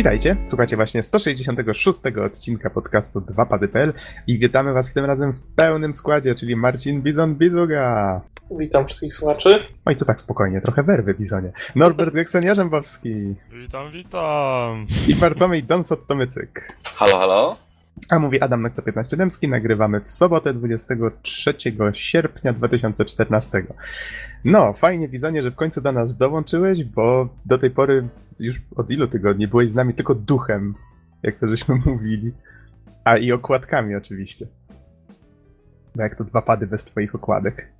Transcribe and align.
Witajcie, 0.00 0.36
słuchacie 0.46 0.76
właśnie 0.76 1.02
166 1.02 2.00
odcinka 2.26 2.70
podcastu 2.70 3.20
2pady.pl 3.20 3.92
i 4.26 4.38
witamy 4.38 4.72
was 4.72 4.94
tym 4.94 5.04
razem 5.04 5.32
w 5.32 5.46
pełnym 5.56 5.94
składzie, 5.94 6.34
czyli 6.34 6.56
Marcin 6.56 7.02
Bizon 7.02 7.34
Bizuga. 7.34 8.20
Witam 8.58 8.86
wszystkich 8.86 9.14
słuchaczy. 9.14 9.66
Oj, 9.84 9.96
to 9.96 10.04
tak 10.04 10.20
spokojnie, 10.20 10.60
trochę 10.60 10.82
werwy 10.82 11.14
Bizonie. 11.14 11.52
Norbert 11.76 12.14
Geksen-Jarzębowski 12.14 13.34
Witam, 13.52 13.92
witam. 13.92 14.86
i 15.08 15.14
Bartłomiej 15.14 15.64
Donsot-Tomycyk. 15.64 16.72
Halo, 16.84 17.18
halo? 17.18 17.56
A 18.10 18.18
mówi 18.18 18.40
Adam 18.40 18.62
Nexo 18.62 18.82
15 18.82 19.16
Dębski, 19.16 19.48
nagrywamy 19.48 20.00
w 20.00 20.10
sobotę 20.10 20.54
23 20.54 21.54
sierpnia 21.92 22.52
2014. 22.52 23.64
No, 24.44 24.72
fajnie 24.72 25.08
Bizonie, 25.08 25.42
że 25.42 25.50
w 25.50 25.54
końcu 25.54 25.80
do 25.80 25.92
nas 25.92 26.16
dołączyłeś, 26.16 26.84
bo 26.84 27.28
do 27.46 27.58
tej 27.58 27.70
pory 27.70 28.08
już 28.40 28.56
od 28.76 28.90
ilu 28.90 29.08
tygodni 29.08 29.48
byłeś 29.48 29.70
z 29.70 29.74
nami 29.74 29.94
tylko 29.94 30.14
duchem, 30.14 30.74
jak 31.22 31.38
to 31.38 31.48
żeśmy 31.48 31.74
mówili. 31.86 32.32
A 33.04 33.16
i 33.16 33.32
okładkami 33.32 33.96
oczywiście. 33.96 34.46
Bo 35.96 36.02
jak 36.02 36.14
to 36.14 36.24
dwa 36.24 36.42
pady 36.42 36.66
bez 36.66 36.84
twoich 36.84 37.14
okładek. 37.14 37.72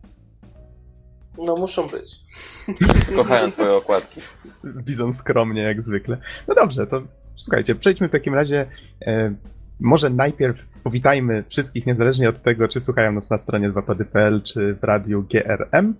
No 1.38 1.56
muszą 1.56 1.86
być. 1.86 2.20
Kochają 3.16 3.52
twoje 3.52 3.72
okładki. 3.72 4.20
Bizon 4.64 5.12
skromnie 5.12 5.62
jak 5.62 5.82
zwykle. 5.82 6.18
No 6.48 6.54
dobrze, 6.54 6.86
to 6.86 7.02
słuchajcie, 7.36 7.74
przejdźmy 7.74 8.08
w 8.08 8.12
takim 8.12 8.34
razie. 8.34 8.66
E, 9.06 9.34
może 9.80 10.10
najpierw 10.10 10.66
powitajmy 10.84 11.44
wszystkich, 11.48 11.86
niezależnie 11.86 12.28
od 12.28 12.42
tego, 12.42 12.68
czy 12.68 12.80
słuchają 12.80 13.12
nas 13.12 13.30
na 13.30 13.38
stronie 13.38 13.70
2pady.pl, 13.70 14.42
czy 14.42 14.74
w 14.74 14.84
radiu 14.84 15.22
GRM. 15.30 15.94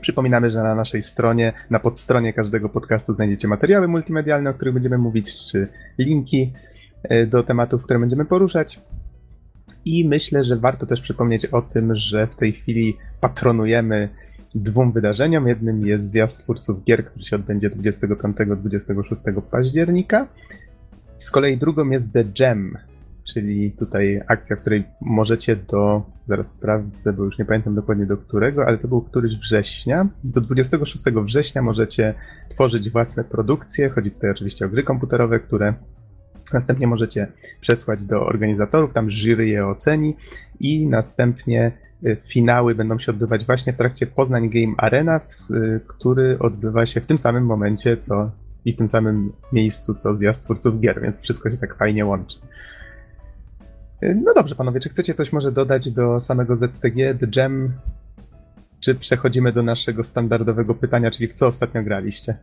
Przypominamy, 0.00 0.50
że 0.50 0.62
na 0.62 0.74
naszej 0.74 1.02
stronie, 1.02 1.52
na 1.70 1.78
podstronie 1.78 2.32
każdego 2.32 2.68
podcastu 2.68 3.12
znajdziecie 3.12 3.48
materiały 3.48 3.88
multimedialne, 3.88 4.50
o 4.50 4.54
których 4.54 4.74
będziemy 4.74 4.98
mówić, 4.98 5.36
czy 5.50 5.68
linki 5.98 6.52
e, 7.02 7.26
do 7.26 7.42
tematów, 7.42 7.82
które 7.82 7.98
będziemy 7.98 8.24
poruszać. 8.24 8.80
I 9.84 10.08
myślę, 10.08 10.44
że 10.44 10.56
warto 10.56 10.86
też 10.86 11.00
przypomnieć 11.00 11.46
o 11.46 11.62
tym, 11.62 11.94
że 11.94 12.26
w 12.26 12.36
tej 12.36 12.52
chwili 12.52 12.96
patronujemy 13.20 14.08
dwóm 14.54 14.92
wydarzeniom. 14.92 15.46
Jednym 15.46 15.86
jest 15.86 16.10
zjazd 16.10 16.38
twórców 16.38 16.84
gier, 16.84 17.04
który 17.04 17.24
się 17.24 17.36
odbędzie 17.36 17.70
25-26 17.70 19.42
października. 19.42 20.28
Z 21.16 21.30
kolei 21.30 21.58
drugą 21.58 21.90
jest 21.90 22.12
The 22.12 22.24
Jam, 22.38 22.78
czyli 23.24 23.72
tutaj 23.72 24.20
akcja, 24.28 24.56
w 24.56 24.60
której 24.60 24.84
możecie 25.00 25.56
do, 25.56 26.02
zaraz 26.28 26.50
sprawdzę, 26.50 27.12
bo 27.12 27.24
już 27.24 27.38
nie 27.38 27.44
pamiętam 27.44 27.74
dokładnie 27.74 28.06
do 28.06 28.16
którego, 28.16 28.66
ale 28.66 28.78
to 28.78 28.88
był 28.88 29.02
któryś 29.02 29.36
września. 29.36 30.08
Do 30.24 30.40
26 30.40 31.04
września 31.04 31.62
możecie 31.62 32.14
tworzyć 32.48 32.90
własne 32.90 33.24
produkcje. 33.24 33.90
Chodzi 33.90 34.10
tutaj 34.10 34.30
oczywiście 34.30 34.66
o 34.66 34.68
gry 34.68 34.82
komputerowe, 34.82 35.40
które 35.40 35.74
następnie 36.52 36.86
możecie 36.86 37.32
przesłać 37.60 38.04
do 38.04 38.26
organizatorów, 38.26 38.94
tam 38.94 39.10
jury 39.10 39.46
je 39.46 39.66
oceni 39.66 40.16
i 40.60 40.86
następnie 40.88 41.72
y, 42.06 42.16
finały 42.22 42.74
będą 42.74 42.98
się 42.98 43.12
odbywać 43.12 43.46
właśnie 43.46 43.72
w 43.72 43.76
trakcie 43.76 44.06
Poznań 44.06 44.50
Game 44.50 44.74
Arena, 44.76 45.20
y, 45.50 45.80
który 45.86 46.38
odbywa 46.38 46.86
się 46.86 47.00
w 47.00 47.06
tym 47.06 47.18
samym 47.18 47.46
momencie, 47.46 47.96
co 47.96 48.30
i 48.64 48.72
w 48.72 48.76
tym 48.76 48.88
samym 48.88 49.32
miejscu, 49.52 49.94
co 49.94 50.14
zjazd 50.14 50.44
twórców 50.44 50.80
gier, 50.80 51.02
więc 51.02 51.20
wszystko 51.20 51.50
się 51.50 51.56
tak 51.56 51.78
fajnie 51.78 52.06
łączy. 52.06 52.38
Y, 54.04 54.20
No 54.24 54.34
dobrze, 54.34 54.54
panowie, 54.54 54.80
czy 54.80 54.88
chcecie 54.88 55.14
coś 55.14 55.32
może 55.32 55.52
dodać 55.52 55.90
do 55.90 56.20
samego 56.20 56.56
ZTG, 56.56 57.14
The 57.20 57.26
Jam, 57.36 57.72
czy 58.80 58.94
przechodzimy 58.94 59.52
do 59.52 59.62
naszego 59.62 60.02
standardowego 60.02 60.74
pytania, 60.74 61.10
czyli 61.10 61.28
w 61.28 61.32
co 61.32 61.46
ostatnio 61.46 61.82
graliście? 61.82 62.36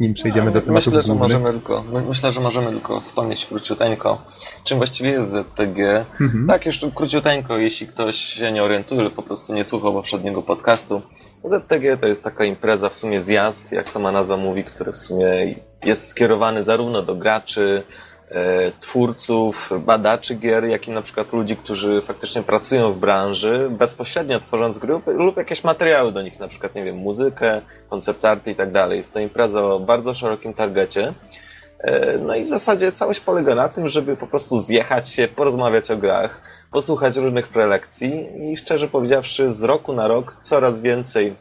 Nim 0.00 0.14
przejdziemy 0.14 0.52
do 0.52 0.60
tematów 0.60 0.86
Myślę, 0.86 1.02
że 1.02 1.08
głównych. 1.08 1.20
możemy 1.32 1.52
tylko, 1.52 1.84
my- 1.92 2.02
myślę, 2.02 2.32
że 2.32 2.40
możemy 2.40 2.70
tylko 2.70 3.00
wspomnieć 3.00 3.46
króciuteńko, 3.46 4.22
czym 4.64 4.78
właściwie 4.78 5.10
jest 5.10 5.30
ZTG. 5.30 6.04
Mhm. 6.20 6.46
Tak, 6.46 6.66
jeszcze 6.66 6.90
króciuteńko, 6.90 7.58
jeśli 7.58 7.86
ktoś 7.86 8.16
się 8.16 8.52
nie 8.52 8.62
orientuje 8.62 9.02
lub 9.02 9.14
po 9.14 9.22
prostu 9.22 9.54
nie 9.54 9.64
słuchał 9.64 9.92
poprzedniego 9.92 10.42
podcastu. 10.42 11.02
ZTG 11.44 11.96
to 12.00 12.06
jest 12.06 12.24
taka 12.24 12.44
impreza, 12.44 12.88
w 12.88 12.94
sumie 12.94 13.20
zjazd, 13.20 13.72
jak 13.72 13.88
sama 13.88 14.12
nazwa 14.12 14.36
mówi, 14.36 14.64
który 14.64 14.92
w 14.92 14.98
sumie 14.98 15.26
jest 15.84 16.08
skierowany 16.08 16.62
zarówno 16.62 17.02
do 17.02 17.14
graczy, 17.14 17.82
twórców, 18.80 19.70
badaczy 19.80 20.34
gier, 20.34 20.64
jak 20.64 20.88
i 20.88 20.90
na 20.90 21.02
przykład 21.02 21.32
ludzi, 21.32 21.56
którzy 21.56 22.02
faktycznie 22.02 22.42
pracują 22.42 22.92
w 22.92 22.98
branży, 22.98 23.68
bezpośrednio 23.70 24.40
tworząc 24.40 24.78
gry 24.78 25.00
lub 25.06 25.36
jakieś 25.36 25.64
materiały 25.64 26.12
do 26.12 26.22
nich, 26.22 26.40
na 26.40 26.48
przykład, 26.48 26.74
nie 26.74 26.84
wiem, 26.84 26.96
muzykę, 26.96 27.60
koncept 27.90 28.24
arty 28.24 28.50
i 28.50 28.54
tak 28.54 28.72
dalej. 28.72 28.96
Jest 28.96 29.14
to 29.14 29.20
impreza 29.20 29.64
o 29.64 29.80
bardzo 29.80 30.14
szerokim 30.14 30.54
targecie. 30.54 31.12
E, 31.78 32.18
No 32.18 32.34
i 32.36 32.44
w 32.44 32.48
zasadzie 32.48 32.92
całość 32.92 33.20
polega 33.20 33.54
na 33.54 33.68
tym, 33.68 33.88
żeby 33.88 34.16
po 34.16 34.26
prostu 34.26 34.58
zjechać 34.58 35.08
się, 35.08 35.28
porozmawiać 35.28 35.90
o 35.90 35.96
grach, 35.96 36.40
posłuchać 36.72 37.16
różnych 37.16 37.48
prelekcji 37.48 38.28
i 38.52 38.56
szczerze 38.56 38.88
powiedziawszy, 38.88 39.52
z 39.52 39.62
roku 39.62 39.92
na 39.92 40.08
rok 40.08 40.36
coraz 40.40 40.80
więcej 40.80 41.34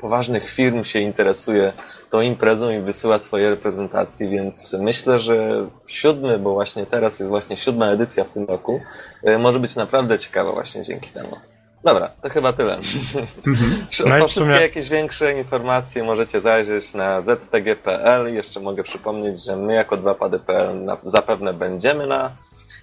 poważnych 0.00 0.50
firm 0.50 0.84
się 0.84 1.00
interesuje 1.00 1.72
tą 2.14 2.20
imprezą 2.20 2.70
i 2.70 2.80
wysyła 2.80 3.18
swoje 3.18 3.50
reprezentacje, 3.50 4.28
więc 4.28 4.76
myślę, 4.80 5.20
że 5.20 5.66
siódmy, 5.86 6.38
bo 6.38 6.52
właśnie 6.52 6.86
teraz 6.86 7.18
jest 7.18 7.30
właśnie 7.30 7.56
siódma 7.56 7.86
edycja 7.86 8.24
w 8.24 8.30
tym 8.30 8.44
roku, 8.44 8.80
e, 9.24 9.38
może 9.38 9.60
być 9.60 9.76
naprawdę 9.76 10.18
ciekawa 10.18 10.52
właśnie 10.52 10.82
dzięki 10.82 11.10
temu. 11.10 11.36
Dobra, 11.84 12.10
to 12.22 12.28
chyba 12.28 12.52
tyle. 12.52 12.76
Mhm. 12.76 13.26
No 14.06 14.18
po 14.18 14.28
w 14.28 14.32
sumie- 14.32 14.44
wszystkie 14.46 14.52
jakieś 14.62 14.88
większe 14.88 15.38
informacje 15.38 16.04
możecie 16.04 16.40
zajrzeć 16.40 16.94
na 16.94 17.22
ztg.pl. 17.22 18.34
Jeszcze 18.34 18.60
mogę 18.60 18.84
przypomnieć, 18.84 19.44
że 19.44 19.56
my 19.56 19.74
jako 19.74 19.96
2pady.pl 19.96 20.84
na- 20.84 20.96
zapewne 21.04 21.54
będziemy 21.54 22.06
na, 22.06 22.30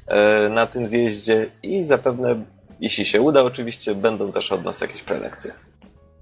e, 0.08 0.50
na 0.50 0.68
tym 0.68 0.88
zjeździe 0.88 1.46
i 1.64 1.86
zapewne, 1.86 2.36
jeśli 2.80 3.06
się 3.06 3.22
uda 3.22 3.44
oczywiście, 3.44 3.96
będą 3.96 4.32
też 4.32 4.52
od 4.52 4.64
nas 4.64 4.82
jakieś 4.82 5.04
prelekcje. 5.04 5.52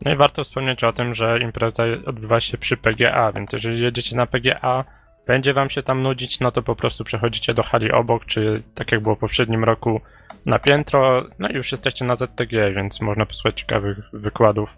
No 0.05 0.11
i 0.13 0.15
warto 0.15 0.43
wspomnieć 0.43 0.83
o 0.83 0.93
tym, 0.93 1.15
że 1.15 1.39
impreza 1.39 1.83
odbywa 2.05 2.39
się 2.39 2.57
przy 2.57 2.77
PGA, 2.77 3.31
więc 3.31 3.53
jeżeli 3.53 3.81
jedziecie 3.81 4.15
na 4.15 4.25
PGA, 4.25 4.85
będzie 5.27 5.53
wam 5.53 5.69
się 5.69 5.83
tam 5.83 6.01
nudzić, 6.01 6.39
no 6.39 6.51
to 6.51 6.61
po 6.61 6.75
prostu 6.75 7.03
przechodzicie 7.03 7.53
do 7.53 7.63
hali 7.63 7.91
obok, 7.91 8.25
czy 8.25 8.63
tak 8.75 8.91
jak 8.91 9.01
było 9.01 9.15
w 9.15 9.19
poprzednim 9.19 9.63
roku 9.63 10.01
na 10.45 10.59
piętro, 10.59 11.25
no 11.39 11.49
i 11.49 11.53
już 11.53 11.71
jesteście 11.71 12.05
na 12.05 12.15
ZTG, 12.15 12.73
więc 12.75 13.01
można 13.01 13.25
posłuchać 13.25 13.59
ciekawych 13.59 13.97
wykładów 14.13 14.69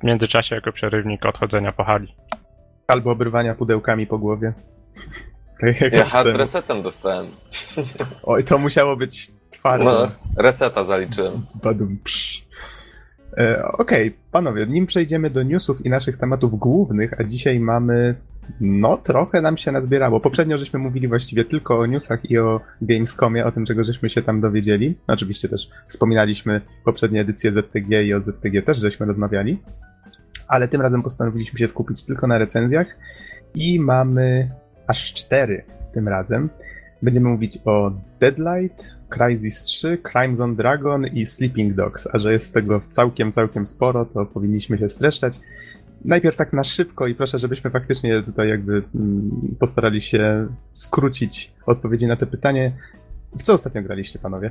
w 0.00 0.04
międzyczasie 0.04 0.54
jako 0.54 0.72
przerywnik 0.72 1.26
odchodzenia 1.26 1.72
po 1.72 1.84
hali. 1.84 2.14
Albo 2.86 3.10
obrywania 3.10 3.54
pudełkami 3.54 4.06
po 4.06 4.18
głowie. 4.18 4.52
Tak 5.60 5.92
Ja 5.92 6.04
hard 6.04 6.36
resetem 6.36 6.82
dostałem. 6.82 7.26
Oj, 8.22 8.44
to 8.44 8.58
musiało 8.58 8.96
być 8.96 9.30
twarde. 9.50 9.84
No, 9.84 10.10
reseta 10.36 10.84
zaliczyłem. 10.84 11.46
Badum, 11.62 11.98
psz. 12.04 12.47
E, 13.38 13.62
Okej, 13.72 14.16
panowie, 14.32 14.66
nim 14.66 14.86
przejdziemy 14.86 15.30
do 15.30 15.42
newsów 15.42 15.86
i 15.86 15.90
naszych 15.90 16.16
tematów 16.16 16.58
głównych, 16.58 17.20
a 17.20 17.24
dzisiaj 17.24 17.60
mamy. 17.60 18.14
No, 18.60 18.96
trochę 18.96 19.42
nam 19.42 19.56
się 19.56 19.72
nazbierało. 19.72 20.20
Poprzednio 20.20 20.58
żeśmy 20.58 20.78
mówili 20.78 21.08
właściwie 21.08 21.44
tylko 21.44 21.78
o 21.78 21.86
newsach 21.86 22.30
i 22.30 22.38
o 22.38 22.60
Gamescomie, 22.82 23.44
o 23.44 23.52
tym, 23.52 23.66
czego 23.66 23.84
żeśmy 23.84 24.10
się 24.10 24.22
tam 24.22 24.40
dowiedzieli. 24.40 24.98
Oczywiście 25.06 25.48
też 25.48 25.70
wspominaliśmy 25.86 26.60
poprzednie 26.84 27.20
edycje 27.20 27.52
ZTG 27.52 28.02
i 28.04 28.14
o 28.14 28.20
ZTG 28.20 28.62
też 28.62 28.78
żeśmy 28.78 29.06
rozmawiali. 29.06 29.62
Ale 30.48 30.68
tym 30.68 30.80
razem 30.80 31.02
postanowiliśmy 31.02 31.58
się 31.58 31.66
skupić 31.66 32.04
tylko 32.04 32.26
na 32.26 32.38
recenzjach 32.38 32.96
i 33.54 33.80
mamy 33.80 34.50
aż 34.86 35.12
cztery 35.12 35.64
tym 35.94 36.08
razem. 36.08 36.50
Będziemy 37.02 37.28
mówić 37.28 37.58
o 37.64 37.92
Deadlight, 38.20 38.97
Crysis 39.08 39.64
3, 39.64 39.98
Crimes 40.12 40.40
on 40.40 40.56
Dragon 40.56 41.06
i 41.06 41.26
Sleeping 41.26 41.74
Dogs, 41.74 42.08
a 42.12 42.18
że 42.18 42.32
jest 42.32 42.54
tego 42.54 42.80
całkiem, 42.88 43.32
całkiem 43.32 43.66
sporo, 43.66 44.04
to 44.04 44.26
powinniśmy 44.26 44.78
się 44.78 44.88
streszczać. 44.88 45.40
Najpierw 46.04 46.36
tak 46.36 46.52
na 46.52 46.64
szybko 46.64 47.06
i 47.06 47.14
proszę, 47.14 47.38
żebyśmy 47.38 47.70
faktycznie 47.70 48.22
tutaj 48.22 48.48
jakby 48.48 48.82
mm, 48.94 49.56
postarali 49.58 50.00
się 50.00 50.48
skrócić 50.72 51.52
odpowiedzi 51.66 52.06
na 52.06 52.16
te 52.16 52.26
pytanie. 52.26 52.76
W 53.38 53.42
co 53.42 53.52
ostatnio 53.52 53.82
graliście, 53.82 54.18
panowie? 54.18 54.50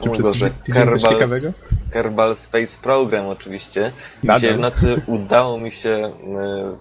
O 0.00 0.04
Czy 0.04 0.10
przez 0.10 0.22
Boże, 0.22 0.50
coś 0.62 0.76
Kerbal- 0.76 1.08
ciekawego? 1.08 1.52
Kerbal 1.90 2.36
Space 2.36 2.82
Program 2.82 3.26
oczywiście. 3.26 3.92
Nadal. 4.22 4.40
Dzisiaj 4.40 4.56
w 4.56 4.58
nocy 4.60 5.00
udało 5.06 5.58
mi 5.60 5.72
się 5.72 5.90
e, 5.90 6.12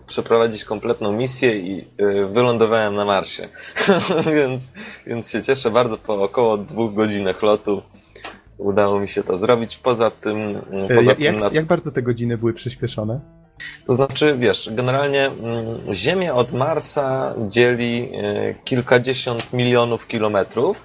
przeprowadzić 0.08 0.66
kompletną 0.66 1.12
misję 1.14 1.58
i 1.58 1.88
e, 1.98 2.26
wylądowałem 2.26 2.96
na 2.96 3.06
Marsie. 3.06 3.50
więc, 4.36 4.74
więc 5.08 5.30
się 5.32 5.44
cieszę 5.44 5.72
bardzo 5.72 5.98
po 5.98 6.24
około 6.24 6.58
dwóch 6.58 6.94
godzinach 6.94 7.42
lotu. 7.42 7.82
Udało 8.58 9.00
mi 9.00 9.08
się 9.08 9.24
to 9.24 9.38
zrobić. 9.38 9.78
Poza 9.78 10.12
tym, 10.12 10.58
E, 10.90 10.96
poza 10.96 11.02
Jak, 11.10 11.18
tym 11.18 11.26
jak, 11.26 11.36
na, 11.40 11.50
jak 11.52 11.66
bardzo 11.66 11.92
te 11.92 12.02
godziny 12.02 12.38
były 12.38 12.54
przyspieszone? 12.54 13.20
to 13.88 13.96
znaczy, 13.96 14.36
wiesz, 14.40 14.70
generalnie 14.72 15.26
mm, 15.26 15.94
Ziemię 15.94 16.34
od 16.34 16.54
Marsa 16.54 17.34
dzieli 17.50 18.12
kilkadziesiąt 18.66 19.54
milionów 19.54 20.08
kilometrów, 20.08 20.78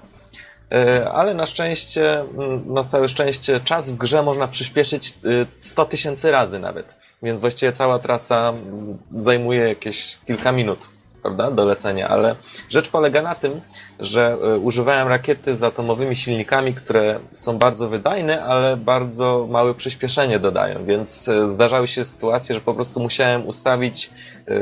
ale 1.13 1.35
na 1.35 1.47
szczęście, 1.47 2.21
mm, 2.21 2.75
na 2.75 2.85
całe 2.85 3.09
szczęście, 3.09 3.61
czas 3.61 3.91
w 3.91 3.97
grze 3.97 4.23
można 4.23 4.49
przyspieszyć 4.49 5.09
e, 5.09 5.13
100 5.59 5.85
tysięcy 5.85 6.31
razy 6.31 6.59
nawet. 6.59 6.97
Więc 7.23 7.41
właściwie 7.41 7.73
cała 7.73 7.99
trasa 7.99 8.49
mm, 8.49 8.99
zajmuje 9.19 9.61
jakieś 9.61 10.19
kilka 10.27 10.53
minut. 10.53 10.89
Prawda, 11.23 11.51
do 11.51 11.65
lecenia, 11.65 12.09
ale 12.09 12.37
rzecz 12.71 12.89
polega 12.89 13.23
na 13.23 13.35
tym, 13.35 13.61
że 14.01 14.37
e, 14.43 14.59
używałem 14.59 15.09
rakiety 15.09 15.57
z 15.57 15.63
atomowymi 15.63 16.17
silnikami, 16.17 16.75
które 16.75 17.19
są 17.33 17.59
bardzo 17.59 17.89
wydajne, 17.89 18.45
ale 18.45 18.77
bardzo 18.77 19.47
małe 19.51 19.75
przyspieszenie 19.75 20.39
dodają, 20.39 20.85
więc 20.85 21.29
e, 21.29 21.49
zdarzały 21.49 21.89
się 21.89 22.05
sytuacje, 22.05 22.55
że 22.55 22.61
po 22.61 22.75
prostu 22.75 23.01
musiałem 23.01 23.47
ustawić 23.47 24.11
e, 24.49 24.53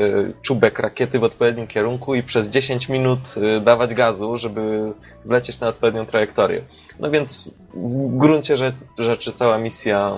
czubek 0.42 0.78
rakiety 0.78 1.18
w 1.18 1.24
odpowiednim 1.24 1.66
kierunku 1.66 2.14
i 2.14 2.22
przez 2.22 2.48
10 2.48 2.88
minut 2.88 3.34
dawać 3.60 3.94
gazu, 3.94 4.36
żeby 4.36 4.92
wlecieć 5.24 5.60
na 5.60 5.68
odpowiednią 5.68 6.06
trajektorię. 6.06 6.64
No 7.00 7.10
więc 7.10 7.50
w 7.74 8.18
gruncie 8.18 8.56
rzeczy 8.98 9.32
cała 9.32 9.58
misja 9.58 10.12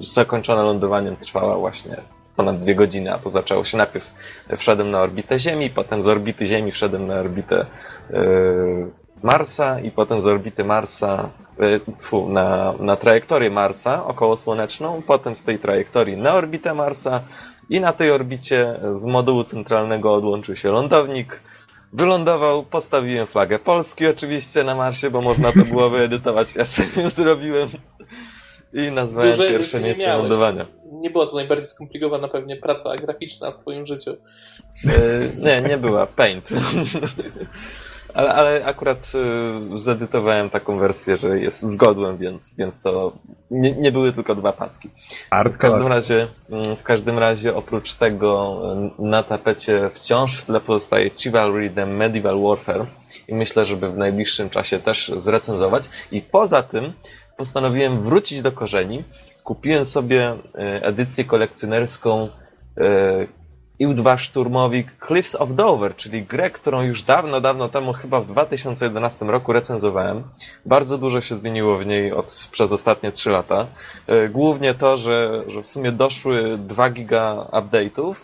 zakończona 0.00 0.62
lądowaniem 0.62 1.16
trwała 1.16 1.58
właśnie 1.58 1.96
ponad 2.42 2.62
dwie 2.62 2.74
godziny, 2.74 3.12
a 3.12 3.18
to 3.18 3.30
zaczęło 3.30 3.64
się 3.64 3.78
najpierw 3.78 4.14
wszedłem 4.56 4.90
na 4.90 5.00
orbitę 5.00 5.38
Ziemi, 5.38 5.70
potem 5.70 6.02
z 6.02 6.08
orbity 6.08 6.46
Ziemi 6.46 6.72
wszedłem 6.72 7.06
na 7.06 7.14
orbitę 7.14 7.66
yy, 8.10 8.90
Marsa 9.22 9.80
i 9.80 9.90
potem 9.90 10.22
z 10.22 10.26
orbity 10.26 10.64
Marsa 10.64 11.28
yy, 11.58 11.80
fu, 12.00 12.28
na, 12.28 12.74
na 12.80 12.96
trajektorię 12.96 13.50
Marsa 13.50 14.06
okołosłoneczną, 14.06 15.02
potem 15.06 15.36
z 15.36 15.42
tej 15.42 15.58
trajektorii 15.58 16.16
na 16.16 16.34
orbitę 16.34 16.74
Marsa 16.74 17.22
i 17.70 17.80
na 17.80 17.92
tej 17.92 18.10
orbicie 18.10 18.80
z 18.92 19.06
modułu 19.06 19.44
centralnego 19.44 20.14
odłączył 20.14 20.56
się 20.56 20.68
lądownik, 20.70 21.40
Wylądował, 21.94 22.62
postawiłem 22.62 23.26
flagę 23.26 23.58
Polski 23.58 24.06
oczywiście 24.06 24.64
na 24.64 24.74
Marsie, 24.74 25.10
bo 25.10 25.20
można 25.20 25.52
to 25.52 25.64
było 25.64 25.90
wyedytować. 25.96 26.56
Ja 26.56 26.64
sobie 26.64 27.10
zrobiłem 27.10 27.68
i 28.72 28.90
nazwałem 28.90 29.30
Duże 29.30 29.48
pierwsze 29.48 29.80
miejsce 29.80 30.16
lądowania. 30.16 30.66
Nie 31.02 31.10
była 31.10 31.26
to 31.26 31.36
najbardziej 31.36 31.66
skomplikowana 31.66 32.28
pewnie 32.28 32.56
praca 32.56 32.96
graficzna 32.96 33.50
w 33.50 33.60
twoim 33.60 33.86
życiu. 33.86 34.10
E, 34.88 35.40
nie, 35.40 35.68
nie 35.68 35.78
była. 35.78 36.06
Paint. 36.06 36.48
ale, 38.14 38.34
ale 38.34 38.64
akurat 38.64 39.12
y, 39.74 39.78
zedytowałem 39.78 40.50
taką 40.50 40.78
wersję, 40.78 41.16
że 41.16 41.38
jest 41.38 41.62
zgodłem, 41.62 42.18
więc, 42.18 42.54
więc 42.56 42.80
to 42.80 43.12
nie, 43.50 43.72
nie 43.72 43.92
były 43.92 44.12
tylko 44.12 44.34
dwa 44.34 44.52
paski. 44.52 44.90
W 45.52 45.58
każdym 45.58 45.86
razie, 45.86 46.28
mm, 46.50 46.76
w 46.76 46.82
każdym 46.82 47.18
razie 47.18 47.54
oprócz 47.54 47.94
tego 47.94 48.60
y, 48.98 49.02
na 49.02 49.22
tapecie 49.22 49.90
wciąż 49.94 50.36
w 50.36 50.44
tle 50.44 50.60
pozostaje 50.60 51.10
Chivalry 51.10 51.70
The 51.70 51.86
Medieval 51.86 52.42
Warfare 52.42 52.86
i 53.28 53.34
myślę, 53.34 53.64
żeby 53.64 53.90
w 53.90 53.96
najbliższym 53.96 54.50
czasie 54.50 54.78
też 54.78 55.12
zrecenzować. 55.16 55.90
I 56.12 56.20
poza 56.22 56.62
tym 56.62 56.92
postanowiłem 57.36 58.02
wrócić 58.02 58.42
do 58.42 58.52
korzeni. 58.52 59.04
Kupiłem 59.44 59.84
sobie 59.84 60.28
e, 60.30 60.36
edycję 60.82 61.24
kolekcjonerską 61.24 62.28
e, 62.78 63.26
IU-2 63.80 64.18
szturmowik 64.18 64.86
Cliffs 65.06 65.34
of 65.34 65.54
Dover, 65.54 65.96
czyli 65.96 66.22
grę, 66.22 66.50
którą 66.50 66.82
już 66.82 67.02
dawno, 67.02 67.40
dawno 67.40 67.68
temu, 67.68 67.92
chyba 67.92 68.20
w 68.20 68.26
2011 68.26 69.24
roku 69.24 69.52
recenzowałem. 69.52 70.22
Bardzo 70.66 70.98
dużo 70.98 71.20
się 71.20 71.34
zmieniło 71.34 71.78
w 71.78 71.86
niej 71.86 72.12
od, 72.12 72.48
przez 72.52 72.72
ostatnie 72.72 73.12
3 73.12 73.30
lata. 73.30 73.66
E, 74.06 74.28
głównie 74.28 74.74
to, 74.74 74.96
że, 74.96 75.44
że 75.48 75.62
w 75.62 75.66
sumie 75.66 75.92
doszły 75.92 76.58
2 76.58 76.90
giga 76.90 77.46
update'ów, 77.52 78.14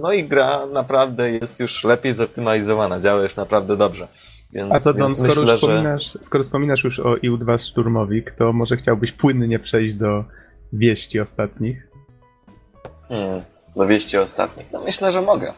no 0.00 0.12
i 0.12 0.24
gra 0.24 0.66
naprawdę 0.66 1.30
jest 1.30 1.60
już 1.60 1.84
lepiej 1.84 2.14
zoptymalizowana, 2.14 3.00
działa 3.00 3.22
już 3.22 3.36
naprawdę 3.36 3.76
dobrze. 3.76 4.08
Więc, 4.52 4.72
A 4.72 4.80
to 4.80 4.94
Don, 4.94 5.14
skoro, 5.14 5.34
myślę, 5.40 5.56
wspominasz, 5.56 6.12
że... 6.12 6.18
skoro 6.22 6.44
wspominasz 6.44 6.84
już 6.84 7.00
o 7.00 7.14
IU-2 7.14 7.58
Szturmowik, 7.68 8.30
to 8.30 8.52
może 8.52 8.76
chciałbyś 8.76 9.12
płynnie 9.12 9.58
przejść 9.58 9.94
do 9.94 10.24
wieści 10.72 11.20
ostatnich? 11.20 11.88
Hmm, 13.08 13.42
do 13.76 13.86
wieści 13.86 14.18
ostatnich? 14.18 14.66
No 14.72 14.80
myślę, 14.80 15.12
że 15.12 15.22
mogę. 15.22 15.52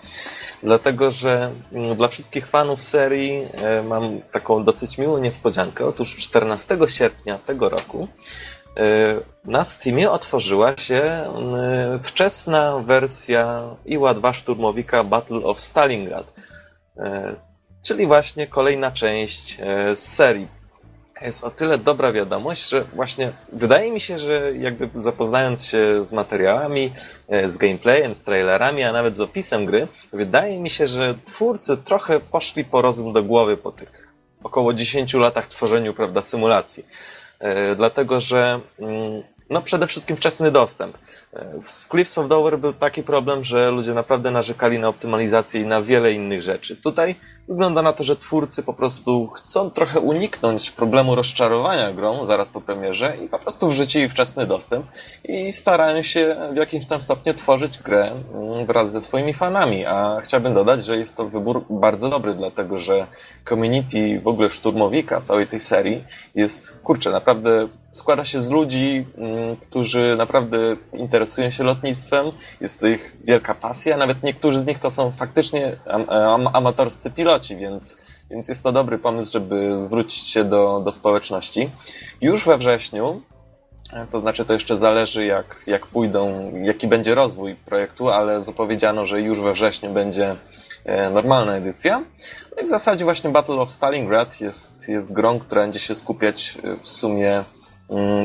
Dlatego, 0.62 1.10
że 1.10 1.50
mm, 1.72 1.96
dla 1.96 2.08
wszystkich 2.08 2.46
fanów 2.46 2.82
serii 2.82 3.48
e, 3.52 3.82
mam 3.82 4.20
taką 4.32 4.64
dosyć 4.64 4.98
miłą 4.98 5.18
niespodziankę. 5.18 5.86
Otóż 5.86 6.16
14 6.16 6.78
sierpnia 6.86 7.38
tego 7.38 7.68
roku 7.68 8.08
e, 8.76 8.80
na 9.44 9.64
Steamie 9.64 10.10
otworzyła 10.10 10.76
się 10.76 11.02
e, 11.02 12.00
wczesna 12.02 12.78
wersja 12.78 13.62
IWA-2 13.86 14.34
Szturmowika 14.34 15.04
Battle 15.04 15.44
of 15.44 15.60
Stalingrad 15.60 16.32
czyli 17.82 18.06
właśnie 18.06 18.46
kolejna 18.46 18.90
część 18.90 19.58
e, 19.60 19.96
z 19.96 20.14
serii. 20.14 20.61
Jest 21.24 21.44
o 21.44 21.50
tyle 21.50 21.78
dobra 21.78 22.12
wiadomość, 22.12 22.68
że 22.68 22.84
właśnie 22.84 23.32
wydaje 23.52 23.92
mi 23.92 24.00
się, 24.00 24.18
że 24.18 24.52
jakby 24.58 25.02
zapoznając 25.02 25.66
się 25.66 26.04
z 26.04 26.12
materiałami, 26.12 26.92
e, 27.28 27.50
z 27.50 27.56
gameplayem, 27.56 28.14
z 28.14 28.22
trailerami, 28.22 28.82
a 28.82 28.92
nawet 28.92 29.16
z 29.16 29.20
opisem 29.20 29.66
gry, 29.66 29.88
wydaje 30.12 30.58
mi 30.60 30.70
się, 30.70 30.88
że 30.88 31.14
twórcy 31.26 31.76
trochę 31.76 32.20
poszli 32.20 32.64
po 32.64 32.82
rozum 32.82 33.12
do 33.12 33.22
głowy 33.22 33.56
po 33.56 33.72
tych 33.72 34.02
około 34.42 34.74
10 34.74 35.14
latach 35.14 35.48
tworzeniu, 35.48 35.94
prawda, 35.94 36.22
symulacji. 36.22 36.86
E, 37.38 37.76
dlatego, 37.76 38.20
że 38.20 38.60
mm, 38.78 39.22
no 39.50 39.62
przede 39.62 39.86
wszystkim 39.86 40.16
wczesny 40.16 40.50
dostęp. 40.50 40.98
Z 41.68 41.88
Cliffs 41.88 42.18
of 42.18 42.28
Dover 42.28 42.58
był 42.58 42.72
taki 42.72 43.02
problem, 43.02 43.44
że 43.44 43.70
ludzie 43.70 43.94
naprawdę 43.94 44.30
narzekali 44.30 44.78
na 44.78 44.88
optymalizację 44.88 45.60
i 45.60 45.66
na 45.66 45.82
wiele 45.82 46.12
innych 46.12 46.42
rzeczy. 46.42 46.76
Tutaj 46.76 47.14
wygląda 47.48 47.82
na 47.82 47.92
to, 47.92 48.04
że 48.04 48.16
twórcy 48.16 48.62
po 48.62 48.74
prostu 48.74 49.28
chcą 49.28 49.70
trochę 49.70 50.00
uniknąć 50.00 50.70
problemu 50.70 51.14
rozczarowania 51.14 51.92
grą 51.92 52.26
zaraz 52.26 52.48
po 52.48 52.60
premierze 52.60 53.16
i 53.24 53.28
po 53.28 53.38
prostu 53.38 53.68
wrzucili 53.68 54.08
wczesny 54.08 54.46
dostęp 54.46 54.86
i 55.24 55.52
starają 55.52 56.02
się 56.02 56.36
w 56.52 56.56
jakimś 56.56 56.86
tam 56.86 57.00
stopniu 57.00 57.34
tworzyć 57.34 57.78
grę 57.78 58.12
mm, 58.34 58.66
wraz 58.66 58.92
ze 58.92 59.02
swoimi 59.02 59.34
fanami. 59.34 59.86
A 59.86 60.20
chciałbym 60.24 60.54
dodać, 60.54 60.84
że 60.84 60.98
jest 60.98 61.16
to 61.16 61.24
wybór 61.24 61.64
bardzo 61.70 62.08
dobry, 62.08 62.34
dlatego 62.34 62.78
że 62.78 63.06
community 63.48 64.20
w 64.20 64.28
ogóle 64.28 64.50
szturmowika 64.50 65.20
całej 65.20 65.46
tej 65.46 65.58
serii 65.58 66.04
jest, 66.34 66.80
kurczę, 66.82 67.10
naprawdę 67.10 67.68
składa 67.92 68.24
się 68.24 68.40
z 68.40 68.50
ludzi, 68.50 69.06
mm, 69.18 69.56
którzy 69.56 70.14
naprawdę 70.18 70.58
interesują 70.92 71.50
się 71.50 71.64
lotnictwem. 71.64 72.26
Jest 72.60 72.80
to 72.80 72.86
ich 72.86 73.16
wielka 73.24 73.54
pasja. 73.54 73.96
Nawet 73.96 74.22
niektórzy 74.22 74.58
z 74.58 74.66
nich 74.66 74.78
to 74.78 74.90
są 74.90 75.10
faktycznie 75.10 75.76
am 75.86 76.10
am 76.10 76.46
amatorscy 76.46 77.10
piloci, 77.10 77.56
więc, 77.56 77.96
więc 78.30 78.48
jest 78.48 78.62
to 78.62 78.72
dobry 78.72 78.98
pomysł, 78.98 79.32
żeby 79.32 79.82
zwrócić 79.82 80.28
się 80.28 80.44
do, 80.44 80.82
do 80.84 80.92
społeczności. 80.92 81.70
Już 82.20 82.44
we 82.44 82.58
wrześniu, 82.58 83.22
to 84.12 84.20
znaczy 84.20 84.44
to 84.44 84.52
jeszcze 84.52 84.76
zależy 84.76 85.26
jak, 85.26 85.62
jak 85.66 85.86
pójdą, 85.86 86.52
jaki 86.62 86.88
będzie 86.88 87.14
rozwój 87.14 87.54
projektu, 87.54 88.08
ale 88.08 88.42
zapowiedziano, 88.42 89.06
że 89.06 89.20
już 89.20 89.40
we 89.40 89.52
wrześniu 89.52 89.90
będzie 89.90 90.36
e, 90.84 91.10
normalna 91.10 91.56
edycja. 91.56 92.02
No 92.56 92.62
i 92.62 92.64
w 92.64 92.68
zasadzie 92.68 93.04
właśnie 93.04 93.30
Battle 93.30 93.54
of 93.54 93.70
Stalingrad 93.70 94.40
jest, 94.40 94.88
jest 94.88 95.12
grą, 95.12 95.40
która 95.40 95.62
będzie 95.62 95.78
się 95.78 95.94
skupiać 95.94 96.58
e, 96.64 96.76
w 96.82 96.88
sumie 96.88 97.44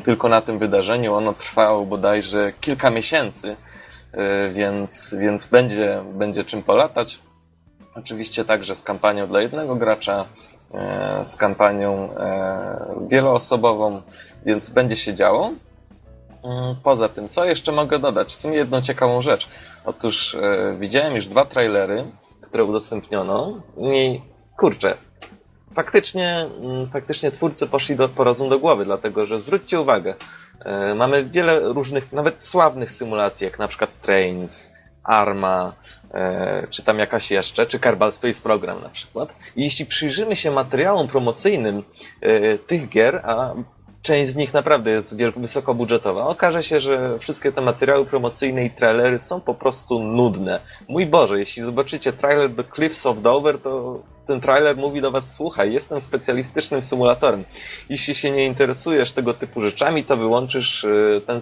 tylko 0.04 0.30
na 0.30 0.42
tym 0.42 0.60
wydarzeniu. 0.60 1.16
Ono 1.16 1.34
trwało 1.34 1.86
bodajże 1.86 2.54
kilka 2.62 2.90
miesięcy, 2.90 3.56
y, 4.14 4.52
więc, 4.54 5.16
więc 5.20 5.48
będzie, 5.48 6.04
będzie 6.14 6.44
czym 6.44 6.64
polatać. 6.64 7.20
Oczywiście 7.96 8.46
także 8.46 8.76
z 8.76 8.84
kampanią 8.84 9.28
dla 9.28 9.42
jednego 9.42 9.76
gracza, 9.76 10.26
y, 11.22 11.26
z 11.26 11.36
kampanią 11.36 12.10
y, 12.10 12.18
wieloosobową, 13.08 14.02
więc 14.46 14.70
będzie 14.70 14.96
się 14.96 15.14
działo. 15.14 15.52
Poza 16.84 17.10
tym, 17.10 17.30
co 17.30 17.46
jeszcze 17.46 17.72
mogę 17.72 18.00
dodać? 18.00 18.34
W 18.34 18.36
sumie 18.36 18.58
jedną 18.58 18.82
ciekawą 18.82 19.22
rzecz. 19.22 19.48
Otóż 19.86 20.38
widziałem 20.80 21.16
już 21.16 21.26
dwa 21.26 21.46
trailery, 21.46 22.06
które 22.42 22.64
udostępniono 22.64 23.62
i 23.78 24.22
kurczę, 24.58 24.98
faktycznie, 25.78 26.46
mm, 26.62 26.90
faktycznie 26.90 27.32
twórcy 27.32 27.68
poszli 27.68 27.96
do, 27.96 28.10
po 28.10 28.24
rozum 28.24 28.50
do 28.50 28.60
głowy, 28.60 28.86
dlatego 28.86 29.26
że 29.26 29.42
zwróćcie 29.42 29.82
uwagę, 29.82 30.16
e, 30.66 30.96
mamy 30.96 31.26
wiele 31.26 31.60
różnych, 31.60 32.14
nawet 32.14 32.44
sławnych 32.44 32.92
symulacji, 32.92 33.46
jak 33.46 33.60
na 33.60 33.68
przykład 33.68 34.02
Trains, 34.02 34.74
Arma, 35.04 35.74
e, 36.14 36.68
czy 36.70 36.84
tam 36.84 37.00
jakaś 37.00 37.32
jeszcze, 37.32 37.66
czy 37.66 37.80
Kerbal 37.80 38.12
Space 38.12 38.42
Program 38.42 38.82
na 38.82 38.90
przykład. 38.90 39.30
I 39.56 39.64
jeśli 39.64 39.86
przyjrzymy 39.86 40.36
się 40.36 40.52
materiałom 40.52 41.08
promocyjnym 41.08 41.84
e, 42.22 42.58
tych 42.58 42.90
gier, 42.90 43.22
a 43.26 43.54
część 44.02 44.30
z 44.30 44.36
nich 44.36 44.54
naprawdę 44.54 44.92
jest 44.92 45.16
wysokobudżetowa. 45.38 46.28
Okaże 46.28 46.64
się, 46.64 46.80
że 46.80 47.20
wszystkie 47.20 47.52
te 47.52 47.62
materiały 47.62 48.06
promocyjne 48.06 48.66
i 48.66 48.70
trailery 48.70 49.20
są 49.20 49.42
po 49.42 49.54
prostu 49.54 50.04
nudne. 50.04 50.60
Mój 50.88 51.06
Boże, 51.06 51.40
jeśli 51.40 51.62
zobaczycie 51.62 52.14
trailer 52.14 52.50
do 52.50 52.64
Cliffs 52.64 53.06
of 53.06 53.22
Dover, 53.22 53.62
to 53.62 54.02
ten 54.28 54.42
trailer 54.42 54.78
mówi 54.78 55.02
do 55.02 55.12
was, 55.12 55.34
słuchaj, 55.34 55.74
jestem 55.74 56.02
specjalistycznym 56.02 56.82
symulatorem. 56.82 57.44
Jeśli 57.90 58.16
się 58.16 58.32
nie 58.32 58.46
interesujesz 58.46 59.12
tego 59.12 59.34
typu 59.34 59.62
rzeczami, 59.62 60.04
to 60.04 60.18
wyłączysz 60.18 60.84
y, 60.84 61.22
ten, 61.28 61.40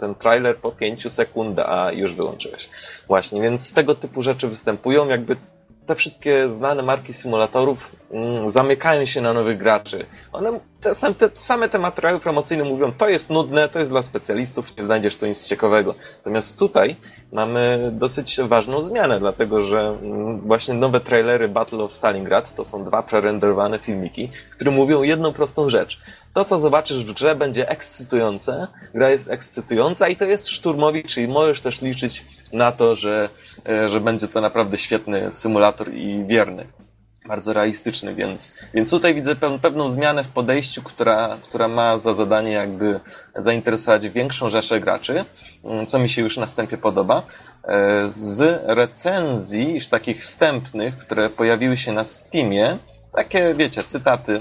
ten 0.00 0.14
trailer 0.14 0.56
po 0.56 0.72
pięciu 0.72 1.08
sekundach, 1.08 1.66
a 1.68 1.92
już 1.92 2.14
wyłączyłeś. 2.14 2.68
Właśnie, 3.08 3.42
więc 3.42 3.74
tego 3.74 3.94
typu 3.94 4.22
rzeczy 4.22 4.48
występują, 4.48 5.08
jakby 5.08 5.36
te 5.88 5.94
wszystkie 5.94 6.50
znane 6.50 6.82
marki 6.82 7.12
symulatorów 7.12 7.96
mm, 8.10 8.50
zamykają 8.50 9.06
się 9.06 9.20
na 9.20 9.32
nowych 9.32 9.58
graczy. 9.58 10.06
One, 10.32 10.60
te, 10.80 11.14
te, 11.14 11.30
same 11.34 11.68
te 11.68 11.78
materiały 11.78 12.20
promocyjne 12.20 12.64
mówią, 12.64 12.92
to 12.92 13.08
jest 13.08 13.30
nudne, 13.30 13.68
to 13.68 13.78
jest 13.78 13.90
dla 13.90 14.02
specjalistów, 14.02 14.76
nie 14.76 14.84
znajdziesz 14.84 15.16
tu 15.16 15.26
nic 15.26 15.46
ciekawego. 15.46 15.94
Natomiast 16.16 16.58
tutaj 16.58 16.96
mamy 17.32 17.90
dosyć 17.92 18.40
ważną 18.40 18.82
zmianę, 18.82 19.20
dlatego 19.20 19.62
że 19.62 19.80
mm, 19.80 20.40
właśnie 20.40 20.74
nowe 20.74 21.00
trailery 21.00 21.48
Battle 21.48 21.84
of 21.84 21.92
Stalingrad 21.92 22.54
to 22.54 22.64
są 22.64 22.84
dwa 22.84 23.02
prerenderowane 23.02 23.78
filmiki, 23.78 24.30
które 24.50 24.70
mówią 24.70 25.02
jedną 25.02 25.32
prostą 25.32 25.70
rzecz. 25.70 26.00
To, 26.34 26.44
co 26.44 26.58
zobaczysz 26.58 27.04
w 27.04 27.12
grze, 27.12 27.34
będzie 27.34 27.68
ekscytujące, 27.68 28.66
gra 28.94 29.10
jest 29.10 29.30
ekscytująca 29.30 30.08
i 30.08 30.16
to 30.16 30.24
jest 30.24 30.48
szturmowi, 30.48 31.04
czyli 31.04 31.28
możesz 31.28 31.60
też 31.60 31.82
liczyć 31.82 32.24
na 32.52 32.72
to, 32.72 32.96
że, 32.96 33.28
e, 33.68 33.88
że 33.88 34.00
będzie 34.00 34.28
to 34.28 34.40
naprawdę 34.40 34.78
świetny 34.78 35.30
symulator 35.30 35.94
i 35.94 36.24
wierny. 36.26 36.66
Bardzo 37.26 37.52
realistyczny, 37.52 38.14
więc, 38.14 38.54
więc 38.74 38.90
tutaj 38.90 39.14
widzę 39.14 39.36
pewną 39.36 39.90
zmianę 39.90 40.24
w 40.24 40.28
podejściu, 40.28 40.82
która, 40.82 41.38
która 41.48 41.68
ma 41.68 41.98
za 41.98 42.14
zadanie 42.14 42.52
jakby 42.52 43.00
zainteresować 43.36 44.08
większą 44.08 44.48
rzeszę 44.48 44.80
graczy, 44.80 45.24
mm, 45.64 45.86
co 45.86 45.98
mi 45.98 46.08
się 46.08 46.22
już 46.22 46.36
na 46.36 46.46
podoba. 46.82 47.22
E, 47.64 48.06
z 48.10 48.62
recenzji, 48.66 49.74
już 49.74 49.88
takich 49.88 50.22
wstępnych, 50.22 50.98
które 50.98 51.30
pojawiły 51.30 51.76
się 51.76 51.92
na 51.92 52.04
Steamie, 52.04 52.78
takie, 53.12 53.54
wiecie, 53.54 53.84
cytaty 53.84 54.40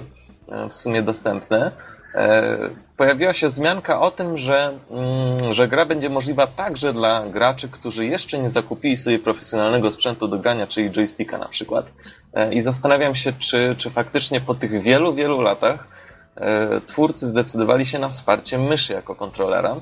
w 0.69 0.73
sumie 0.73 1.01
dostępne, 1.01 1.71
E, 2.17 2.57
pojawiła 2.97 3.33
się 3.33 3.47
wzmianka 3.47 4.01
o 4.01 4.11
tym, 4.11 4.37
że, 4.37 4.79
mm, 4.91 5.53
że 5.53 5.67
gra 5.67 5.85
będzie 5.85 6.09
możliwa 6.09 6.47
także 6.47 6.93
dla 6.93 7.25
graczy, 7.25 7.69
którzy 7.69 8.05
jeszcze 8.05 8.39
nie 8.39 8.49
zakupili 8.49 8.97
sobie 8.97 9.19
profesjonalnego 9.19 9.91
sprzętu 9.91 10.27
do 10.27 10.39
grania, 10.39 10.67
czyli 10.67 10.91
joysticka 10.91 11.37
na 11.37 11.47
przykład. 11.47 11.91
E, 12.33 12.53
I 12.53 12.61
zastanawiam 12.61 13.15
się, 13.15 13.33
czy, 13.33 13.75
czy 13.77 13.89
faktycznie 13.89 14.41
po 14.41 14.55
tych 14.55 14.81
wielu, 14.81 15.13
wielu 15.13 15.41
latach 15.41 15.87
e, 16.35 16.81
twórcy 16.81 17.27
zdecydowali 17.27 17.85
się 17.85 17.99
na 17.99 18.09
wsparcie 18.09 18.57
myszy 18.57 18.93
jako 18.93 19.15
kontrolera. 19.15 19.75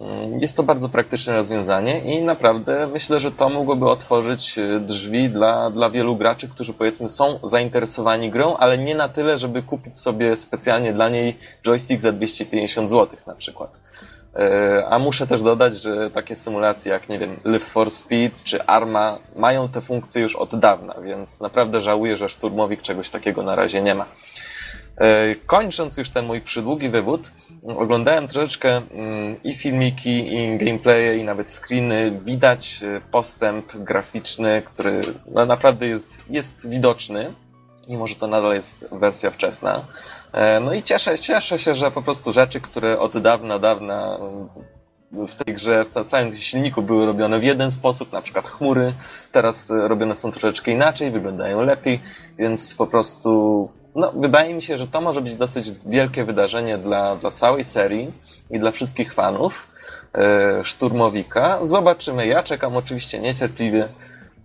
Mm, 0.00 0.40
jest 0.40 0.56
to 0.56 0.62
bardzo 0.62 0.88
praktyczne 0.88 1.32
rozwiązanie 1.32 2.00
i 2.00 2.22
naprawdę 2.22 2.86
myślę, 2.86 3.20
że 3.20 3.32
to 3.32 3.48
mogłoby 3.48 3.90
otworzyć 3.90 4.58
e, 4.58 4.80
drzwi 4.80 5.28
dla, 5.28 5.70
dla 5.70 5.90
wielu 5.90 6.16
graczy, 6.16 6.48
którzy 6.48 6.72
powiedzmy 6.72 7.08
są 7.08 7.38
zainteresowani 7.42 8.30
grą, 8.30 8.56
ale 8.56 8.78
nie 8.78 8.94
na 8.94 9.08
tyle, 9.08 9.38
żeby 9.38 9.62
kupić 9.62 9.98
sobie 9.98 10.36
specjalnie 10.36 10.92
dla 10.92 11.08
niej 11.08 11.38
joystick 11.66 12.00
za 12.00 12.12
250 12.12 12.90
zł 12.90 13.18
na 13.26 13.34
przykład. 13.34 13.70
E, 14.36 14.86
a 14.90 14.98
muszę 14.98 15.26
też 15.26 15.42
dodać, 15.42 15.74
że 15.74 16.10
takie 16.10 16.36
symulacje 16.36 16.92
jak, 16.92 17.08
nie 17.08 17.18
wiem, 17.18 17.40
Live 17.44 17.64
for 17.64 17.90
Speed 17.90 18.44
czy 18.44 18.64
Arma 18.64 19.18
mają 19.36 19.68
te 19.68 19.80
funkcje 19.80 20.22
już 20.22 20.36
od 20.36 20.58
dawna, 20.58 20.94
więc 21.04 21.40
naprawdę 21.40 21.80
żałuję, 21.80 22.16
że 22.16 22.28
Szturmowik 22.28 22.82
czegoś 22.82 23.10
takiego 23.10 23.42
na 23.42 23.56
razie 23.56 23.82
nie 23.82 23.94
ma. 23.94 24.06
E, 24.96 25.34
kończąc 25.34 25.96
już 25.96 26.10
ten 26.10 26.26
mój 26.26 26.40
przydługi 26.40 26.88
wywód, 26.88 27.30
oglądałem 27.66 28.28
troszeczkę 28.28 28.76
mm, 28.76 29.42
i 29.44 29.54
filmiki, 29.54 30.34
i 30.34 30.58
gameplaye, 30.58 31.16
i 31.16 31.24
nawet 31.24 31.50
screeny. 31.50 32.20
Widać 32.24 32.82
e, 32.82 33.00
postęp 33.10 33.76
graficzny, 33.76 34.62
który 34.64 35.00
no, 35.26 35.46
naprawdę 35.46 35.86
jest, 35.86 36.18
jest 36.30 36.68
widoczny, 36.68 37.32
mimo 37.88 38.06
że 38.06 38.14
to 38.14 38.26
nadal 38.26 38.54
jest 38.54 38.88
wersja 38.92 39.30
wczesna. 39.30 39.84
E, 40.32 40.60
no 40.60 40.74
i 40.74 40.82
cieszę, 40.82 41.18
cieszę 41.18 41.58
się, 41.58 41.74
że 41.74 41.90
po 41.90 42.02
prostu 42.02 42.32
rzeczy, 42.32 42.60
które 42.60 42.98
od 42.98 43.18
dawna, 43.18 43.58
dawna 43.58 44.18
w 45.12 45.44
tej 45.44 45.54
grze, 45.54 45.84
w 45.84 46.04
całym 46.04 46.36
silniku 46.36 46.82
były 46.82 47.06
robione 47.06 47.40
w 47.40 47.44
jeden 47.44 47.70
sposób, 47.70 48.12
na 48.12 48.22
przykład 48.22 48.48
chmury, 48.48 48.92
teraz 49.32 49.70
robione 49.70 50.14
są 50.14 50.30
troszeczkę 50.30 50.70
inaczej, 50.70 51.10
wyglądają 51.10 51.60
lepiej, 51.60 52.00
więc 52.38 52.74
po 52.74 52.86
prostu 52.86 53.70
no, 53.94 54.12
wydaje 54.12 54.54
mi 54.54 54.62
się, 54.62 54.78
że 54.78 54.86
to 54.86 55.00
może 55.00 55.20
być 55.20 55.36
dosyć 55.36 55.70
wielkie 55.86 56.24
wydarzenie 56.24 56.78
dla, 56.78 57.16
dla 57.16 57.30
całej 57.30 57.64
serii 57.64 58.12
i 58.50 58.58
dla 58.58 58.70
wszystkich 58.70 59.14
fanów 59.14 59.68
e, 60.14 60.64
Szturmowika. 60.64 61.58
Zobaczymy. 61.62 62.26
Ja 62.26 62.42
czekam 62.42 62.76
oczywiście 62.76 63.18
niecierpliwie. 63.18 63.88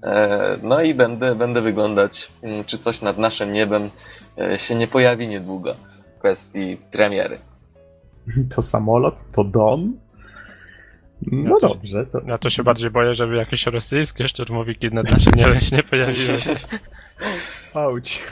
E, 0.03 0.57
no 0.63 0.81
i 0.81 0.93
będę, 0.93 1.35
będę 1.35 1.61
wyglądać, 1.61 2.31
mm, 2.43 2.63
czy 2.63 2.77
coś 2.77 3.01
nad 3.01 3.17
naszym 3.17 3.53
niebem 3.53 3.89
e, 4.37 4.59
się 4.59 4.75
nie 4.75 4.87
pojawi 4.87 5.27
niedługo 5.27 5.75
w 6.15 6.19
kwestii 6.19 6.77
premiery. 6.91 7.37
To 8.55 8.61
samolot? 8.61 9.31
To 9.31 9.43
Don? 9.43 9.93
No 11.31 11.53
ja 11.53 11.59
to, 11.59 11.67
dobrze. 11.69 12.05
To... 12.05 12.21
Ja 12.25 12.37
to 12.37 12.49
się 12.49 12.63
bardziej 12.63 12.89
boję, 12.89 13.15
żeby 13.15 13.35
jakieś 13.35 13.65
rosyjskie 13.65 14.27
szturmowiki 14.27 14.89
nad 14.91 15.11
naszym 15.11 15.33
niebem 15.35 15.61
się 15.61 15.75
nie 15.75 15.83
pojawiły. 15.83 16.37
Auć. 17.73 18.23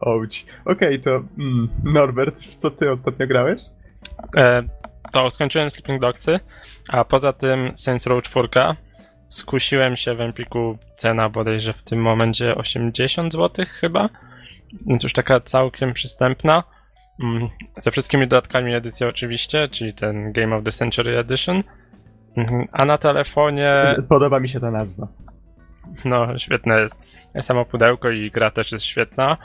Ouch. 0.00 0.28
Okej, 0.64 0.88
okay, 0.88 0.98
to 0.98 1.10
mm, 1.38 1.68
Norbert, 1.84 2.38
w 2.38 2.56
co 2.56 2.70
ty 2.70 2.90
ostatnio 2.90 3.26
grałeś? 3.26 3.62
E, 4.36 4.62
to 5.12 5.30
skończyłem 5.30 5.70
Sleeping 5.70 6.00
Dogsy, 6.00 6.40
a 6.88 7.04
poza 7.04 7.32
tym 7.32 7.76
Saints 7.76 8.06
Row 8.06 8.24
4 8.24 8.48
skusiłem 9.28 9.96
się 9.96 10.14
w 10.14 10.20
Empiku, 10.20 10.78
cena 10.96 11.28
bodajże 11.28 11.72
w 11.72 11.82
tym 11.82 12.02
momencie 12.02 12.54
80 12.54 13.32
zł 13.32 13.66
chyba, 13.80 14.08
więc 14.86 15.02
już 15.02 15.12
taka 15.12 15.40
całkiem 15.40 15.94
przystępna. 15.94 16.62
Mm, 17.22 17.48
ze 17.76 17.90
wszystkimi 17.90 18.28
dodatkami 18.28 18.74
edycji 18.74 19.06
oczywiście, 19.06 19.68
czyli 19.68 19.94
ten 19.94 20.32
Game 20.32 20.56
of 20.56 20.64
the 20.64 20.72
Century 20.72 21.18
Edition. 21.18 21.62
Mhm, 22.36 22.66
a 22.72 22.84
na 22.84 22.98
telefonie... 22.98 23.94
Podoba 24.08 24.40
mi 24.40 24.48
się 24.48 24.60
ta 24.60 24.70
nazwa. 24.70 25.08
No, 26.04 26.38
świetne 26.38 26.80
jest. 26.80 27.02
Samo 27.40 27.64
pudełko 27.64 28.10
i 28.10 28.30
gra 28.30 28.50
też 28.50 28.72
jest 28.72 28.84
świetna. 28.84 29.36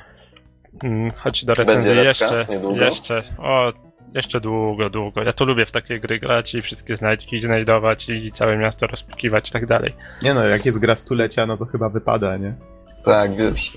Mm, 0.83 1.11
chodź 1.11 1.45
do 1.45 1.53
recenzji 1.53 1.89
Będzie 1.91 2.07
jeszcze, 2.07 2.45
jeszcze, 2.73 3.23
o, 3.37 3.73
jeszcze 4.13 4.41
długo, 4.41 4.89
długo. 4.89 5.23
Ja 5.23 5.33
to 5.33 5.45
lubię 5.45 5.65
w 5.65 5.71
takie 5.71 5.99
gry 5.99 6.19
grać 6.19 6.55
i 6.55 6.61
wszystkie 6.61 6.95
znajdźki 6.95 7.41
znajdować 7.41 8.09
i 8.09 8.31
całe 8.31 8.57
miasto 8.57 8.87
rozpukiwać 8.87 9.49
i 9.49 9.51
tak 9.51 9.65
dalej. 9.65 9.95
Nie 10.23 10.33
no, 10.33 10.43
jak 10.43 10.65
jest 10.65 10.79
gra 10.79 10.95
stulecia, 10.95 11.45
no 11.45 11.57
to 11.57 11.65
chyba 11.65 11.89
wypada, 11.89 12.37
nie? 12.37 12.53
Tak, 13.07 13.31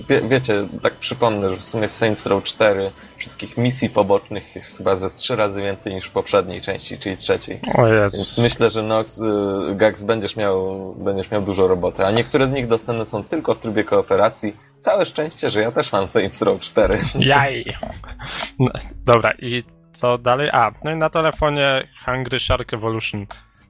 wie, 0.09 0.21
wiecie, 0.29 0.67
tak 0.83 0.95
przypomnę, 0.95 1.51
że 1.51 1.57
w 1.57 1.65
sumie 1.65 1.89
w 1.89 1.93
Saints 1.93 2.27
Row 2.27 2.45
4 2.45 2.91
wszystkich 3.17 3.57
misji 3.57 3.91
pobocznych 3.91 4.57
jest 4.57 4.79
chyba 4.79 4.97
ze 4.97 5.11
trzy 5.11 5.37
razy 5.37 5.63
więcej 5.63 5.95
niż 5.95 6.07
w 6.07 6.13
poprzedniej 6.13 6.61
części, 6.61 6.99
czyli 6.99 7.17
trzeciej. 7.17 7.61
O 7.75 7.87
Jezus. 7.87 8.17
Więc 8.17 8.39
myślę, 8.39 8.71
że 8.71 8.83
Nox, 8.83 9.19
y, 9.19 9.75
Gax 9.77 10.03
będziesz 10.03 10.37
miał, 10.37 10.93
będziesz 10.99 11.31
miał 11.31 11.43
dużo 11.43 11.69
roboty, 11.69 12.05
a 12.05 12.11
niektóre 12.11 12.49
z 12.49 12.53
nich 12.53 12.69
dostępne 12.69 13.07
są 13.07 13.25
tylko 13.25 13.55
w 13.55 13.59
trybie 13.59 13.85
kooperacji. 13.85 14.57
Całe 14.81 15.05
szczęście, 15.05 15.51
że 15.51 15.61
ja 15.61 15.73
też 15.73 15.93
mam 15.93 16.07
Saints 16.07 16.43
Row 16.43 16.61
4. 16.61 16.99
Jaj! 17.19 17.65
No, 18.59 18.71
dobra, 19.05 19.33
i 19.39 19.63
co 19.93 20.19
dalej? 20.19 20.51
A, 20.53 20.73
no 20.85 20.91
i 20.91 20.97
na 20.97 21.11
telefonie 21.11 21.89
Hungry 22.05 22.41
Shark 22.41 22.75
Evolution. 22.75 23.27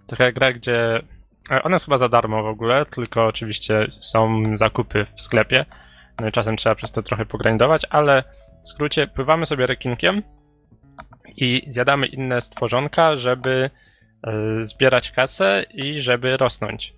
Taka 0.07 0.33
gra, 0.33 0.53
gdzie 0.53 1.03
E, 1.51 1.63
ona 1.63 1.75
jest 1.75 1.85
chyba 1.85 1.99
za 1.99 2.09
darmo 2.09 2.43
w 2.43 2.47
ogóle, 2.47 2.87
tylko 2.87 3.27
oczywiście 3.27 3.87
są 4.01 4.43
zakupy 4.57 5.07
w 5.17 5.23
sklepie. 5.23 5.65
No 6.21 6.29
i 6.29 6.33
czasem 6.33 6.57
trzeba 6.57 6.75
przez 6.75 6.93
to 6.93 7.03
trochę 7.03 7.27
pogrindować, 7.27 7.83
ale 7.91 8.25
w 8.65 8.69
skrócie 8.69 9.07
pływamy 9.07 9.47
sobie 9.47 9.67
rekinkiem 9.67 10.23
i 11.37 11.63
zjadamy 11.69 12.07
inne 12.07 12.41
stworzonka, 12.41 13.17
żeby 13.17 13.71
e, 14.23 14.65
zbierać 14.65 15.11
kasę 15.11 15.65
i 15.75 16.03
żeby 16.03 16.37
rosnąć. 16.37 16.95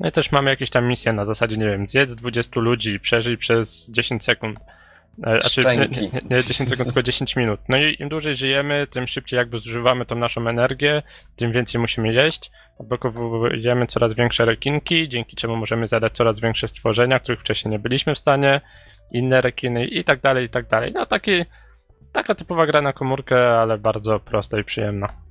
No 0.00 0.08
i 0.08 0.12
też 0.12 0.32
mamy 0.32 0.50
jakieś 0.50 0.70
tam 0.70 0.88
misje 0.88 1.12
na 1.12 1.24
zasadzie, 1.24 1.56
nie 1.56 1.66
wiem, 1.66 1.86
zjedz 1.86 2.14
20 2.14 2.60
ludzi 2.60 2.90
i 2.90 3.00
przeżyj 3.00 3.38
przez 3.38 3.90
10 3.90 4.24
sekund. 4.24 4.58
Znaczy, 5.18 5.60
nie, 5.64 5.76
nie, 5.76 6.10
nie 6.30 6.44
10 6.44 6.70
sekund, 6.70 6.88
tylko 6.88 7.02
10 7.02 7.36
minut. 7.36 7.60
No 7.68 7.76
i 7.76 7.96
im 8.00 8.08
dłużej 8.08 8.36
żyjemy, 8.36 8.86
tym 8.86 9.06
szybciej 9.06 9.36
jakby 9.36 9.58
zużywamy 9.58 10.06
tą 10.06 10.16
naszą 10.16 10.48
energię, 10.48 11.02
tym 11.36 11.52
więcej 11.52 11.80
musimy 11.80 12.12
jeść. 12.12 12.50
Odblokowujemy 12.78 13.86
coraz 13.86 14.14
większe 14.14 14.44
rekinki, 14.44 15.08
dzięki 15.08 15.36
czemu 15.36 15.56
możemy 15.56 15.86
zadać 15.86 16.12
coraz 16.12 16.40
większe 16.40 16.68
stworzenia, 16.68 17.20
których 17.20 17.40
wcześniej 17.40 17.72
nie 17.72 17.78
byliśmy 17.78 18.14
w 18.14 18.18
stanie, 18.18 18.60
inne 19.12 19.40
rekiny 19.40 19.86
i 19.86 20.04
tak 20.04 20.20
dalej, 20.20 20.46
i 20.46 20.48
tak 20.48 20.68
dalej. 20.68 20.92
No 20.92 21.06
taki, 21.06 21.44
taka 22.12 22.34
typowa 22.34 22.66
gra 22.66 22.82
na 22.82 22.92
komórkę, 22.92 23.58
ale 23.58 23.78
bardzo 23.78 24.20
prosta 24.20 24.58
i 24.58 24.64
przyjemna. 24.64 25.23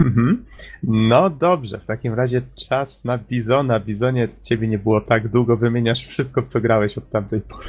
Mhm. 0.00 0.44
No 0.82 1.30
dobrze, 1.30 1.78
w 1.78 1.86
takim 1.86 2.14
razie 2.14 2.42
czas 2.68 3.04
na 3.04 3.18
Bizona. 3.18 3.80
Bizonie, 3.80 4.28
ciebie 4.42 4.68
nie 4.68 4.78
było 4.78 5.00
tak 5.00 5.28
długo, 5.28 5.56
wymieniasz 5.56 6.06
wszystko, 6.06 6.42
w 6.42 6.48
co 6.48 6.60
grałeś 6.60 6.98
od 6.98 7.08
tamtej 7.08 7.40
pory. 7.40 7.68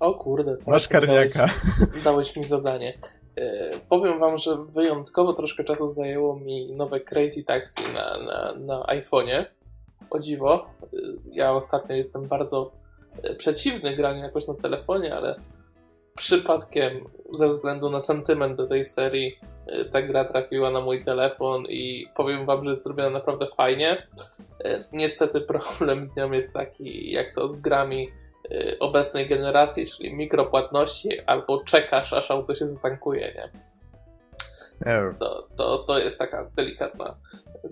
O 0.00 0.14
kurde, 0.14 0.56
Masz 0.66 0.88
karniaka. 0.88 1.38
Dałeś, 1.38 2.04
dałeś 2.04 2.36
mi 2.36 2.44
zadanie. 2.44 2.98
E, 3.36 3.70
powiem 3.88 4.18
wam, 4.18 4.38
że 4.38 4.56
wyjątkowo 4.64 5.32
troszkę 5.32 5.64
czasu 5.64 5.86
zajęło 5.86 6.36
mi 6.36 6.72
nowe 6.72 7.00
Crazy 7.00 7.44
Taxi 7.44 7.82
na, 7.94 8.18
na, 8.18 8.54
na 8.54 8.82
iPhone'ie. 8.82 9.44
O 10.10 10.18
dziwo. 10.18 10.66
E, 10.82 10.86
ja 11.32 11.52
ostatnio 11.52 11.96
jestem 11.96 12.28
bardzo 12.28 12.72
e, 13.22 13.34
przeciwny 13.34 13.96
graniu 13.96 14.22
jakoś 14.22 14.46
na 14.46 14.54
telefonie, 14.54 15.14
ale 15.14 15.36
przypadkiem, 16.16 17.04
ze 17.32 17.48
względu 17.48 17.90
na 17.90 18.00
sentyment 18.00 18.56
do 18.56 18.66
tej 18.66 18.84
serii, 18.84 19.38
y, 19.68 19.84
ta 19.84 20.02
gra 20.02 20.24
trafiła 20.24 20.70
na 20.70 20.80
mój 20.80 21.04
telefon 21.04 21.64
i 21.68 22.06
powiem 22.16 22.46
wam, 22.46 22.64
że 22.64 22.70
jest 22.70 22.84
zrobiona 22.84 23.10
naprawdę 23.10 23.46
fajnie. 23.46 24.06
E, 24.64 24.84
niestety 24.92 25.40
problem 25.40 26.04
z 26.04 26.16
nią 26.16 26.32
jest 26.32 26.54
taki, 26.54 27.12
jak 27.12 27.34
to 27.34 27.48
z 27.48 27.60
grami 27.60 28.08
e, 28.50 28.78
obecnej 28.78 29.28
generacji, 29.28 29.86
czyli 29.86 30.14
mikropłatności, 30.14 31.20
albo 31.20 31.64
czekasz, 31.64 32.12
aż 32.12 32.30
auto 32.30 32.54
się 32.54 32.66
zatankuje, 32.66 33.32
nie? 33.34 33.72
To, 35.18 35.48
to, 35.56 35.78
to 35.78 35.98
jest 35.98 36.18
taka 36.18 36.50
delikatna, 36.56 37.16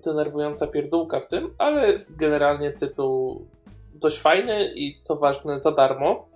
denerwująca 0.04 0.66
pierdółka 0.66 1.20
w 1.20 1.26
tym, 1.26 1.54
ale 1.58 1.98
generalnie 2.08 2.72
tytuł 2.72 3.46
dość 3.94 4.20
fajny 4.20 4.72
i 4.74 4.98
co 4.98 5.16
ważne 5.16 5.58
za 5.58 5.72
darmo. 5.72 6.29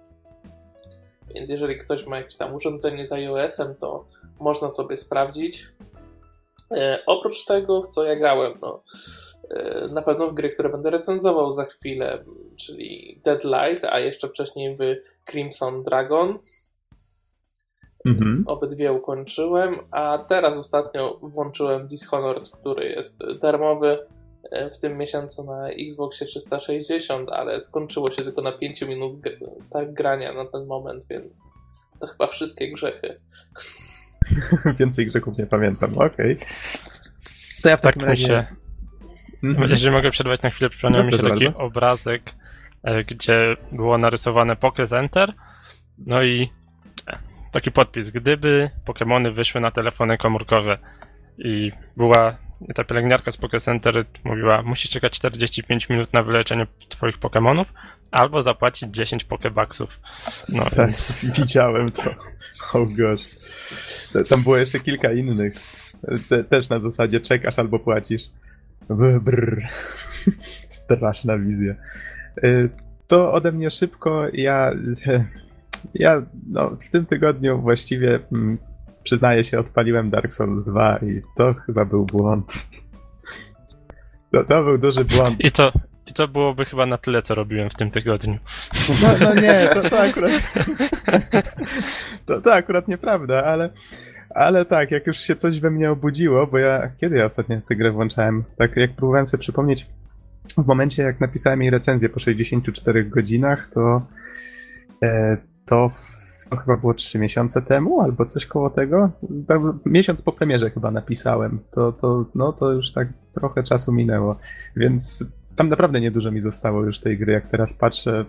Więc 1.34 1.50
jeżeli 1.50 1.78
ktoś 1.78 2.06
ma 2.06 2.16
jakieś 2.16 2.36
tam 2.36 2.54
urządzenie 2.54 3.08
z 3.08 3.12
iOS-em, 3.12 3.74
to 3.74 4.04
można 4.40 4.70
sobie 4.70 4.96
sprawdzić. 4.96 5.68
E, 6.70 7.02
oprócz 7.06 7.44
tego, 7.44 7.82
w 7.82 7.88
co 7.88 8.04
ja 8.04 8.16
grałem, 8.16 8.52
no, 8.62 8.82
e, 9.50 9.88
na 9.88 10.02
pewno 10.02 10.30
w 10.30 10.34
gry, 10.34 10.50
które 10.50 10.68
będę 10.68 10.90
recenzował 10.90 11.50
za 11.50 11.64
chwilę, 11.64 12.24
czyli 12.56 13.20
Deadlight, 13.24 13.84
a 13.84 13.98
jeszcze 13.98 14.28
wcześniej 14.28 14.76
w 14.76 14.80
Crimson 15.30 15.82
Dragon. 15.82 16.38
Mhm. 18.06 18.44
Obydwie 18.46 18.92
ukończyłem, 18.92 19.78
a 19.90 20.24
teraz 20.28 20.58
ostatnio 20.58 21.18
włączyłem 21.22 21.86
Dishonored, 21.86 22.50
który 22.50 22.88
jest 22.88 23.20
darmowy 23.40 23.98
w 24.72 24.78
tym 24.78 24.98
miesiącu 24.98 25.44
na 25.44 25.68
Xboxie 25.68 26.26
360, 26.26 27.30
ale 27.30 27.60
skończyło 27.60 28.10
się 28.10 28.22
tylko 28.22 28.42
na 28.42 28.52
5 28.52 28.82
minut 28.82 29.12
tak 29.70 29.92
grania 29.92 30.32
na 30.32 30.44
ten 30.44 30.66
moment, 30.66 31.04
więc 31.10 31.42
to 32.00 32.06
chyba 32.06 32.26
wszystkie 32.26 32.72
grzechy. 32.72 33.20
Więcej 34.78 35.06
grzechów 35.06 35.38
nie 35.38 35.46
pamiętam, 35.46 35.92
okej. 35.94 36.32
Okay. 36.32 36.46
To 37.62 37.68
ja 37.68 37.76
w 37.76 37.80
takim 37.80 38.00
tak 38.00 38.08
razie... 38.08 38.26
Się... 38.26 38.46
Mhm. 39.44 39.70
Jeżeli 39.70 39.92
mogę 39.92 40.10
przerwać 40.10 40.42
na 40.42 40.50
chwilę, 40.50 40.70
przypomniał 40.70 41.04
mi 41.04 41.12
się 41.12 41.18
taki 41.18 41.44
bardzo. 41.44 41.58
obrazek, 41.58 42.22
e, 42.82 43.04
gdzie 43.04 43.56
było 43.72 43.98
narysowane 43.98 44.56
Poké 44.56 44.86
Center, 44.86 45.32
no 45.98 46.22
i 46.22 46.50
e, 47.06 47.18
taki 47.52 47.70
podpis, 47.70 48.10
gdyby 48.10 48.70
Pokémony 48.86 49.34
wyszły 49.34 49.60
na 49.60 49.70
telefony 49.70 50.18
komórkowe 50.18 50.78
i 51.38 51.72
była 51.96 52.36
ta 52.74 52.84
pielęgniarka 52.84 53.30
z 53.30 53.36
Poké 53.36 53.60
Center 53.60 54.04
mówiła, 54.24 54.62
musisz 54.62 54.90
czekać 54.90 55.12
45 55.12 55.88
minut 55.88 56.12
na 56.12 56.22
wyleczenie 56.22 56.66
twoich 56.88 57.18
Pokémonów, 57.18 57.64
albo 58.10 58.42
zapłacić 58.42 58.90
10 58.90 59.26
Pokébucksów. 59.26 59.86
No, 60.48 60.64
tak, 60.76 60.76
więc... 60.76 61.26
widziałem 61.38 61.92
to. 61.92 62.10
Oh 62.72 62.86
gosh. 62.96 63.22
Tam 64.28 64.42
było 64.42 64.56
jeszcze 64.56 64.80
kilka 64.80 65.12
innych. 65.12 65.54
Te, 66.28 66.44
też 66.44 66.68
na 66.68 66.80
zasadzie 66.80 67.20
czekasz 67.20 67.58
albo 67.58 67.78
płacisz. 67.78 68.22
Brr. 69.20 69.62
Straszna 70.68 71.38
wizja. 71.38 71.74
Y, 72.44 72.70
to 73.06 73.32
ode 73.32 73.52
mnie 73.52 73.70
szybko. 73.70 74.26
Ja, 74.32 74.72
ja 75.94 76.22
no, 76.46 76.76
w 76.86 76.90
tym 76.90 77.06
tygodniu 77.06 77.60
właściwie 77.60 78.20
mm, 78.32 78.58
przyznaję 79.04 79.44
się, 79.44 79.58
odpaliłem 79.58 80.10
Dark 80.10 80.32
Souls 80.32 80.64
2 80.64 80.98
i 80.98 81.20
to 81.36 81.54
chyba 81.54 81.84
był 81.84 82.04
błąd. 82.04 82.66
To, 84.32 84.44
to 84.44 84.64
był 84.64 84.78
duży 84.78 85.04
błąd. 85.04 85.40
I 85.40 85.50
to, 85.50 85.72
i 86.06 86.12
to 86.12 86.28
byłoby 86.28 86.64
chyba 86.64 86.86
na 86.86 86.98
tyle, 86.98 87.22
co 87.22 87.34
robiłem 87.34 87.70
w 87.70 87.74
tym 87.74 87.90
tygodniu. 87.90 88.38
No, 89.02 89.08
no 89.20 89.34
nie, 89.34 89.68
to, 89.74 89.90
to 89.90 90.00
akurat. 90.00 90.32
To, 92.26 92.40
to 92.40 92.54
akurat 92.54 92.88
nieprawda, 92.88 93.44
ale. 93.44 93.70
Ale 94.30 94.64
tak, 94.64 94.90
jak 94.90 95.06
już 95.06 95.18
się 95.18 95.36
coś 95.36 95.60
we 95.60 95.70
mnie 95.70 95.90
obudziło, 95.90 96.46
bo 96.46 96.58
ja. 96.58 96.90
Kiedy 97.00 97.16
ja 97.16 97.24
ostatnio 97.24 97.60
tę 97.60 97.76
grę 97.76 97.92
włączałem? 97.92 98.44
Tak, 98.58 98.76
jak 98.76 98.92
próbowałem 98.92 99.26
sobie 99.26 99.40
przypomnieć, 99.40 99.86
w 100.58 100.66
momencie 100.66 101.02
jak 101.02 101.20
napisałem 101.20 101.62
jej 101.62 101.70
recenzję 101.70 102.08
po 102.08 102.20
64 102.20 103.04
godzinach, 103.04 103.68
to. 103.74 104.06
E, 105.02 105.36
to 105.66 105.90
to 106.54 106.60
chyba 106.60 106.76
było 106.76 106.94
3 106.94 107.18
miesiące 107.18 107.62
temu, 107.62 108.00
albo 108.00 108.24
coś 108.24 108.46
koło 108.46 108.70
tego. 108.70 109.10
Tak, 109.46 109.60
miesiąc 109.86 110.22
po 110.22 110.32
premierze 110.32 110.70
chyba 110.70 110.90
napisałem. 110.90 111.58
To, 111.70 111.92
to, 111.92 112.24
no, 112.34 112.52
to 112.52 112.72
już 112.72 112.92
tak 112.92 113.08
trochę 113.32 113.62
czasu 113.62 113.92
minęło, 113.92 114.36
więc 114.76 115.24
tam 115.56 115.68
naprawdę 115.68 116.00
niedużo 116.00 116.30
mi 116.30 116.40
zostało 116.40 116.84
już 116.84 117.00
tej 117.00 117.18
gry. 117.18 117.32
Jak 117.32 117.48
teraz 117.48 117.74
patrzę, 117.74 118.24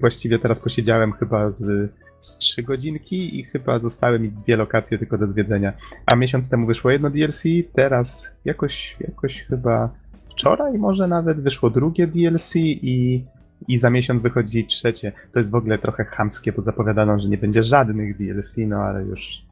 właściwie 0.00 0.38
teraz 0.38 0.60
posiedziałem 0.60 1.12
chyba 1.12 1.50
z, 1.50 1.90
z 2.18 2.38
3 2.38 2.62
godzinki 2.62 3.38
i 3.38 3.44
chyba 3.44 3.78
zostały 3.78 4.18
mi 4.18 4.30
dwie 4.30 4.56
lokacje 4.56 4.98
tylko 4.98 5.18
do 5.18 5.26
zwiedzenia. 5.26 5.72
A 6.06 6.16
miesiąc 6.16 6.50
temu 6.50 6.66
wyszło 6.66 6.90
jedno 6.90 7.10
DLC, 7.10 7.42
teraz 7.72 8.36
jakoś, 8.44 8.96
jakoś 9.00 9.42
chyba 9.42 9.90
wczoraj 10.28 10.78
może 10.78 11.08
nawet 11.08 11.40
wyszło 11.40 11.70
drugie 11.70 12.06
DLC 12.06 12.56
i 12.56 13.24
i 13.68 13.76
za 13.76 13.90
miesiąc 13.90 14.22
wychodzi 14.22 14.66
trzecie. 14.66 15.12
To 15.32 15.40
jest 15.40 15.50
w 15.50 15.54
ogóle 15.54 15.78
trochę 15.78 16.04
chamskie, 16.04 16.52
bo 16.52 16.62
zapowiadano, 16.62 17.20
że 17.20 17.28
nie 17.28 17.38
będzie 17.38 17.64
żadnych 17.64 18.16
DLC, 18.16 18.56
no 18.58 18.76
ale 18.76 19.04
już. 19.04 19.42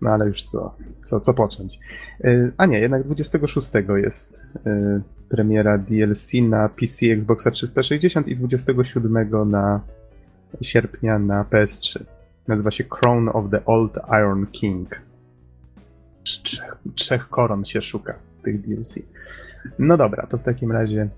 No 0.00 0.10
ale 0.10 0.26
już 0.26 0.42
co? 0.42 0.74
Co, 1.02 1.20
co 1.20 1.34
począć? 1.34 1.78
Yy, 2.24 2.52
a 2.56 2.66
nie, 2.66 2.80
jednak 2.80 3.02
26 3.02 3.72
jest 3.96 4.46
yy, 4.64 5.02
premiera 5.28 5.78
DLC 5.78 6.32
na 6.48 6.68
PC 6.68 7.06
Xboxa 7.06 7.50
360 7.50 8.28
i 8.28 8.36
27 8.36 9.50
na 9.50 9.80
sierpnia 10.60 11.18
na 11.18 11.44
PS3. 11.44 12.04
Nazywa 12.48 12.70
się 12.70 12.84
Crown 12.84 13.28
of 13.28 13.50
the 13.50 13.64
Old 13.64 13.98
Iron 14.08 14.46
King. 14.46 15.00
Trzech, 16.24 16.76
trzech 16.94 17.28
koron 17.28 17.64
się 17.64 17.82
szuka 17.82 18.14
tych 18.42 18.60
DLC. 18.60 18.98
No 19.78 19.96
dobra, 19.96 20.26
to 20.26 20.38
w 20.38 20.44
takim 20.44 20.72
razie 20.72 21.08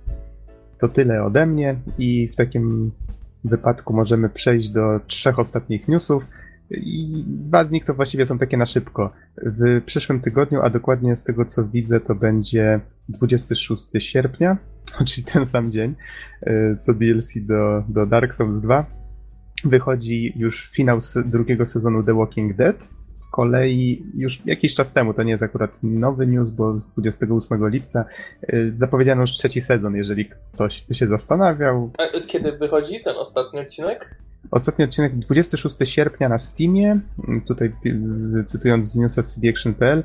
to 0.79 0.89
tyle 0.89 1.25
ode 1.25 1.47
mnie 1.47 1.77
i 1.99 2.29
w 2.33 2.37
takim 2.37 2.93
wypadku 3.45 3.95
możemy 3.95 4.29
przejść 4.29 4.71
do 4.71 5.01
trzech 5.07 5.39
ostatnich 5.39 5.89
newsów. 5.89 6.27
I 6.71 7.25
dwa 7.27 7.65
z 7.65 7.71
nich 7.71 7.85
to 7.85 7.95
właściwie 7.95 8.27
są 8.27 8.39
takie 8.39 8.57
na 8.57 8.67
szybko. 8.67 9.13
W 9.37 9.83
przyszłym 9.87 10.21
tygodniu, 10.21 10.61
a 10.63 10.71
dokładnie 10.71 11.17
z 11.17 11.25
tego 11.25 11.45
co 11.45 11.69
widzę, 11.69 12.01
to 12.01 12.15
będzie 12.15 12.81
26 13.09 13.91
sierpnia, 13.99 14.57
czyli 15.07 15.25
ten 15.25 15.47
sam 15.47 15.73
dzień, 15.73 15.95
e, 16.43 16.77
co 16.81 16.95
DLC 16.95 17.33
do, 17.37 17.85
do 17.89 18.07
Dark 18.07 18.35
Souls 18.35 18.61
2. 18.61 18.87
Wychodzi 19.65 20.33
już 20.37 20.71
finał 20.71 20.99
drugiego 21.27 21.67
sezonu 21.67 22.03
The 22.03 22.15
Walking 22.15 22.57
Dead. 22.57 22.89
Z 23.15 23.31
kolei 23.31 24.07
już 24.15 24.47
jakiś 24.47 24.75
czas 24.75 24.93
temu, 24.93 25.15
to 25.15 25.23
nie 25.23 25.31
jest 25.31 25.43
akurat 25.43 25.79
nowy 25.83 26.27
news, 26.27 26.51
bo 26.51 26.79
z 26.79 26.87
28 26.87 27.69
lipca 27.69 28.05
y, 28.53 28.71
zapowiedziano 28.75 29.21
już 29.21 29.31
trzeci 29.31 29.61
sezon, 29.61 29.97
jeżeli 29.97 30.27
ktoś 30.27 30.85
by 30.89 30.95
się 30.95 31.07
zastanawiał. 31.07 31.91
A 31.99 32.29
kiedy 32.29 32.53
wychodzi 32.53 33.01
ten 33.01 33.17
ostatni 33.17 33.61
odcinek? 33.61 34.15
Ostatni 34.51 34.85
odcinek 34.85 35.19
26 35.19 35.77
sierpnia 35.85 36.29
na 36.29 36.39
Steamie, 36.39 37.01
tutaj 37.47 37.73
cytując 38.47 38.87
z 38.87 38.97
newsa 38.97 39.23
cdaction.pl, 39.23 40.03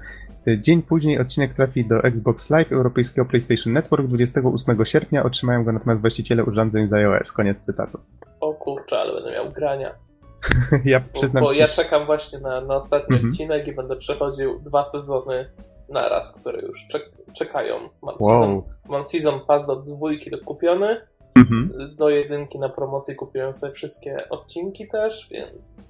Dzień 0.58 0.82
później 0.82 1.20
odcinek 1.20 1.54
trafi 1.54 1.88
do 1.88 2.04
Xbox 2.04 2.50
Live 2.50 2.72
europejskiego 2.72 3.26
PlayStation 3.26 3.74
Network. 3.74 4.08
28 4.08 4.86
sierpnia 4.86 5.24
otrzymają 5.24 5.64
go 5.64 5.72
natomiast 5.72 6.02
właściciele 6.02 6.44
urządzeń 6.44 6.88
z 6.88 6.94
iOS. 6.94 7.32
Koniec 7.32 7.58
cytatu. 7.58 8.00
O 8.40 8.54
kurczę, 8.54 9.00
ale 9.00 9.14
będę 9.14 9.32
miał 9.32 9.52
grania. 9.52 9.96
ja 10.86 11.00
przyznam 11.14 11.44
Bo, 11.44 11.50
bo 11.50 11.54
ja 11.54 11.68
czekam 11.68 12.06
właśnie 12.06 12.40
na, 12.40 12.62
na 12.62 12.76
ostatni 12.76 13.16
mhm. 13.16 13.32
odcinek 13.32 13.68
i 13.68 13.76
będę 13.76 13.96
przechodził 13.96 14.60
dwa 14.60 14.84
sezony 14.84 15.50
naraz, 15.90 16.36
które 16.36 16.62
już 16.62 16.88
czek 16.88 17.12
czekają. 17.34 17.76
Mam, 18.04 18.16
wow. 18.20 18.42
season, 18.42 18.62
mam 18.90 19.06
season 19.06 19.40
pass 19.48 19.68
do 19.68 19.76
dwójki 19.76 20.32
kupiony. 20.46 21.02
Mhm. 21.36 21.96
Do 21.96 22.10
jedynki 22.10 22.60
na 22.60 22.70
promocji 22.70 23.16
kupiłem 23.16 23.54
sobie 23.54 23.74
wszystkie 23.74 24.30
odcinki 24.30 24.88
też, 24.88 25.28
więc 25.32 25.84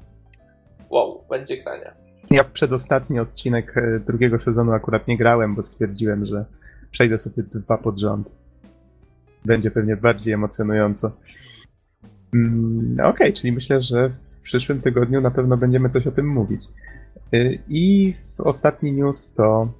wow, 0.89 1.23
będzie 1.29 1.63
grania. 1.63 1.93
Ja 2.31 2.43
w 2.43 2.51
przedostatni 2.51 3.19
odcinek 3.19 3.77
e, 3.77 3.99
drugiego 3.99 4.39
sezonu 4.39 4.71
akurat 4.71 5.07
nie 5.07 5.17
grałem, 5.17 5.55
bo 5.55 5.61
stwierdziłem, 5.61 6.25
że 6.25 6.45
przejdę 6.91 7.17
sobie 7.17 7.43
dwa 7.43 7.77
pod 7.77 7.99
rząd. 7.99 8.29
Będzie 9.45 9.71
pewnie 9.71 9.97
bardziej 9.97 10.33
emocjonująco. 10.33 11.11
Mm, 12.33 12.93
Okej, 12.93 13.09
okay, 13.09 13.33
czyli 13.33 13.51
myślę, 13.51 13.81
że 13.81 14.11
przyszłym 14.49 14.81
tygodniu 14.81 15.21
na 15.21 15.31
pewno 15.31 15.57
będziemy 15.57 15.89
coś 15.89 16.07
o 16.07 16.11
tym 16.11 16.27
mówić. 16.27 16.61
Y, 17.33 17.59
I 17.67 18.13
ostatni 18.37 18.93
news 18.93 19.33
to, 19.33 19.73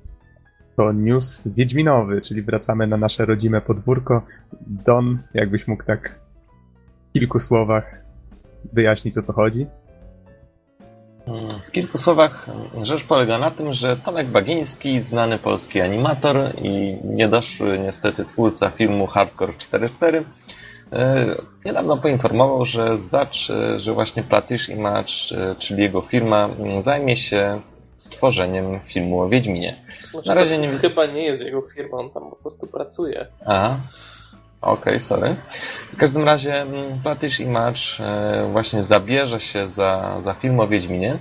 to 0.75 0.93
news 0.93 1.47
wiedźminowy, 1.47 2.21
czyli 2.21 2.41
wracamy 2.41 2.87
na 2.87 2.97
nasze 2.97 3.25
rodzime 3.25 3.61
podwórko. 3.61 4.21
Don, 4.67 5.19
jakbyś 5.33 5.67
mógł 5.67 5.83
tak 5.83 6.15
w 7.09 7.13
kilku 7.13 7.39
słowach 7.39 8.01
wyjaśnić 8.73 9.17
o 9.17 9.21
co 9.21 9.33
chodzi? 9.33 9.67
W 11.67 11.71
kilku 11.71 11.97
słowach 11.97 12.47
rzecz 12.81 13.03
polega 13.03 13.37
na 13.37 13.51
tym, 13.51 13.73
że 13.73 13.97
Tomek 13.97 14.27
Bagiński, 14.27 14.99
znany 14.99 15.37
polski 15.37 15.81
animator 15.81 16.35
i 16.61 16.97
niedoszły 17.03 17.79
niestety 17.79 18.25
twórca 18.25 18.69
filmu 18.69 19.07
Hardcore 19.07 19.53
4.4, 19.53 20.17
E, 20.17 20.23
niedawno 21.65 21.97
poinformował, 21.97 22.65
że 22.65 22.97
Zacz, 22.97 23.51
że 23.77 23.93
właśnie 23.93 24.23
Platish 24.23 24.69
Image, 24.69 25.13
czyli 25.59 25.83
jego 25.83 26.01
firma, 26.01 26.49
zajmie 26.79 27.17
się 27.17 27.61
stworzeniem 27.97 28.79
filmu 28.85 29.21
o 29.21 29.29
Wiedźminie. 29.29 29.75
Znaczy, 30.11 30.27
Na 30.29 30.33
razie 30.35 30.55
to 30.55 30.61
nie- 30.61 30.77
Chyba 30.77 31.05
nie 31.05 31.23
jest 31.23 31.45
jego 31.45 31.61
firmą, 31.61 31.97
on 31.97 32.09
tam 32.09 32.29
po 32.29 32.35
prostu 32.35 32.67
pracuje. 32.67 33.27
Aha. 33.45 33.77
Okej, 34.61 34.99
sorry. 34.99 35.35
W 35.93 35.97
każdym 35.97 36.23
razie 36.23 36.61
mm, 36.61 36.89
British 37.03 37.39
Image 37.39 37.79
e, 37.99 38.49
właśnie 38.51 38.83
zabierze 38.83 39.39
się 39.39 39.67
za, 39.67 40.17
za 40.19 40.33
film 40.33 40.59
o 40.59 40.67
Wiedźminie. 40.67 41.17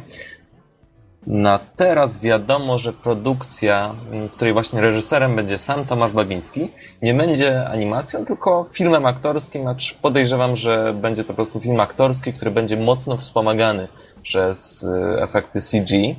Na 1.27 1.61
teraz 1.77 2.21
wiadomo, 2.21 2.79
że 2.79 2.93
produkcja, 2.93 3.95
której 4.33 4.53
właśnie 4.53 4.81
reżyserem 4.81 5.37
będzie 5.37 5.59
sam 5.59 5.85
Tomasz 5.85 6.13
Babiński, 6.13 6.71
nie 7.03 7.15
będzie 7.15 7.69
animacją, 7.69 8.25
tylko 8.25 8.67
filmem 8.73 9.07
aktorskim, 9.07 9.67
acz 9.67 9.95
podejrzewam, 9.95 10.57
że 10.57 10.95
będzie 10.95 11.23
to 11.25 11.29
po 11.29 11.35
prostu 11.35 11.61
film 11.61 11.81
aktorski, 11.81 12.33
który 12.33 12.51
będzie 12.51 12.77
mocno 12.77 13.17
wspomagany 13.17 13.89
przez 14.23 14.85
e, 14.85 15.23
efekty 15.23 15.61
CG, 15.61 16.15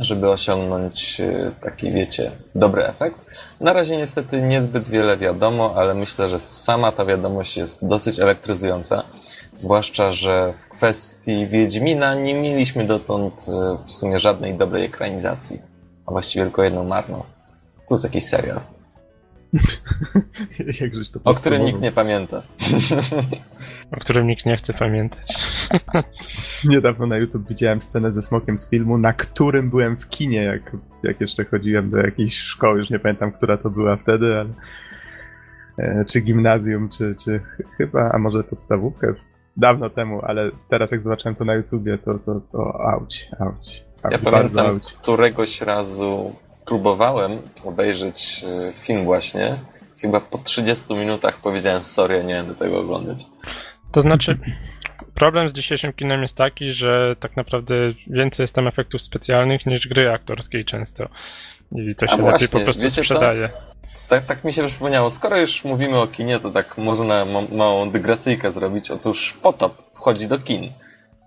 żeby 0.00 0.30
osiągnąć 0.30 1.20
e, 1.20 1.50
taki, 1.60 1.92
wiecie, 1.92 2.30
dobry 2.54 2.86
efekt. 2.86 3.26
Na 3.60 3.72
razie 3.72 3.96
niestety 3.96 4.42
niezbyt 4.42 4.88
wiele 4.88 5.16
wiadomo, 5.16 5.74
ale 5.76 5.94
myślę, 5.94 6.28
że 6.28 6.38
sama 6.38 6.92
ta 6.92 7.04
wiadomość 7.04 7.56
jest 7.56 7.88
dosyć 7.88 8.18
elektryzująca. 8.20 9.02
Zwłaszcza, 9.54 10.12
że 10.12 10.54
kwestii 10.78 11.46
Wiedźmina 11.46 12.14
nie 12.14 12.34
mieliśmy 12.34 12.86
dotąd 12.86 13.46
e, 13.48 13.78
w 13.86 13.92
sumie 13.92 14.18
żadnej 14.18 14.54
dobrej 14.54 14.84
ekranizacji. 14.84 15.60
A 16.06 16.10
właściwie 16.10 16.44
tylko 16.44 16.62
jedną 16.62 16.84
marną. 16.84 17.24
Plus 17.88 18.04
jakiś 18.04 18.24
serial, 18.24 18.60
Jakżeś 20.80 21.10
to 21.10 21.20
o 21.24 21.34
którym 21.34 21.64
nikt 21.64 21.80
nie 21.80 21.92
pamięta. 21.92 22.42
o 23.96 24.00
którym 24.00 24.26
nikt 24.26 24.46
nie 24.46 24.56
chce 24.56 24.74
pamiętać. 24.74 25.26
Niedawno 26.64 27.06
na 27.06 27.16
YouTube 27.16 27.48
widziałem 27.48 27.80
scenę 27.80 28.12
ze 28.12 28.22
smokiem 28.22 28.58
z 28.58 28.70
filmu, 28.70 28.98
na 28.98 29.12
którym 29.12 29.70
byłem 29.70 29.96
w 29.96 30.08
kinie, 30.08 30.42
jak, 30.42 30.76
jak 31.02 31.20
jeszcze 31.20 31.44
chodziłem 31.44 31.90
do 31.90 31.96
jakiejś 31.96 32.38
szkoły, 32.38 32.78
już 32.78 32.90
nie 32.90 32.98
pamiętam, 32.98 33.32
która 33.32 33.56
to 33.56 33.70
była 33.70 33.96
wtedy, 33.96 34.26
ale 34.26 34.50
e, 35.78 36.04
czy 36.04 36.20
gimnazjum, 36.20 36.88
czy, 36.88 37.14
czy 37.24 37.38
ch- 37.38 37.76
chyba, 37.76 38.10
a 38.12 38.18
może 38.18 38.44
podstawówkę, 38.44 39.14
dawno 39.58 39.90
temu, 39.90 40.20
ale 40.22 40.50
teraz 40.68 40.90
jak 40.90 41.02
zobaczyłem 41.02 41.34
to 41.34 41.44
na 41.44 41.54
YouTubie, 41.54 41.98
to, 41.98 42.18
to, 42.18 42.40
to 42.52 42.80
auć, 42.80 43.28
auć. 43.40 43.84
Ja 44.04 44.10
Auć, 44.10 44.24
pamiętam, 44.24 44.66
auć. 44.66 44.92
któregoś 44.92 45.60
razu 45.60 46.34
próbowałem 46.66 47.38
obejrzeć 47.64 48.44
e, 48.68 48.72
film 48.72 49.04
właśnie. 49.04 49.58
Chyba 50.00 50.20
po 50.20 50.38
30 50.38 50.94
minutach 50.94 51.40
powiedziałem 51.40 51.84
sorry, 51.84 52.24
nie 52.24 52.34
będę 52.34 52.54
tego 52.54 52.80
oglądać. 52.80 53.24
To 53.92 54.00
znaczy, 54.00 54.38
problem 55.14 55.48
z 55.48 55.52
dzisiejszym 55.52 55.92
kinem 55.92 56.22
jest 56.22 56.36
taki, 56.36 56.72
że 56.72 57.16
tak 57.20 57.36
naprawdę 57.36 57.74
więcej 58.06 58.44
jest 58.44 58.54
tam 58.54 58.66
efektów 58.66 59.02
specjalnych 59.02 59.66
niż 59.66 59.88
gry 59.88 60.10
aktorskiej 60.10 60.64
często. 60.64 61.08
I 61.72 61.94
to 61.94 62.06
A 62.06 62.08
się 62.08 62.16
lepiej 62.16 62.30
właśnie, 62.30 62.48
po 62.48 62.60
prostu 62.60 62.82
wiecie 62.82 63.02
co? 63.04 63.20
Tak, 64.08 64.26
tak 64.26 64.44
mi 64.44 64.52
się 64.52 64.66
przypomniało, 64.66 65.10
skoro 65.10 65.36
już 65.38 65.64
mówimy 65.64 66.00
o 66.00 66.06
kinie, 66.06 66.40
to 66.40 66.50
tak 66.50 66.78
można 66.78 67.24
ma 67.24 67.40
małą 67.52 67.90
dygresyjkę 67.90 68.52
zrobić. 68.52 68.90
Otóż 68.90 69.38
Potop 69.42 69.82
wchodzi 69.94 70.28
do 70.28 70.38
kin 70.38 70.72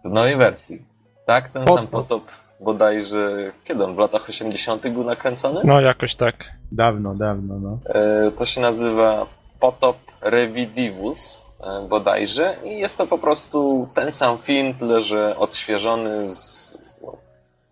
w 0.06 0.10
nowej 0.10 0.36
wersji. 0.36 0.86
Tak, 1.26 1.50
ten 1.50 1.68
sam 1.68 1.88
Potop. 1.88 1.92
Potop 1.92 2.24
bodajże, 2.60 3.52
kiedy 3.64 3.84
on, 3.84 3.96
w 3.96 3.98
latach 3.98 4.30
80. 4.30 4.90
był 4.90 5.04
nakręcony? 5.04 5.62
No 5.64 5.82
jakoś 5.82 6.16
tak. 6.16 6.36
Dawno, 6.72 7.16
dawno, 7.16 7.60
no. 7.60 7.78
E, 7.86 8.32
to 8.32 8.46
się 8.46 8.62
nazywa 8.62 9.26
Potop 9.60 9.98
Revidivus 10.22 11.42
e, 11.64 11.88
bodajże 11.88 12.56
i 12.64 12.78
jest 12.78 12.98
to 12.98 13.08
po 13.08 13.18
prostu 13.18 13.90
ten 13.94 14.12
sam 14.12 14.38
film, 14.38 14.74
tyle 14.74 15.02
że 15.02 15.38
odświeżony, 15.38 16.36
z, 16.36 16.78
no, 17.02 17.18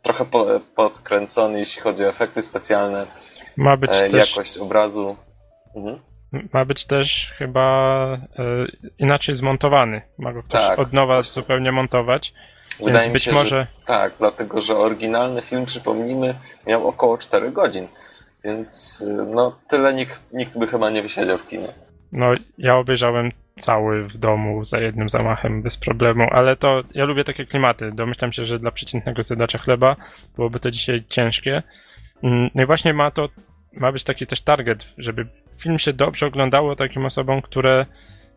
trochę 0.01 0.25
po, 0.25 0.45
podkręcony, 0.75 1.59
jeśli 1.59 1.81
chodzi 1.81 2.05
o 2.05 2.09
efekty 2.09 2.43
specjalne, 2.43 3.05
Ma 3.59 3.77
być 3.77 3.91
e, 3.93 4.09
też, 4.09 4.29
jakość 4.31 4.57
obrazu. 4.57 5.15
Mhm. 5.75 5.99
ma 6.53 6.65
być 6.65 6.85
też 6.85 7.33
chyba 7.37 8.17
e, 8.39 8.65
inaczej 8.99 9.35
zmontowany. 9.35 10.01
Ma 10.17 10.33
go 10.33 10.43
ktoś 10.43 10.61
Tak, 10.67 10.79
od 10.79 10.93
nowa 10.93 11.13
właśnie. 11.13 11.41
zupełnie 11.41 11.71
montować. 11.71 12.33
Wydaje 12.79 12.93
Więc 12.93 13.07
mi 13.07 13.13
być 13.13 13.23
się, 13.23 13.31
może 13.31 13.49
że 13.49 13.67
tak, 13.85 14.13
dlatego 14.19 14.61
że 14.61 14.77
oryginalny 14.77 15.41
film, 15.41 15.65
przypomnijmy, 15.65 16.35
miał 16.67 16.87
około 16.87 17.17
4 17.17 17.51
godzin. 17.51 17.87
Więc 18.43 19.01
y, 19.01 19.25
no, 19.35 19.59
tyle 19.69 19.93
nikt, 19.93 20.33
nikt 20.33 20.57
by 20.57 20.67
chyba 20.67 20.89
nie 20.89 21.01
wysiedział 21.01 21.37
w 21.37 21.47
kinie. 21.47 21.73
No, 22.11 22.25
ja 22.57 22.77
obejrzałem 22.77 23.31
cały 23.59 24.07
w 24.07 24.17
domu 24.17 24.63
za 24.63 24.79
jednym 24.79 25.09
zamachem 25.09 25.61
bez 25.61 25.77
problemu, 25.77 26.27
ale 26.31 26.55
to 26.55 26.83
ja 26.93 27.05
lubię 27.05 27.23
takie 27.23 27.45
klimaty. 27.45 27.91
Domyślam 27.91 28.33
się, 28.33 28.45
że 28.45 28.59
dla 28.59 28.71
przeciętnego 28.71 29.23
zjadacza 29.23 29.57
chleba 29.57 29.95
byłoby 30.35 30.59
to 30.59 30.71
dzisiaj 30.71 31.03
ciężkie. 31.09 31.63
Mm, 32.23 32.49
No 32.55 32.63
i 32.63 32.65
właśnie 32.65 32.93
ma 32.93 33.11
to, 33.11 33.29
ma 33.73 33.91
być 33.91 34.03
taki 34.03 34.27
też 34.27 34.41
target, 34.41 34.93
żeby 34.97 35.27
film 35.61 35.79
się 35.79 35.93
dobrze 35.93 36.25
oglądało 36.25 36.75
takim 36.75 37.05
osobom, 37.05 37.41
które 37.41 37.85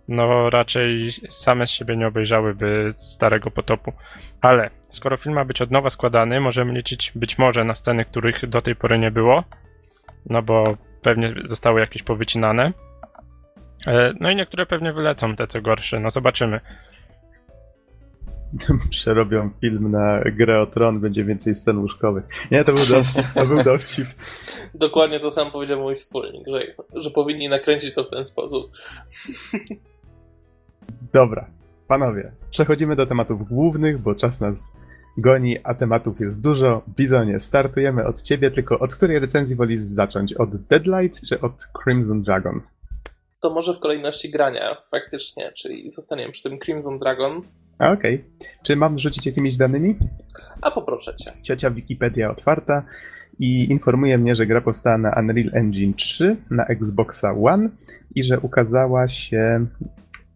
no 0.08 0.50
raczej 0.50 1.10
same 1.30 1.66
z 1.66 1.70
siebie 1.70 1.96
nie 1.96 2.06
obejrzałyby 2.06 2.94
starego 2.96 3.50
potopu. 3.50 3.92
Ale 4.40 4.70
skoro 4.88 5.16
film 5.16 5.34
ma 5.34 5.44
być 5.44 5.62
od 5.62 5.70
nowa 5.70 5.90
składany, 5.90 6.40
możemy 6.40 6.72
liczyć 6.72 7.12
być 7.14 7.38
może 7.38 7.64
na 7.64 7.74
sceny, 7.74 8.04
których 8.04 8.48
do 8.48 8.62
tej 8.62 8.76
pory 8.76 8.98
nie 8.98 9.10
było, 9.10 9.44
no 10.26 10.42
bo 10.42 10.76
pewnie 11.02 11.34
zostały 11.44 11.80
jakieś 11.80 12.02
powycinane. 12.02 12.72
E, 13.86 14.12
No 14.20 14.30
i 14.30 14.36
niektóre 14.36 14.66
pewnie 14.66 14.92
wylecą, 14.92 15.36
te 15.36 15.46
co 15.46 15.62
gorsze, 15.62 16.00
no 16.00 16.10
zobaczymy. 16.10 16.60
Przerobią 18.90 19.50
film 19.60 19.90
na 19.90 20.22
grę 20.36 20.62
o 20.62 20.66
tron, 20.66 21.00
będzie 21.00 21.24
więcej 21.24 21.54
scen 21.54 21.78
łóżkowych. 21.78 22.24
Nie, 22.50 22.64
to 22.64 22.72
był 22.72 22.84
dowcip, 22.86 23.22
to 23.34 23.46
był 23.46 23.62
dowcip. 23.62 24.06
Dokładnie 24.74 25.20
to 25.20 25.30
sam 25.30 25.50
powiedział 25.50 25.80
mój 25.80 25.94
wspólnik, 25.94 26.48
że, 26.48 26.74
że 26.94 27.10
powinni 27.10 27.48
nakręcić 27.48 27.94
to 27.94 28.04
w 28.04 28.10
ten 28.10 28.24
sposób. 28.24 28.72
Dobra, 31.12 31.46
panowie, 31.88 32.32
przechodzimy 32.50 32.96
do 32.96 33.06
tematów 33.06 33.48
głównych, 33.48 33.98
bo 33.98 34.14
czas 34.14 34.40
nas 34.40 34.72
goni, 35.18 35.58
a 35.64 35.74
tematów 35.74 36.20
jest 36.20 36.42
dużo. 36.42 36.82
Bizonie, 36.96 37.40
startujemy 37.40 38.06
od 38.06 38.22
ciebie, 38.22 38.50
tylko 38.50 38.78
od 38.78 38.94
której 38.94 39.18
recenzji 39.18 39.56
wolisz 39.56 39.80
zacząć? 39.80 40.32
Od 40.32 40.56
Deadlight 40.56 41.28
czy 41.28 41.40
od 41.40 41.68
Crimson 41.84 42.22
Dragon? 42.22 42.60
To 43.40 43.50
może 43.50 43.74
w 43.74 43.78
kolejności 43.78 44.30
grania, 44.30 44.76
faktycznie, 44.90 45.52
czyli 45.52 45.90
zostaniemy 45.90 46.32
przy 46.32 46.42
tym 46.42 46.58
Crimson 46.58 46.98
Dragon. 46.98 47.42
Okej. 47.90 48.24
Czy 48.62 48.76
mam 48.76 48.98
rzucić 48.98 49.26
jakimiś 49.26 49.56
danymi? 49.56 49.94
A 50.60 50.70
poproszę 50.70 51.16
cię. 51.16 51.30
Ciocia 51.42 51.70
Wikipedia 51.70 52.30
otwarta 52.30 52.82
i 53.38 53.70
informuje 53.70 54.18
mnie, 54.18 54.34
że 54.34 54.46
gra 54.46 54.60
powstała 54.60 54.98
na 54.98 55.14
Unreal 55.20 55.50
Engine 55.52 55.94
3 55.94 56.36
na 56.50 56.64
Xboxa 56.66 57.34
One 57.42 57.68
i 58.14 58.24
że 58.24 58.40
ukazała 58.40 59.08
się 59.08 59.66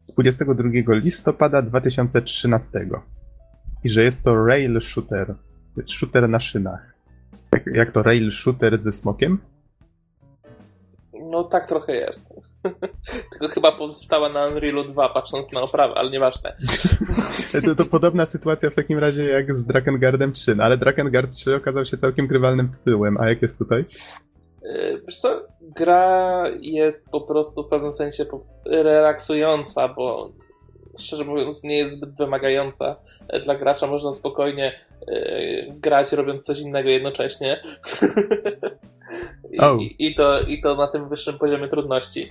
22 0.08 0.94
listopada 0.94 1.62
2013. 1.62 2.88
I 3.84 3.88
że 3.88 4.02
jest 4.02 4.24
to 4.24 4.44
rail 4.44 4.80
shooter. 4.80 5.34
Shooter 5.86 6.28
na 6.28 6.40
szynach. 6.40 6.94
Jak, 7.52 7.66
jak 7.66 7.90
to 7.90 8.02
rail 8.02 8.30
shooter 8.30 8.78
ze 8.78 8.92
smokiem? 8.92 9.38
No 11.30 11.44
tak 11.44 11.66
trochę 11.66 11.92
jest. 11.92 12.34
Tylko 13.30 13.48
chyba 13.54 13.72
powstała 13.72 14.28
na 14.28 14.46
Unrealu 14.46 14.84
2, 14.84 15.08
patrząc 15.08 15.52
na 15.52 15.60
oprawę, 15.60 15.94
ale 15.94 16.10
nieważne. 16.10 16.56
To, 17.66 17.74
to 17.74 17.84
podobna 17.84 18.26
sytuacja 18.26 18.70
w 18.70 18.74
takim 18.74 18.98
razie 18.98 19.24
jak 19.24 19.54
z 19.54 19.64
Drakengardem 19.64 20.32
3, 20.32 20.54
no 20.54 20.64
ale 20.64 20.76
Drakengard 20.78 21.30
3 21.30 21.56
okazał 21.56 21.84
się 21.84 21.96
całkiem 21.96 22.26
grywalnym 22.26 22.68
tytułem, 22.68 23.16
a 23.20 23.28
jak 23.28 23.42
jest 23.42 23.58
tutaj? 23.58 23.84
Yy, 24.62 25.02
Wiesz 25.06 25.16
co, 25.16 25.46
gra 25.60 26.44
jest 26.60 27.10
po 27.10 27.20
prostu 27.20 27.62
w 27.62 27.68
pewnym 27.68 27.92
sensie 27.92 28.26
relaksująca, 28.66 29.88
bo 29.88 30.32
szczerze 30.98 31.24
mówiąc 31.24 31.62
nie 31.62 31.78
jest 31.78 31.92
zbyt 31.92 32.16
wymagająca 32.16 32.96
E, 33.28 33.40
dla 33.40 33.54
gracza. 33.54 33.86
Można 33.86 34.12
spokojnie 34.12 34.72
grać 35.68 36.12
robiąc 36.12 36.44
coś 36.44 36.60
innego 36.60 36.88
jednocześnie. 36.88 37.60
I, 39.52 39.60
Oh. 39.60 39.82
i, 39.82 40.06
i, 40.06 40.14
to, 40.14 40.40
I 40.40 40.62
to 40.62 40.74
na 40.74 40.86
tym 40.86 41.08
wyższym 41.08 41.38
poziomie 41.38 41.68
trudności. 41.68 42.30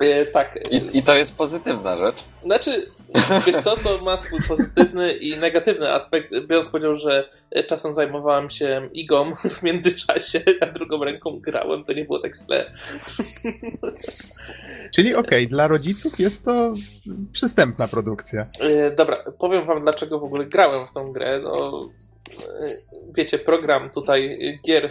Yy, 0.00 0.26
tak. 0.26 0.58
I, 0.70 0.98
I 0.98 1.02
to 1.02 1.16
jest 1.16 1.36
pozytywna 1.36 1.96
rzecz. 1.96 2.16
Znaczy, 2.42 2.86
wiesz 3.46 3.56
co, 3.56 3.76
to 3.76 4.04
ma 4.04 4.16
swój 4.16 4.40
pozytywny 4.48 5.12
i 5.12 5.38
negatywny 5.38 5.92
aspekt, 5.92 6.30
biorąc 6.46 6.68
pod 6.68 6.84
uwagę, 6.84 6.94
że 6.94 7.28
czasem 7.66 7.92
zajmowałem 7.92 8.50
się 8.50 8.88
igą 8.92 9.34
w 9.56 9.62
międzyczasie, 9.62 10.40
a 10.60 10.66
drugą 10.66 11.04
ręką 11.04 11.40
grałem, 11.40 11.82
to 11.82 11.92
nie 11.92 12.04
było 12.04 12.18
tak 12.18 12.32
źle. 12.36 12.70
Czyli 14.94 15.14
okej, 15.14 15.48
dla 15.48 15.68
rodziców 15.68 16.20
jest 16.20 16.44
to 16.44 16.74
przystępna 17.32 17.88
produkcja. 17.88 18.46
E, 18.60 18.90
Dobra, 18.90 19.24
powiem 19.38 19.66
wam 19.66 19.82
dlaczego 19.82 20.18
w 20.18 20.24
ogóle 20.24 20.46
grałem 20.46 20.86
w 20.86 20.92
tą 20.92 21.12
grę. 21.12 21.40
No, 21.44 21.88
e, 22.60 22.68
wiecie, 23.14 23.38
program 23.38 23.90
tutaj 23.90 24.38
gier 24.66 24.90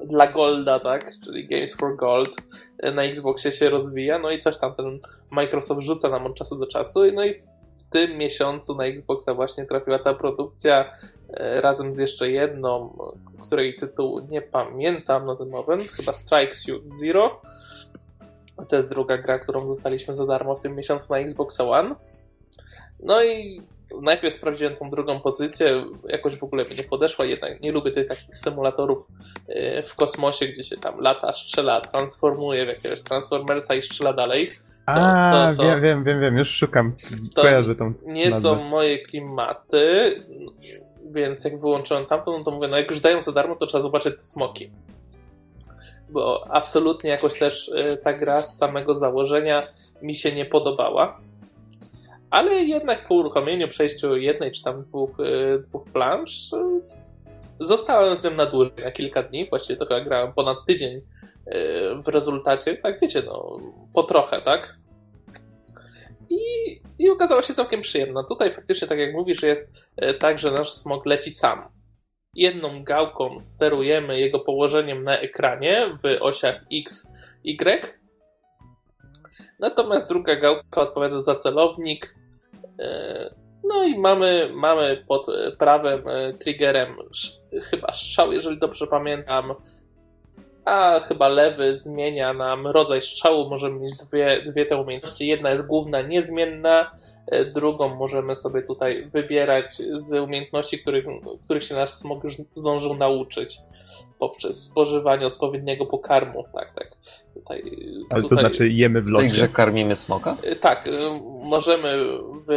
dla 0.00 0.32
Golda, 0.32 0.78
tak? 0.78 1.12
Czyli 1.24 1.46
Games 1.46 1.74
for 1.74 1.96
Gold 1.96 2.36
e, 2.78 2.92
na 2.92 3.02
Xboxie 3.02 3.52
się 3.52 3.70
rozwija, 3.70 4.18
no 4.18 4.30
i 4.30 4.38
coś 4.38 4.58
tam 4.58 4.74
ten 4.74 5.00
Microsoft 5.30 5.80
rzuca 5.80 6.08
nam 6.08 6.26
od 6.26 6.34
czasu 6.34 6.58
do 6.58 6.66
czasu. 6.66 7.00
No 7.14 7.24
i 7.24 7.34
w 7.34 7.84
tym 7.90 8.18
miesiącu 8.18 8.74
na 8.74 8.84
Xboxa 8.84 9.34
właśnie 9.34 9.66
trafiła 9.66 9.98
ta 9.98 10.14
produkcja 10.14 10.92
e, 11.28 11.60
razem 11.60 11.94
z 11.94 11.98
jeszcze 11.98 12.30
jedną, 12.30 12.98
której 13.46 13.76
tytułu 13.76 14.20
nie 14.30 14.42
pamiętam 14.42 15.26
na 15.26 15.36
ten 15.36 15.48
moment, 15.48 15.82
chyba 15.82 16.12
Strike 16.12 16.54
Suit 16.54 16.88
Zero. 16.88 17.40
To 18.68 18.76
jest 18.76 18.88
druga 18.88 19.16
gra, 19.16 19.38
którą 19.38 19.66
dostaliśmy 19.66 20.14
za 20.14 20.26
darmo 20.26 20.56
w 20.56 20.62
tym 20.62 20.76
miesiącu 20.76 21.12
na 21.12 21.18
Xbox 21.18 21.60
One. 21.60 21.94
No 23.02 23.24
i 23.24 23.62
najpierw 24.00 24.34
sprawdziłem 24.34 24.76
tą 24.76 24.90
drugą 24.90 25.20
pozycję, 25.20 25.84
jakoś 26.08 26.36
w 26.36 26.44
ogóle 26.44 26.64
mi 26.64 26.76
nie 26.76 26.84
podeszła, 26.84 27.24
jednak 27.24 27.60
nie 27.60 27.72
lubię 27.72 27.90
tych 27.90 28.08
takich 28.08 28.34
symulatorów 28.34 29.08
e, 29.48 29.82
w 29.82 29.94
kosmosie, 29.94 30.46
gdzie 30.46 30.62
się 30.62 30.76
tam 30.76 31.00
lata, 31.00 31.32
strzela, 31.32 31.80
transformuje 31.80 32.64
w 32.64 32.68
jakiegoś 32.68 33.02
Transformersa 33.02 33.74
i 33.74 33.82
strzela 33.82 34.12
dalej. 34.12 34.46
A, 34.86 35.52
to, 35.56 35.62
to, 35.62 35.80
wiem, 35.80 36.04
wiem, 36.04 36.20
wiem, 36.20 36.36
już 36.36 36.50
szukam, 36.50 36.92
kojarzę 37.34 37.74
tą 37.74 37.92
Nie 38.06 38.24
nazwę. 38.24 38.40
są 38.40 38.62
moje 38.62 38.98
klimaty, 38.98 40.14
więc 41.10 41.44
jak 41.44 41.60
wyłączyłem 41.60 42.06
tamto, 42.06 42.38
no 42.38 42.44
to 42.44 42.50
mówię, 42.50 42.68
no 42.68 42.76
jak 42.76 42.90
już 42.90 43.00
dają 43.00 43.20
za 43.20 43.32
darmo, 43.32 43.56
to 43.56 43.66
trzeba 43.66 43.82
zobaczyć 43.82 44.16
te 44.16 44.22
smoki. 44.22 44.70
Bo 46.10 46.46
absolutnie 46.50 47.10
jakoś 47.10 47.38
też 47.38 47.70
e, 47.76 47.96
ta 47.96 48.12
gra 48.12 48.40
z 48.40 48.58
samego 48.58 48.94
założenia 48.94 49.60
mi 50.02 50.14
się 50.14 50.32
nie 50.32 50.46
podobała 50.46 51.16
ale 52.32 52.64
jednak 52.64 53.08
po 53.08 53.14
uruchomieniu, 53.14 53.68
przejściu 53.68 54.16
jednej 54.16 54.52
czy 54.52 54.62
tam 54.62 54.84
dwóch, 54.84 55.10
e, 55.20 55.58
dwóch 55.58 55.84
plansz, 55.92 56.52
e, 56.52 56.80
zostałem 57.60 58.16
z 58.16 58.22
tym 58.22 58.36
na 58.36 58.46
dłużej, 58.46 58.84
na 58.84 58.90
kilka 58.90 59.22
dni, 59.22 59.48
właściwie 59.48 59.76
to 59.76 59.86
chyba 59.86 60.00
grałem 60.00 60.32
ponad 60.32 60.56
tydzień 60.66 60.96
e, 60.96 61.02
w 62.02 62.08
rezultacie, 62.08 62.76
tak 62.76 63.00
wiecie, 63.00 63.22
no, 63.26 63.60
po 63.94 64.02
trochę, 64.02 64.42
tak? 64.42 64.76
I, 66.30 66.40
i 66.98 67.10
okazała 67.10 67.42
się 67.42 67.54
całkiem 67.54 67.80
przyjemna. 67.80 68.24
Tutaj 68.24 68.52
faktycznie, 68.52 68.88
tak 68.88 68.98
jak 68.98 69.14
mówisz, 69.14 69.42
jest 69.42 69.86
tak, 70.18 70.38
że 70.38 70.50
nasz 70.50 70.70
smog 70.70 71.06
leci 71.06 71.30
sam. 71.30 71.62
Jedną 72.34 72.84
gałką 72.84 73.40
sterujemy 73.40 74.20
jego 74.20 74.40
położeniem 74.40 75.04
na 75.04 75.18
ekranie 75.18 75.98
w 76.02 76.22
osiach 76.22 76.64
X, 76.72 77.12
Y, 77.44 78.02
Natomiast 79.58 80.08
druga 80.08 80.36
gałka 80.36 80.80
odpowiada 80.80 81.22
za 81.22 81.34
celownik, 81.34 82.14
no 83.64 83.84
i 83.84 83.98
mamy, 83.98 84.50
mamy 84.54 85.04
pod 85.08 85.26
prawym 85.58 86.08
e, 86.08 86.32
triggerem 86.32 86.96
chyba 87.62 87.92
strzał, 87.92 88.32
jeżeli 88.32 88.58
dobrze 88.58 88.86
pamiętam. 88.86 89.54
A 90.64 91.00
chyba 91.00 91.28
lewy 91.28 91.76
zmienia 91.76 92.32
nam 92.32 92.66
rodzaj 92.66 93.02
strzału. 93.02 93.50
Możemy 93.50 93.80
mieć 93.80 93.94
dwie, 93.96 94.42
dwie 94.46 94.66
te 94.66 94.76
umiejętności. 94.76 95.26
Jedna 95.26 95.50
jest 95.50 95.66
główna, 95.66 96.02
niezmienna. 96.02 96.90
E, 97.26 97.44
drugą 97.44 97.94
możemy 97.94 98.36
sobie 98.36 98.62
tutaj 98.62 99.10
wybierać 99.12 99.72
z 99.94 100.12
umiejętności, 100.12 100.78
których, 100.78 101.04
których 101.44 101.64
się 101.64 101.74
nasz 101.74 101.90
smog 101.90 102.24
już 102.24 102.36
zdążył 102.54 102.94
nauczyć 102.94 103.58
poprzez 104.18 104.64
spożywanie 104.64 105.26
odpowiedniego 105.26 105.86
pokarmu. 105.86 106.44
Tak, 106.54 106.74
tak. 106.74 106.96
Tutaj, 107.34 107.62
Ale 108.10 108.22
to 108.22 108.36
znaczy 108.36 108.68
jemy 108.68 109.02
w 109.02 109.06
locie? 109.06 109.28
że 109.28 109.48
karmimy 109.48 109.96
smoka? 109.96 110.36
Y, 110.52 110.56
tak, 110.56 110.88
y, 110.88 110.90
możemy 111.50 111.98
w, 112.48 112.52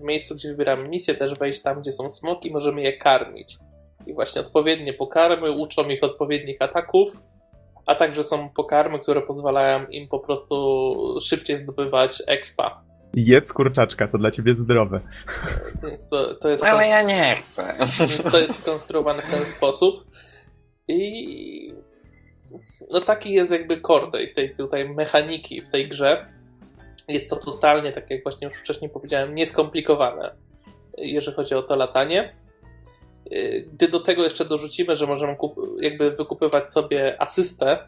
w 0.00 0.02
miejscu, 0.02 0.34
gdzie 0.34 0.48
wybieramy 0.48 0.88
misję 0.88 1.14
też 1.14 1.34
wejść 1.34 1.62
tam, 1.62 1.80
gdzie 1.80 1.92
są 1.92 2.10
smoki, 2.10 2.50
możemy 2.50 2.82
je 2.82 2.92
karmić. 2.92 3.58
I 4.06 4.14
właśnie 4.14 4.40
odpowiednie 4.40 4.92
pokarmy 4.92 5.50
uczą 5.50 5.82
ich 5.82 6.02
odpowiednich 6.02 6.62
ataków, 6.62 7.22
a 7.86 7.94
także 7.94 8.24
są 8.24 8.48
pokarmy, 8.50 8.98
które 8.98 9.22
pozwalają 9.22 9.86
im 9.86 10.08
po 10.08 10.18
prostu 10.18 11.18
szybciej 11.20 11.56
zdobywać 11.56 12.22
expa. 12.26 12.82
Jedz 13.14 13.52
kurczaczka, 13.52 14.08
to 14.08 14.18
dla 14.18 14.30
ciebie 14.30 14.54
zdrowe. 14.54 15.00
Więc 15.82 16.08
to, 16.08 16.34
to 16.34 16.48
jest 16.48 16.64
Ale 16.64 16.88
ja 16.88 17.02
nie 17.02 17.36
chcę. 17.42 17.74
Więc 18.08 18.22
to 18.32 18.38
jest 18.38 18.58
skonstruowane 18.58 19.22
w 19.22 19.30
ten 19.30 19.46
sposób. 19.46 20.04
I 20.88 21.74
no 22.90 23.00
taki 23.00 23.32
jest 23.32 23.52
jakby 23.52 23.80
core 23.80 24.10
tej, 24.34 24.54
tutaj 24.54 24.88
mechaniki 24.88 25.62
w 25.62 25.70
tej 25.70 25.88
grze. 25.88 26.26
Jest 27.08 27.30
to 27.30 27.36
totalnie, 27.36 27.92
tak 27.92 28.10
jak 28.10 28.22
właśnie 28.22 28.46
już 28.46 28.56
wcześniej 28.56 28.90
powiedziałem, 28.90 29.34
nieskomplikowane, 29.34 30.34
jeżeli 30.98 31.36
chodzi 31.36 31.54
o 31.54 31.62
to 31.62 31.76
latanie. 31.76 32.34
Gdy 33.72 33.88
do 33.88 34.00
tego 34.00 34.24
jeszcze 34.24 34.44
dorzucimy, 34.44 34.96
że 34.96 35.06
możemy 35.06 35.36
jakby 35.80 36.10
wykupywać 36.10 36.70
sobie 36.70 37.22
asystę, 37.22 37.78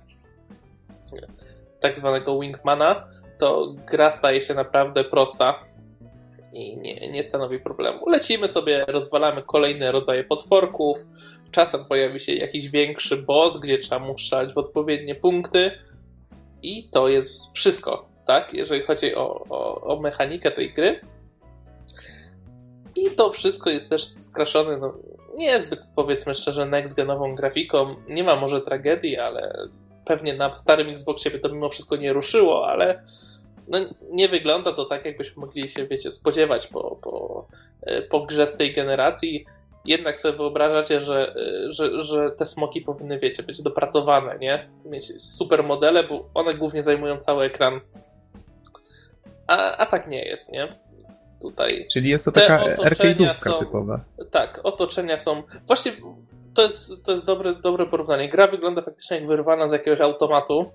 tak 1.81 1.99
zwanego 1.99 2.41
wingmana, 2.41 3.09
to 3.39 3.75
gra 3.91 4.13
staje 4.13 4.41
się 4.41 4.55
naprawdę 4.55 5.05
prosta 5.05 5.63
i 6.53 6.77
nie, 6.77 7.11
nie 7.11 7.25
stanowi 7.25 7.59
problemu. 7.59 8.09
Lecimy 8.09 8.49
sobie, 8.49 8.85
rozwalamy 8.89 9.43
kolejne 9.43 9.93
rodzaje 9.93 10.25
potworków, 10.25 11.07
czasem 11.51 11.85
pojawi 11.85 12.21
się 12.21 12.33
jakiś 12.35 12.69
większy 12.69 13.17
boss, 13.17 13.61
gdzie 13.61 13.79
trzeba 13.79 14.07
mu 14.07 14.19
strzelać 14.19 14.55
w 14.55 14.59
odpowiednie 14.59 15.15
punkty 15.15 15.71
i 16.63 16.89
to 16.89 17.09
jest 17.09 17.55
wszystko, 17.55 18.09
tak? 18.27 18.55
Jeżeli 18.55 18.83
chodzi 18.83 19.15
o, 19.15 19.45
o, 19.49 19.81
o 19.81 20.01
mechanikę 20.01 20.51
tej 20.51 20.73
gry. 20.73 21.01
I 22.97 23.11
to 23.11 23.31
wszystko 23.31 23.71
jest 23.71 23.91
też 23.91 24.05
skraszone, 24.05 24.77
no, 24.77 24.95
niezbyt 25.35 25.81
powiedzmy 25.97 26.35
szczerze 26.35 26.63
next-genową 26.67 27.35
grafiką. 27.35 27.95
Nie 28.09 28.25
ma 28.25 28.37
może 28.37 28.61
tragedii, 28.61 29.17
ale 29.17 29.69
pewnie 30.05 30.35
na 30.35 30.57
starym 30.57 30.89
Xboxie 30.89 31.31
by 31.31 31.39
to 31.39 31.49
mimo 31.49 31.69
wszystko 31.69 31.97
nie 31.97 32.13
ruszyło, 32.13 32.69
ale 32.69 33.03
no, 33.69 33.79
nie 34.11 34.29
wygląda 34.29 34.73
to 34.73 34.85
tak, 34.85 35.05
jakbyśmy 35.05 35.41
mogli 35.41 35.69
się, 35.69 35.87
wiecie, 35.87 36.11
spodziewać 36.11 36.67
po, 36.67 36.97
po, 36.97 37.47
e, 37.83 38.03
po 38.03 38.21
grze 38.21 38.47
z 38.47 38.57
tej 38.57 38.75
generacji 38.75 39.47
jednak 39.85 40.19
sobie 40.19 40.37
wyobrażacie, 40.37 41.01
że, 41.01 41.35
y, 41.37 41.73
że, 41.73 42.03
że 42.03 42.31
te 42.31 42.47
smoki 42.47 42.81
powinny, 42.81 43.19
wiecie, 43.19 43.43
być 43.43 43.63
dopracowane, 43.63 44.39
nie? 44.39 44.69
Mieć 44.85 45.23
super 45.23 45.65
modele, 45.65 46.05
bo 46.05 46.29
one 46.35 46.55
głównie 46.55 46.83
zajmują 46.83 47.19
cały 47.19 47.45
ekran. 47.45 47.81
A, 49.47 49.77
a 49.77 49.87
tak 49.87 50.09
nie 50.09 50.25
jest, 50.25 50.53
nie? 50.53 50.69
Tutaj. 51.43 51.87
Czyli 51.93 52.11
jest 52.11 52.25
to 52.25 52.33
taka 52.33 52.75
arcade'ówka 52.77 53.59
typowa. 53.59 54.01
Tak, 54.31 54.61
otoczenia 54.63 55.19
są. 55.19 55.43
Właśnie 55.67 55.93
to 56.55 56.63
jest, 56.63 57.05
to 57.05 57.13
jest 57.13 57.25
dobre, 57.25 57.55
dobre 57.55 57.87
porównanie. 57.87 58.29
Gra 58.29 58.47
wygląda 58.47 58.83
faktycznie 58.83 59.17
jak 59.17 59.27
wyrwana 59.27 59.69
z 59.69 59.73
jakiegoś 59.73 60.01
automatu. 60.01 60.71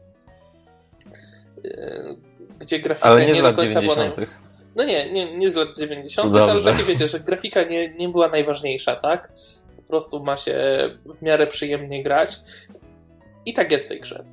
Y, 1.65 2.15
gdzie 2.59 2.79
grafika 2.79 3.09
Ale 3.09 3.25
nie, 3.25 3.33
nie 3.33 3.41
do 3.41 3.53
końca 3.53 3.81
90. 3.81 4.15
była. 4.15 4.27
No 4.75 4.83
nie, 4.83 5.11
nie, 5.11 5.37
nie 5.37 5.51
z 5.51 5.55
lat 5.55 5.77
90., 5.77 6.35
ale 6.35 6.63
takie 6.63 6.83
wiecie, 6.83 7.07
że 7.07 7.19
grafika 7.19 7.63
nie, 7.63 7.89
nie 7.89 8.09
była 8.09 8.27
najważniejsza, 8.27 8.95
tak? 8.95 9.31
Po 9.75 9.81
prostu 9.81 10.23
ma 10.23 10.37
się 10.37 10.55
w 11.05 11.21
miarę 11.21 11.47
przyjemnie 11.47 12.03
grać. 12.03 12.35
I 13.45 13.53
tak 13.53 13.71
jest 13.71 13.85
w 13.85 13.89
tej 13.89 14.01
grze. 14.01 14.25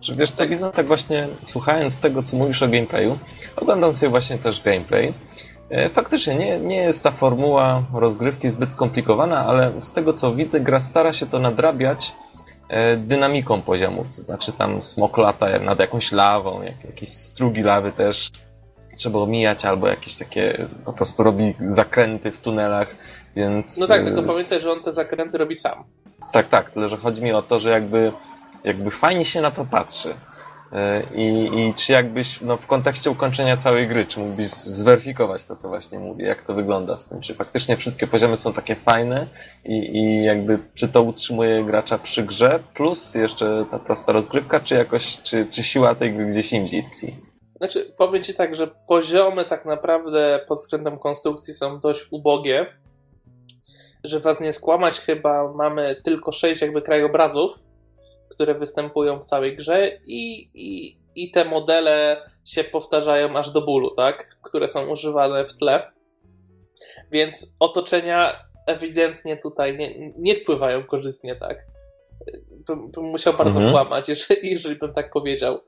Czy 0.00 0.14
wiesz 0.14 0.30
co, 0.30 0.46
Giza, 0.46 0.70
tak 0.70 0.86
właśnie 0.86 1.28
słuchając 1.42 2.00
tego, 2.00 2.22
co 2.22 2.36
mówisz 2.36 2.62
o 2.62 2.68
gameplayu, 2.68 3.18
oglądam 3.56 3.92
sobie 3.92 4.10
właśnie 4.10 4.38
też 4.38 4.62
gameplay. 4.62 5.14
E, 5.70 5.88
faktycznie 5.88 6.34
nie, 6.34 6.60
nie 6.60 6.76
jest 6.76 7.02
ta 7.02 7.10
formuła 7.10 7.84
rozgrywki 7.94 8.50
zbyt 8.50 8.72
skomplikowana, 8.72 9.46
ale 9.46 9.72
z 9.80 9.92
tego 9.92 10.12
co 10.12 10.34
widzę, 10.34 10.60
gra 10.60 10.80
stara 10.80 11.12
się 11.12 11.26
to 11.26 11.38
nadrabiać 11.38 12.12
e, 12.68 12.96
dynamiką 12.96 13.62
poziomów. 13.62 14.06
To 14.06 14.12
znaczy 14.12 14.52
tam 14.52 14.82
smok 14.82 15.18
lata 15.18 15.58
nad 15.58 15.78
jakąś 15.78 16.12
lawą, 16.12 16.62
jakieś 16.84 17.08
strugi 17.08 17.62
lawy 17.62 17.92
też 17.92 18.30
trzeba 18.98 19.18
omijać, 19.18 19.64
albo 19.64 19.88
jakieś 19.88 20.16
takie 20.16 20.68
po 20.84 20.92
prostu 20.92 21.22
robi 21.22 21.54
zakręty 21.68 22.32
w 22.32 22.40
tunelach, 22.40 22.88
więc... 23.36 23.78
No 23.78 23.86
tak, 23.86 24.04
tylko 24.04 24.22
pamiętaj, 24.22 24.60
że 24.60 24.72
on 24.72 24.82
te 24.82 24.92
zakręty 24.92 25.38
robi 25.38 25.56
sam. 25.56 25.84
Tak, 26.32 26.48
tak, 26.48 26.70
tyle 26.70 26.88
że 26.88 26.96
chodzi 26.96 27.22
mi 27.22 27.32
o 27.32 27.42
to, 27.42 27.60
że 27.60 27.70
jakby, 27.70 28.12
jakby 28.64 28.90
fajnie 28.90 29.24
się 29.24 29.40
na 29.40 29.50
to 29.50 29.64
patrzy. 29.64 30.14
E, 30.72 31.02
I, 31.14 31.50
I 31.60 31.74
czy 31.74 31.92
jakbyś, 31.92 32.40
no 32.40 32.56
w 32.56 32.66
kontekście 32.66 33.10
ukończenia 33.10 33.56
całej 33.56 33.88
gry, 33.88 34.06
czy 34.06 34.20
mógłbyś 34.20 34.48
zweryfikować 34.48 35.44
to, 35.44 35.56
co 35.56 35.68
właśnie 35.68 35.98
mówię, 35.98 36.26
jak 36.26 36.42
to 36.42 36.54
wygląda 36.54 36.96
z 36.96 37.08
tym, 37.08 37.20
czy 37.20 37.34
faktycznie 37.34 37.76
wszystkie 37.76 38.06
poziomy 38.06 38.36
są 38.36 38.52
takie 38.52 38.74
fajne 38.74 39.26
i, 39.64 39.96
i 39.96 40.24
jakby, 40.24 40.58
czy 40.74 40.88
to 40.88 41.02
utrzymuje 41.02 41.64
gracza 41.64 41.98
przy 41.98 42.22
grze, 42.22 42.58
plus 42.74 43.14
jeszcze 43.14 43.64
ta 43.70 43.78
prosta 43.78 44.12
rozgrywka, 44.12 44.60
czy 44.60 44.74
jakoś, 44.74 45.22
czy, 45.22 45.46
czy 45.50 45.62
siła 45.62 45.94
tej 45.94 46.12
gry 46.12 46.26
gdzieś 46.26 46.52
indziej 46.52 46.84
tkwi? 46.84 47.27
Znaczy, 47.58 47.94
powiem 47.96 48.22
Ci 48.22 48.34
tak, 48.34 48.56
że 48.56 48.70
poziomy 48.88 49.44
tak 49.44 49.64
naprawdę 49.64 50.44
pod 50.48 50.58
względem 50.58 50.98
konstrukcji 50.98 51.54
są 51.54 51.80
dość 51.80 52.06
ubogie. 52.10 52.66
Że 54.04 54.20
Was 54.20 54.40
nie 54.40 54.52
skłamać, 54.52 55.00
chyba 55.00 55.52
mamy 55.52 56.00
tylko 56.04 56.32
sześć 56.32 56.62
jakby 56.62 56.82
krajobrazów, 56.82 57.58
które 58.28 58.54
występują 58.54 59.20
w 59.20 59.24
całej 59.24 59.56
grze 59.56 59.98
i, 60.06 60.50
i, 60.54 60.98
i 61.14 61.30
te 61.30 61.44
modele 61.44 62.22
się 62.44 62.64
powtarzają 62.64 63.36
aż 63.36 63.50
do 63.50 63.62
bólu, 63.62 63.90
tak? 63.90 64.36
Które 64.42 64.68
są 64.68 64.90
używane 64.90 65.46
w 65.46 65.54
tle. 65.54 65.92
Więc 67.10 67.52
otoczenia 67.58 68.44
ewidentnie 68.66 69.36
tutaj 69.36 69.76
nie, 69.78 70.12
nie 70.18 70.34
wpływają 70.34 70.84
korzystnie, 70.84 71.36
tak? 71.36 71.58
Bym, 72.66 72.90
bym 72.90 73.04
musiał 73.04 73.34
bardzo 73.34 73.60
mhm. 73.60 73.72
kłamać, 73.72 74.08
jeżeli, 74.08 74.50
jeżeli 74.50 74.76
bym 74.76 74.92
tak 74.92 75.10
powiedział. 75.10 75.60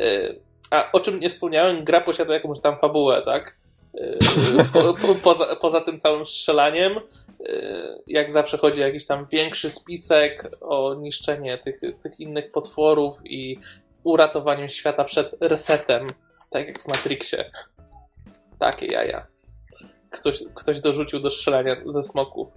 Y, 0.00 0.40
a 0.72 0.92
o 0.92 1.00
czym 1.00 1.20
nie 1.20 1.30
wspomniałem, 1.30 1.84
gra 1.84 2.00
posiada 2.00 2.34
jakąś 2.34 2.60
tam 2.60 2.78
fabułę, 2.78 3.22
tak? 3.22 3.56
Yy, 3.94 4.18
po, 4.72 4.94
po, 4.94 5.14
poza, 5.14 5.56
poza 5.56 5.80
tym 5.80 6.00
całym 6.00 6.26
strzelaniem, 6.26 6.92
yy, 7.40 8.02
jak 8.06 8.30
zawsze 8.30 8.58
chodzi 8.58 8.80
jakiś 8.80 9.06
tam 9.06 9.26
większy 9.26 9.70
spisek, 9.70 10.50
o 10.60 10.94
niszczenie 10.94 11.58
tych, 11.58 11.80
tych 12.02 12.20
innych 12.20 12.50
potworów 12.50 13.20
i 13.24 13.58
uratowaniem 14.04 14.68
świata 14.68 15.04
przed 15.04 15.34
resetem, 15.40 16.06
tak 16.50 16.66
jak 16.66 16.82
w 16.82 16.88
Matrixie. 16.88 17.50
Takie 18.58 18.86
jaja. 18.86 19.26
Ktoś, 20.10 20.38
ktoś 20.54 20.80
dorzucił 20.80 21.20
do 21.20 21.30
strzelania 21.30 21.76
ze 21.86 22.02
smoków. 22.02 22.48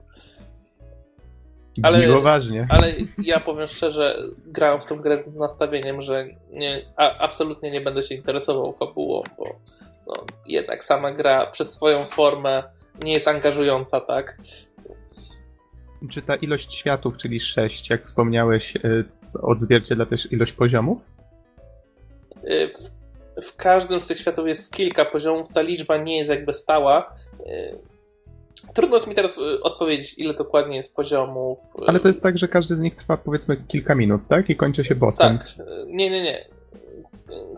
Ale, 1.83 1.97
Brzmi 1.97 2.13
poważnie. 2.13 2.67
Ale 2.69 2.93
ja 3.23 3.39
powiem 3.39 3.67
szczerze, 3.67 4.21
grałem 4.45 4.81
w 4.81 4.85
tą 4.85 4.95
grę 4.95 5.17
z 5.17 5.27
nastawieniem, 5.27 6.01
że 6.01 6.27
nie, 6.51 6.81
a, 6.97 7.17
absolutnie 7.17 7.71
nie 7.71 7.81
będę 7.81 8.03
się 8.03 8.15
interesował 8.15 8.73
fabułą, 8.73 9.23
bo 9.37 9.55
no, 10.07 10.13
jednak 10.45 10.83
sama 10.83 11.11
gra 11.11 11.45
przez 11.45 11.73
swoją 11.73 12.01
formę 12.01 12.63
nie 13.03 13.13
jest 13.13 13.27
angażująca, 13.27 14.01
tak? 14.01 14.37
Więc... 14.89 15.43
Czy 16.09 16.21
ta 16.21 16.35
ilość 16.35 16.73
światów, 16.73 17.17
czyli 17.17 17.39
6, 17.39 17.89
jak 17.89 18.03
wspomniałeś, 18.03 18.75
y, 18.75 19.05
odzwierciedla 19.41 20.05
też 20.05 20.31
ilość 20.31 20.53
poziomów? 20.53 20.97
Y, 22.43 22.71
w, 23.37 23.45
w 23.47 23.55
każdym 23.55 24.01
z 24.01 24.07
tych 24.07 24.19
światów 24.19 24.47
jest 24.47 24.73
kilka 24.73 25.05
poziomów, 25.05 25.47
ta 25.53 25.61
liczba 25.61 25.97
nie 25.97 26.17
jest 26.17 26.29
jakby 26.29 26.53
stała 26.53 27.15
y, 27.39 27.94
Trudno 28.73 28.95
jest 28.95 29.07
mi 29.07 29.15
teraz 29.15 29.37
y, 29.37 29.61
odpowiedzieć, 29.61 30.19
ile 30.19 30.33
dokładnie 30.33 30.77
jest 30.77 30.95
poziomów. 30.95 31.59
Y, 31.81 31.87
Ale 31.87 31.99
to 31.99 32.07
jest 32.07 32.23
tak, 32.23 32.37
że 32.37 32.47
każdy 32.47 32.75
z 32.75 32.79
nich 32.79 32.95
trwa 32.95 33.17
powiedzmy 33.17 33.57
kilka 33.67 33.95
minut, 33.95 34.27
tak? 34.27 34.49
I 34.49 34.55
kończy 34.55 34.85
się 34.85 34.95
bossem. 34.95 35.37
Tak. 35.37 35.47
Nie, 35.87 36.09
nie, 36.09 36.23
nie. 36.23 36.47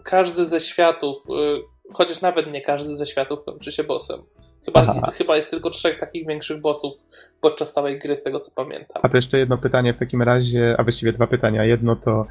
Każdy 0.03 0.45
ze 0.45 0.59
światów, 0.59 1.17
y, 1.29 1.93
chociaż 1.93 2.21
nawet 2.21 2.51
nie 2.51 2.61
każdy 2.61 2.95
ze 2.95 3.05
światów 3.05 3.43
kończy 3.43 3.71
się 3.71 3.83
bossem. 3.83 4.21
Chyba, 4.65 5.11
chyba 5.11 5.35
jest 5.35 5.51
tylko 5.51 5.69
trzech 5.69 5.99
takich 5.99 6.27
większych 6.27 6.61
bossów 6.61 6.93
podczas 7.41 7.73
całej 7.73 7.99
gry, 7.99 8.15
z 8.15 8.23
tego 8.23 8.39
co 8.39 8.51
pamiętam. 8.55 9.01
A 9.03 9.09
to 9.09 9.17
jeszcze 9.17 9.37
jedno 9.37 9.57
pytanie 9.57 9.93
w 9.93 9.97
takim 9.97 10.21
razie, 10.21 10.75
a 10.77 10.83
właściwie 10.83 11.13
dwa 11.13 11.27
pytania. 11.27 11.65
Jedno 11.65 11.95
to, 11.95 12.25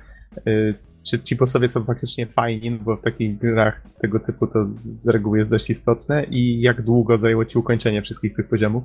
czy 1.06 1.22
ci 1.22 1.36
bossowie 1.36 1.68
są 1.68 1.84
faktycznie 1.84 2.26
fajni, 2.26 2.70
bo 2.70 2.96
w 2.96 3.00
takich 3.00 3.38
grach 3.38 3.82
tego 4.00 4.20
typu 4.20 4.46
to 4.46 4.66
z 4.76 5.08
reguły 5.08 5.38
jest 5.38 5.50
dość 5.50 5.70
istotne 5.70 6.24
i 6.24 6.60
jak 6.60 6.82
długo 6.82 7.18
zajęło 7.18 7.44
ci 7.44 7.58
ukończenie 7.58 8.02
wszystkich 8.02 8.36
tych 8.36 8.48
poziomów? 8.48 8.84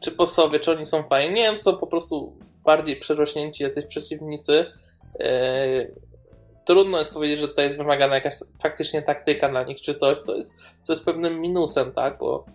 Czy 0.00 0.10
bossowie, 0.10 0.60
czy 0.60 0.70
oni 0.70 0.86
są 0.86 1.02
fajni? 1.02 1.34
Nie, 1.34 1.58
są 1.58 1.76
po 1.76 1.86
prostu 1.86 2.36
bardziej 2.64 2.96
przerośnięci 2.96 3.62
jacyś 3.62 3.86
przeciwnicy. 3.86 4.66
Yy, 5.20 5.94
trudno 6.66 6.98
jest 6.98 7.14
powiedzieć, 7.14 7.40
że 7.40 7.48
tutaj 7.48 7.64
jest 7.64 7.76
wymagana 7.76 8.14
jakaś 8.14 8.34
faktycznie 8.62 9.02
taktyka 9.02 9.52
na 9.52 9.64
nich, 9.64 9.80
czy 9.80 9.94
coś, 9.94 10.18
co 10.18 10.36
jest, 10.36 10.60
co 10.82 10.92
jest 10.92 11.04
pewnym 11.04 11.40
minusem, 11.40 11.92
tak, 11.92 12.18
bo 12.18 12.46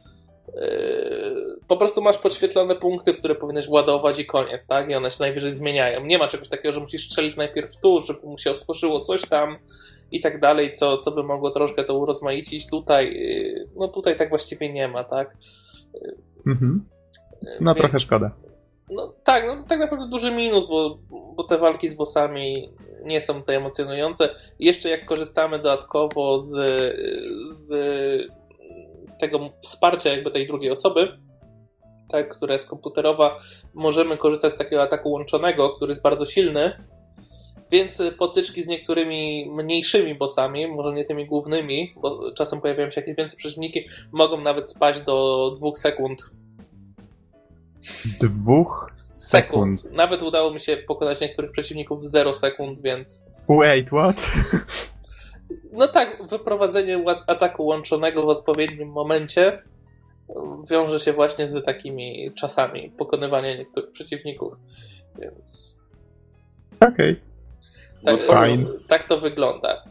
po 1.68 1.78
prostu 1.78 2.02
masz 2.02 2.18
podświetlone 2.18 2.76
punkty, 2.76 3.14
w 3.14 3.20
które 3.20 3.36
powinieneś 3.36 3.70
ładować 3.70 4.20
i 4.20 4.26
koniec, 4.26 4.68
tak? 4.68 4.90
I 4.90 4.96
one 4.96 5.12
się 5.12 5.18
najwyżej 5.20 5.52
zmieniają. 5.52 6.06
Nie 6.06 6.18
ma 6.18 6.28
czegoś 6.28 6.50
takiego, 6.50 6.74
że 6.74 6.80
musisz 6.80 7.10
strzelić 7.10 7.36
najpierw 7.38 7.78
tu, 7.82 8.06
żeby 8.06 8.28
mu 8.28 8.38
się 8.38 8.52
otworzyło 8.52 9.02
coś 9.02 9.22
tam 9.22 9.58
i 10.12 10.22
tak 10.22 10.40
dalej, 10.40 10.74
co, 10.74 10.98
co 10.98 11.12
by 11.12 11.24
mogło 11.24 11.52
troszkę 11.52 11.84
to 11.84 11.98
urozmaicić. 11.98 12.70
Tutaj, 12.70 13.14
yy, 13.14 13.68
no 13.76 13.88
tutaj 13.88 14.18
tak 14.18 14.30
właściwie 14.30 14.74
nie 14.74 14.88
ma, 14.88 15.04
tak? 15.04 15.38
Mhm. 16.48 16.86
No 17.62 17.72
Więc, 17.72 17.78
trochę 17.78 18.00
szkoda. 18.00 18.32
No 18.90 19.14
tak, 19.24 19.44
no 19.48 19.64
tak 19.68 19.80
naprawdę 19.80 20.08
duży 20.10 20.32
minus, 20.32 20.70
bo, 20.70 20.98
bo 21.36 21.44
te 21.44 21.58
walki 21.58 21.90
z 21.90 21.94
bossami 21.94 22.70
nie 23.04 23.22
są 23.22 23.34
tutaj 23.34 23.56
emocjonujące. 23.56 24.30
jeszcze 24.60 24.90
jak 24.90 25.06
korzystamy 25.06 25.58
dodatkowo 25.58 26.40
z, 26.40 26.54
z 27.44 27.72
tego 29.22 29.50
wsparcia 29.62 30.10
jakby 30.10 30.32
tej 30.32 30.48
drugiej 30.48 30.72
osoby, 30.72 31.18
tak, 32.10 32.30
która 32.30 32.54
jest 32.54 32.70
komputerowa, 32.70 33.38
możemy 33.74 34.18
korzystać 34.18 34.54
z 34.54 34.58
takiego 34.58 34.84
ataku 34.84 35.12
łączonego, 35.12 35.70
który 35.70 35.92
jest 35.92 36.02
bardzo 36.02 36.26
silny, 36.26 36.72
więc 37.72 38.02
potyczki 38.18 38.64
z 38.64 38.68
niektórymi 38.68 39.52
mniejszymi 39.52 40.16
bossami, 40.16 40.68
może 40.68 40.96
nie 40.96 41.04
tymi 41.04 41.26
głównymi, 41.26 41.94
bo 42.02 42.34
czasem 42.34 42.62
pojawiają 42.62 42.92
się 42.92 43.02
jakieś 43.02 43.16
więcej 43.16 43.38
przeciwniki, 43.38 43.88
mogą 44.12 44.42
nawet 44.42 44.70
spać 44.70 45.02
do 45.02 45.52
dwóch 45.58 45.78
sekund. 45.78 46.30
Dwóch 48.22 48.92
sekund. 49.12 49.82
sekund. 49.82 49.98
Nawet 49.98 50.24
udało 50.24 50.52
mi 50.52 50.60
się 50.60 50.78
pokonać 50.78 51.22
niektórych 51.22 51.52
przeciwników 51.52 52.02
w 52.02 52.06
0 52.06 52.34
sekund, 52.34 52.82
więc. 52.82 53.24
Wait, 53.50 53.88
what? 53.88 54.32
No 55.72 55.88
tak, 55.88 56.28
wyprowadzenie 56.30 57.04
ataku 57.28 57.66
łączonego 57.66 58.24
w 58.24 58.30
odpowiednim 58.30 58.90
momencie 58.90 59.64
wiąże 60.70 61.00
się 61.00 61.14
właśnie 61.14 61.48
z 61.48 61.66
takimi 61.66 62.32
czasami 62.40 62.90
pokonywania 62.98 63.58
niektórych 63.58 63.92
przeciwników, 63.92 64.54
więc... 65.20 65.82
Okej. 66.80 67.22
Okay. 68.04 68.18
Tak, 68.18 68.88
tak 68.88 69.04
to 69.04 69.20
wygląda. 69.20 69.84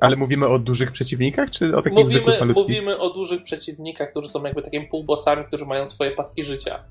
Ale 0.00 0.16
mówimy 0.16 0.46
o 0.46 0.58
dużych 0.58 0.92
przeciwnikach, 0.92 1.50
czy 1.50 1.76
o 1.76 1.82
takich 1.82 1.98
mówimy, 1.98 2.20
zwykłych 2.20 2.56
Mówimy 2.56 2.98
o 2.98 3.10
dużych 3.10 3.42
przeciwnikach, 3.42 4.10
którzy 4.10 4.28
są 4.28 4.44
jakby 4.44 4.62
takimi 4.62 4.86
półbossami, 4.86 5.44
którzy 5.44 5.66
mają 5.66 5.86
swoje 5.86 6.10
paski 6.10 6.44
życia. 6.44 6.84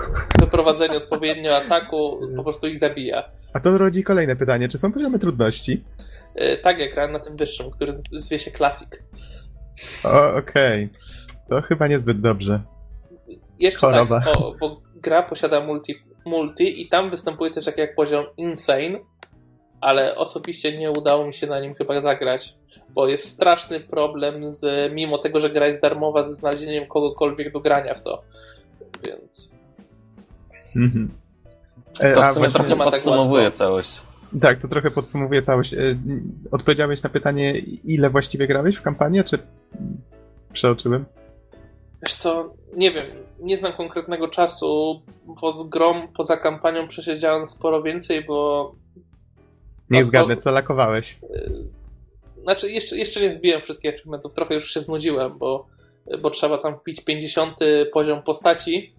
Wyprowadzenie 0.40 0.96
odpowiednio 0.96 1.56
ataku 1.56 2.20
po 2.36 2.44
prostu 2.44 2.66
ich 2.66 2.78
zabija. 2.78 3.28
A 3.52 3.60
to 3.60 3.78
rodzi 3.78 4.04
kolejne 4.04 4.36
pytanie, 4.36 4.68
czy 4.68 4.78
są 4.78 4.92
poziomy 4.92 5.18
trudności? 5.18 5.84
Yy, 6.36 6.56
tak, 6.56 6.78
jak 6.78 6.94
grałem 6.94 7.12
na 7.12 7.18
tym 7.18 7.36
wyższym, 7.36 7.70
który 7.70 7.92
zwie 8.12 8.38
się 8.38 8.50
Classic. 8.50 8.88
Okej. 10.38 10.84
Okay. 10.84 10.88
To 11.48 11.62
chyba 11.62 11.86
niezbyt 11.86 12.20
dobrze. 12.20 12.62
Jeszcze 13.58 13.80
Choroba. 13.80 14.20
tak, 14.20 14.34
bo, 14.34 14.54
bo 14.60 14.80
gra 14.94 15.22
posiada 15.22 15.60
multi, 15.60 15.94
multi 16.24 16.82
i 16.82 16.88
tam 16.88 17.10
występuje 17.10 17.50
coś 17.50 17.64
takiego 17.64 17.82
jak 17.82 17.94
poziom 17.94 18.24
Insane, 18.36 18.98
ale 19.80 20.16
osobiście 20.16 20.78
nie 20.78 20.90
udało 20.90 21.26
mi 21.26 21.34
się 21.34 21.46
na 21.46 21.60
nim 21.60 21.74
chyba 21.74 22.00
zagrać, 22.00 22.54
bo 22.90 23.08
jest 23.08 23.28
straszny 23.28 23.80
problem 23.80 24.52
z, 24.52 24.92
mimo 24.92 25.18
tego, 25.18 25.40
że 25.40 25.50
gra 25.50 25.66
jest 25.66 25.82
darmowa, 25.82 26.22
ze 26.22 26.34
znalezieniem 26.34 26.86
kogokolwiek 26.86 27.52
do 27.52 27.60
grania 27.60 27.94
w 27.94 28.02
to. 28.02 28.22
Więc. 29.04 29.56
Mhm. 30.76 31.10
E, 32.00 32.14
to 32.14 32.22
w 32.22 32.26
sumie 32.26 32.48
trochę 32.48 32.76
tak 32.76 32.78
podsumowuje 32.78 33.44
tak 33.44 33.54
całość. 33.54 34.00
Tak, 34.40 34.58
to 34.58 34.68
trochę 34.68 34.90
podsumowuje 34.90 35.42
całość. 35.42 35.74
E, 35.74 35.78
odpowiedziałeś 36.50 37.02
na 37.02 37.10
pytanie, 37.10 37.58
ile 37.84 38.10
właściwie 38.10 38.46
grałeś 38.46 38.76
w 38.76 38.82
kampanię, 38.82 39.24
czy 39.24 39.38
przeoczyłem? 40.52 41.04
Wiesz 42.02 42.14
co, 42.14 42.54
nie 42.76 42.90
wiem, 42.92 43.06
nie 43.40 43.58
znam 43.58 43.72
konkretnego 43.72 44.28
czasu, 44.28 45.02
bo 45.42 45.52
z 45.52 45.68
grom 45.68 46.08
poza 46.16 46.36
kampanią 46.36 46.88
przesiedziałem 46.88 47.46
sporo 47.46 47.82
więcej, 47.82 48.24
bo... 48.24 48.72
Nie 49.90 50.04
zgadnę, 50.04 50.36
co 50.36 50.50
lakowałeś? 50.50 51.18
E, 51.22 51.50
znaczy, 52.42 52.70
jeszcze, 52.70 52.96
jeszcze 52.96 53.20
nie 53.20 53.30
wbiłem 53.30 53.60
wszystkich 53.62 53.94
achievementów, 53.94 54.34
trochę 54.34 54.54
już 54.54 54.70
się 54.70 54.80
znudziłem, 54.80 55.38
bo, 55.38 55.66
bo 56.22 56.30
trzeba 56.30 56.58
tam 56.58 56.76
wbić 56.76 57.04
50 57.04 57.58
poziom 57.92 58.22
postaci, 58.22 58.94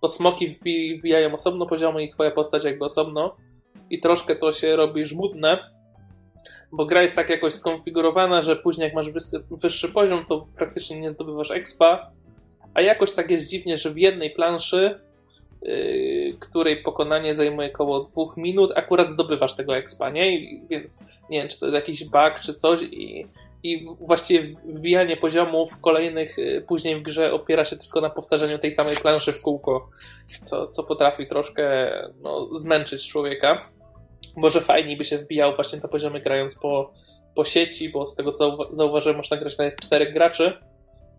bo 0.00 0.08
smoki 0.08 0.56
wbijają 0.98 1.32
osobno 1.32 1.66
poziomy 1.66 2.04
i 2.04 2.08
twoja 2.08 2.30
postać 2.30 2.64
jakby 2.64 2.84
osobno 2.84 3.36
i 3.90 4.00
troszkę 4.00 4.36
to 4.36 4.52
się 4.52 4.76
robi 4.76 5.04
żmudne, 5.04 5.58
bo 6.72 6.86
gra 6.86 7.02
jest 7.02 7.16
tak 7.16 7.30
jakoś 7.30 7.54
skonfigurowana, 7.54 8.42
że 8.42 8.56
później 8.56 8.84
jak 8.84 8.94
masz 8.94 9.10
wyższy, 9.10 9.44
wyższy 9.50 9.88
poziom, 9.88 10.24
to 10.24 10.46
praktycznie 10.56 11.00
nie 11.00 11.10
zdobywasz 11.10 11.50
expa, 11.50 12.10
a 12.74 12.80
jakoś 12.80 13.12
tak 13.12 13.30
jest 13.30 13.48
dziwnie, 13.48 13.78
że 13.78 13.90
w 13.92 13.98
jednej 13.98 14.30
planszy, 14.30 15.00
yy, 15.62 16.36
której 16.40 16.82
pokonanie 16.82 17.34
zajmuje 17.34 17.72
około 17.72 18.04
dwóch 18.04 18.36
minut, 18.36 18.72
akurat 18.76 19.06
zdobywasz 19.06 19.54
tego 19.54 19.76
expa, 19.76 20.10
nie? 20.10 20.38
I, 20.38 20.66
więc 20.70 21.00
nie 21.30 21.38
wiem, 21.40 21.48
czy 21.48 21.60
to 21.60 21.66
jest 21.66 21.74
jakiś 21.74 22.04
bug, 22.04 22.40
czy 22.42 22.54
coś 22.54 22.82
i 22.82 23.26
i 23.62 23.86
właściwie 24.00 24.56
wbijanie 24.64 25.16
poziomów 25.16 25.80
kolejnych 25.80 26.38
y, 26.38 26.64
później 26.68 26.96
w 26.96 27.02
grze 27.02 27.32
opiera 27.32 27.64
się 27.64 27.76
tylko 27.76 28.00
na 28.00 28.10
powtarzaniu 28.10 28.58
tej 28.58 28.72
samej 28.72 28.96
planszy 28.96 29.32
w 29.32 29.42
kółko, 29.42 29.88
co, 30.44 30.68
co 30.68 30.82
potrafi 30.84 31.26
troszkę 31.26 31.90
no, 32.20 32.48
zmęczyć 32.56 33.08
człowieka. 33.08 33.70
Może 34.36 34.60
fajniej 34.60 34.96
by 34.96 35.04
się 35.04 35.18
wbijał 35.18 35.54
właśnie 35.54 35.80
te 35.80 35.88
poziomy 35.88 36.20
grając 36.20 36.58
po, 36.58 36.92
po 37.34 37.44
sieci, 37.44 37.88
bo 37.88 38.06
z 38.06 38.14
tego 38.14 38.32
co 38.32 38.56
zauważyłem 38.70 39.16
można 39.16 39.36
grać 39.36 39.58
na 39.58 39.70
czterech 39.70 40.14
graczy, 40.14 40.52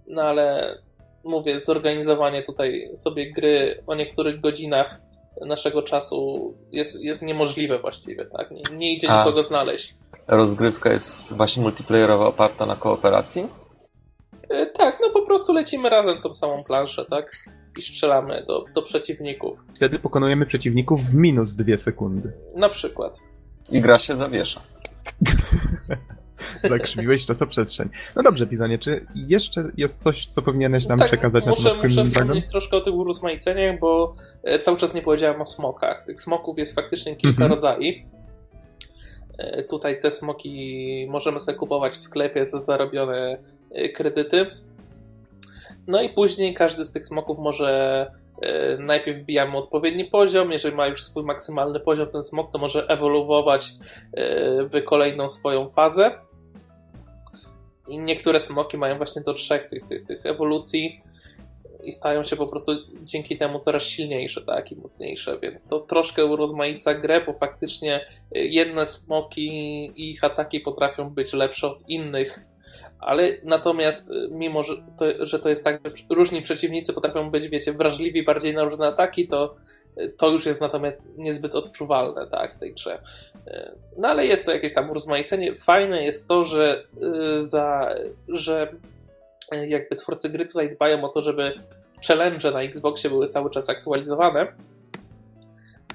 no 0.07 0.21
ale 0.21 0.77
mówię, 1.23 1.59
zorganizowanie 1.59 2.43
tutaj 2.43 2.89
sobie 2.95 3.31
gry 3.31 3.83
o 3.87 3.95
niektórych 3.95 4.39
godzinach 4.39 5.01
naszego 5.45 5.83
czasu 5.83 6.53
jest, 6.71 7.03
jest 7.03 7.21
niemożliwe 7.21 7.79
właściwie, 7.79 8.25
tak? 8.25 8.51
Nie, 8.51 8.61
nie 8.77 8.93
idzie 8.93 9.09
A. 9.09 9.19
nikogo 9.19 9.43
znaleźć 9.43 9.93
rozgrywka 10.29 10.93
jest 10.93 11.33
właśnie 11.33 11.63
multiplayerowa, 11.63 12.27
oparta 12.27 12.65
na 12.65 12.75
kooperacji? 12.75 13.47
E, 14.49 14.65
tak, 14.65 14.97
no 15.01 15.09
po 15.09 15.21
prostu 15.25 15.53
lecimy 15.53 15.89
razem 15.89 16.17
tą 16.17 16.33
samą 16.33 16.53
planszę, 16.67 17.05
tak? 17.09 17.31
I 17.79 17.81
strzelamy 17.81 18.43
do, 18.47 18.65
do 18.75 18.81
przeciwników. 18.81 19.63
Wtedy 19.75 19.99
pokonujemy 19.99 20.45
przeciwników 20.45 21.03
w 21.03 21.15
minus 21.15 21.55
dwie 21.55 21.77
sekundy. 21.77 22.33
Na 22.55 22.69
przykład. 22.69 23.19
I 23.69 23.81
gra 23.81 23.99
się 23.99 24.17
zawiesza. 24.17 24.61
Zakrzywiłeś 26.63 27.25
czasoprzestrzeń. 27.25 27.89
No 28.15 28.23
dobrze, 28.23 28.45
Bizonie, 28.45 28.79
czy 28.79 29.05
jeszcze 29.15 29.71
jest 29.77 30.01
coś, 30.01 30.27
co 30.27 30.41
powinieneś 30.41 30.87
nam 30.87 30.99
tak, 30.99 31.07
przekazać 31.07 31.45
muszę, 31.45 31.63
na 31.63 31.69
temat 31.69 31.83
Muszę 31.83 32.05
wspomnieć 32.05 32.45
troszkę 32.45 32.77
o 32.77 32.81
tych 32.81 32.93
urozmaiceniach, 32.93 33.79
bo 33.79 34.15
e, 34.43 34.59
cały 34.59 34.77
czas 34.77 34.93
nie 34.93 35.01
powiedziałem 35.01 35.41
o 35.41 35.45
smokach. 35.45 36.03
Tych 36.05 36.21
smoków 36.21 36.57
jest 36.57 36.75
faktycznie 36.75 37.15
kilka 37.15 37.43
Mhm. 37.43 37.51
rodzajów. 37.51 37.95
E, 39.39 39.63
Tutaj 39.63 40.01
te 40.01 40.11
smoki 40.11 41.07
możemy 41.09 41.39
sobie 41.39 41.57
kupować 41.57 41.93
w 41.93 42.01
sklepie 42.01 42.45
za 42.45 42.59
zarobione 42.59 43.37
e, 43.71 43.89
kredyty. 43.89 44.45
No 45.87 46.01
i 46.01 46.09
później 46.09 46.53
każdy 46.53 46.85
z 46.85 46.91
tych 46.91 47.05
smoków 47.05 47.39
może 47.39 48.11
e, 48.41 48.77
najpierw 48.77 49.19
wbijamy 49.19 49.57
odpowiedni 49.57 50.05
poziom. 50.05 50.51
Jeżeli 50.51 50.75
ma 50.75 50.87
już 50.87 51.03
swój 51.03 51.23
maksymalny 51.23 51.79
poziom, 51.79 52.07
ten 52.07 52.23
smok 52.23 52.51
to 52.51 52.57
może 52.57 52.87
ewoluować 52.87 53.71
w 54.73 54.83
kolejną 54.85 55.29
swoją 55.29 55.67
fazę. 55.67 56.11
I 57.87 57.99
niektóre 57.99 58.39
smoki 58.39 58.77
mają 58.77 58.97
właśnie 58.97 59.21
do 59.21 59.33
trzech 59.33 59.65
tych, 59.65 59.85
tych, 59.85 60.05
tych 60.05 60.25
ewolucji 60.25 61.01
i 61.83 61.91
stają 61.91 62.23
się 62.23 62.35
po 62.35 62.47
prostu 62.47 62.71
dzięki 63.03 63.37
temu 63.37 63.59
coraz 63.59 63.83
silniejsze, 63.83 64.41
tak, 64.41 64.71
i 64.71 64.75
mocniejsze, 64.75 65.39
więc 65.41 65.67
to 65.67 65.79
troszkę 65.79 66.25
urozmaica 66.25 66.93
grę, 66.93 67.21
bo 67.25 67.33
faktycznie 67.33 68.05
y, 68.35 68.39
jedne 68.39 68.85
smoki 68.85 69.47
i 69.95 70.11
ich 70.11 70.23
ataki 70.23 70.59
potrafią 70.59 71.09
być 71.09 71.33
lepsze 71.33 71.67
od 71.67 71.89
innych, 71.89 72.39
ale 72.99 73.31
natomiast 73.43 74.11
y, 74.11 74.29
mimo, 74.31 74.63
że 74.63 74.75
to, 74.97 75.25
że 75.25 75.39
to 75.39 75.49
jest 75.49 75.63
tak, 75.63 75.81
że 75.83 76.03
różni 76.09 76.41
przeciwnicy 76.41 76.93
potrafią 76.93 77.31
być, 77.31 77.47
wiecie, 77.47 77.73
wrażliwi 77.73 78.23
bardziej 78.23 78.53
na 78.53 78.63
różne 78.63 78.87
ataki, 78.87 79.27
to 79.27 79.55
y, 79.97 80.09
to 80.09 80.29
już 80.29 80.45
jest 80.45 80.61
natomiast 80.61 80.97
niezbyt 81.17 81.55
odczuwalne, 81.55 82.27
tak, 82.27 82.55
w 82.55 82.59
tej 82.59 82.73
grze. 82.73 83.01
No 83.97 84.07
ale 84.07 84.25
jest 84.25 84.45
to 84.45 84.51
jakieś 84.51 84.73
tam 84.73 84.89
urozmaicenie. 84.89 85.55
Fajne 85.55 86.03
jest 86.03 86.27
to, 86.27 86.45
że 86.45 86.83
za, 87.39 87.95
że 88.27 88.73
jakby 89.55 89.95
twórcy 89.95 90.29
gry 90.29 90.45
tutaj 90.45 90.75
dbają 90.75 91.03
o 91.03 91.09
to, 91.09 91.21
żeby 91.21 91.53
challenge 92.07 92.51
na 92.51 92.61
Xboxie 92.61 93.09
były 93.09 93.27
cały 93.27 93.49
czas 93.49 93.69
aktualizowane 93.69 94.47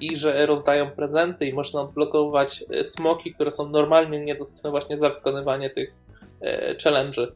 i 0.00 0.16
że 0.16 0.46
rozdają 0.46 0.90
prezenty 0.90 1.46
i 1.46 1.54
można 1.54 1.80
odblokować 1.80 2.64
y, 2.80 2.84
smoki, 2.84 3.34
które 3.34 3.50
są 3.50 3.68
normalnie 3.68 4.24
niedostępne 4.24 4.70
właśnie 4.70 4.98
za 4.98 5.10
wykonywanie 5.10 5.70
tych 5.70 5.94
y, 6.42 6.76
challenge'y. 6.76 7.26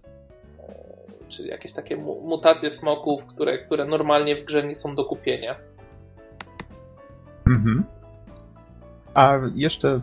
Czyli 1.29 1.49
jakieś 1.49 1.73
takie 1.73 1.97
mu- 1.97 2.21
mutacje 2.21 2.71
smoków, 2.71 3.27
które, 3.27 3.59
które 3.59 3.85
normalnie 3.85 4.37
w 4.37 4.45
grze 4.45 4.66
nie 4.66 4.75
są 4.75 4.95
do 4.95 5.05
kupienia. 5.05 5.57
Mhm. 7.47 7.85
A 9.14 9.39
jeszcze 9.55 10.01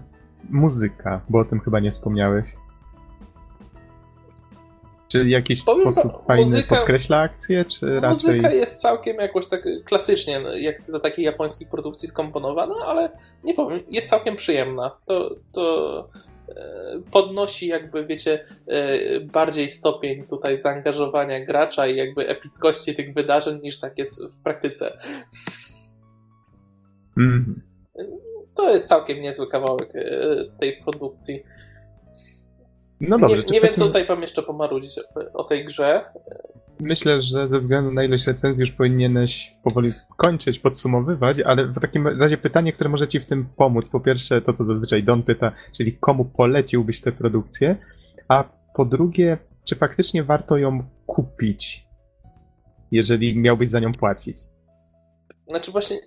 muzyka, 0.49 1.21
bo 1.29 1.39
o 1.39 1.45
tym 1.45 1.59
chyba 1.59 1.79
nie 1.79 1.91
wspomniałeś. 1.91 2.45
Czy 5.23 5.29
jakiś 5.29 5.65
Powiem 5.65 5.91
sposób 5.91 6.11
wam, 6.11 6.21
fajny 6.27 6.43
muzyka- 6.43 6.75
podkreśla 6.75 7.17
akcję, 7.17 7.65
czy 7.65 7.99
raczej... 7.99 8.35
Muzyka 8.35 8.51
jest 8.51 8.81
całkiem 8.81 9.17
jakoś 9.17 9.47
tak 9.47 9.67
klasycznie, 9.85 10.41
jak 10.55 10.91
do 10.91 10.99
takiej 10.99 11.25
japońskiej 11.25 11.67
produkcji 11.67 12.07
skomponowana, 12.07 12.75
ale 12.85 13.09
nie 13.43 13.53
powiem, 13.53 13.79
jest 13.89 14.09
całkiem 14.09 14.35
przyjemna. 14.35 14.97
To, 15.05 15.35
to 15.53 16.09
e, 16.49 17.01
podnosi 17.11 17.67
jakby, 17.67 18.05
wiecie, 18.05 18.43
e, 18.67 19.19
bardziej 19.19 19.69
stopień 19.69 20.27
tutaj 20.27 20.57
zaangażowania 20.57 21.45
gracza 21.45 21.87
i 21.87 21.95
jakby 21.95 22.27
epickości 22.27 22.95
tych 22.95 23.13
wydarzeń 23.13 23.59
niż 23.61 23.79
tak 23.79 23.97
jest 23.97 24.23
w 24.23 24.43
praktyce. 24.43 24.97
Mhm. 27.17 27.61
To 28.55 28.69
jest 28.69 28.87
całkiem 28.87 29.21
niezły 29.21 29.47
kawałek 29.47 29.95
e, 29.95 30.01
tej 30.59 30.81
produkcji. 30.83 31.43
No 33.01 33.19
dobrze, 33.19 33.35
nie 33.37 33.41
nie 33.43 33.51
wiem, 33.51 33.61
takim- 33.61 33.75
co 33.75 33.85
tutaj 33.87 34.05
wam 34.05 34.21
jeszcze 34.21 34.41
pomarudzić 34.43 34.99
o- 34.99 35.03
o 35.33 35.43
tej 35.43 35.65
grze. 35.65 36.05
Myślę, 36.79 37.21
że 37.21 37.47
ze 37.47 37.59
względu 37.59 37.91
na 37.91 38.03
ilość 38.03 38.27
recenzji 38.27 38.61
już 38.61 38.71
powinieneś 38.71 39.55
powoli 39.63 39.91
kończyć, 40.17 40.59
podsumowywać, 40.59 41.39
ale 41.39 41.65
w 41.65 41.79
takim 41.79 42.07
razie 42.07 42.37
pytanie, 42.37 42.73
które 42.73 42.89
może 42.89 43.07
ci 43.07 43.19
w 43.19 43.25
tym 43.25 43.45
pomóc. 43.55 43.89
Po 43.89 43.99
pierwsze, 43.99 44.41
to 44.41 44.53
co 44.53 44.63
zazwyczaj 44.63 45.03
Don 45.03 45.23
pyta, 45.23 45.51
czyli 45.77 45.93
komu 45.97 46.25
poleciłbyś 46.25 47.01
tę 47.01 47.11
produkcję, 47.11 47.75
a 48.27 48.43
po 48.75 48.85
drugie, 48.85 49.37
czy 49.65 49.75
faktycznie 49.75 50.23
warto 50.23 50.57
ją 50.57 50.83
kupić, 51.05 51.85
jeżeli 52.91 53.39
miałbyś 53.39 53.69
za 53.69 53.79
nią 53.79 53.91
płacić? 53.91 54.37
Znaczy 55.47 55.71
właśnie 55.71 55.97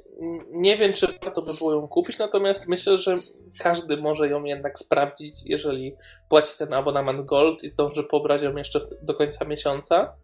nie 0.51 0.77
wiem, 0.77 0.93
czy 0.93 1.07
warto 1.07 1.43
by 1.43 1.53
było 1.59 1.73
ją 1.73 1.89
kupić, 1.89 2.19
natomiast 2.19 2.69
myślę, 2.69 2.99
że 2.99 3.15
każdy 3.59 3.97
może 3.97 4.29
ją 4.29 4.45
jednak 4.45 4.79
sprawdzić, 4.79 5.35
jeżeli 5.45 5.97
płaci 6.29 6.59
ten 6.59 6.73
abonament 6.73 7.27
Gold 7.27 7.65
i 7.65 7.69
zdąży 7.69 8.05
pobrać 8.05 8.43
ją 8.43 8.57
jeszcze 8.57 8.81
do 9.03 9.15
końca 9.15 9.45
miesiąca. 9.45 10.17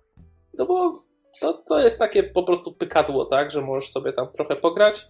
No 0.59 0.67
bo 0.67 0.93
to, 1.41 1.53
to 1.53 1.81
jest 1.81 1.99
takie 1.99 2.23
po 2.23 2.43
prostu 2.43 2.73
pykadło, 2.73 3.25
tak, 3.25 3.51
że 3.51 3.61
możesz 3.61 3.91
sobie 3.91 4.12
tam 4.12 4.33
trochę 4.33 4.57
pograć, 4.57 5.07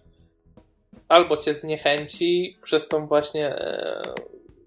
albo 1.07 1.37
cię 1.37 1.55
zniechęci 1.55 2.57
przez 2.63 2.87
tą 2.87 3.07
właśnie 3.07 3.47
e, 3.47 4.13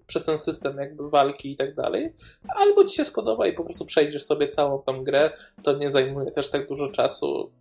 przez 0.07 0.25
ten 0.25 0.39
system 0.39 0.77
jakby 0.77 1.09
walki 1.09 1.51
i 1.51 1.55
tak 1.55 1.75
dalej, 1.75 2.13
albo 2.47 2.85
ci 2.85 2.95
się 2.95 3.05
spodoba 3.05 3.47
i 3.47 3.53
po 3.53 3.63
prostu 3.63 3.85
przejdziesz 3.85 4.23
sobie 4.23 4.47
całą 4.47 4.79
tą 4.79 5.03
grę, 5.03 5.31
to 5.63 5.77
nie 5.77 5.89
zajmuje 5.89 6.31
też 6.31 6.49
tak 6.49 6.67
dużo 6.67 6.91
czasu 6.91 7.51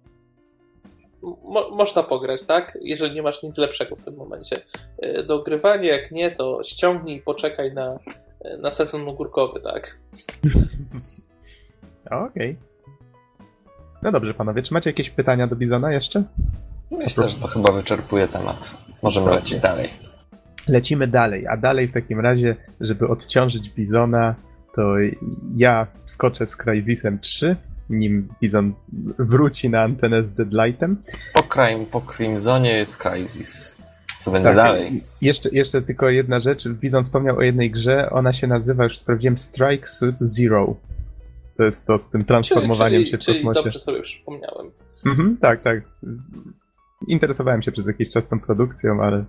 mo- 1.23 1.71
można 1.71 2.03
pograć, 2.03 2.43
tak? 2.43 2.79
Jeżeli 2.81 3.15
nie 3.15 3.23
masz 3.23 3.43
nic 3.43 3.59
lepszego 3.59 3.97
w 3.97 4.01
tym 4.01 4.17
momencie 4.17 4.61
e, 4.99 5.23
do 5.23 5.35
ogrywania, 5.35 5.97
jak 5.97 6.11
nie, 6.11 6.31
to 6.31 6.63
ściągnij 6.63 7.17
i 7.17 7.23
poczekaj 7.23 7.75
na, 7.75 7.95
e, 8.45 8.57
na 8.57 8.71
sezon 8.71 9.09
ogórkowy, 9.09 9.61
tak? 9.61 9.99
Okej. 12.29 12.57
No 14.03 14.13
dobrze, 14.13 14.35
panowie, 14.35 14.63
czy 14.63 14.75
macie 14.75 14.91
jakieś 14.91 15.11
pytania 15.11 15.47
do 15.47 15.57
Bizona 15.57 15.93
jeszcze? 15.93 16.25
Myślę, 16.91 17.31
że 17.31 17.37
to 17.37 17.49
chyba 17.49 17.73
wyczerpuje 17.73 18.29
temat. 18.29 18.75
Możemy 19.03 19.31
lecieć 19.31 19.61
dalej. 19.61 19.89
Lecimy 20.69 21.07
dalej, 21.07 21.47
a 21.47 21.57
dalej 21.57 21.89
w 21.89 21.93
takim 21.93 22.21
razie, 22.21 22.57
żeby 22.81 23.09
odciążyć 23.09 23.71
Bizona, 23.71 24.35
to 24.75 24.83
ja 25.57 25.87
skoczę 26.05 26.47
z 26.47 26.57
Crysisem 26.57 27.19
3, 27.19 27.57
nim 27.91 28.29
Bizon 28.41 28.75
wróci 29.19 29.71
na 29.71 29.83
antenę 29.83 30.25
z 30.25 30.35
Deadlightem. 30.35 31.03
Po, 31.35 31.43
crime, 31.43 31.85
po 31.91 32.01
Crimsonie 32.01 32.73
jest 32.73 33.03
Crisis. 33.03 33.77
Co 34.19 34.31
będzie 34.31 34.47
Tak, 34.49 34.57
dalej? 34.57 35.03
Jeszcze, 35.21 35.49
jeszcze 35.53 35.83
tylko 35.83 36.09
jedna 36.11 36.41
rzecz. 36.41 36.69
Bizon 36.69 37.03
wspomniał 37.03 37.37
o 37.37 37.43
jednej 37.43 37.71
grze, 37.71 38.11
ona 38.11 38.33
się 38.33 38.47
nazywa, 38.47 38.85
już 38.85 38.99
sprawdziłem, 38.99 39.39
Strike 39.39 39.87
Suit 39.87 40.19
Zero. 40.21 40.77
To 41.57 41.65
jest 41.65 41.87
to 41.87 41.99
z 41.99 42.11
tym 42.11 42.25
transformowaniem 42.25 43.01
czyli, 43.01 43.11
się 43.11 43.17
w 43.19 43.21
czyli 43.21 43.37
kosmosie. 43.37 43.63
dobrze 43.63 43.79
sobie 43.79 44.01
przypomniałem. 44.03 44.71
Mhm, 45.07 45.37
tak, 45.41 45.63
tak. 45.63 45.81
Interesowałem 47.09 47.63
się 47.63 47.73
przez 47.73 47.87
jakiś 47.87 48.11
czas 48.11 48.29
tą 48.29 48.41
produkcją, 48.41 49.03
ale 49.03 49.25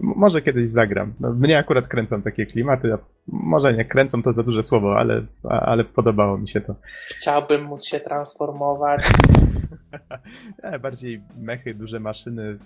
może 0.00 0.42
kiedyś 0.42 0.68
zagram. 0.68 1.14
No, 1.20 1.32
mnie 1.32 1.58
akurat 1.58 1.88
kręcą 1.88 2.22
takie 2.22 2.46
klimaty, 2.46 2.92
a 2.92 2.98
może 3.26 3.74
nie 3.74 3.84
kręcą 3.84 4.22
to 4.22 4.32
za 4.32 4.42
duże 4.42 4.62
słowo, 4.62 4.98
ale, 4.98 5.22
ale 5.42 5.84
podobało 5.84 6.38
mi 6.38 6.48
się 6.48 6.60
to. 6.60 6.74
Chciałbym 7.08 7.64
móc 7.64 7.84
się 7.84 8.00
transformować. 8.00 9.02
E, 10.62 10.78
bardziej 10.78 11.22
mechy, 11.36 11.74
duże 11.74 12.00
maszyny. 12.00 12.58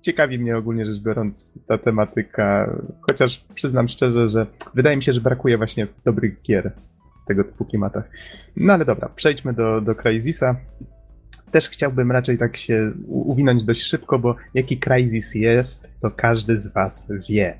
Ciekawi 0.00 0.38
mnie 0.38 0.56
ogólnie 0.56 0.86
rzecz 0.86 1.02
biorąc 1.02 1.64
ta 1.66 1.78
tematyka, 1.78 2.76
chociaż 3.00 3.44
przyznam 3.54 3.88
szczerze, 3.88 4.28
że 4.28 4.46
wydaje 4.74 4.96
mi 4.96 5.02
się, 5.02 5.12
że 5.12 5.20
brakuje 5.20 5.56
właśnie 5.56 5.86
dobrych 6.04 6.42
gier 6.42 6.72
w 7.24 7.28
tego 7.28 7.44
typu 7.44 7.64
klimatach. 7.64 8.10
No 8.56 8.72
ale 8.72 8.84
dobra, 8.84 9.08
przejdźmy 9.08 9.52
do, 9.52 9.80
do 9.80 9.94
Crysisa. 9.94 10.56
Też 11.50 11.68
chciałbym 11.68 12.12
raczej 12.12 12.38
tak 12.38 12.56
się 12.56 12.92
uwinąć 13.06 13.64
dość 13.64 13.82
szybko, 13.82 14.18
bo 14.18 14.36
jaki 14.54 14.78
Crysis 14.78 15.34
jest, 15.34 15.90
to 16.00 16.10
każdy 16.10 16.60
z 16.60 16.72
was 16.72 17.12
wie. 17.28 17.58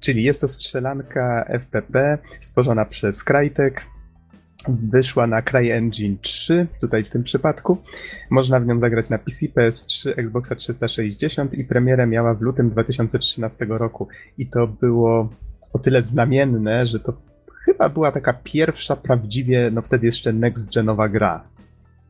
Czyli 0.00 0.24
jest 0.24 0.40
to 0.40 0.48
strzelanka 0.48 1.44
FPP 1.48 2.18
stworzona 2.40 2.84
przez 2.84 3.24
Crytek, 3.24 3.86
wyszła 4.68 5.26
na 5.26 5.42
CryEngine 5.42 6.16
3, 6.20 6.66
tutaj 6.80 7.04
w 7.04 7.10
tym 7.10 7.24
przypadku. 7.24 7.78
Można 8.30 8.60
w 8.60 8.66
nią 8.66 8.80
zagrać 8.80 9.08
na 9.08 9.18
PC, 9.18 9.46
PS3, 9.46 10.12
Xboxa 10.16 10.54
360 10.54 11.54
i 11.54 11.64
premierę 11.64 12.06
miała 12.06 12.34
w 12.34 12.40
lutym 12.40 12.70
2013 12.70 13.66
roku. 13.68 14.08
I 14.38 14.46
to 14.46 14.66
było 14.66 15.28
o 15.72 15.78
tyle 15.78 16.02
znamienne, 16.02 16.86
że 16.86 17.00
to 17.00 17.12
chyba 17.64 17.88
była 17.88 18.12
taka 18.12 18.32
pierwsza 18.32 18.96
prawdziwie, 18.96 19.70
no 19.72 19.82
wtedy 19.82 20.06
jeszcze 20.06 20.32
next-genowa 20.32 21.10
gra. 21.10 21.44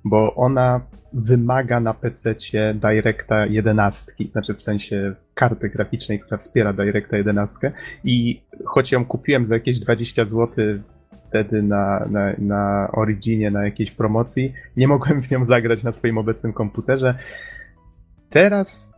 Bo 0.04 0.34
ona 0.34 0.80
wymaga 1.12 1.80
na 1.80 1.94
PC 1.94 2.34
Directa 2.74 3.46
11, 3.46 4.12
znaczy 4.30 4.54
w 4.54 4.62
sensie 4.62 5.14
karty 5.34 5.68
graficznej, 5.68 6.20
która 6.20 6.38
wspiera 6.38 6.72
Directa 6.72 7.16
11. 7.16 7.72
I 8.04 8.42
choć 8.64 8.92
ją 8.92 9.04
kupiłem 9.04 9.46
za 9.46 9.54
jakieś 9.54 9.80
20 9.80 10.24
zł 10.24 10.64
wtedy 11.28 11.62
na, 11.62 12.06
na, 12.10 12.32
na 12.38 12.90
Originie, 12.92 13.50
na 13.50 13.64
jakiejś 13.64 13.90
promocji, 13.90 14.52
nie 14.76 14.88
mogłem 14.88 15.22
w 15.22 15.30
nią 15.30 15.44
zagrać 15.44 15.82
na 15.82 15.92
swoim 15.92 16.18
obecnym 16.18 16.52
komputerze. 16.52 17.14
Teraz 18.30 18.93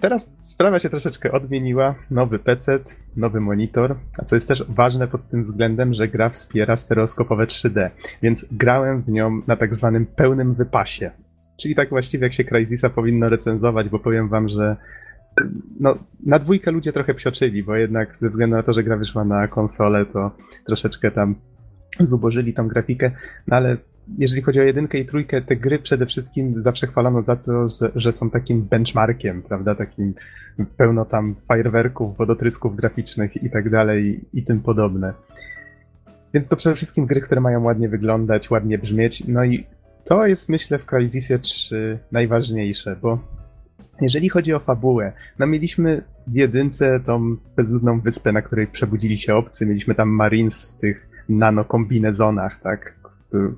teraz 0.00 0.36
sprawa 0.50 0.78
się 0.78 0.90
troszeczkę 0.90 1.32
odmieniła. 1.32 1.94
Nowy 2.10 2.38
PC, 2.38 2.78
nowy 3.16 3.40
monitor, 3.40 3.96
a 4.18 4.24
co 4.24 4.36
jest 4.36 4.48
też 4.48 4.64
ważne 4.68 5.08
pod 5.08 5.28
tym 5.28 5.42
względem, 5.42 5.94
że 5.94 6.08
gra 6.08 6.30
wspiera 6.30 6.76
stereoskopowe 6.76 7.46
3D, 7.46 7.90
więc 8.22 8.46
grałem 8.52 9.02
w 9.02 9.08
nią 9.08 9.42
na 9.46 9.56
tak 9.56 9.74
zwanym 9.74 10.06
pełnym 10.06 10.54
wypasie. 10.54 11.10
Czyli 11.56 11.74
tak 11.74 11.88
właściwie 11.88 12.24
jak 12.24 12.32
się 12.32 12.44
Crysisa 12.44 12.90
powinno 12.90 13.28
recenzować, 13.28 13.88
bo 13.88 13.98
powiem 13.98 14.28
wam, 14.28 14.48
że 14.48 14.76
no, 15.80 15.98
na 16.26 16.38
dwójkę 16.38 16.70
ludzie 16.70 16.92
trochę 16.92 17.14
psioczyli, 17.14 17.62
bo 17.62 17.76
jednak 17.76 18.16
ze 18.16 18.28
względu 18.28 18.56
na 18.56 18.62
to, 18.62 18.72
że 18.72 18.82
gra 18.82 18.96
wyszła 18.96 19.24
na 19.24 19.48
konsolę, 19.48 20.06
to 20.06 20.30
troszeczkę 20.64 21.10
tam 21.10 21.34
zubożyli 22.00 22.54
tą 22.54 22.68
grafikę, 22.68 23.10
no 23.46 23.56
ale 23.56 23.76
jeżeli 24.18 24.42
chodzi 24.42 24.60
o 24.60 24.62
jedynkę 24.62 24.98
i 24.98 25.04
trójkę, 25.04 25.42
te 25.42 25.56
gry 25.56 25.78
przede 25.78 26.06
wszystkim 26.06 26.62
zawsze 26.62 26.86
chwalono 26.86 27.22
za 27.22 27.36
to, 27.36 27.68
że, 27.68 27.90
że 27.94 28.12
są 28.12 28.30
takim 28.30 28.62
benchmarkiem, 28.62 29.42
prawda, 29.42 29.74
takim 29.74 30.14
pełno 30.76 31.04
tam 31.04 31.34
fajerwerków, 31.48 32.16
wodotrysków 32.16 32.76
graficznych 32.76 33.42
i 33.42 33.50
tak 33.50 33.70
dalej 33.70 34.24
i 34.32 34.42
tym 34.42 34.60
podobne. 34.60 35.12
Więc 36.34 36.48
to 36.48 36.56
przede 36.56 36.76
wszystkim 36.76 37.06
gry, 37.06 37.20
które 37.20 37.40
mają 37.40 37.62
ładnie 37.62 37.88
wyglądać, 37.88 38.50
ładnie 38.50 38.78
brzmieć, 38.78 39.22
no 39.28 39.44
i 39.44 39.66
to 40.04 40.26
jest 40.26 40.48
myślę 40.48 40.78
w 40.78 40.86
Crysisie 40.86 41.38
3 41.38 41.98
najważniejsze, 42.12 42.96
bo 43.02 43.18
jeżeli 44.00 44.28
chodzi 44.28 44.54
o 44.54 44.60
fabułę, 44.60 45.12
no 45.38 45.46
mieliśmy 45.46 46.02
w 46.26 46.34
jedynce 46.34 47.00
tą 47.00 47.36
bezludną 47.56 48.00
wyspę, 48.00 48.32
na 48.32 48.42
której 48.42 48.66
przebudzili 48.66 49.18
się 49.18 49.34
obcy, 49.34 49.66
mieliśmy 49.66 49.94
tam 49.94 50.08
Marines 50.08 50.64
w 50.64 50.78
tych 50.78 51.05
nanokombinezonach, 51.28 52.60
tak, 52.60 52.94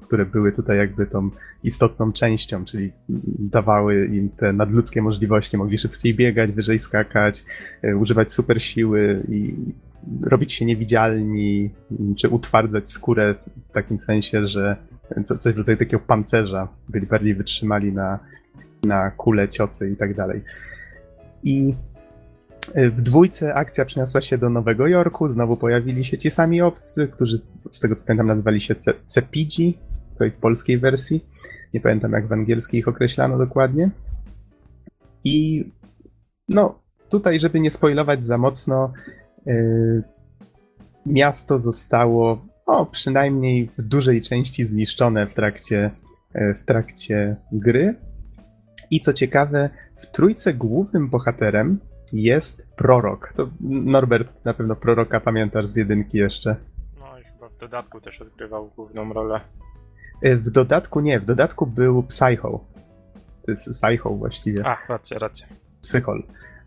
które 0.02 0.26
były 0.26 0.52
tutaj 0.52 0.78
jakby 0.78 1.06
tą 1.06 1.30
istotną 1.64 2.12
częścią, 2.12 2.64
czyli 2.64 2.92
dawały 3.38 4.06
im 4.06 4.28
te 4.28 4.52
nadludzkie 4.52 5.02
możliwości, 5.02 5.56
mogli 5.56 5.78
szybciej 5.78 6.14
biegać, 6.14 6.52
wyżej 6.52 6.78
skakać, 6.78 7.44
e, 7.82 7.96
używać 7.96 8.32
super 8.32 8.62
siły 8.62 9.22
i 9.28 9.54
robić 10.22 10.52
się 10.52 10.64
niewidzialni, 10.64 11.70
czy 12.16 12.28
utwardzać 12.28 12.90
skórę 12.90 13.34
w 13.68 13.72
takim 13.72 13.98
sensie, 13.98 14.46
że 14.46 14.76
coś 15.38 15.54
rodzaju 15.54 15.78
takiego 15.78 16.02
pancerza, 16.06 16.68
byli 16.88 17.06
bardziej 17.06 17.34
wytrzymali 17.34 17.92
na, 17.92 18.18
na 18.82 19.10
kule, 19.10 19.48
ciosy 19.48 19.90
i 19.90 19.96
tak 19.96 20.14
dalej. 20.14 20.42
I 21.44 21.74
w 22.74 23.00
dwójce 23.00 23.54
akcja 23.54 23.84
przeniosła 23.84 24.20
się 24.20 24.38
do 24.38 24.50
Nowego 24.50 24.86
Jorku, 24.86 25.28
znowu 25.28 25.56
pojawili 25.56 26.04
się 26.04 26.18
ci 26.18 26.30
sami 26.30 26.62
obcy, 26.62 27.08
którzy 27.08 27.40
z 27.72 27.80
tego 27.80 27.94
co 27.94 28.06
pamiętam 28.06 28.26
nazywali 28.26 28.60
się 28.60 28.74
Cepidzi, 29.06 29.78
tutaj 30.12 30.30
w 30.30 30.36
polskiej 30.36 30.78
wersji. 30.78 31.24
Nie 31.74 31.80
pamiętam 31.80 32.12
jak 32.12 32.28
w 32.28 32.32
angielskiej 32.32 32.80
ich 32.80 32.88
określano 32.88 33.38
dokładnie. 33.38 33.90
I 35.24 35.64
no, 36.48 36.82
tutaj, 37.10 37.40
żeby 37.40 37.60
nie 37.60 37.70
spoilować 37.70 38.24
za 38.24 38.38
mocno, 38.38 38.92
yy, 39.46 40.02
miasto 41.06 41.58
zostało 41.58 42.46
o, 42.66 42.86
przynajmniej 42.86 43.70
w 43.78 43.82
dużej 43.82 44.22
części 44.22 44.64
zniszczone 44.64 45.26
w 45.26 45.34
trakcie, 45.34 45.90
yy, 46.34 46.54
w 46.54 46.64
trakcie 46.64 47.36
gry. 47.52 47.94
I 48.90 49.00
co 49.00 49.12
ciekawe, 49.12 49.70
w 49.96 50.06
trójce 50.06 50.54
głównym 50.54 51.10
bohaterem 51.10 51.78
jest 52.12 52.68
prorok. 52.76 53.32
To 53.36 53.48
Norbert, 53.60 54.44
na 54.44 54.54
pewno 54.54 54.76
proroka 54.76 55.20
pamiętasz 55.20 55.66
z 55.66 55.76
jedynki 55.76 56.18
jeszcze. 56.18 56.56
No 57.00 57.18
i 57.18 57.24
chyba 57.24 57.48
w 57.48 57.58
dodatku 57.58 58.00
też 58.00 58.20
odgrywał 58.20 58.70
główną 58.76 59.12
rolę. 59.12 59.40
E, 60.22 60.36
w 60.36 60.50
dodatku 60.50 61.00
nie, 61.00 61.20
w 61.20 61.24
dodatku 61.24 61.66
był 61.66 62.02
Psycho. 62.02 62.64
To 63.44 63.50
jest 63.50 63.70
Psycho 63.70 64.10
właściwie. 64.10 64.62
Ach, 64.66 64.88
racja, 64.88 65.18
racja. 65.18 65.46
Psychol. 65.80 66.22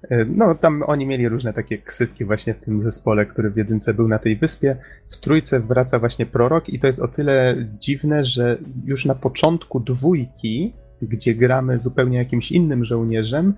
E, 0.10 0.26
no, 0.26 0.56
tam 0.56 0.84
oni 0.88 1.06
mieli 1.06 1.30
różne 1.30 1.54
takie 1.54 1.78
ksywki 1.78 2.26
właśnie 2.26 2.54
w 2.54 2.60
tym 2.60 2.82
zespole, 2.82 3.26
który 3.26 3.50
w 3.50 3.58
jedynce 3.58 3.94
był 3.94 4.08
na 4.08 4.20
tej 4.20 4.38
wyspie. 4.38 4.76
W 5.10 5.18
trójce 5.18 5.60
wraca 5.60 6.00
właśnie 6.00 6.26
prorok 6.26 6.70
i 6.70 6.80
to 6.80 6.88
jest 6.88 7.00
o 7.00 7.08
tyle 7.08 7.56
dziwne, 7.80 8.26
że 8.26 8.58
już 8.86 9.06
na 9.06 9.16
początku 9.16 9.80
dwójki, 9.80 10.74
gdzie 11.02 11.36
gramy 11.36 11.80
zupełnie 11.80 12.18
jakimś 12.18 12.52
innym 12.52 12.86
żołnierzem, 12.86 13.54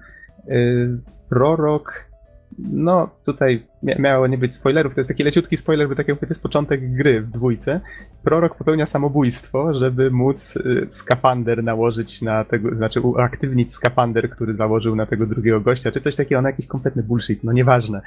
prorok 1.30 2.14
no, 2.60 3.10
tutaj 3.26 3.66
miało 3.84 4.28
nie 4.28 4.38
być 4.38 4.56
spoilerów, 4.56 4.96
to 4.96 5.00
jest 5.00 5.08
taki 5.08 5.24
leciutki 5.24 5.58
spoiler, 5.58 5.90
bo 5.90 5.96
tak 5.96 6.08
jak 6.08 6.18
mówię, 6.18 6.28
to 6.28 6.32
jest 6.32 6.42
początek 6.42 6.96
gry 6.96 7.22
w 7.22 7.30
dwójce. 7.30 7.82
Prorok 8.24 8.56
popełnia 8.56 8.86
samobójstwo, 8.86 9.74
żeby 9.74 10.12
móc 10.12 10.56
y, 10.56 10.86
skafander 10.90 11.64
nałożyć 11.64 12.22
na 12.22 12.44
tego, 12.44 12.76
znaczy 12.76 13.02
uaktywnić 13.02 13.74
skafander, 13.74 14.30
który 14.30 14.56
założył 14.56 14.96
na 14.96 15.06
tego 15.06 15.26
drugiego 15.26 15.62
gościa, 15.62 15.92
czy 15.92 16.00
coś 16.00 16.16
takiego, 16.16 16.42
na 16.42 16.50
jakiś 16.50 16.68
kompletny 16.68 17.04
bullshit, 17.04 17.44
no 17.44 17.52
nieważne. 17.52 18.02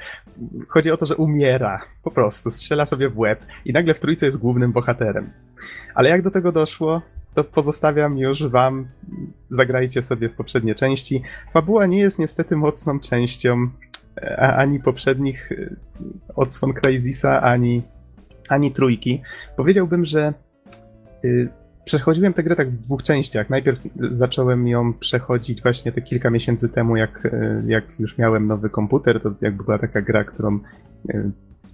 Chodzi 0.67 0.91
o 0.91 0.97
to, 0.97 1.05
że 1.05 1.15
umiera, 1.15 1.81
po 2.03 2.11
prostu, 2.11 2.51
strzela 2.51 2.85
sobie 2.85 3.09
w 3.09 3.19
łeb 3.19 3.39
i 3.65 3.73
nagle 3.73 3.93
w 3.93 3.99
trójce 3.99 4.25
jest 4.25 4.37
głównym 4.37 4.71
bohaterem. 4.71 5.29
Ale 5.95 6.09
jak 6.09 6.21
do 6.21 6.31
tego 6.31 6.51
doszło, 6.51 7.01
to 7.37 7.43
pozostawiam 7.43 8.17
już 8.17 8.47
wam, 8.47 8.87
zagrajcie 9.49 10.01
sobie 10.01 10.29
w 10.29 10.33
poprzednie 10.33 10.75
części. 10.75 11.23
Fabuła 11.51 11.85
nie 11.85 11.99
jest 11.99 12.19
niestety 12.19 12.55
mocną 12.55 12.99
częścią 12.99 13.69
ani 14.37 14.79
poprzednich 14.79 15.51
y, 15.51 15.75
odsłon 16.35 16.73
Crysisa, 16.73 17.41
ani, 17.41 17.81
ani 18.49 18.71
trójki. 18.71 19.21
Powiedziałbym, 19.57 20.05
że 20.05 20.33
y, 21.25 21.49
przechodziłem 21.85 22.33
tę 22.33 22.43
grę 22.43 22.55
tak 22.55 22.71
w 22.71 22.77
dwóch 22.77 23.03
częściach. 23.03 23.49
Najpierw 23.49 23.81
zacząłem 23.95 24.67
ją 24.67 24.93
przechodzić 24.93 25.61
właśnie 25.61 25.91
te 25.91 26.01
kilka 26.01 26.29
miesięcy 26.29 26.69
temu, 26.69 26.95
jak, 26.95 27.25
y, 27.25 27.63
jak 27.67 27.99
już 27.99 28.17
miałem 28.17 28.47
nowy 28.47 28.69
komputer. 28.69 29.21
To 29.21 29.33
jakby 29.41 29.63
była 29.63 29.77
taka 29.77 30.01
gra, 30.01 30.23
którą 30.23 30.59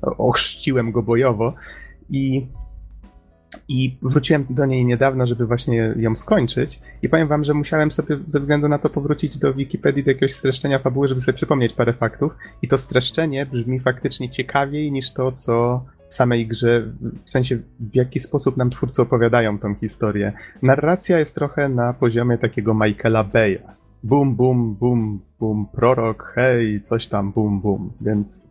ochrzciłem 0.01 0.91
go 0.91 1.03
bojowo. 1.03 1.53
I 2.09 2.47
i 3.67 3.97
wróciłem 4.01 4.45
do 4.49 4.65
niej 4.65 4.85
niedawno, 4.85 5.25
żeby 5.25 5.45
właśnie 5.45 5.93
ją 5.95 6.15
skończyć. 6.15 6.79
I 7.01 7.09
powiem 7.09 7.27
wam, 7.27 7.43
że 7.43 7.53
musiałem 7.53 7.91
sobie 7.91 8.19
ze 8.27 8.39
względu 8.39 8.67
na 8.67 8.79
to 8.79 8.89
powrócić 8.89 9.37
do 9.37 9.53
Wikipedii, 9.53 10.03
do 10.03 10.11
jakiegoś 10.11 10.33
streszczenia 10.33 10.79
fabuły, 10.79 11.07
żeby 11.07 11.21
sobie 11.21 11.35
przypomnieć 11.35 11.73
parę 11.73 11.93
faktów. 11.93 12.35
I 12.61 12.67
to 12.67 12.77
streszczenie 12.77 13.45
brzmi 13.45 13.79
faktycznie 13.79 14.29
ciekawiej 14.29 14.91
niż 14.91 15.11
to, 15.11 15.31
co 15.31 15.85
w 16.09 16.13
samej 16.13 16.47
grze, 16.47 16.91
w 17.23 17.29
sensie 17.29 17.57
w 17.79 17.95
jaki 17.95 18.19
sposób 18.19 18.57
nam 18.57 18.69
twórcy 18.69 19.01
opowiadają 19.01 19.59
tą 19.59 19.75
historię. 19.75 20.33
Narracja 20.61 21.19
jest 21.19 21.35
trochę 21.35 21.69
na 21.69 21.93
poziomie 21.93 22.37
takiego 22.37 22.73
Michaela 22.73 23.23
Beya. 23.23 23.73
Bum, 24.03 24.35
bum, 24.35 24.75
bum, 24.75 25.19
bum, 25.39 25.67
prorok, 25.71 26.33
hej, 26.35 26.81
coś 26.81 27.07
tam, 27.07 27.31
bum, 27.31 27.61
bum. 27.61 27.91
Więc 28.01 28.47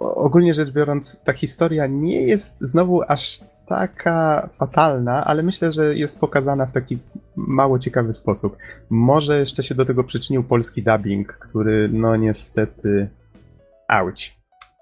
ogólnie 0.00 0.54
rzecz 0.54 0.70
biorąc, 0.70 1.20
ta 1.24 1.32
historia 1.32 1.86
nie 1.86 2.22
jest 2.22 2.60
znowu 2.60 3.02
aż 3.08 3.40
taka 3.68 4.48
fatalna, 4.58 5.24
ale 5.24 5.42
myślę, 5.42 5.72
że 5.72 5.94
jest 5.94 6.20
pokazana 6.20 6.66
w 6.66 6.72
taki 6.72 6.98
mało 7.36 7.78
ciekawy 7.78 8.12
sposób. 8.12 8.56
Może 8.90 9.38
jeszcze 9.38 9.62
się 9.62 9.74
do 9.74 9.84
tego 9.84 10.04
przyczynił 10.04 10.44
polski 10.44 10.82
dubbing, 10.82 11.32
który 11.32 11.88
no 11.92 12.16
niestety 12.16 13.08
auć. 13.88 14.38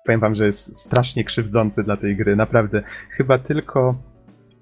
Powiem 0.07 0.21
wam, 0.21 0.35
że 0.35 0.47
jest 0.47 0.77
strasznie 0.77 1.25
krzywdzący 1.25 1.85
dla 1.85 1.97
tej 1.97 2.17
gry, 2.17 2.37
naprawdę. 2.37 2.83
Chyba 3.11 3.39
tylko 3.39 3.95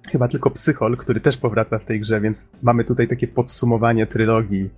chyba 0.08 0.28
tylko 0.28 0.50
Psychol, 0.50 0.96
który 0.96 1.20
też 1.20 1.36
powraca 1.36 1.78
w 1.78 1.84
tej 1.84 2.00
grze, 2.00 2.20
więc 2.20 2.50
mamy 2.62 2.84
tutaj 2.84 3.08
takie 3.08 3.28
podsumowanie 3.28 4.06
trylogii. 4.06 4.70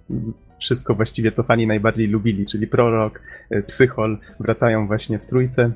Wszystko 0.58 0.94
właściwie, 0.94 1.32
co 1.32 1.42
fani 1.42 1.66
najbardziej 1.66 2.08
lubili, 2.08 2.46
czyli 2.46 2.66
Prorok, 2.66 3.20
Psychol 3.66 4.18
wracają 4.40 4.86
właśnie 4.86 5.18
w 5.18 5.26
trójce. 5.26 5.70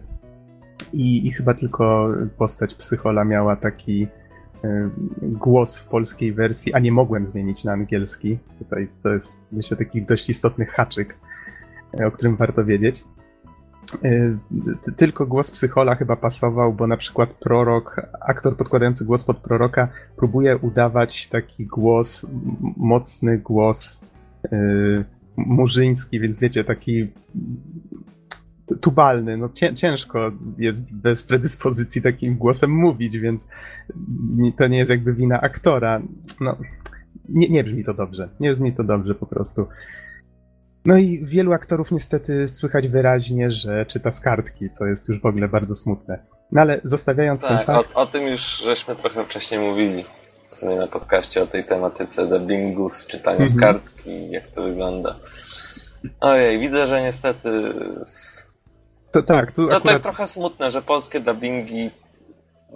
I, 0.92 1.26
I 1.26 1.30
chyba 1.30 1.54
tylko 1.54 2.14
postać 2.38 2.74
Psychola 2.74 3.24
miała 3.24 3.56
taki 3.56 4.06
y, 4.64 4.90
głos 5.22 5.78
w 5.78 5.88
polskiej 5.88 6.32
wersji, 6.32 6.74
a 6.74 6.78
nie 6.78 6.92
mogłem 6.92 7.26
zmienić 7.26 7.64
na 7.64 7.72
angielski. 7.72 8.38
Tutaj 8.58 8.88
to 9.02 9.08
jest 9.08 9.36
myślę 9.52 9.76
taki 9.76 10.02
dość 10.02 10.30
istotny 10.30 10.66
haczyk, 10.66 11.16
e, 12.00 12.06
o 12.06 12.10
którym 12.10 12.36
warto 12.36 12.64
wiedzieć. 12.64 13.04
Y, 14.04 14.36
tylko 14.96 15.26
głos 15.26 15.50
Psychola 15.50 15.94
chyba 15.94 16.16
pasował, 16.16 16.72
bo 16.72 16.86
na 16.86 16.96
przykład 16.96 17.30
prorok, 17.30 18.00
aktor 18.20 18.56
podkładający 18.56 19.04
głos 19.04 19.24
pod 19.24 19.36
proroka 19.36 19.88
próbuje 20.16 20.56
udawać 20.56 21.28
taki 21.28 21.66
głos, 21.66 22.26
mocny 22.76 23.38
głos 23.38 24.02
y, 24.52 25.04
murzyński, 25.36 26.20
więc 26.20 26.38
wiecie, 26.38 26.64
taki 26.64 27.12
tubalny. 28.80 29.36
No 29.36 29.48
ciężko 29.74 30.32
jest 30.58 30.94
bez 30.94 31.22
predyspozycji 31.22 32.02
takim 32.02 32.36
głosem 32.36 32.70
mówić, 32.70 33.18
więc 33.18 33.48
to 34.56 34.66
nie 34.66 34.78
jest 34.78 34.90
jakby 34.90 35.14
wina 35.14 35.40
aktora. 35.40 36.02
No, 36.40 36.56
nie, 37.28 37.48
nie 37.48 37.64
brzmi 37.64 37.84
to 37.84 37.94
dobrze. 37.94 38.28
Nie 38.40 38.54
brzmi 38.54 38.74
to 38.74 38.84
dobrze 38.84 39.14
po 39.14 39.26
prostu. 39.26 39.66
No 40.84 40.96
i 40.96 41.24
wielu 41.24 41.52
aktorów 41.52 41.92
niestety 41.92 42.48
słychać 42.48 42.88
wyraźnie, 42.88 43.50
że 43.50 43.86
czyta 43.86 44.12
z 44.12 44.20
kartki, 44.20 44.70
co 44.70 44.86
jest 44.86 45.08
już 45.08 45.20
w 45.20 45.26
ogóle 45.26 45.48
bardzo 45.48 45.74
smutne. 45.74 46.18
No 46.52 46.60
ale 46.60 46.80
zostawiając 46.84 47.40
tak, 47.40 47.50
ten 47.50 47.66
fakt... 47.66 47.96
O, 47.96 48.00
o 48.00 48.06
tym 48.06 48.26
już 48.26 48.58
żeśmy 48.64 48.96
trochę 48.96 49.24
wcześniej 49.24 49.60
mówili. 49.60 50.04
W 50.48 50.54
sumie 50.54 50.76
na 50.76 50.86
podcaście 50.86 51.42
o 51.42 51.46
tej 51.46 51.64
tematyce 51.64 52.26
dubbingów, 52.26 53.06
czytania 53.06 53.46
z 53.46 53.54
mhm. 53.54 53.74
kartki, 53.74 54.30
jak 54.30 54.46
to 54.46 54.62
wygląda. 54.62 55.16
Ojej, 56.20 56.58
widzę, 56.58 56.86
że 56.86 57.02
niestety 57.02 57.48
To 59.12 59.22
tak, 59.22 59.52
To, 59.52 59.66
to 59.66 59.76
akurat... 59.76 59.92
jest 59.92 60.02
trochę 60.02 60.26
smutne, 60.26 60.70
że 60.70 60.82
polskie 60.82 61.20
dubbingi 61.20 61.90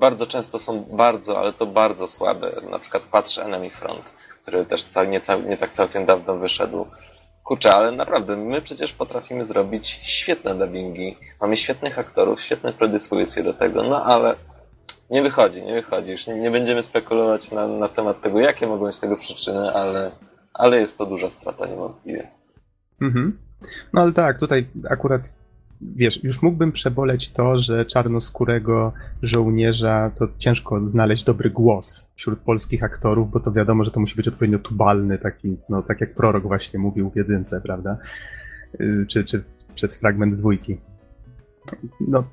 bardzo 0.00 0.26
często 0.26 0.58
są 0.58 0.84
bardzo, 0.92 1.38
ale 1.38 1.52
to 1.52 1.66
bardzo 1.66 2.06
słabe. 2.06 2.52
Na 2.70 2.78
przykład 2.78 3.02
patrzę 3.02 3.44
Enemy 3.44 3.70
Front, 3.70 4.14
który 4.42 4.66
też 4.66 4.84
cał, 4.84 5.04
nie, 5.06 5.20
cał, 5.20 5.42
nie 5.42 5.56
tak 5.56 5.70
całkiem 5.70 6.06
dawno 6.06 6.36
wyszedł. 6.36 6.86
Kurczę, 7.44 7.74
ale 7.74 7.92
naprawdę, 7.92 8.36
my 8.36 8.62
przecież 8.62 8.92
potrafimy 8.92 9.44
zrobić 9.44 10.00
świetne 10.02 10.54
dubbingi. 10.54 11.16
Mamy 11.40 11.56
świetnych 11.56 11.98
aktorów, 11.98 12.42
świetne 12.42 12.72
predyspozycje 12.72 13.42
do 13.42 13.54
tego, 13.54 13.82
no 13.82 14.04
ale 14.04 14.34
nie 15.10 15.22
wychodzi, 15.22 15.62
nie 15.62 15.74
wychodzi. 15.74 16.12
Już 16.12 16.26
nie, 16.26 16.34
nie 16.34 16.50
będziemy 16.50 16.82
spekulować 16.82 17.50
na, 17.50 17.68
na 17.68 17.88
temat 17.88 18.20
tego, 18.20 18.40
jakie 18.40 18.66
mogą 18.66 18.86
być 18.86 18.98
tego 18.98 19.16
przyczyny, 19.16 19.72
ale, 19.72 20.10
ale 20.54 20.80
jest 20.80 20.98
to 20.98 21.06
duża 21.06 21.30
strata 21.30 21.66
niewątpliwie. 21.66 22.30
Mhm. 23.00 23.38
No 23.92 24.02
ale 24.02 24.12
tak, 24.12 24.38
tutaj 24.38 24.66
akurat 24.90 25.32
wiesz, 25.82 26.24
już 26.24 26.42
mógłbym 26.42 26.72
przeboleć 26.72 27.30
to, 27.30 27.58
że 27.58 27.84
czarnoskórego 27.84 28.92
żołnierza 29.22 30.10
to 30.18 30.28
ciężko 30.38 30.88
znaleźć 30.88 31.24
dobry 31.24 31.50
głos 31.50 32.10
wśród 32.14 32.38
polskich 32.38 32.82
aktorów, 32.82 33.30
bo 33.30 33.40
to 33.40 33.52
wiadomo, 33.52 33.84
że 33.84 33.90
to 33.90 34.00
musi 34.00 34.16
być 34.16 34.28
odpowiednio 34.28 34.58
tubalny, 34.58 35.18
taki, 35.18 35.56
no 35.68 35.82
tak 35.82 36.00
jak 36.00 36.14
prorok 36.14 36.42
właśnie 36.42 36.78
mówił 36.78 37.10
w 37.10 37.16
jedynce, 37.16 37.60
prawda? 37.60 37.98
Y, 38.80 39.04
Czy, 39.08 39.24
czy 39.24 39.42
przez 39.74 39.98
fragment 39.98 40.34
dwójki. 40.34 40.78
No, 42.08 42.24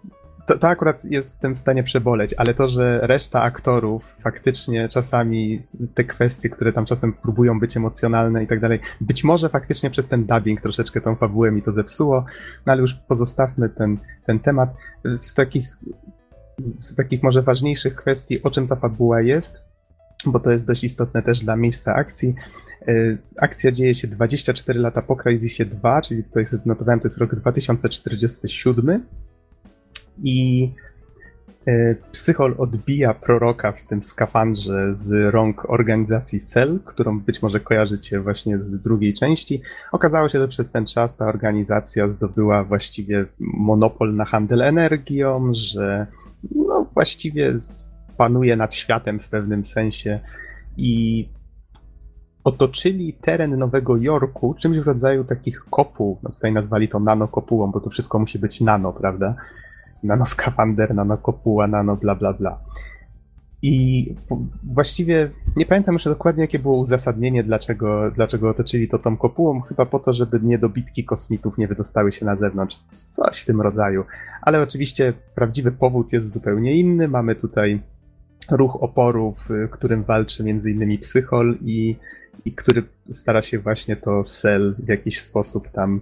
to, 0.48 0.58
to 0.58 0.68
akurat 0.68 1.06
jestem 1.06 1.56
w 1.56 1.60
stanie 1.60 1.84
przeboleć, 1.84 2.34
ale 2.38 2.54
to, 2.54 2.68
że 2.68 3.00
reszta 3.04 3.42
aktorów 3.42 4.16
faktycznie 4.20 4.90
czasami 4.90 5.62
te 5.94 6.04
kwestie, 6.04 6.50
które 6.50 6.74
tam 6.74 6.86
czasem 6.86 7.14
próbują 7.14 7.60
być 7.60 7.78
emocjonalne 7.78 8.44
i 8.44 8.48
tak 8.48 8.60
dalej, 8.60 8.80
być 9.02 9.24
może 9.24 9.50
faktycznie 9.50 9.90
przez 9.90 10.08
ten 10.08 10.26
dubbing 10.26 10.62
troszeczkę 10.62 11.02
tą 11.02 11.16
fabułę 11.16 11.52
mi 11.52 11.62
to 11.62 11.72
zepsuło, 11.72 12.26
no 12.66 12.74
ale 12.74 12.82
już 12.82 12.94
pozostawmy 12.94 13.70
ten, 13.70 13.98
ten 14.26 14.40
temat. 14.40 14.70
W 15.22 15.34
takich, 15.34 15.78
w 16.60 16.96
takich 16.96 17.24
może 17.24 17.42
ważniejszych 17.42 17.96
kwestii, 17.96 18.44
o 18.44 18.52
czym 18.52 18.68
ta 18.68 18.76
fabuła 18.76 19.22
jest, 19.22 19.64
bo 20.26 20.40
to 20.40 20.52
jest 20.52 20.68
dość 20.68 20.84
istotne 20.84 21.24
też 21.24 21.40
dla 21.40 21.56
miejsca 21.56 21.96
akcji. 21.96 22.36
Y, 22.90 23.18
Akcja 23.42 23.72
dzieje 23.72 23.96
się 23.96 24.08
24 24.08 24.80
lata 24.80 25.02
po 25.02 25.16
Crysisie 25.16 25.66
2, 25.66 26.02
czyli 26.02 26.24
to 26.24 26.40
jest, 26.40 26.66
notowałem, 26.66 27.00
to 27.00 27.06
jest 27.06 27.18
rok 27.18 27.36
2047 27.36 29.06
i 30.24 30.72
e, 31.68 31.96
Psychol 32.12 32.56
odbija 32.58 33.14
proroka 33.14 33.72
w 33.72 33.82
tym 33.82 34.02
skafandrze 34.02 34.96
z 34.96 35.34
rąk 35.34 35.70
organizacji 35.70 36.40
Cell, 36.40 36.80
którą 36.86 37.20
być 37.20 37.42
może 37.42 37.60
kojarzycie 37.60 38.20
właśnie 38.20 38.60
z 38.60 38.82
drugiej 38.82 39.14
części. 39.14 39.62
Okazało 39.92 40.30
się, 40.30 40.40
że 40.40 40.48
przez 40.48 40.72
ten 40.72 40.86
czas 40.86 41.18
ta 41.18 41.26
organizacja 41.26 42.10
zdobyła 42.10 42.64
właściwie 42.64 43.26
monopol 43.40 44.16
na 44.16 44.26
handel 44.26 44.62
energią, 44.62 45.52
że 45.54 46.08
no 46.56 46.88
właściwie 46.94 47.56
panuje 48.18 48.56
nad 48.56 48.76
światem 48.76 49.20
w 49.20 49.30
pewnym 49.30 49.66
sensie 49.66 50.20
i 50.78 51.30
otoczyli 52.44 53.14
teren 53.14 53.58
Nowego 53.58 53.98
Jorku 53.98 54.56
czymś 54.60 54.78
w 54.78 54.88
rodzaju 54.88 55.24
takich 55.24 55.66
kopuł. 55.70 56.20
No 56.24 56.30
tutaj 56.30 56.54
nazwali 56.54 56.88
to 56.88 57.00
nanokopułą, 57.00 57.72
bo 57.72 57.80
to 57.80 57.90
wszystko 57.90 58.20
musi 58.20 58.40
być 58.40 58.62
nano, 58.62 58.94
prawda? 58.94 59.36
Nanoskafander, 60.04 60.96
nanokopuła, 60.96 61.68
nano 61.68 61.96
bla 61.96 62.16
bla 62.16 62.34
bla. 62.34 62.60
I 63.62 64.16
właściwie 64.64 65.30
nie 65.56 65.66
pamiętam 65.66 65.94
już 65.94 66.04
dokładnie, 66.04 66.42
jakie 66.42 66.60
było 66.60 66.78
uzasadnienie, 66.78 67.44
dlaczego, 67.44 68.12
dlaczego 68.12 68.50
otoczyli 68.50 68.88
to 68.88 69.00
tą 69.00 69.18
kopułą. 69.18 69.62
Chyba 69.62 69.86
po 69.86 70.00
to, 70.00 70.14
żeby 70.14 70.40
niedobitki 70.44 71.06
kosmitów 71.06 71.58
nie 71.58 71.68
wydostały 71.68 72.12
się 72.12 72.26
na 72.26 72.36
zewnątrz. 72.36 72.78
Coś 72.88 73.42
w 73.42 73.46
tym 73.46 73.62
rodzaju. 73.62 74.04
Ale 74.42 74.62
oczywiście 74.62 75.14
prawdziwy 75.36 75.72
powód 75.72 76.14
jest 76.14 76.32
zupełnie 76.32 76.76
inny. 76.76 77.08
Mamy 77.08 77.36
tutaj 77.36 77.82
ruch 78.52 78.84
oporów, 78.84 79.52
y, 79.52 79.68
którym 79.72 80.04
walczy 80.04 80.44
innymi 80.50 80.98
Psychol 80.98 81.58
i, 81.62 81.96
i 82.46 82.52
który 82.52 82.84
stara 83.10 83.42
się 83.42 83.60
właśnie 83.60 83.96
to 83.96 84.24
Cell 84.24 84.76
w 84.80 84.88
jakiś 84.88 85.22
sposób 85.22 85.70
tam 85.70 86.02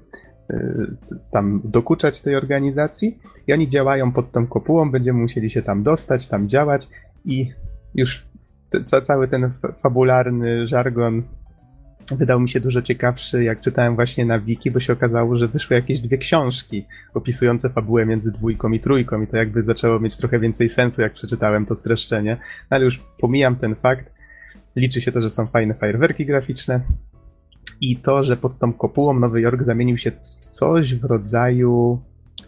tam 1.32 1.62
dokuczać 1.64 2.22
tej 2.22 2.36
organizacji 2.36 3.20
i 3.48 3.54
oni 3.54 3.70
działają 3.70 4.12
pod 4.12 4.32
tą 4.32 4.48
kopułą, 4.48 4.91
będziemy 4.91 5.20
musieli 5.20 5.50
się 5.50 5.62
tam 5.62 5.84
dostać, 5.84 6.28
tam 6.28 6.50
działać 6.50 6.88
i 7.26 7.52
już 7.96 8.26
te, 8.70 8.84
ca, 8.84 9.02
cały 9.02 9.28
ten 9.28 9.52
fa- 9.62 9.72
fabularny 9.72 10.68
żargon 10.68 11.24
wydał 12.12 12.39
mi 12.39 12.50
się 12.50 12.60
dużo 12.60 12.82
ciekawszy, 12.82 13.43
jak 13.43 13.62
czytałem 13.62 13.96
właśnie 13.96 14.26
na 14.26 14.39
wiki, 14.39 14.72
bo 14.72 14.80
się 14.80 14.93
okazało, 14.93 15.38
że 15.38 15.48
wyszły 15.48 15.76
jakieś 15.76 16.00
dwie 16.00 16.18
książki 16.18 16.86
opisujące 17.14 17.70
fabułę 17.70 18.06
między 18.06 18.32
dwójką 18.32 18.72
i 18.72 18.80
trójką 18.80 19.22
i 19.22 19.28
to 19.28 19.38
jakby 19.38 19.64
zaczęło 19.64 20.00
mieć 20.00 20.18
trochę 20.18 20.39
więcej 20.39 20.70
sensu, 20.70 21.02
jak 21.02 21.14
przeczytałem 21.14 21.66
to 21.66 21.76
streszczenie, 21.76 22.38
no, 22.72 22.76
ale 22.76 22.86
już 22.86 22.98
pomijam 23.20 23.56
ten 23.56 23.76
fakt. 23.76 24.16
Liczy 24.76 25.02
się 25.02 25.12
to, 25.12 25.22
że 25.22 25.30
są 25.30 25.48
fajne 25.48 25.74
fajerwerki 25.74 26.26
graficzne, 26.26 26.82
i 27.82 27.98
to, 27.98 28.24
że 28.24 28.38
pod 28.38 28.58
tą 28.58 28.74
kopułą 28.74 29.20
Nowy 29.20 29.42
Jork 29.42 29.64
zamienił 29.64 29.98
się 29.98 30.12
w 30.12 30.20
coś 30.20 30.96
w 30.96 31.04
rodzaju 31.04 32.00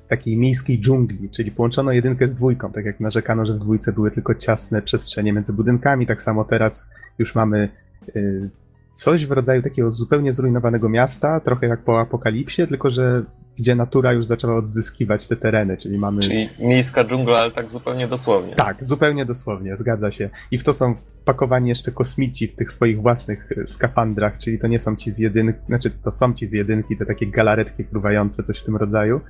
takiej 0.07 0.37
miejskiej 0.37 0.79
dżungli, 0.79 1.29
czyli 1.29 1.51
połączono 1.51 1.91
jedynkę 1.91 2.27
z 2.27 2.35
dwójką, 2.35 2.71
tak 2.71 2.85
jak 2.85 2.99
narzekano, 2.99 3.45
że 3.45 3.53
w 3.53 3.59
dwójce 3.59 3.93
były 3.93 4.11
tylko 4.11 4.35
ciasne 4.35 4.81
przestrzenie 4.81 5.33
między 5.33 5.53
budynkami, 5.53 6.07
tak 6.07 6.21
samo 6.21 6.45
teraz 6.45 6.89
już 7.19 7.35
mamy 7.35 7.69
y, 8.15 8.49
coś 8.97 9.25
w 9.25 9.31
rodzaju 9.31 9.61
takiego 9.61 9.91
zupełnie 9.91 10.33
zrujnowanego 10.33 10.89
miasta, 10.89 11.39
trochę 11.39 11.67
jak 11.67 11.83
po 11.83 11.99
apokalipsie, 11.99 12.67
tylko 12.67 12.89
że 12.89 13.23
gdzie 13.57 13.75
natura 13.75 14.13
już 14.13 14.25
zaczęła 14.25 14.57
odzyskiwać 14.57 15.27
te 15.27 15.35
tereny, 15.35 15.77
czyli 15.77 15.97
mamy... 15.97 16.21
Czyli 16.21 16.49
miejska 16.59 17.03
dżungla, 17.03 17.37
ale 17.37 17.51
tak 17.51 17.71
zupełnie 17.71 18.07
dosłownie. 18.07 18.55
Tak, 18.55 18.85
zupełnie 18.85 19.25
dosłownie, 19.25 19.75
zgadza 19.75 20.11
się. 20.11 20.29
I 20.51 20.57
w 20.57 20.63
to 20.63 20.73
są 20.73 20.95
pakowani 21.25 21.69
jeszcze 21.69 21.91
kosmici 21.91 22.47
w 22.47 22.55
tych 22.55 22.71
swoich 22.71 23.01
własnych 23.01 23.49
e, 23.51 23.67
skafandrach, 23.67 24.37
czyli 24.37 24.59
to 24.59 24.67
nie 24.67 24.79
są 24.79 24.95
ci 24.95 25.11
z 25.11 25.19
jedynki, 25.19 25.59
znaczy 25.67 25.89
to 25.89 26.11
są 26.11 26.33
ci 26.33 26.47
z 26.47 26.53
jedynki, 26.53 26.97
te 26.97 27.05
takie 27.05 27.27
galaretki 27.27 27.83
fruwające, 27.83 28.43
coś 28.43 28.59
w 28.59 28.63
tym 28.63 28.75
rodzaju. 28.75 29.21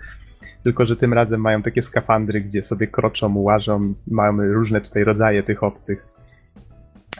Tylko, 0.63 0.85
że 0.85 0.95
tym 0.95 1.13
razem 1.13 1.41
mają 1.41 1.61
takie 1.61 1.81
skafandry, 1.81 2.41
gdzie 2.41 2.63
sobie 2.63 2.87
kroczą, 2.87 3.37
łażą, 3.37 3.93
mamy 4.07 4.53
różne 4.53 4.81
tutaj 4.81 5.03
rodzaje 5.03 5.43
tych 5.43 5.63
obcych. 5.63 6.16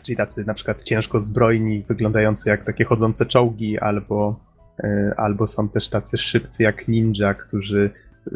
Czyli 0.07 0.17
tacy 0.17 0.45
na 0.45 0.53
przykład 0.53 0.83
ciężko 0.83 1.21
zbrojni, 1.21 1.83
wyglądający 1.87 2.49
jak 2.49 2.63
takie 2.63 2.83
chodzące 2.85 3.25
czołgi, 3.25 3.79
albo, 3.79 4.39
e, 4.83 5.13
albo 5.17 5.47
są 5.47 5.69
też 5.69 5.89
tacy 5.89 6.17
szybcy 6.17 6.63
jak 6.63 6.87
ninja, 6.87 7.33
którzy 7.33 7.89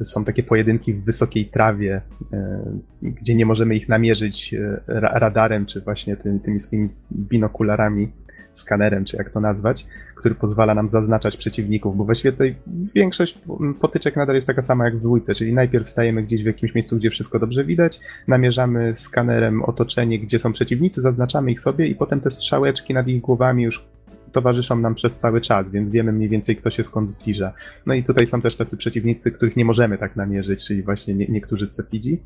są 0.03 0.23
takie 0.23 0.43
pojedynki 0.43 0.93
w 0.93 1.03
wysokiej 1.03 1.45
trawie, 1.45 2.01
e, 2.33 2.63
gdzie 3.01 3.35
nie 3.35 3.45
możemy 3.45 3.75
ich 3.75 3.89
namierzyć 3.89 4.53
e, 4.53 4.81
ra- 4.87 5.19
radarem, 5.19 5.65
czy 5.65 5.81
właśnie 5.81 6.17
tymi, 6.17 6.39
tymi 6.39 6.59
swoimi 6.59 6.89
binokularami, 7.11 8.11
skanerem, 8.53 9.05
czy 9.05 9.17
jak 9.17 9.29
to 9.29 9.39
nazwać, 9.39 9.85
który 10.15 10.35
pozwala 10.35 10.75
nam 10.75 10.87
zaznaczać 10.87 11.37
przeciwników, 11.37 11.97
bo 11.97 12.05
właściwie 12.05 12.31
tutaj 12.31 12.55
większość 12.95 13.41
potyczek 13.79 14.15
nadal 14.15 14.35
jest 14.35 14.47
taka 14.47 14.61
sama 14.61 14.85
jak 14.85 14.97
w 14.97 14.99
dwójce, 14.99 15.35
czyli 15.35 15.53
najpierw 15.53 15.89
stajemy 15.89 16.23
gdzieś 16.23 16.43
w 16.43 16.45
jakimś 16.45 16.75
miejscu, 16.75 16.97
gdzie 16.97 17.09
wszystko 17.09 17.39
dobrze 17.39 17.65
widać, 17.65 17.99
namierzamy 18.27 18.95
skanerem 18.95 19.63
otoczenie, 19.63 20.19
gdzie 20.19 20.39
są 20.39 20.53
przeciwnicy, 20.53 21.01
zaznaczamy 21.01 21.51
ich 21.51 21.59
sobie 21.59 21.87
i 21.87 21.95
potem 21.95 22.19
te 22.19 22.29
strzałeczki 22.29 22.93
nad 22.93 23.07
ich 23.07 23.21
głowami 23.21 23.63
już 23.63 23.85
towarzyszą 24.31 24.79
nam 24.79 24.95
przez 24.95 25.17
cały 25.17 25.41
czas, 25.41 25.71
więc 25.71 25.89
wiemy 25.89 26.11
mniej 26.11 26.29
więcej, 26.29 26.55
kto 26.55 26.69
się 26.69 26.83
skąd 26.83 27.09
zbliża. 27.09 27.53
No 27.85 27.93
i 27.93 28.03
tutaj 28.03 28.27
są 28.27 28.41
też 28.41 28.55
tacy 28.55 28.77
przeciwnicy, 28.77 29.31
których 29.31 29.55
nie 29.55 29.65
możemy 29.65 29.97
tak 29.97 30.15
namierzyć, 30.15 30.65
czyli 30.65 30.83
właśnie 30.83 31.13
nie, 31.13 31.27
niektórzy 31.27 31.67
cepidzi. 31.67 32.21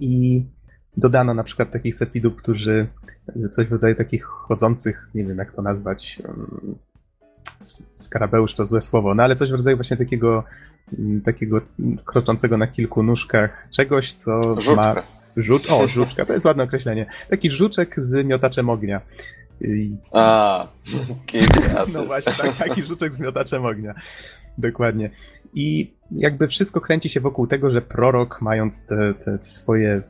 I 0.00 0.44
dodano 0.96 1.34
na 1.34 1.44
przykład 1.44 1.70
takich 1.70 1.94
cepidów, 1.94 2.36
którzy 2.36 2.86
coś 3.50 3.66
w 3.66 3.72
rodzaju 3.72 3.94
takich 3.94 4.24
chodzących, 4.24 5.10
nie 5.14 5.24
wiem 5.24 5.38
jak 5.38 5.52
to 5.52 5.62
nazwać, 5.62 6.22
s- 7.60 8.04
skarabeusz 8.04 8.54
to 8.54 8.66
złe 8.66 8.80
słowo, 8.80 9.14
no 9.14 9.22
ale 9.22 9.34
coś 9.36 9.50
w 9.50 9.54
rodzaju 9.54 9.76
właśnie 9.76 9.96
takiego 9.96 10.44
mm, 10.98 11.20
takiego 11.20 11.60
kroczącego 12.04 12.58
na 12.58 12.66
kilku 12.66 13.02
nóżkach 13.02 13.68
czegoś, 13.70 14.12
co 14.12 14.30
ma... 14.40 14.60
Żuczka. 14.60 15.02
Żucz, 15.36 15.70
o, 15.70 15.86
żuczka, 15.86 16.24
to 16.26 16.32
jest 16.32 16.44
ładne 16.46 16.64
określenie. 16.64 17.06
Taki 17.30 17.50
żuczek 17.50 17.94
z 18.00 18.26
miotaczem 18.26 18.70
ognia. 18.70 19.00
I 19.60 19.96
A, 20.12 20.66
no 21.94 22.04
właśnie, 22.04 22.32
tak, 22.32 22.56
taki 22.56 22.82
żuczek 22.82 23.14
z 23.14 23.20
miotaczem 23.20 23.64
ognia. 23.64 23.94
Dokładnie. 24.58 25.10
I 25.54 25.94
jakby 26.10 26.48
wszystko 26.48 26.80
kręci 26.80 27.08
się 27.08 27.20
wokół 27.20 27.46
tego, 27.46 27.70
że 27.70 27.82
prorok, 27.82 28.40
mając 28.40 28.86
te, 28.86 29.14
te 29.14 29.38
swoje 29.42 30.02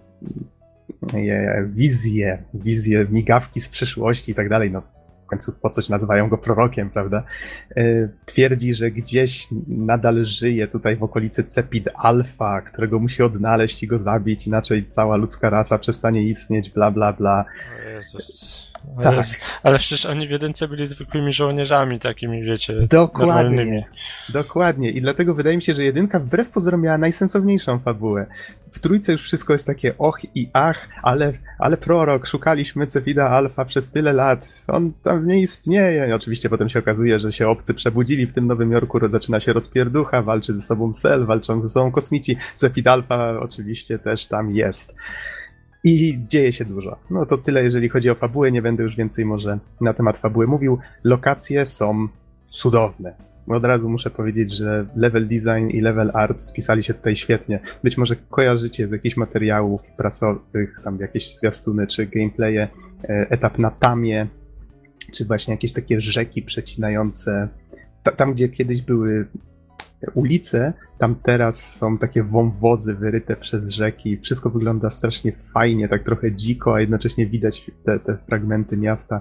wizje, 1.67 2.43
wizje, 2.55 3.07
migawki 3.11 3.61
z 3.61 3.69
przyszłości 3.69 4.33
i 4.33 4.35
tak 4.35 4.49
dalej, 4.49 4.71
no 4.71 4.83
w 5.23 5.27
końcu 5.27 5.53
po 5.53 5.71
coś 5.71 5.89
nazywają 5.89 6.29
go 6.29 6.39
prorokiem, 6.39 6.91
prawda? 6.91 7.23
E, 7.77 8.09
Twierdzi, 8.25 8.75
że 8.75 8.91
gdzieś 8.91 9.49
nadal 9.69 10.25
żyje 10.25 10.69
tutaj 10.69 10.97
w 10.97 11.03
okolicy 11.03 11.45
Cepid 11.45 11.89
Alpha, 11.95 12.61
którego 12.61 12.99
musi 12.99 13.23
odnaleźć 13.23 13.83
i 13.83 13.87
go 13.87 13.99
zabić, 13.99 14.47
inaczej 14.47 14.87
cała 14.87 15.17
ludzka 15.17 15.51
rasa 15.51 15.79
przestanie 15.79 16.23
istnieć, 16.23 16.71
bla, 16.71 16.91
bla, 16.91 17.13
bla. 17.13 17.45
O 17.87 17.89
Jezus. 17.89 18.72
Ale, 18.97 19.17
Tak. 19.17 19.27
ale 19.63 19.79
przecież 19.79 20.07
oni 20.07 20.29
w 20.29 20.31
jedynce 20.31 20.69
byli 20.69 20.87
zwykłymi 20.87 21.33
żołnierzami, 21.33 22.01
takimi 22.01 22.43
wiecie. 22.43 22.75
Dokładnie. 22.91 23.33
normalnymi. 23.33 23.85
Dokładnie. 24.33 24.91
I 24.91 25.01
dlatego 25.01 25.35
wydaje 25.35 25.57
mi 25.57 25.63
się, 25.63 25.75
że 25.75 25.85
jedynka 25.85 26.19
wbrew 26.19 26.51
pozorom 26.51 26.83
miała 26.83 26.99
najsensowniejszą 26.99 27.79
fabułę. 27.79 28.27
W 28.73 28.79
trójce 28.79 29.13
już 29.13 29.23
wszystko 29.23 29.53
jest 29.53 29.67
takie 29.67 29.99
och 29.99 30.21
i 30.35 30.49
ach, 30.53 30.89
ale, 31.03 31.33
ale 31.59 31.77
prorok, 31.77 32.27
szukaliśmy 32.27 32.87
Cefida 32.87 33.31
Alfa 33.31 33.65
przez 33.65 33.91
tyle 33.91 34.13
lat. 34.13 34.65
On 34.69 34.93
tam 35.05 35.27
nie 35.27 35.41
istnieje. 35.41 36.09
I 36.09 36.13
oczywiście 36.13 36.49
potem 36.49 36.69
się 36.69 36.79
okazuje, 36.79 37.19
że 37.19 37.33
się 37.33 37.49
obcy 37.49 37.75
przebudzili 37.75 38.27
w 38.27 38.33
tym 38.33 38.47
Nowym 38.47 38.73
Jorku, 38.73 39.09
zaczyna 39.09 39.41
się 39.41 39.53
rozpierducha, 39.53 40.23
walczy 40.23 40.55
ze 40.55 40.61
sobą 40.61 40.93
Cell, 40.93 41.27
walczą 41.27 41.61
ze 41.61 41.69
sobą 41.69 41.93
kosmici. 41.93 42.37
Cefid 42.55 42.87
Alfa 42.87 43.41
oczywiście 43.41 43.99
też 43.99 44.27
tam 44.27 44.51
jest. 44.51 44.95
I 45.85 46.19
dzieje 46.29 46.53
się 46.53 46.65
dużo. 46.65 46.99
No 47.11 47.27
to 47.27 47.39
tyle, 47.39 47.65
jeżeli 47.65 47.89
chodzi 47.89 48.11
o 48.11 48.15
fabułę. 48.15 48.53
Nie 48.53 48.63
będę 48.63 48.83
już 48.83 48.97
więcej 48.97 49.25
może 49.25 49.59
na 49.81 49.95
temat 49.95 50.17
fabuły 50.17 50.47
mówił. 50.47 50.79
Lokacje 51.05 51.67
są 51.67 52.09
cudowne. 52.49 53.15
Od 53.47 53.65
razu 53.65 53.89
muszę 53.89 54.11
powiedzieć, 54.11 54.53
że 54.53 54.87
level 54.97 55.29
design 55.29 55.69
i 55.69 55.81
level 55.81 56.11
art 56.15 56.43
spisali 56.43 56.85
się 56.85 56.95
tutaj 56.95 57.17
świetnie. 57.17 57.61
Być 57.85 57.99
może 57.99 58.17
kojarzycie 58.17 58.89
z 58.89 58.91
jakichś 58.91 59.17
materiałów 59.17 59.83
prasowych, 59.83 60.81
tam 60.85 60.99
jakieś 60.99 61.37
zwiastuny 61.37 61.87
czy 61.87 62.07
gameplaye, 62.07 62.69
e, 63.05 63.27
etap 63.31 63.59
na 63.59 63.71
Tamie, 63.71 64.27
czy 65.13 65.25
właśnie 65.25 65.55
jakieś 65.55 65.73
takie 65.73 66.01
rzeki 66.01 66.43
przecinające. 66.43 67.49
Ta, 68.03 68.13
tam, 68.13 68.33
gdzie 68.33 68.49
kiedyś 68.49 68.83
były 68.83 69.27
ulice, 70.15 70.73
tam 70.99 71.15
teraz 71.15 71.75
są 71.75 71.99
takie 71.99 72.23
wąwozy 72.23 72.95
wyryte 72.95 73.37
przez 73.37 73.71
rzeki. 73.71 74.19
Wszystko 74.19 74.51
wygląda 74.51 74.91
strasznie 74.91 75.33
fajnie, 75.33 75.89
tak 75.89 76.03
trochę 76.03 76.33
dziko, 76.33 76.75
a 76.75 76.81
jednocześnie 76.81 77.27
widać 77.27 77.71
te, 77.85 77.99
te 77.99 78.17
fragmenty 78.27 78.77
miasta. 78.77 79.21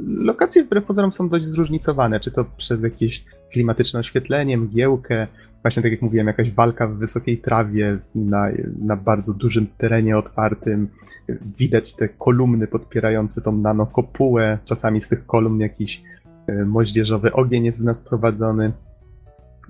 Lokacje 0.00 0.64
wbrew 0.64 0.84
pozorom 0.84 1.12
są 1.12 1.28
dość 1.28 1.44
zróżnicowane, 1.44 2.20
czy 2.20 2.30
to 2.30 2.44
przez 2.56 2.82
jakieś 2.82 3.24
klimatyczne 3.52 4.00
oświetlenie, 4.00 4.58
mgiełkę, 4.58 5.26
właśnie 5.62 5.82
tak 5.82 5.92
jak 5.92 6.02
mówiłem, 6.02 6.26
jakaś 6.26 6.50
walka 6.50 6.86
w 6.86 6.96
wysokiej 6.96 7.38
trawie 7.38 7.98
na, 8.14 8.48
na 8.78 8.96
bardzo 8.96 9.34
dużym 9.34 9.66
terenie 9.78 10.18
otwartym. 10.18 10.88
Widać 11.58 11.94
te 11.94 12.08
kolumny 12.08 12.66
podpierające 12.66 13.40
tą 13.40 13.56
nanokopułę, 13.56 14.58
czasami 14.64 15.00
z 15.00 15.08
tych 15.08 15.26
kolumn 15.26 15.60
jakiś 15.60 16.02
e, 16.46 16.64
moździerzowy 16.64 17.32
ogień 17.32 17.64
jest 17.64 17.80
w 17.80 17.84
nas 17.84 18.02
prowadzony. 18.02 18.72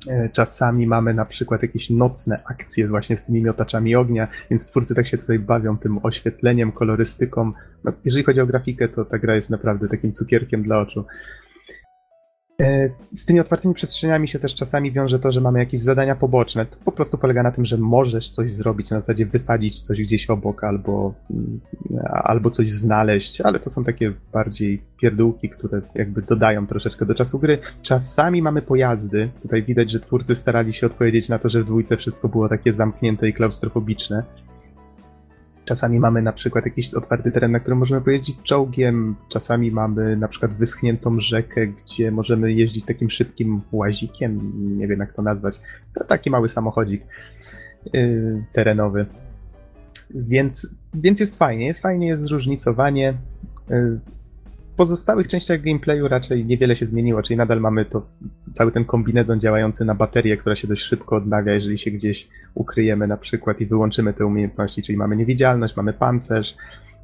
E, 0.08 0.28
Czasami 0.28 0.86
mamy 0.86 1.14
na 1.14 1.24
przykład 1.24 1.62
jakieś 1.62 1.90
nocne 1.90 2.42
akcje 2.44 2.88
właśnie 2.88 3.16
z 3.16 3.24
tymi 3.24 3.42
miotaczami 3.42 3.96
ognia, 3.96 4.28
więc 4.50 4.66
twórcy 4.70 4.94
tak 4.94 5.06
się 5.06 5.16
tutaj 5.16 5.38
bawią 5.38 5.78
tym 5.78 5.98
oświetleniem, 6.02 6.72
kolorystyką. 6.72 7.52
No, 7.84 7.92
jeżeli 8.04 8.24
chodzi 8.24 8.40
o 8.40 8.46
grafikę, 8.46 8.88
to 8.88 9.04
ta 9.04 9.18
gra 9.18 9.34
jest 9.34 9.50
naprawdę 9.50 9.88
takim 9.88 10.12
cukierkiem 10.12 10.62
dla 10.62 10.80
oczu. 10.80 11.04
E, 12.60 12.90
Z 13.12 13.24
tymi 13.24 13.40
otwartymi 13.40 13.74
przestrzeniami 13.74 14.28
się 14.28 14.38
też 14.38 14.54
czasami 14.54 14.92
wiąże 14.92 15.18
to, 15.18 15.32
że 15.32 15.40
mamy 15.40 15.58
jakieś 15.58 15.80
zadania 15.80 16.16
poboczne. 16.16 16.66
To 16.66 16.76
po 16.84 16.92
prostu 16.92 17.18
polega 17.18 17.42
na 17.42 17.50
tym, 17.50 17.64
że 17.64 17.76
możesz 17.76 18.28
coś 18.28 18.52
zrobić, 18.52 18.90
na 18.90 19.00
zasadzie 19.00 19.26
wysadzić 19.26 19.80
coś 19.80 20.02
gdzieś 20.02 20.30
obok 20.30 20.64
albo, 20.64 21.14
mm, 21.30 21.60
albo 22.12 22.50
coś 22.50 22.68
znaleźć, 22.68 23.40
ale 23.40 23.60
to 23.60 23.70
są 23.70 23.84
takie 23.84 24.12
bardziej 24.32 24.82
pierdółki, 25.00 25.48
które 25.48 25.82
jakby 25.94 26.22
dodają 26.22 26.66
troszeczkę 26.66 27.06
do 27.06 27.14
czasu 27.14 27.38
gry. 27.38 27.58
Czasami 27.82 28.42
mamy 28.42 28.62
pojazdy. 28.62 29.30
Tutaj 29.42 29.62
widać, 29.62 29.90
że 29.90 30.00
twórcy 30.00 30.34
starali 30.34 30.72
się 30.72 30.86
odpowiedzieć 30.86 31.28
na 31.28 31.38
to, 31.38 31.48
że 31.48 31.62
w 31.62 31.64
dwójce 31.64 31.96
wszystko 31.96 32.28
było 32.28 32.48
takie 32.48 32.72
zamknięte 32.72 33.28
i 33.28 33.32
klaustrofobiczne. 33.32 34.22
Czasami 35.70 36.00
mamy 36.00 36.22
na 36.22 36.32
przykład 36.32 36.64
jakiś 36.64 36.94
otwarty 36.94 37.32
teren, 37.32 37.52
na 37.52 37.60
którym 37.60 37.78
możemy 37.78 38.00
pojeździć 38.00 38.36
czołgiem, 38.42 39.16
czasami 39.28 39.70
mamy 39.70 40.16
na 40.16 40.28
przykład 40.28 40.54
wyschniętą 40.54 41.20
rzekę, 41.20 41.66
gdzie 41.66 42.10
możemy 42.10 42.52
jeździć 42.52 42.84
takim 42.84 43.10
szybkim 43.10 43.60
łazikiem, 43.72 44.52
nie 44.78 44.88
wiem 44.88 45.00
jak 45.00 45.12
to 45.12 45.22
nazwać, 45.22 45.60
to 45.94 46.04
taki 46.04 46.30
mały 46.30 46.48
samochodzik 46.48 47.02
yy, 47.92 48.44
terenowy. 48.52 49.06
Więc, 50.14 50.74
więc 50.94 51.20
jest 51.20 51.38
fajnie, 51.38 51.66
jest 51.66 51.80
fajnie, 51.80 52.06
jest 52.06 52.22
zróżnicowanie. 52.22 53.14
Yy, 53.68 54.00
pozostałych 54.80 55.28
częściach 55.28 55.62
gameplayu 55.62 56.08
raczej 56.08 56.46
niewiele 56.46 56.76
się 56.76 56.86
zmieniło, 56.86 57.22
czyli 57.22 57.36
nadal 57.36 57.60
mamy 57.60 57.84
to 57.84 58.06
cały 58.52 58.72
ten 58.72 58.84
kombinezon 58.84 59.40
działający 59.40 59.84
na 59.84 59.94
baterię, 59.94 60.36
która 60.36 60.56
się 60.56 60.68
dość 60.68 60.82
szybko 60.82 61.16
odnawia, 61.16 61.52
jeżeli 61.52 61.78
się 61.78 61.90
gdzieś 61.90 62.28
ukryjemy 62.54 63.06
na 63.06 63.16
przykład 63.16 63.60
i 63.60 63.66
wyłączymy 63.66 64.12
te 64.12 64.26
umiejętności, 64.26 64.82
czyli 64.82 64.98
mamy 64.98 65.16
niewidzialność, 65.16 65.76
mamy 65.76 65.92
pancerz, 65.92 66.56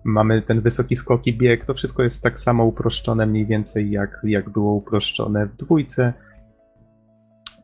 mamy 0.05 0.43
ten 0.43 0.61
wysoki 0.61 0.97
skok 0.97 1.27
i 1.27 1.39
bieg, 1.39 1.65
to 1.65 1.75
wszystko 1.75 2.03
jest 2.03 2.23
tak 2.23 2.39
samo 2.39 2.65
uproszczone 2.65 3.27
mniej 3.27 3.47
więcej 3.47 3.91
jak, 3.91 4.21
jak 4.25 4.51
było 4.51 4.75
uproszczone 4.75 5.47
w 5.47 5.57
dwójce. 5.57 6.13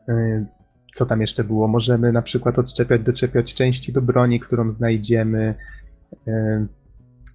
Yy, 0.07 0.45
Co 0.93 1.05
tam 1.05 1.21
jeszcze 1.21 1.43
było? 1.43 1.67
Możemy 1.67 2.11
na 2.11 2.21
przykład 2.21 2.59
odczepiać, 2.59 3.01
doczepiać 3.01 3.55
części 3.55 3.93
do 3.93 4.01
broni, 4.01 4.39
którą 4.39 4.71
znajdziemy. 4.71 5.55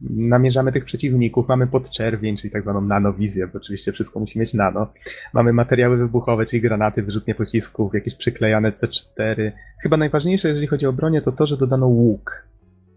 Namierzamy 0.00 0.72
tych 0.72 0.84
przeciwników, 0.84 1.48
mamy 1.48 1.66
podczerwień, 1.66 2.36
czyli 2.36 2.50
tak 2.50 2.62
zwaną 2.62 2.80
nanowizję, 2.80 3.46
bo 3.46 3.58
oczywiście 3.58 3.92
wszystko 3.92 4.20
musi 4.20 4.38
mieć 4.38 4.54
nano. 4.54 4.92
Mamy 5.34 5.52
materiały 5.52 5.96
wybuchowe, 5.96 6.46
czyli 6.46 6.62
granaty, 6.62 7.02
wyrzutnie 7.02 7.34
pocisków, 7.34 7.94
jakieś 7.94 8.14
przyklejane 8.14 8.72
C4. 8.72 9.52
Chyba 9.82 9.96
najważniejsze, 9.96 10.48
jeżeli 10.48 10.66
chodzi 10.66 10.86
o 10.86 10.92
bronię, 10.92 11.20
to 11.20 11.32
to, 11.32 11.46
że 11.46 11.56
dodano 11.56 11.86
łuk. 11.86 12.48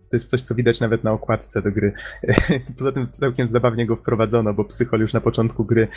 To 0.10 0.16
jest 0.16 0.30
coś, 0.30 0.42
co 0.42 0.56
widać 0.56 0.80
nawet 0.80 1.04
na 1.04 1.12
okładce 1.12 1.62
do 1.62 1.72
gry. 1.72 1.94
Poza 2.78 2.92
tym 2.92 3.10
całkiem 3.10 3.50
zabawnie 3.50 3.86
go 3.86 3.96
wprowadzono, 3.96 4.54
bo 4.54 4.66
psychol 4.66 5.00
już 5.00 5.14
na 5.14 5.22
początku 5.22 5.66
gry 5.66 5.88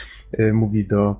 y, 0.40 0.52
mówi 0.52 0.86
do 0.86 1.16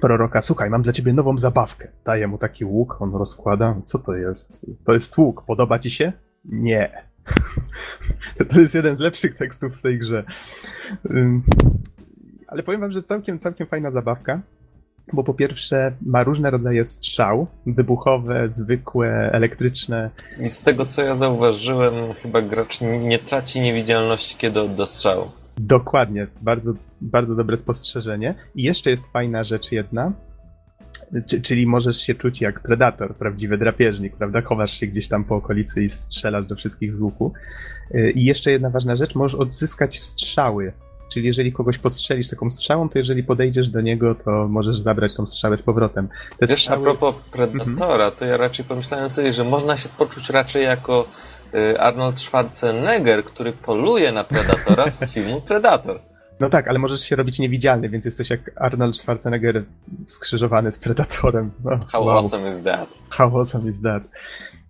proroka, 0.00 0.40
słuchaj, 0.40 0.70
mam 0.70 0.82
dla 0.82 0.92
ciebie 0.92 1.12
nową 1.12 1.38
zabawkę. 1.38 1.88
Daje 2.04 2.28
mu 2.28 2.38
taki 2.38 2.64
łuk, 2.64 2.96
on 3.00 3.14
rozkłada. 3.14 3.80
Co 3.84 3.98
to 3.98 4.14
jest? 4.14 4.66
To 4.84 4.92
jest 4.92 5.18
łuk. 5.18 5.44
Podoba 5.46 5.78
ci 5.78 5.90
się? 5.90 6.12
Nie. 6.44 7.09
To 8.54 8.60
jest 8.60 8.74
jeden 8.74 8.96
z 8.96 9.00
lepszych 9.00 9.34
tekstów 9.34 9.76
w 9.76 9.82
tej 9.82 9.98
grze. 9.98 10.24
Ale 12.46 12.62
powiem 12.62 12.80
wam, 12.80 12.90
że 12.90 13.02
całkiem, 13.02 13.38
całkiem 13.38 13.66
fajna 13.66 13.90
zabawka, 13.90 14.40
bo 15.12 15.24
po 15.24 15.34
pierwsze 15.34 15.92
ma 16.06 16.22
różne 16.22 16.50
rodzaje 16.50 16.84
strzał, 16.84 17.46
wybuchowe, 17.66 18.50
zwykłe, 18.50 19.30
elektryczne. 19.32 20.10
I 20.40 20.50
z 20.50 20.62
tego 20.62 20.86
co 20.86 21.02
ja 21.02 21.16
zauważyłem, 21.16 21.94
chyba 22.22 22.42
gracz 22.42 22.80
nie, 22.80 23.18
traci 23.18 23.60
niewidzialności, 23.60 24.36
kiedy 24.38 24.60
odda 24.60 24.86
strzał. 24.86 25.30
Dokładnie, 25.56 26.26
bardzo, 26.42 26.72
bardzo 27.00 27.34
dobre 27.34 27.56
spostrzeżenie. 27.56 28.34
I 28.54 28.62
jeszcze 28.62 28.90
jest 28.90 29.12
fajna 29.12 29.44
rzecz 29.44 29.72
jedna, 29.72 30.12
czyli 31.42 31.66
możesz 31.66 31.96
się 32.00 32.14
czuć 32.14 32.40
jak 32.40 32.60
predator, 32.60 33.14
prawdziwy 33.16 33.58
drapieżnik, 33.58 34.16
prawda? 34.16 34.40
Chowasz 34.42 34.72
się 34.72 34.86
gdzieś 34.86 35.08
tam 35.08 35.24
po 35.24 35.36
okolicy 35.36 35.84
i 35.84 35.88
strzelasz 35.88 36.46
do 36.46 36.56
wszystkich 36.56 36.94
z 36.94 37.00
łuku. 37.00 37.32
Y, 37.94 38.10
I 38.10 38.24
jeszcze 38.24 38.50
jedna 38.50 38.70
ważna 38.70 38.96
rzecz, 38.96 39.14
możesz 39.14 39.40
odzyskać 39.40 40.00
strzały. 40.00 40.72
Czyli 41.08 41.26
jeżeli 41.26 41.52
kogoś 41.52 41.78
postrzelisz 41.78 42.28
taką 42.28 42.50
strzałą, 42.50 42.88
to 42.88 42.98
jeżeli 42.98 43.22
podejdziesz 43.24 43.68
do 43.68 43.80
niego, 43.80 44.14
to 44.14 44.48
możesz 44.48 44.78
zabrać 44.78 45.14
tą 45.14 45.26
strzałę 45.26 45.56
z 45.56 45.62
powrotem. 45.62 46.08
Te 46.38 46.46
Wiesz, 46.46 46.50
a 46.50 46.56
strzały- 46.56 46.82
propos 46.82 47.14
Predatora, 47.32 48.10
to 48.10 48.24
ja 48.24 48.36
raczej 48.36 48.64
pomyślałem 48.64 49.08
sobie, 49.08 49.32
że 49.32 49.44
można 49.44 49.76
się 49.76 49.88
poczuć 49.98 50.30
raczej 50.30 50.64
jako 50.64 51.06
y, 51.54 51.80
Arnold 51.80 52.20
Schwarzenegger, 52.20 53.24
który 53.24 53.52
poluje 53.52 54.12
na 54.12 54.24
Predatora 54.24 54.90
z 54.92 55.12
filmu 55.14 55.40
Predator. 55.40 56.00
No 56.40 56.50
tak, 56.50 56.68
ale 56.68 56.78
możesz 56.78 57.00
się 57.00 57.16
robić 57.16 57.38
niewidzialny, 57.38 57.88
więc 57.88 58.04
jesteś 58.04 58.30
jak 58.30 58.50
Arnold 58.56 58.96
Schwarzenegger 58.96 59.64
skrzyżowany 60.06 60.70
z 60.70 60.78
Predatorem. 60.78 61.50
No, 61.64 61.80
How 61.92 62.04
wow. 62.04 62.16
awesome 62.16 62.48
is 62.48 62.62
that? 62.62 62.88
How 63.10 63.38
awesome 63.38 63.70
is 63.70 63.82
that? 63.82 64.02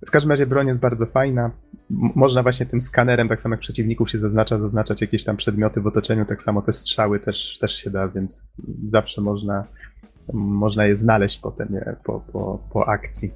W 0.07 0.11
każdym 0.11 0.31
razie 0.31 0.47
broń 0.47 0.69
jest 0.69 0.81
bardzo 0.81 1.07
fajna. 1.07 1.51
Można 1.91 2.43
właśnie 2.43 2.67
tym 2.67 2.81
skanerem, 2.81 3.29
tak 3.29 3.41
samo 3.41 3.53
jak 3.53 3.61
przeciwników 3.61 4.11
się 4.11 4.19
zaznacza, 4.19 4.59
zaznaczać 4.59 5.01
jakieś 5.01 5.25
tam 5.25 5.37
przedmioty 5.37 5.81
w 5.81 5.87
otoczeniu, 5.87 6.25
tak 6.25 6.43
samo 6.43 6.63
te 6.63 6.73
strzały 6.73 7.21
też, 7.21 7.59
też 7.61 7.77
się 7.77 7.91
da, 7.91 8.09
więc 8.09 8.49
zawsze 8.85 9.21
można, 9.21 9.65
można 10.33 10.87
je 10.87 10.97
znaleźć 10.97 11.39
potem 11.39 11.69
nie, 11.71 11.97
po, 12.05 12.21
po, 12.33 12.59
po 12.73 12.89
akcji. 12.89 13.31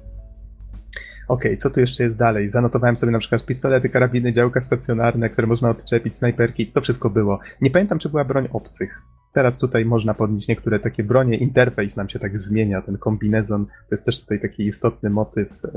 Okej, 1.27 1.57
co 1.57 1.69
tu 1.69 1.79
jeszcze 1.79 2.03
jest 2.03 2.17
dalej? 2.17 2.49
Zanotowałem 2.49 2.95
sobie 2.95 3.11
na 3.11 3.19
przykład 3.19 3.45
pistolety, 3.45 3.89
karabiny, 3.89 4.33
działka 4.33 4.61
stacjonarne, 4.61 5.29
które 5.29 5.47
można 5.47 5.69
odczepić, 5.69 6.17
snajperki, 6.17 6.67
to 6.67 6.81
wszystko 6.81 7.09
było. 7.09 7.39
Nie 7.61 7.71
pamiętam, 7.71 7.99
czy 7.99 8.09
była 8.09 8.25
broń 8.25 8.47
obcych. 8.53 9.01
Teraz 9.33 9.57
tutaj 9.57 9.85
można 9.85 10.13
podnieść 10.13 10.47
niektóre 10.47 10.79
takie 10.79 11.03
bronie, 11.03 11.37
interfejs 11.37 11.97
nam 11.97 12.09
się 12.09 12.19
tak 12.19 12.39
zmienia, 12.39 12.81
ten 12.81 12.97
kombinezon, 12.97 13.65
to 13.65 13.71
jest 13.91 14.05
też 14.05 14.21
tutaj 14.21 14.41
taki 14.41 14.67
istotny 14.67 15.09
motyw 15.09 15.65
e, 15.65 15.69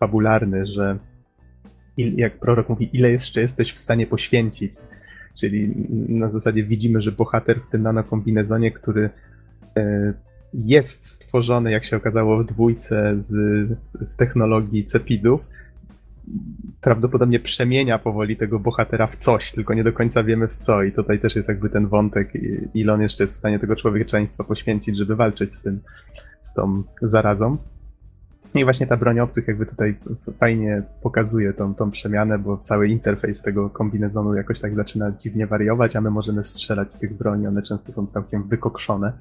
fabularny, 0.00 0.66
że 0.66 0.98
il, 1.96 2.14
jak 2.16 2.38
prorok 2.38 2.68
mówi, 2.68 2.90
ile 2.92 3.10
jeszcze 3.10 3.40
jesteś 3.40 3.72
w 3.72 3.78
stanie 3.78 4.06
poświęcić. 4.06 4.72
Czyli 5.40 5.74
na 6.08 6.30
zasadzie 6.30 6.64
widzimy, 6.64 7.02
że 7.02 7.12
bohater 7.12 7.60
w 7.60 7.68
tym 7.68 7.82
nanokombinezonie, 7.82 8.70
który 8.70 9.10
e, 9.76 10.12
jest 10.54 11.06
stworzony, 11.06 11.70
jak 11.70 11.84
się 11.84 11.96
okazało 11.96 12.38
w 12.38 12.46
dwójce, 12.46 13.14
z, 13.16 13.32
z 14.00 14.16
technologii 14.16 14.84
cepidów, 14.84 15.46
prawdopodobnie 16.80 17.40
przemienia 17.40 17.98
powoli 17.98 18.36
tego 18.36 18.58
bohatera 18.58 19.06
w 19.06 19.16
coś, 19.16 19.52
tylko 19.52 19.74
nie 19.74 19.84
do 19.84 19.92
końca 19.92 20.22
wiemy 20.22 20.48
w 20.48 20.56
co. 20.56 20.82
I 20.82 20.92
tutaj 20.92 21.20
też 21.20 21.36
jest 21.36 21.48
jakby 21.48 21.70
ten 21.70 21.86
wątek, 21.86 22.32
ile 22.74 22.92
on 22.92 23.02
jeszcze 23.02 23.24
jest 23.24 23.34
w 23.34 23.36
stanie 23.36 23.58
tego 23.58 23.76
człowieczeństwa 23.76 24.44
poświęcić, 24.44 24.96
żeby 24.96 25.16
walczyć 25.16 25.54
z 25.54 25.62
tym, 25.62 25.80
z 26.40 26.54
tą 26.54 26.82
zarazą. 27.02 27.56
I 28.54 28.64
właśnie 28.64 28.86
ta 28.86 28.96
broń 28.96 29.20
obcych 29.20 29.48
jakby 29.48 29.66
tutaj 29.66 29.94
fajnie 30.38 30.82
pokazuje 31.02 31.52
tą, 31.52 31.74
tą 31.74 31.90
przemianę, 31.90 32.38
bo 32.38 32.58
cały 32.58 32.88
interfejs 32.88 33.42
tego 33.42 33.70
kombinezonu 33.70 34.34
jakoś 34.34 34.60
tak 34.60 34.74
zaczyna 34.74 35.12
dziwnie 35.12 35.46
wariować, 35.46 35.96
a 35.96 36.00
my 36.00 36.10
możemy 36.10 36.44
strzelać 36.44 36.92
z 36.92 36.98
tych 36.98 37.14
broni, 37.14 37.46
one 37.46 37.62
często 37.62 37.92
są 37.92 38.06
całkiem 38.06 38.42
wykokszone. 38.42 39.12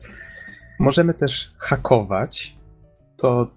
Możemy 0.79 1.13
też 1.13 1.53
hakować. 1.57 2.57
To 3.17 3.51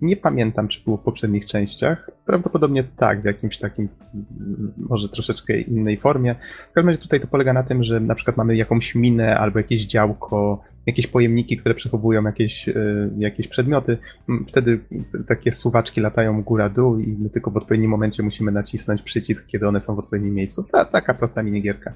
nie 0.00 0.16
pamiętam, 0.16 0.68
czy 0.68 0.84
było 0.84 0.96
w 0.96 1.02
poprzednich 1.02 1.46
częściach. 1.46 2.10
Prawdopodobnie 2.26 2.84
tak, 2.84 3.22
w 3.22 3.24
jakimś 3.24 3.58
takim, 3.58 3.88
może 4.76 5.08
troszeczkę 5.08 5.60
innej 5.60 5.96
formie. 5.96 6.34
W 6.70 6.72
każdym 6.72 6.88
razie 6.88 7.02
tutaj 7.02 7.20
to 7.20 7.26
polega 7.26 7.52
na 7.52 7.62
tym, 7.62 7.84
że 7.84 8.00
na 8.00 8.14
przykład 8.14 8.36
mamy 8.36 8.56
jakąś 8.56 8.94
minę 8.94 9.38
albo 9.38 9.58
jakieś 9.58 9.86
działko, 9.86 10.62
jakieś 10.86 11.06
pojemniki, 11.06 11.56
które 11.56 11.74
przechowują 11.74 12.22
jakieś, 12.22 12.68
e, 12.68 12.74
jakieś 13.18 13.48
przedmioty. 13.48 13.98
Wtedy 14.48 14.80
takie 15.26 15.52
suwaczki 15.52 16.00
latają 16.00 16.42
góra-dół 16.42 16.98
i 16.98 17.16
my 17.18 17.30
tylko 17.30 17.50
w 17.50 17.56
odpowiednim 17.56 17.90
momencie 17.90 18.22
musimy 18.22 18.52
nacisnąć 18.52 19.02
przycisk, 19.02 19.46
kiedy 19.46 19.68
one 19.68 19.80
są 19.80 19.94
w 19.94 19.98
odpowiednim 19.98 20.34
miejscu. 20.34 20.64
Ta, 20.64 20.84
taka 20.84 21.14
prosta 21.14 21.42
minigierka. 21.42 21.92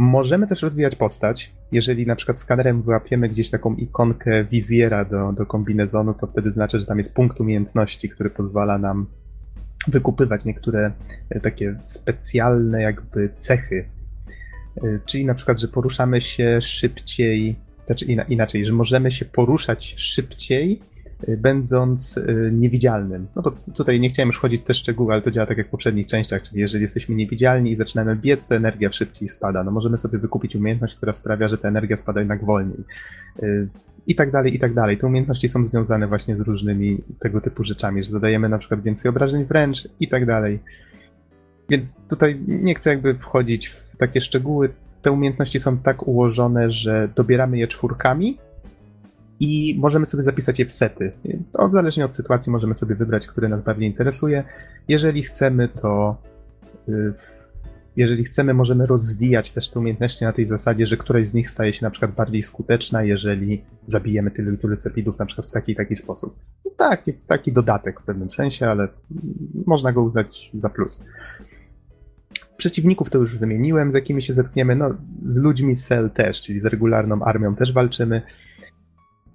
Możemy 0.00 0.46
też 0.46 0.62
rozwijać 0.62 0.96
postać. 0.96 1.52
Jeżeli 1.72 2.06
na 2.06 2.16
przykład 2.16 2.40
skanerem 2.40 2.82
wyłapiemy 2.82 3.28
gdzieś 3.28 3.50
taką 3.50 3.74
ikonkę 3.74 4.44
wizjera 4.44 5.04
do, 5.04 5.32
do 5.32 5.46
kombinezonu, 5.46 6.14
to 6.14 6.26
wtedy 6.26 6.50
znaczy, 6.50 6.80
że 6.80 6.86
tam 6.86 6.98
jest 6.98 7.14
punkt 7.14 7.40
umiejętności, 7.40 8.08
który 8.08 8.30
pozwala 8.30 8.78
nam 8.78 9.06
wykupywać 9.88 10.44
niektóre 10.44 10.92
e, 11.30 11.40
takie 11.40 11.76
specjalne 11.76 12.82
jakby 12.82 13.30
cechy. 13.38 13.88
E, 14.76 14.98
czyli 15.06 15.26
na 15.26 15.34
przykład, 15.34 15.60
że 15.60 15.68
poruszamy 15.68 16.20
się 16.20 16.60
szybciej, 16.60 17.56
znaczy 17.86 18.04
inaczej, 18.28 18.66
że 18.66 18.72
możemy 18.72 19.10
się 19.10 19.24
poruszać 19.24 19.94
szybciej 19.98 20.80
będąc 21.28 22.16
y, 22.16 22.50
niewidzialnym. 22.52 23.26
No 23.36 23.42
to 23.42 23.52
tutaj 23.76 24.00
nie 24.00 24.08
chciałem 24.08 24.28
już 24.28 24.36
wchodzić 24.36 24.60
w 24.60 24.64
te 24.64 24.74
szczegóły, 24.74 25.12
ale 25.12 25.22
to 25.22 25.30
działa 25.30 25.46
tak 25.46 25.58
jak 25.58 25.66
w 25.66 25.70
poprzednich 25.70 26.06
częściach, 26.06 26.42
czyli 26.42 26.60
jeżeli 26.60 26.82
jesteśmy 26.82 27.14
niewidzialni 27.14 27.70
i 27.70 27.76
zaczynamy 27.76 28.16
biec, 28.16 28.46
to 28.46 28.54
energia 28.54 28.92
szybciej 28.92 29.28
spada. 29.28 29.64
No 29.64 29.70
możemy 29.70 29.98
sobie 29.98 30.18
wykupić 30.18 30.56
umiejętność, 30.56 30.94
która 30.94 31.12
sprawia, 31.12 31.48
że 31.48 31.58
ta 31.58 31.68
energia 31.68 31.96
spada 31.96 32.20
jednak 32.20 32.44
wolniej. 32.44 32.84
Y, 33.42 33.68
I 34.06 34.14
tak 34.14 34.30
dalej, 34.30 34.54
i 34.54 34.58
tak 34.58 34.74
dalej. 34.74 34.98
Te 34.98 35.06
umiejętności 35.06 35.48
są 35.48 35.64
związane 35.64 36.06
właśnie 36.06 36.36
z 36.36 36.40
różnymi 36.40 36.98
tego 37.18 37.40
typu 37.40 37.64
rzeczami, 37.64 38.02
że 38.02 38.10
zadajemy 38.10 38.48
na 38.48 38.58
przykład 38.58 38.82
więcej 38.82 39.08
obrażeń 39.08 39.44
wręcz 39.44 39.88
i 40.00 40.08
tak 40.08 40.26
dalej. 40.26 40.58
Więc 41.68 42.00
tutaj 42.10 42.40
nie 42.48 42.74
chcę 42.74 42.90
jakby 42.90 43.14
wchodzić 43.14 43.68
w 43.68 43.96
takie 43.96 44.20
szczegóły. 44.20 44.68
Te 45.02 45.12
umiejętności 45.12 45.58
są 45.58 45.78
tak 45.78 46.08
ułożone, 46.08 46.70
że 46.70 47.08
dobieramy 47.16 47.58
je 47.58 47.66
czwórkami, 47.66 48.38
i 49.40 49.78
możemy 49.78 50.06
sobie 50.06 50.22
zapisać 50.22 50.58
je 50.58 50.66
w 50.66 50.72
sety. 50.72 51.12
To 51.52 51.70
zależnie 51.70 52.04
od 52.04 52.14
sytuacji 52.14 52.52
możemy 52.52 52.74
sobie 52.74 52.94
wybrać, 52.94 53.26
który 53.26 53.48
nas 53.48 53.62
bardziej 53.62 53.88
interesuje. 53.88 54.44
Jeżeli 54.88 55.22
chcemy, 55.22 55.68
to 55.68 56.16
y, 56.88 57.12
jeżeli 57.96 58.24
chcemy, 58.24 58.54
możemy 58.54 58.86
rozwijać 58.86 59.52
też 59.52 59.68
te 59.68 59.80
umiejętności 59.80 60.24
na 60.24 60.32
tej 60.32 60.46
zasadzie, 60.46 60.86
że 60.86 60.96
któraś 60.96 61.26
z 61.26 61.34
nich 61.34 61.50
staje 61.50 61.72
się 61.72 61.84
na 61.84 61.90
przykład 61.90 62.14
bardziej 62.14 62.42
skuteczna, 62.42 63.02
jeżeli 63.02 63.64
zabijemy 63.86 64.30
tylu 64.30 64.52
i 64.52 64.58
tylu 64.58 64.76
cepidów 64.76 65.18
na 65.18 65.26
przykład 65.26 65.46
w 65.46 65.50
taki 65.50 65.76
taki 65.76 65.96
sposób. 65.96 66.36
Taki, 66.76 67.12
taki 67.12 67.52
dodatek 67.52 68.00
w 68.00 68.04
pewnym 68.04 68.30
sensie, 68.30 68.66
ale 68.66 68.88
można 69.66 69.92
go 69.92 70.02
uznać 70.02 70.50
za 70.54 70.68
plus. 70.68 71.04
Przeciwników 72.56 73.10
to 73.10 73.18
już 73.18 73.38
wymieniłem, 73.38 73.92
z 73.92 73.94
jakimi 73.94 74.22
się 74.22 74.32
zetkniemy. 74.32 74.76
No, 74.76 74.94
z 75.26 75.42
ludźmi 75.42 75.74
z 75.74 75.86
Cell 75.86 76.10
też, 76.10 76.40
czyli 76.40 76.60
z 76.60 76.66
regularną 76.66 77.22
armią 77.22 77.54
też 77.54 77.72
walczymy. 77.72 78.22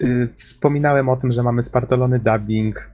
Y, 0.03 0.27
wspominałem 0.35 1.09
o 1.09 1.15
tym, 1.15 1.31
że 1.31 1.43
mamy 1.43 1.63
spartolony 1.63 2.19
dubbing 2.19 2.89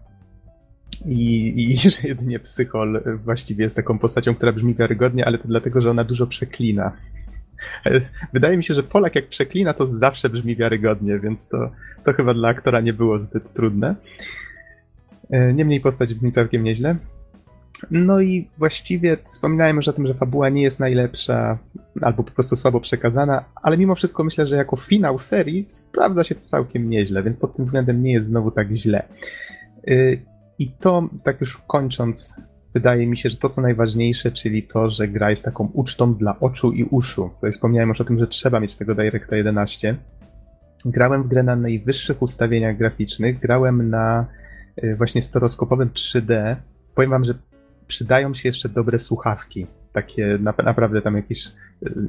i, 1.05 1.53
i 1.57 1.77
że 1.91 2.07
jedynie 2.07 2.39
psychol 2.39 3.03
właściwie 3.23 3.63
jest 3.63 3.75
taką 3.75 3.99
postacią, 3.99 4.35
która 4.35 4.51
brzmi 4.51 4.75
wiarygodnie, 4.75 5.25
ale 5.25 5.37
to 5.37 5.47
dlatego, 5.47 5.81
że 5.81 5.89
ona 5.89 6.03
dużo 6.03 6.27
przeklina. 6.27 6.91
Wydaje 8.33 8.57
mi 8.57 8.63
się, 8.63 8.73
że 8.73 8.83
Polak 8.83 9.15
jak 9.15 9.27
przeklina, 9.27 9.73
to 9.73 9.87
zawsze 9.87 10.29
brzmi 10.29 10.55
wiarygodnie, 10.55 11.19
więc 11.19 11.47
to, 11.47 11.71
to 12.05 12.13
chyba 12.13 12.33
dla 12.33 12.49
aktora 12.49 12.81
nie 12.81 12.93
było 12.93 13.19
zbyt 13.19 13.53
trudne. 13.53 13.95
Y, 15.33 15.53
niemniej 15.53 15.81
postać 15.81 16.13
brzmi 16.13 16.31
całkiem 16.31 16.63
nieźle. 16.63 16.95
No 17.91 18.21
i 18.21 18.49
właściwie 18.57 19.17
wspominałem 19.23 19.75
już 19.75 19.87
o 19.87 19.93
tym, 19.93 20.07
że 20.07 20.13
fabuła 20.13 20.49
nie 20.49 20.61
jest 20.61 20.79
najlepsza, 20.79 21.57
albo 22.01 22.23
po 22.23 22.31
prostu 22.31 22.55
słabo 22.55 22.79
przekazana, 22.79 23.45
ale 23.55 23.77
mimo 23.77 23.95
wszystko 23.95 24.23
myślę, 24.23 24.47
że 24.47 24.55
jako 24.55 24.75
finał 24.75 25.17
serii 25.17 25.63
sprawdza 25.63 26.23
się 26.23 26.35
całkiem 26.35 26.89
nieźle, 26.89 27.23
więc 27.23 27.37
pod 27.37 27.55
tym 27.55 27.65
względem 27.65 28.03
nie 28.03 28.11
jest 28.11 28.27
znowu 28.27 28.51
tak 28.51 28.71
źle. 28.71 29.03
Y, 29.89 30.21
I 30.59 30.71
to, 30.71 31.09
tak 31.23 31.41
już 31.41 31.57
kończąc, 31.57 32.35
wydaje 32.73 33.07
mi 33.07 33.17
się, 33.17 33.29
że 33.29 33.37
to 33.37 33.49
co 33.49 33.61
najważniejsze, 33.61 34.31
czyli 34.31 34.63
to, 34.63 34.89
że 34.89 35.07
gra 35.07 35.29
jest 35.29 35.45
taką 35.45 35.71
ucztą 35.73 36.13
dla 36.13 36.39
oczu 36.39 36.71
i 36.71 36.83
uszu. 36.83 37.29
Tutaj 37.35 37.51
wspomniałem 37.51 37.89
już 37.89 38.01
o 38.01 38.03
tym, 38.03 38.19
że 38.19 38.27
trzeba 38.27 38.59
mieć 38.59 38.75
tego 38.75 38.95
Directa 38.95 39.35
11. 39.35 39.97
Grałem 40.85 41.23
w 41.23 41.27
grę 41.27 41.43
na 41.43 41.55
najwyższych 41.55 42.21
ustawieniach 42.21 42.77
graficznych, 42.77 43.39
grałem 43.39 43.89
na 43.89 44.25
y, 44.83 44.95
właśnie 44.95 45.21
stereoskopowym 45.21 45.89
3D. 45.89 46.55
Powiem 46.95 47.11
wam, 47.11 47.23
że 47.23 47.33
przydają 47.91 48.33
się 48.33 48.49
jeszcze 48.49 48.69
dobre 48.69 48.99
słuchawki. 48.99 49.67
Takie 49.91 50.39
naprawdę 50.63 51.01
tam 51.01 51.15
jakieś, 51.15 51.51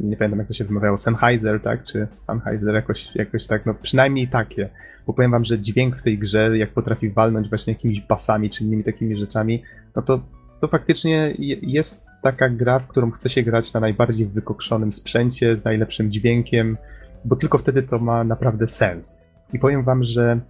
nie 0.00 0.16
pamiętam 0.16 0.38
jak 0.38 0.48
to 0.48 0.54
się 0.54 0.64
wymawiało, 0.64 0.98
Sennheiser, 0.98 1.60
tak? 1.60 1.84
Czy 1.84 2.08
Sennheiser, 2.18 2.74
jakoś, 2.74 3.14
jakoś 3.14 3.46
tak, 3.46 3.66
no 3.66 3.74
przynajmniej 3.74 4.28
takie. 4.28 4.68
Bo 5.06 5.12
powiem 5.12 5.30
wam, 5.30 5.44
że 5.44 5.58
dźwięk 5.58 5.96
w 5.96 6.02
tej 6.02 6.18
grze, 6.18 6.58
jak 6.58 6.70
potrafi 6.70 7.10
walnąć 7.10 7.48
właśnie 7.48 7.72
jakimiś 7.72 8.00
basami 8.00 8.50
czy 8.50 8.64
innymi 8.64 8.84
takimi 8.84 9.18
rzeczami, 9.18 9.62
no 9.96 10.02
to, 10.02 10.20
to 10.60 10.68
faktycznie 10.68 11.34
jest 11.62 12.10
taka 12.22 12.48
gra, 12.48 12.78
w 12.78 12.86
którą 12.86 13.10
chce 13.10 13.28
się 13.28 13.42
grać 13.42 13.72
na 13.72 13.80
najbardziej 13.80 14.26
wykokszonym 14.26 14.92
sprzęcie, 14.92 15.56
z 15.56 15.64
najlepszym 15.64 16.12
dźwiękiem, 16.12 16.76
bo 17.24 17.36
tylko 17.36 17.58
wtedy 17.58 17.82
to 17.82 17.98
ma 17.98 18.24
naprawdę 18.24 18.66
sens. 18.66 19.20
I 19.52 19.58
powiem 19.58 19.84
wam, 19.84 20.04
że 20.04 20.40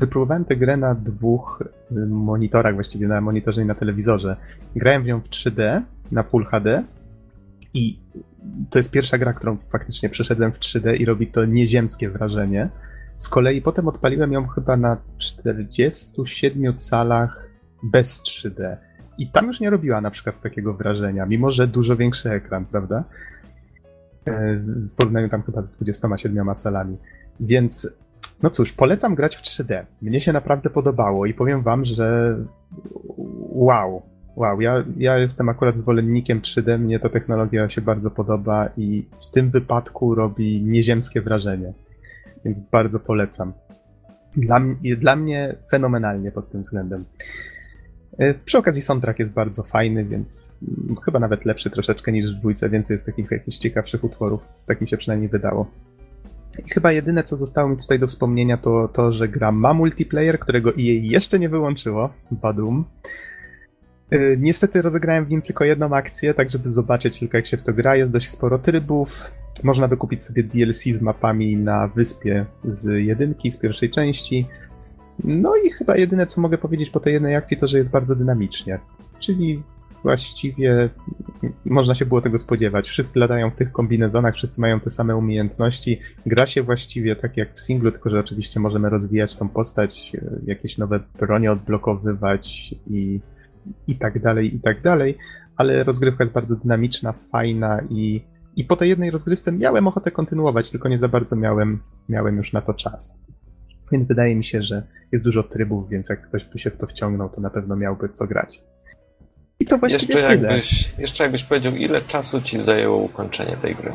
Wypróbowałem 0.00 0.44
tę 0.44 0.56
grę 0.56 0.76
na 0.76 0.94
dwóch 0.94 1.64
y, 1.92 2.06
monitorach, 2.06 2.74
właściwie 2.74 3.08
na 3.08 3.20
monitorze 3.20 3.62
i 3.62 3.66
na 3.66 3.74
telewizorze. 3.74 4.36
Grałem 4.76 5.02
w 5.02 5.06
nią 5.06 5.20
w 5.20 5.28
3D, 5.28 5.82
na 6.12 6.22
Full 6.22 6.44
HD 6.44 6.84
i 7.74 7.98
to 8.70 8.78
jest 8.78 8.90
pierwsza 8.90 9.18
gra, 9.18 9.32
którą 9.32 9.56
faktycznie 9.72 10.08
przeszedłem 10.08 10.52
w 10.52 10.58
3D 10.58 10.96
i 10.96 11.04
robi 11.04 11.26
to 11.26 11.44
nieziemskie 11.44 12.10
wrażenie. 12.10 12.68
Z 13.18 13.28
kolei 13.28 13.62
potem 13.62 13.88
odpaliłem 13.88 14.32
ją 14.32 14.46
chyba 14.46 14.76
na 14.76 14.96
47 15.18 16.74
calach 16.76 17.48
bez 17.82 18.22
3D. 18.22 18.76
I 19.18 19.30
tam 19.30 19.46
już 19.46 19.60
nie 19.60 19.70
robiła 19.70 20.00
na 20.00 20.10
przykład 20.10 20.40
takiego 20.40 20.74
wrażenia, 20.74 21.26
mimo 21.26 21.50
że 21.50 21.66
dużo 21.66 21.96
większy 21.96 22.30
ekran, 22.30 22.66
prawda? 22.66 23.04
E, 24.24 24.56
w 24.64 24.94
porównaniu 24.94 25.28
tam 25.28 25.42
chyba 25.42 25.62
z 25.62 25.72
27 25.72 26.54
calami. 26.54 26.96
Więc 27.40 27.88
no 28.42 28.50
cóż, 28.50 28.72
polecam 28.72 29.14
grać 29.14 29.36
w 29.36 29.42
3D. 29.42 29.84
Mnie 30.02 30.20
się 30.20 30.32
naprawdę 30.32 30.70
podobało 30.70 31.26
i 31.26 31.34
powiem 31.34 31.62
wam, 31.62 31.84
że 31.84 32.36
wow, 33.52 34.02
wow, 34.36 34.60
ja, 34.60 34.84
ja 34.96 35.18
jestem 35.18 35.48
akurat 35.48 35.78
zwolennikiem 35.78 36.40
3D, 36.40 36.78
mnie 36.78 37.00
ta 37.00 37.08
technologia 37.08 37.68
się 37.68 37.80
bardzo 37.80 38.10
podoba 38.10 38.68
i 38.76 39.08
w 39.20 39.30
tym 39.30 39.50
wypadku 39.50 40.14
robi 40.14 40.62
nieziemskie 40.62 41.22
wrażenie. 41.22 41.72
Więc 42.44 42.60
bardzo 42.60 43.00
polecam. 43.00 43.52
Dla, 44.36 44.60
dla 44.98 45.16
mnie 45.16 45.54
fenomenalnie 45.70 46.32
pod 46.32 46.50
tym 46.50 46.60
względem. 46.60 47.04
E, 48.18 48.34
przy 48.34 48.58
okazji 48.58 48.82
soundtrack 48.82 49.18
jest 49.18 49.32
bardzo 49.32 49.62
fajny, 49.62 50.04
więc 50.04 50.56
chyba 51.04 51.18
nawet 51.18 51.44
lepszy 51.44 51.70
troszeczkę 51.70 52.12
niż 52.12 52.34
w 52.34 52.38
dwójce. 52.38 52.70
Więcej 52.70 52.94
jest 52.94 53.06
takich 53.06 53.30
jakichś 53.30 53.58
ciekawszych 53.58 54.04
utworów. 54.04 54.40
Tak 54.66 54.80
mi 54.80 54.88
się 54.88 54.96
przynajmniej 54.96 55.28
wydało. 55.28 55.70
I 56.58 56.70
chyba 56.70 56.92
jedyne, 56.92 57.22
co 57.22 57.36
zostało 57.36 57.68
mi 57.68 57.76
tutaj 57.76 57.98
do 57.98 58.06
wspomnienia, 58.06 58.56
to 58.56 58.88
to, 58.88 59.12
że 59.12 59.28
gra 59.28 59.52
ma 59.52 59.74
multiplayer, 59.74 60.38
którego 60.38 60.70
EA 60.70 61.00
jeszcze 61.02 61.38
nie 61.38 61.48
wyłączyło. 61.48 62.10
Badum. 62.30 62.84
Yy, 64.10 64.36
niestety 64.40 64.82
rozegrałem 64.82 65.24
w 65.24 65.30
nim 65.30 65.42
tylko 65.42 65.64
jedną 65.64 65.96
akcję, 65.96 66.34
tak 66.34 66.50
żeby 66.50 66.68
zobaczyć 66.68 67.18
tylko 67.18 67.36
jak 67.36 67.46
się 67.46 67.56
w 67.56 67.62
to 67.62 67.72
gra. 67.72 67.96
Jest 67.96 68.12
dość 68.12 68.28
sporo 68.28 68.58
trybów. 68.58 69.30
Można 69.62 69.88
dokupić 69.88 70.22
sobie 70.22 70.42
DLC 70.42 70.82
z 70.82 71.02
mapami 71.02 71.56
na 71.56 71.88
wyspie 71.88 72.46
z 72.64 73.06
jedynki, 73.06 73.50
z 73.50 73.56
pierwszej 73.56 73.90
części. 73.90 74.46
No 75.24 75.56
i 75.56 75.70
chyba 75.70 75.96
jedyne, 75.96 76.26
co 76.26 76.40
mogę 76.40 76.58
powiedzieć 76.58 76.90
po 76.90 77.00
tej 77.00 77.12
jednej 77.12 77.36
akcji, 77.36 77.56
to, 77.56 77.66
że 77.66 77.78
jest 77.78 77.90
bardzo 77.90 78.16
dynamicznie. 78.16 78.78
Czyli 79.20 79.62
właściwie 80.02 80.90
można 81.64 81.94
się 81.94 82.06
było 82.06 82.20
tego 82.20 82.38
spodziewać. 82.38 82.88
Wszyscy 82.88 83.18
latają 83.18 83.50
w 83.50 83.56
tych 83.56 83.72
kombinezonach, 83.72 84.34
wszyscy 84.34 84.60
mają 84.60 84.80
te 84.80 84.90
same 84.90 85.16
umiejętności. 85.16 86.00
Gra 86.26 86.46
się 86.46 86.62
właściwie 86.62 87.16
tak 87.16 87.36
jak 87.36 87.54
w 87.54 87.60
singlu, 87.60 87.92
tylko 87.92 88.10
że 88.10 88.20
oczywiście 88.20 88.60
możemy 88.60 88.90
rozwijać 88.90 89.36
tą 89.36 89.48
postać, 89.48 90.12
e, 90.14 90.20
jakieś 90.46 90.78
nowe 90.78 91.00
bronie 91.18 91.52
odblokowywać 91.52 92.74
i 92.86 93.20
i 93.86 93.96
tak 93.96 94.22
dalej, 94.22 94.54
i 94.54 94.60
tak 94.60 94.82
dalej, 94.82 95.18
ale 95.56 95.84
rozgrywka 95.84 96.24
jest 96.24 96.34
bardzo 96.34 96.56
dynamiczna, 96.56 97.12
fajna 97.12 97.80
i, 97.90 98.24
i 98.56 98.64
po 98.64 98.76
tej 98.76 98.88
jednej 98.88 99.10
rozgrywce 99.10 99.52
miałem 99.52 99.86
ochotę 99.86 100.10
kontynuować, 100.10 100.70
tylko 100.70 100.88
nie 100.88 100.98
za 100.98 101.08
bardzo 101.08 101.36
miałem, 101.36 101.80
miałem 102.08 102.36
już 102.36 102.52
na 102.52 102.60
to 102.60 102.74
czas. 102.74 103.18
Więc 103.92 104.06
wydaje 104.06 104.36
mi 104.36 104.44
się, 104.44 104.62
że 104.62 104.86
jest 105.12 105.24
dużo 105.24 105.42
trybów, 105.42 105.88
więc 105.88 106.08
jak 106.08 106.28
ktoś 106.28 106.44
by 106.44 106.58
się 106.58 106.70
w 106.70 106.76
to 106.76 106.86
wciągnął, 106.86 107.28
to 107.28 107.40
na 107.40 107.50
pewno 107.50 107.76
miałby 107.76 108.08
co 108.08 108.26
grać. 108.26 108.62
I 109.60 109.66
to 109.66 109.78
właściwie 109.78 110.14
Jeszcze 110.14 110.36
tyle. 110.36 110.48
jakbyś, 110.48 110.98
jeszcze 110.98 111.24
jakbyś 111.24 111.44
powiedział, 111.44 111.72
ile 111.72 112.02
czasu 112.02 112.42
ci 112.42 112.58
zajęło 112.58 112.96
ukończenie 112.96 113.56
tej 113.56 113.74
gry? 113.74 113.92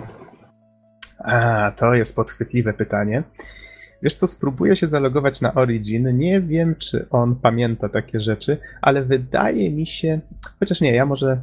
A, 1.18 1.72
to 1.78 1.94
jest 1.94 2.16
podchwytliwe 2.16 2.74
pytanie. 2.74 3.24
Wiesz 4.04 4.14
co, 4.14 4.28
spróbuję 4.28 4.76
się 4.76 4.88
zalogować 4.88 5.42
na 5.42 5.54
Origin. 5.54 6.18
Nie 6.18 6.42
wiem, 6.42 6.76
czy 6.76 7.08
on 7.10 7.36
pamięta 7.36 7.90
takie 7.90 8.20
rzeczy, 8.20 8.58
ale 8.82 9.04
wydaje 9.04 9.72
mi 9.72 9.88
się. 9.88 10.20
Chociaż 10.60 10.82
nie, 10.82 10.92
ja 10.96 11.06
może 11.06 11.42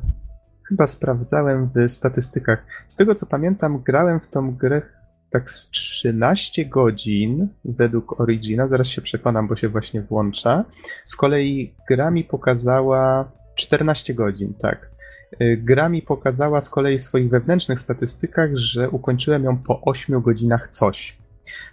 chyba 0.68 0.86
sprawdzałem 0.86 1.70
w 1.74 1.90
statystykach. 1.90 2.66
Z 2.86 2.96
tego 2.96 3.14
co 3.14 3.26
pamiętam, 3.26 3.82
grałem 3.82 4.20
w 4.20 4.28
tą 4.28 4.54
grę 4.54 4.82
tak 5.30 5.50
z 5.50 5.70
13 5.70 6.66
godzin 6.66 7.48
według 7.64 8.20
Origina. 8.20 8.68
Zaraz 8.68 8.86
się 8.86 9.02
przekonam, 9.02 9.48
bo 9.48 9.56
się 9.56 9.68
właśnie 9.68 10.02
włącza. 10.02 10.64
Z 11.04 11.16
kolei 11.16 11.74
gra 11.88 12.10
mi 12.10 12.24
pokazała 12.24 13.32
14 13.58 14.14
godzin, 14.14 14.54
tak. 14.54 14.90
Y, 15.42 15.56
Gra 15.56 15.88
mi 15.88 16.02
pokazała 16.02 16.60
z 16.60 16.70
kolei 16.70 16.98
w 16.98 17.02
swoich 17.02 17.30
wewnętrznych 17.30 17.80
statystykach, 17.80 18.50
że 18.56 18.90
ukończyłem 18.90 19.44
ją 19.44 19.56
po 19.58 19.80
8 19.80 20.20
godzinach 20.22 20.68
coś. 20.68 21.18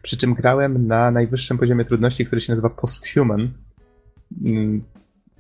Przy 0.02 0.18
czym 0.18 0.34
grałem 0.34 0.88
na 0.88 1.12
najwyższym 1.12 1.58
poziomie 1.58 1.86
trudności, 1.86 2.26
który 2.26 2.42
się 2.42 2.54
nazywa 2.54 2.70
Posthuman. 2.70 3.54
Mm, 4.46 4.84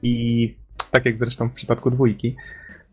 I 0.01 0.55
tak 0.91 1.05
jak 1.05 1.17
zresztą 1.17 1.49
w 1.49 1.53
przypadku 1.53 1.91
dwójki, 1.91 2.35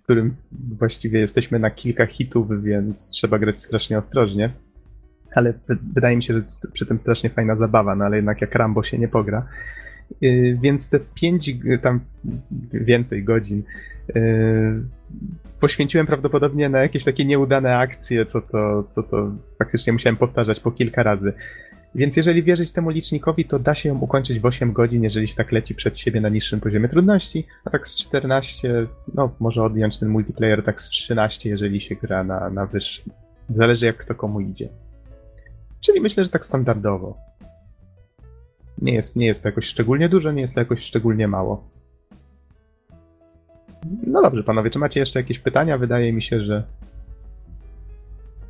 w 0.00 0.02
którym 0.04 0.34
właściwie 0.78 1.20
jesteśmy 1.20 1.58
na 1.58 1.70
kilka 1.70 2.06
hitów, 2.06 2.62
więc 2.62 3.10
trzeba 3.10 3.38
grać 3.38 3.58
strasznie 3.60 3.98
ostrożnie. 3.98 4.52
Ale 5.34 5.52
wy- 5.52 5.78
wydaje 5.94 6.16
mi 6.16 6.22
się, 6.22 6.34
że 6.34 6.40
przy 6.72 6.86
tym 6.86 6.98
strasznie 6.98 7.30
fajna 7.30 7.56
zabawa, 7.56 7.94
no 7.94 8.04
ale 8.04 8.16
jednak 8.16 8.40
jak 8.40 8.54
Rambo 8.54 8.82
się 8.82 8.98
nie 8.98 9.08
pogra. 9.08 9.46
Yy, 10.20 10.58
Więc 10.62 10.88
te 10.88 11.00
5, 11.00 11.54
tam 11.82 12.00
więcej 12.72 13.24
godzin 13.24 13.62
yy, 14.14 14.22
poświęciłem 15.60 16.06
prawdopodobnie 16.06 16.68
na 16.68 16.78
jakieś 16.78 17.04
takie 17.04 17.24
nieudane 17.24 17.76
akcje, 17.76 18.24
co 18.24 18.40
to, 18.40 18.84
co 18.88 19.02
to 19.02 19.32
faktycznie 19.58 19.92
musiałem 19.92 20.16
powtarzać 20.16 20.60
po 20.60 20.70
kilka 20.70 21.02
razy. 21.02 21.32
Więc 21.94 22.16
jeżeli 22.16 22.42
wierzyć 22.42 22.72
temu 22.72 22.90
licznikowi, 22.90 23.44
to 23.44 23.58
da 23.58 23.74
się 23.74 23.88
ją 23.88 23.98
ukończyć 23.98 24.40
w 24.40 24.46
8 24.46 24.72
godzin, 24.72 25.02
jeżeli 25.02 25.28
się 25.28 25.34
tak 25.34 25.52
leci 25.52 25.74
przed 25.74 25.98
siebie 25.98 26.20
na 26.20 26.28
niższym 26.28 26.60
poziomie 26.60 26.88
trudności, 26.88 27.46
a 27.64 27.70
tak 27.70 27.86
z 27.86 27.96
14, 27.96 28.86
no 29.14 29.34
może 29.40 29.62
odjąć 29.62 29.98
ten 29.98 30.08
multiplayer, 30.08 30.62
tak 30.62 30.80
z 30.80 30.88
13, 30.88 31.50
jeżeli 31.50 31.80
się 31.80 31.94
gra 31.94 32.24
na, 32.24 32.50
na 32.50 32.66
wyższym. 32.66 33.12
Zależy 33.48 33.86
jak 33.86 33.96
kto 33.96 34.14
komu 34.14 34.40
idzie. 34.40 34.68
Czyli 35.80 36.00
myślę, 36.00 36.24
że 36.24 36.30
tak 36.30 36.44
standardowo. 36.44 37.16
Nie 38.82 38.94
jest, 38.94 39.16
nie 39.16 39.26
jest 39.26 39.42
to 39.42 39.48
jakoś 39.48 39.64
szczególnie 39.64 40.08
dużo, 40.08 40.32
nie 40.32 40.40
jest 40.40 40.54
to 40.54 40.60
jakoś 40.60 40.80
szczególnie 40.80 41.28
mało. 41.28 41.70
No 44.06 44.22
dobrze, 44.22 44.44
panowie, 44.44 44.70
czy 44.70 44.78
macie 44.78 45.00
jeszcze 45.00 45.20
jakieś 45.20 45.38
pytania? 45.38 45.78
Wydaje 45.78 46.12
mi 46.12 46.22
się, 46.22 46.40
że 46.40 46.64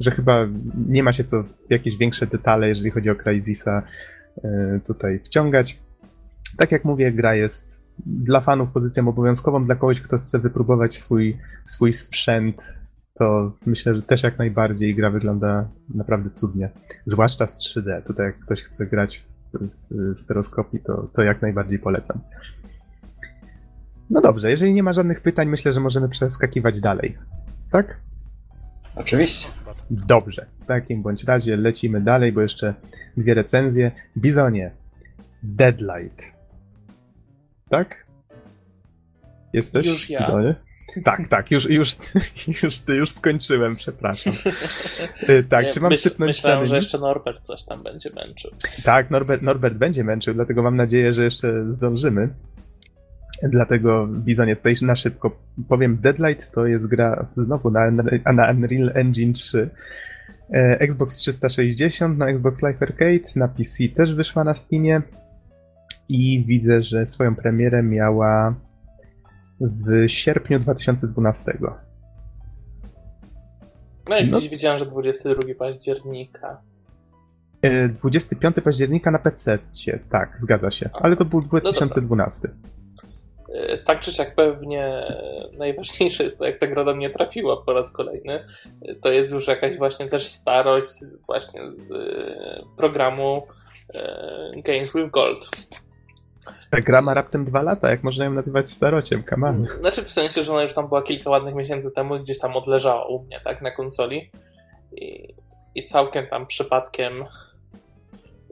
że 0.01 0.11
chyba 0.11 0.47
nie 0.89 1.03
ma 1.03 1.13
się 1.13 1.25
co 1.25 1.45
jakieś 1.71 1.97
większe 1.97 2.27
detale, 2.27 2.69
jeżeli 2.69 2.91
chodzi 2.91 3.11
o 3.11 3.15
Crysisa 3.15 3.83
y, 4.39 4.81
tutaj 4.87 5.21
wciągać. 5.25 5.79
Tak 6.57 6.73
jak 6.73 6.85
mówię, 6.85 7.13
gra 7.13 7.35
jest 7.35 7.83
dla 8.07 8.41
fanów 8.41 8.73
pozycją 8.73 9.09
obowiązkową, 9.09 9.65
dla 9.65 9.75
kogoś, 9.75 10.01
kto 10.01 10.17
chce 10.17 10.39
wypróbować 10.39 10.95
swój, 10.95 11.39
swój 11.65 11.93
sprzęt, 11.93 12.79
to 13.15 13.53
myślę, 13.67 13.95
że 13.95 14.03
też 14.03 14.23
jak 14.23 14.39
najbardziej 14.39 14.95
gra 14.95 15.11
wygląda 15.11 15.69
naprawdę 15.95 16.31
cudnie. 16.31 16.71
Zwłaszcza 17.07 17.47
z 17.47 17.61
3D. 17.61 18.03
Tutaj 18.03 18.27
jak 18.27 18.39
ktoś 18.39 18.63
chce 18.63 18.87
grać 18.87 19.25
stereoskopii, 20.15 20.81
to, 20.81 21.09
to 21.15 21.23
jak 21.23 21.43
najbardziej 21.43 21.79
polecam. 21.79 22.21
No 24.11 24.21
dobrze, 24.21 24.51
jeżeli 24.51 24.75
nie 24.75 24.83
ma 24.83 24.93
żadnych 24.93 25.21
pytań, 25.21 25.49
myślę, 25.49 25.73
że 25.73 25.81
możemy 25.81 26.09
przeskakiwać 26.09 26.81
dalej. 26.81 27.19
Tak? 27.71 28.01
Oczywiście. 28.97 29.49
Dobrze. 29.91 30.47
W 30.61 30.67
takim 30.67 31.03
bądź 31.03 31.25
razie 31.25 31.57
lecimy 31.57 32.01
dalej, 32.01 32.33
bo 32.33 32.41
jeszcze 32.41 32.75
dwie 33.17 33.35
recenzje. 33.35 33.93
Bizonie. 34.17 34.71
Deadlight. 35.43 36.23
Tak? 37.69 38.07
Jesteś? 39.53 39.87
Już 39.87 40.11
ja. 40.11 40.21
Bizonie? 40.21 40.55
Tak, 41.05 41.29
tak, 41.29 41.51
już, 41.51 41.71
już, 41.71 41.89
już, 42.63 42.83
już 42.89 43.11
skończyłem, 43.11 43.77
przepraszam. 43.77 44.33
Y, 45.29 45.45
tak, 45.45 45.65
Nie, 45.67 45.73
czy 45.73 45.81
mam 45.81 45.93
myśl- 45.93 46.03
sypnąć 46.03 46.29
Myślałem, 46.29 46.59
ślady? 46.59 46.69
że 46.69 46.77
jeszcze 46.77 46.99
Norbert 46.99 47.41
coś 47.41 47.65
tam 47.65 47.83
będzie 47.83 48.11
męczył. 48.11 48.51
Tak, 48.85 49.11
Norbert, 49.11 49.43
Norbert 49.43 49.75
będzie 49.75 50.05
męczył, 50.05 50.35
dlatego 50.35 50.63
mam 50.63 50.77
nadzieję, 50.77 51.15
że 51.15 51.25
jeszcze 51.25 51.71
zdążymy. 51.71 52.29
Dlatego 53.43 54.07
Bizonie 54.07 54.57
tutaj 54.57 54.75
na 54.83 54.97
szybko 54.97 55.37
powiem. 55.69 55.97
Deadlight 56.01 56.53
to 56.53 56.67
jest 56.67 56.89
gra 56.89 57.27
znowu 57.37 57.71
na, 57.71 57.91
na 58.35 58.51
Unreal 58.51 58.91
Engine 58.95 59.33
3. 59.33 59.71
E, 60.53 60.81
Xbox 60.81 61.17
360, 61.17 62.19
na 62.19 62.27
Xbox 62.29 62.63
Live 62.63 62.83
Arcade, 62.83 63.33
na 63.37 63.49
PC 63.49 63.89
też 63.89 64.15
wyszła 64.15 64.45
na 64.45 64.55
Steamie 64.55 65.03
i 66.09 66.45
widzę, 66.47 66.83
że 66.83 67.07
swoją 67.07 67.35
premierę 67.37 67.83
miała 67.83 68.55
w 69.63 70.09
sierpniu 70.09 70.61
2012. 70.61 71.59
No 74.09 74.19
i 74.19 74.29
No. 74.31 74.41
dziś 74.41 74.49
widziałem, 74.51 74.79
że 74.79 74.87
22 74.87 75.55
października. 75.59 76.61
E, 77.63 77.89
25 77.89 78.57
października 78.65 79.11
na 79.11 79.19
PC, 79.19 79.59
tak, 80.11 80.41
zgadza 80.41 80.71
się, 80.71 80.91
ale 80.93 81.17
to 81.17 81.25
był 81.25 81.41
dobra. 81.41 81.61
2012. 81.61 82.49
E, 83.55 83.79
Tak 83.79 84.01
czy 84.01 84.13
siak 84.13 84.35
pewnie 84.35 85.07
najważniejsze 85.59 86.25
jest 86.25 86.39
to, 86.39 86.45
jak 86.47 86.57
ta 86.57 86.67
gra 86.67 86.85
do 86.85 86.95
mnie 86.95 87.11
trafiła 87.11 87.63
po 87.63 87.73
raz 87.73 87.91
kolejny. 87.93 88.45
E, 88.83 88.95
To 88.95 89.13
jest 89.13 89.33
już 89.33 89.49
jakaś 89.49 89.79
właśnie 89.79 90.07
też 90.07 90.27
starość 90.27 90.93
właśnie 91.27 91.61
z 91.73 91.91
e, 91.93 92.63
programu 92.77 93.43
e, 93.95 94.51
Games 94.65 94.93
with 94.95 95.11
Gold. 95.11 95.49
Ta 96.73 96.81
gra 96.81 97.03
ma 97.03 97.15
raptem 97.15 97.45
dwa 97.45 97.63
lata, 97.63 97.91
jak 97.91 98.03
można 98.03 98.25
ją 98.25 98.33
nazywać 98.33 98.71
starociem, 98.71 99.23
on. 99.45 99.67
Znaczy 99.81 100.03
w 100.05 100.11
sensie, 100.11 100.43
że 100.43 100.53
ona 100.53 100.63
już 100.63 100.75
tam 100.75 100.89
była 100.89 101.03
kilka 101.03 101.31
ładnych 101.31 101.55
miesięcy 101.55 101.91
temu, 101.91 102.19
gdzieś 102.19 102.39
tam 102.39 102.57
odleżała 102.57 103.07
u 103.07 103.23
mnie, 103.23 103.41
tak, 103.45 103.63
na 103.63 103.71
konsoli. 103.71 104.31
I, 104.93 105.35
i 105.75 105.87
całkiem 105.87 106.27
tam 106.27 106.47
przypadkiem, 106.47 107.25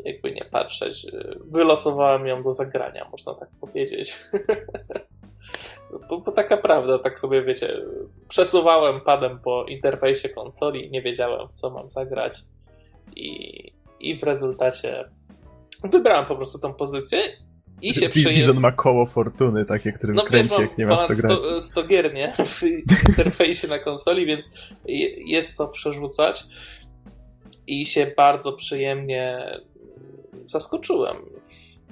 jakby 0.04 0.32
nie 0.32 0.44
patrzeć, 0.44 1.04
y, 1.04 1.38
wylosowałem 1.44 2.26
ją 2.26 2.42
do 2.42 2.52
zagrania, 2.52 3.08
można 3.12 3.34
tak 3.34 3.48
powiedzieć. 3.60 4.20
Bo, 6.08 6.20
bo 6.20 6.32
taka 6.32 6.56
prawda, 6.56 6.98
tak 6.98 7.18
sobie 7.18 7.42
wiecie, 7.42 7.82
przesuwałem 8.28 9.00
padem 9.00 9.38
po 9.38 9.64
interfejsie 9.64 10.28
konsoli, 10.28 10.90
nie 10.90 11.02
wiedziałem 11.02 11.48
w 11.48 11.52
co 11.52 11.70
mam 11.70 11.90
zagrać 11.90 12.40
i, 13.16 13.72
i 14.00 14.18
w 14.18 14.22
rezultacie 14.22 15.04
wybrałem 15.84 16.26
po 16.26 16.36
prostu 16.36 16.58
tą 16.58 16.74
pozycję 16.74 17.22
i 17.82 17.94
się 17.94 18.08
przyjęłem. 18.08 18.34
Bizon 18.36 18.60
ma 18.60 18.72
koło 18.72 19.06
fortuny, 19.06 19.64
takie, 19.64 19.92
którym 19.92 20.16
No 20.16 20.22
kręci, 20.22 20.60
jak 20.60 20.78
nie 20.78 20.86
ma 20.86 21.06
co 21.06 21.14
grać. 21.14 21.38
100, 21.38 21.60
100 21.60 21.82
gier, 21.84 22.14
nie? 22.14 22.32
W 22.44 22.62
interfejsie 23.08 23.68
na 23.68 23.78
konsoli, 23.78 24.26
więc 24.26 24.50
je- 24.84 25.24
jest 25.32 25.56
co 25.56 25.68
przerzucać. 25.68 26.44
I 27.66 27.86
się 27.86 28.12
bardzo 28.16 28.52
przyjemnie 28.52 29.42
zaskoczyłem, 30.46 31.16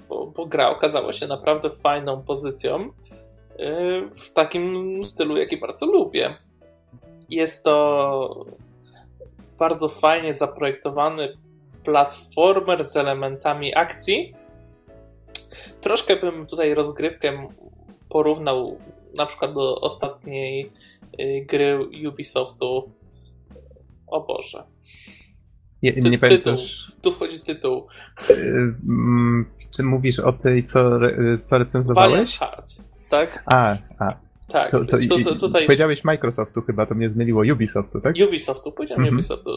bo, 0.09 0.27
bo 0.27 0.47
gra 0.47 0.71
okazała 0.71 1.13
się 1.13 1.27
naprawdę 1.27 1.71
fajną 1.71 2.23
pozycją 2.23 2.81
yy, 3.59 4.09
w 4.17 4.33
takim 4.33 5.01
stylu, 5.05 5.37
jaki 5.37 5.57
bardzo 5.57 5.87
lubię. 5.87 6.35
Jest 7.31 7.65
to 7.65 8.47
bardzo 9.59 9.89
fajnie 9.89 10.35
zaprojektowany 10.35 11.37
platformer 11.85 12.85
z 12.85 12.97
elementami 12.97 13.75
akcji, 13.77 14.35
Troszkę 15.81 16.17
bym 16.17 16.47
tutaj 16.47 16.75
rozgrywkę 16.75 17.49
porównał 18.09 18.79
na 19.15 19.27
przykład 19.27 19.55
do 19.55 19.81
ostatniej 19.81 20.73
y, 21.21 21.47
gry 21.49 21.79
Ubisoftu. 22.09 22.93
O 24.07 24.21
Boże. 24.21 24.65
Nie, 25.83 25.93
nie 25.93 26.19
pamiętasz, 26.19 26.93
Tu 27.03 27.13
wchodzi 27.13 27.41
tytuł. 27.41 27.87
y, 28.31 28.35
mm, 28.89 29.47
czy 29.77 29.83
mówisz 29.83 30.19
o 30.19 30.33
tej, 30.33 30.65
co, 30.65 30.91
co 31.45 31.59
recenzowałeś? 31.59 32.11
Valiant 32.11 32.31
Hearts. 32.31 32.85
Tak? 33.09 33.43
A, 33.47 33.77
a 33.99 34.13
Tak. 34.49 34.71
to, 34.71 34.79
to, 34.85 34.99
tu- 35.25 35.39
tutaj 35.41 35.67
powiedziałeś 35.67 36.05
Microsoftu 36.05 36.63
chyba, 36.63 36.87
to 36.87 36.95
mnie 36.95 37.09
zmyliło, 37.09 37.43
Ubisoftu, 37.53 38.01
tak? 38.01 38.15
Ubisoftu, 38.29 38.73
powiedziałem 38.73 39.01
Mhm. 39.01 39.15
Ubisoftu, 39.15 39.51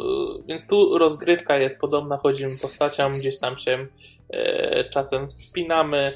więc 0.47 0.67
tu 0.67 0.97
rozgrywka 0.97 1.57
jest 1.57 1.81
podobna, 1.81 2.17
chodzimy 2.17 2.51
postacią, 2.61 3.11
gdzieś 3.11 3.39
tam 3.39 3.57
się 3.57 3.87
e, 4.29 4.89
czasem 4.89 5.27
wspinamy, 5.29 6.11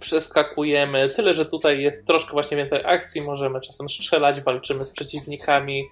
przeskakujemy. 0.00 1.08
Tyle, 1.08 1.34
że 1.34 1.46
tutaj 1.46 1.82
jest 1.82 2.06
troszkę 2.06 2.32
właśnie 2.32 2.56
więcej 2.56 2.80
akcji, 2.84 3.20
możemy 3.22 3.60
czasem 3.60 3.88
strzelać, 3.88 4.40
walczymy 4.40 4.84
z 4.84 4.90
przeciwnikami. 4.90 5.84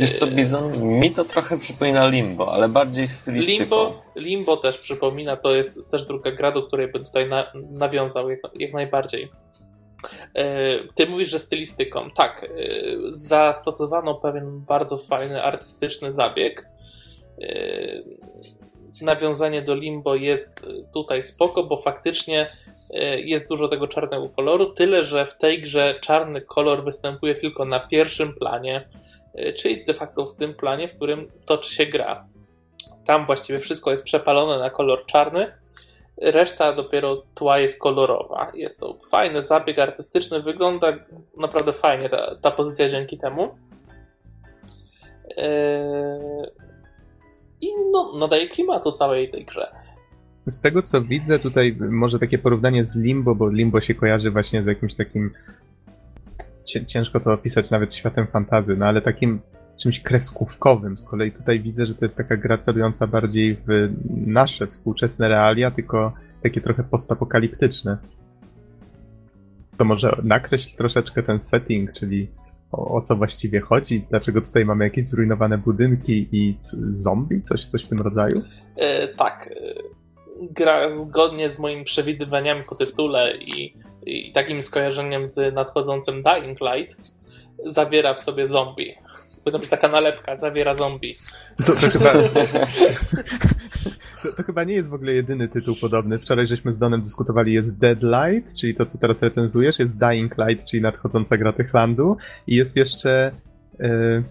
Wiesz 0.00 0.12
co, 0.12 0.26
Bizon, 0.26 0.82
mi 0.82 1.10
to 1.10 1.24
trochę 1.24 1.58
przypomina 1.58 2.08
Limbo, 2.08 2.52
ale 2.52 2.68
bardziej 2.68 3.08
stylistyką. 3.08 3.60
Limbo, 3.60 4.02
Limbo 4.16 4.56
też 4.56 4.78
przypomina, 4.78 5.36
to 5.36 5.54
jest 5.54 5.90
też 5.90 6.04
druga 6.06 6.30
gra, 6.32 6.52
do 6.52 6.62
której 6.62 6.92
bym 6.92 7.04
tutaj 7.04 7.28
na, 7.28 7.52
nawiązał 7.70 8.30
jak, 8.30 8.40
jak 8.54 8.72
najbardziej. 8.72 9.30
E, 10.34 10.78
ty 10.94 11.06
mówisz, 11.06 11.30
że 11.30 11.38
stylistyką. 11.38 12.10
Tak, 12.10 12.44
e, 12.44 12.48
zastosowano 13.08 14.14
pewien 14.14 14.60
bardzo 14.60 14.98
fajny 14.98 15.42
artystyczny 15.42 16.12
zabieg. 16.12 16.68
E, 17.42 18.02
nawiązanie 19.02 19.62
do 19.62 19.74
Limbo 19.74 20.14
jest 20.14 20.66
tutaj 20.94 21.22
spoko, 21.22 21.64
bo 21.64 21.76
faktycznie 21.76 22.48
jest 23.24 23.48
dużo 23.48 23.68
tego 23.68 23.88
czarnego 23.88 24.28
koloru, 24.28 24.72
tyle 24.72 25.02
że 25.02 25.26
w 25.26 25.36
tej 25.36 25.62
grze 25.62 25.94
czarny 26.00 26.40
kolor 26.40 26.84
występuje 26.84 27.34
tylko 27.34 27.64
na 27.64 27.80
pierwszym 27.80 28.34
planie, 28.34 28.88
czyli 29.56 29.84
de 29.84 29.94
facto 29.94 30.26
w 30.26 30.36
tym 30.36 30.54
planie, 30.54 30.88
w 30.88 30.96
którym 30.96 31.28
toczy 31.46 31.74
się 31.74 31.86
gra. 31.86 32.26
Tam 33.04 33.26
właściwie 33.26 33.58
wszystko 33.58 33.90
jest 33.90 34.04
przepalone 34.04 34.58
na 34.58 34.70
kolor 34.70 35.06
czarny, 35.06 35.52
Reszta 36.22 36.72
dopiero 36.72 37.22
tła 37.34 37.58
jest 37.58 37.80
kolorowa. 37.80 38.52
Jest 38.54 38.80
to 38.80 38.98
fajny 39.10 39.42
zabieg 39.42 39.78
artystyczny, 39.78 40.42
wygląda 40.42 40.92
naprawdę 41.36 41.72
fajnie 41.72 42.08
ta, 42.08 42.36
ta 42.36 42.50
pozycja 42.50 42.88
dzięki 42.88 43.18
temu. 43.18 43.54
Eee, 45.36 46.50
I 47.60 47.68
no, 47.92 48.18
nadaje 48.18 48.48
klimatu 48.48 48.92
całej 48.92 49.30
tej 49.30 49.44
grze. 49.44 49.70
Z 50.46 50.60
tego 50.60 50.82
co 50.82 51.02
widzę, 51.02 51.38
tutaj 51.38 51.76
może 51.80 52.18
takie 52.18 52.38
porównanie 52.38 52.84
z 52.84 52.96
Limbo, 52.96 53.34
bo 53.34 53.50
Limbo 53.50 53.80
się 53.80 53.94
kojarzy 53.94 54.30
właśnie 54.30 54.62
z 54.62 54.66
jakimś 54.66 54.94
takim. 54.94 55.30
Ciężko 56.86 57.20
to 57.20 57.32
opisać 57.32 57.70
nawet 57.70 57.94
światem 57.94 58.26
fantazy, 58.26 58.76
no 58.76 58.86
ale 58.86 59.00
takim 59.00 59.40
czymś 59.78 60.00
kreskówkowym. 60.00 60.96
Z 60.96 61.04
kolei 61.04 61.32
tutaj 61.32 61.60
widzę, 61.60 61.86
że 61.86 61.94
to 61.94 62.04
jest 62.04 62.16
taka 62.16 62.36
gra 62.36 62.58
celująca 62.58 63.06
bardziej 63.06 63.56
w 63.66 63.88
nasze 64.26 64.66
współczesne 64.66 65.28
realia, 65.28 65.70
tylko 65.70 66.12
takie 66.42 66.60
trochę 66.60 66.84
postapokaliptyczne. 66.84 67.98
To 69.76 69.84
może 69.84 70.16
nakreśl 70.22 70.76
troszeczkę 70.76 71.22
ten 71.22 71.40
setting, 71.40 71.92
czyli 71.92 72.28
o, 72.72 72.94
o, 72.94 73.02
co 73.02 73.16
właściwie 73.16 73.60
chodzi, 73.60 74.06
dlaczego 74.10 74.40
tutaj 74.40 74.64
mamy 74.64 74.84
jakieś 74.84 75.04
zrujnowane 75.04 75.58
budynki 75.58 76.28
i 76.32 76.56
zombie, 76.90 77.42
coś, 77.42 77.64
coś 77.64 77.84
w 77.84 77.88
tym 77.88 78.00
rodzaju? 78.00 78.42
E, 78.76 79.08
tak. 79.08 79.46
E, 79.46 79.98
gra 80.50 80.96
zgodnie 80.96 81.50
z 81.50 81.58
moimi 81.58 81.84
przewidywaniami 81.84 82.62
po 82.68 82.74
tytule 82.74 83.36
i, 83.36 83.74
i 84.06 84.32
takim 84.32 84.62
skojarzeniem 84.62 85.26
z 85.26 85.54
nadchodzącym 85.54 86.22
Dying 86.22 86.58
Light 86.60 87.12
zawiera 87.58 88.14
w 88.14 88.20
sobie 88.20 88.48
zombie. 88.48 88.94
Powinna 89.44 89.58
być 89.58 89.68
taka 89.68 89.88
nalepka, 89.88 90.36
zawiera 90.36 90.74
zombie. 90.74 91.16
To, 91.66 91.72
to 91.72 91.90
chyba... 91.90 92.12
To, 94.22 94.32
to, 94.32 94.42
chyba 94.42 94.64
nie 94.64 94.74
jest 94.74 94.90
w 94.90 94.94
ogóle 94.94 95.12
jedyny 95.12 95.48
tytuł 95.48 95.76
podobny. 95.80 96.18
Wczoraj 96.18 96.46
żeśmy 96.46 96.72
z 96.72 96.78
Donem 96.78 97.00
dyskutowali, 97.00 97.52
jest 97.52 97.78
Deadlight, 97.78 98.54
czyli 98.54 98.74
to, 98.74 98.86
co 98.86 98.98
teraz 98.98 99.22
recenzujesz, 99.22 99.78
jest 99.78 99.98
Dying 99.98 100.34
Light, 100.38 100.66
czyli 100.70 100.82
nadchodząca 100.82 101.36
gra 101.36 101.52
Techlandu 101.52 102.16
i 102.46 102.56
jest 102.56 102.76
jeszcze 102.76 103.32
yy, 103.78 104.24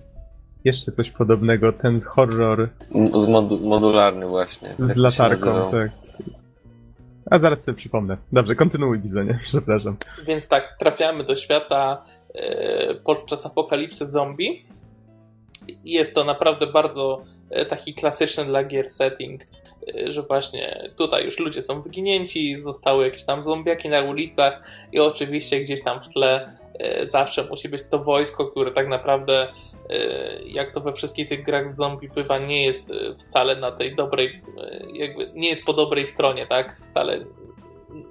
jeszcze 0.65 0.91
coś 0.91 1.11
podobnego, 1.11 1.73
ten 1.73 2.01
horror... 2.01 2.69
Z 3.15 3.27
modu 3.27 3.59
modularny 3.59 4.27
właśnie. 4.27 4.69
Z 4.79 4.95
latarką, 4.95 5.71
tak. 5.71 5.91
A 7.31 7.39
zaraz 7.39 7.63
sobie 7.63 7.77
przypomnę. 7.77 8.17
Dobrze, 8.31 8.55
kontynuuj 8.55 8.99
Bizonie, 8.99 9.39
przepraszam. 9.43 9.97
Więc 10.25 10.47
tak, 10.47 10.75
trafiamy 10.79 11.23
do 11.23 11.35
świata 11.35 12.03
yy, 12.35 12.41
podczas 13.05 13.45
apokalipsy 13.45 14.05
zombie 14.05 14.63
jest 15.85 16.15
to 16.15 16.23
naprawdę 16.23 16.67
bardzo 16.67 17.21
e, 17.49 17.65
taki 17.65 17.93
klasyczny 17.93 18.45
dla 18.45 18.63
gier 18.63 18.89
setting, 18.89 19.41
e, 19.43 20.11
że 20.11 20.23
właśnie 20.23 20.91
tutaj 20.97 21.25
już 21.25 21.39
ludzie 21.39 21.61
są 21.61 21.81
wyginięci, 21.81 22.59
zostały 22.59 23.05
jakieś 23.05 23.25
tam 23.25 23.43
zombiaki 23.43 23.89
na 23.89 24.01
ulicach 24.01 24.61
i 24.91 24.99
oczywiście 24.99 25.59
gdzieś 25.59 25.83
tam 25.83 26.01
w 26.01 26.09
tle 26.09 26.57
e, 26.79 27.07
zawsze 27.07 27.43
musi 27.43 27.69
być 27.69 27.83
to 27.83 27.99
wojsko, 27.99 28.45
które 28.45 28.71
tak 28.71 28.87
naprawdę 28.87 29.47
jak 30.45 30.73
to 30.73 30.81
we 30.81 30.93
wszystkich 30.93 31.29
tych 31.29 31.43
grach 31.43 31.71
zombie 31.71 32.09
bywa, 32.09 32.37
nie 32.37 32.65
jest 32.65 32.93
wcale 33.17 33.55
na 33.55 33.71
tej 33.71 33.95
dobrej, 33.95 34.41
jakby 34.93 35.31
nie 35.33 35.49
jest 35.49 35.65
po 35.65 35.73
dobrej 35.73 36.05
stronie, 36.05 36.47
tak? 36.47 36.77
Wcale 36.79 37.25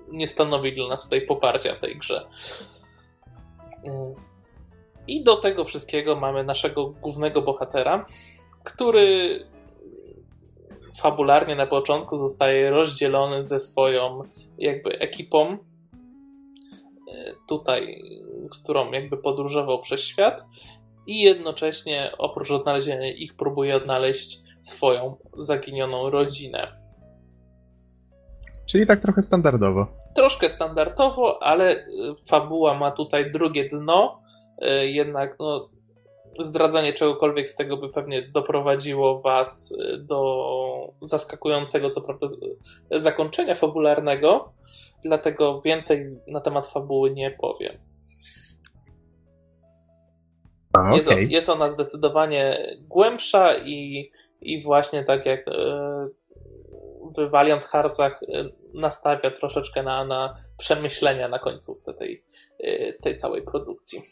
nie 0.09 0.27
stanowi 0.27 0.75
dla 0.75 0.89
nas 0.89 1.09
tej 1.09 1.23
poparcia 1.23 1.75
w 1.75 1.79
tej 1.79 1.97
grze. 1.97 2.27
I 5.09 5.25
do 5.25 5.37
tego 5.37 5.65
wszystkiego 5.65 6.17
mamy 6.17 6.45
naszego 6.45 6.87
głównego 6.87 7.43
bohatera, 7.43 8.05
który 8.65 9.41
fabularnie 11.01 11.57
na 11.57 11.67
początku 11.67 12.17
zostaje 12.19 12.71
rozdzielony 12.71 13.43
ze 13.43 13.59
swoją 13.59 14.23
jakby 14.59 14.99
ekipą, 14.99 15.47
e, 15.49 15.59
tutaj, 17.49 18.03
z 18.53 18.63
którą 18.63 18.93
jakby 18.93 19.17
podróżował 19.17 19.81
przez 19.81 20.01
świat 20.01 20.47
i 21.07 21.21
jednocześnie 21.21 22.13
oprócz 22.19 22.51
odnalezienia 22.51 23.13
ich 23.13 23.37
próbuje 23.37 23.77
odnaleźć 23.77 24.43
swoją 24.61 25.17
zaginioną 25.37 26.11
rodzinę. 26.11 26.73
Czyli 28.67 28.87
tak 28.87 29.01
trochę 29.01 29.23
standardowo. 29.23 29.87
Troszkę 30.15 30.49
standardowo, 30.49 31.43
ale 31.43 31.87
fabuła 32.27 32.75
ma 32.75 32.91
tutaj 32.91 33.31
drugie 33.33 33.69
dno, 33.69 34.21
E, 34.21 34.26
jednak 34.85 35.37
no, 35.39 35.69
zdradzanie 36.39 36.93
czegokolwiek 36.93 37.49
z 37.49 37.57
tego 37.57 37.77
by 37.77 37.89
pewnie 37.89 38.23
doprowadziło 38.23 39.21
Was 39.21 39.79
e, 39.81 39.99
do 39.99 40.93
zaskakującego, 41.01 41.91
co 41.91 42.01
prawda, 42.01 42.27
zakończenia 42.91 43.55
fabularnego, 43.55 44.53
dlatego 45.05 45.61
więcej 45.61 46.17
na 46.29 46.41
temat 46.41 46.67
fabuły 46.67 47.11
nie 47.11 47.31
powiem. 47.31 47.79
A, 50.79 50.97
jest, 50.97 51.11
jest, 51.11 51.49
ona 51.49 51.71
zdecydowanie 51.71 52.67
głębsza 52.81 53.59
i, 53.59 54.11
i 54.41 54.63
właśnie 54.63 55.05
tak 55.05 55.27
jak 55.27 55.49
e, 55.49 55.53
w 57.19 57.31
Valiant 57.31 57.65
Heartsach 57.65 58.21
nastawia 58.75 59.31
troszeczkę 59.31 59.83
na, 59.83 60.05
na 60.05 60.35
przemyślenia 60.59 61.29
na 61.29 61.39
końcówce 61.39 61.95
tej, 61.95 62.25
tej 63.03 63.17
całej 63.17 63.43
produkcji. 63.43 64.03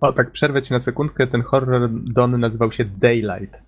O, 0.00 0.12
tak 0.12 0.30
przerwę 0.30 0.62
ci 0.62 0.72
na 0.72 0.78
sekundkę. 0.78 1.26
Ten 1.26 1.42
horror 1.42 1.90
Don 1.90 2.40
nazywał 2.40 2.72
się 2.72 2.84
Daylight. 2.84 3.62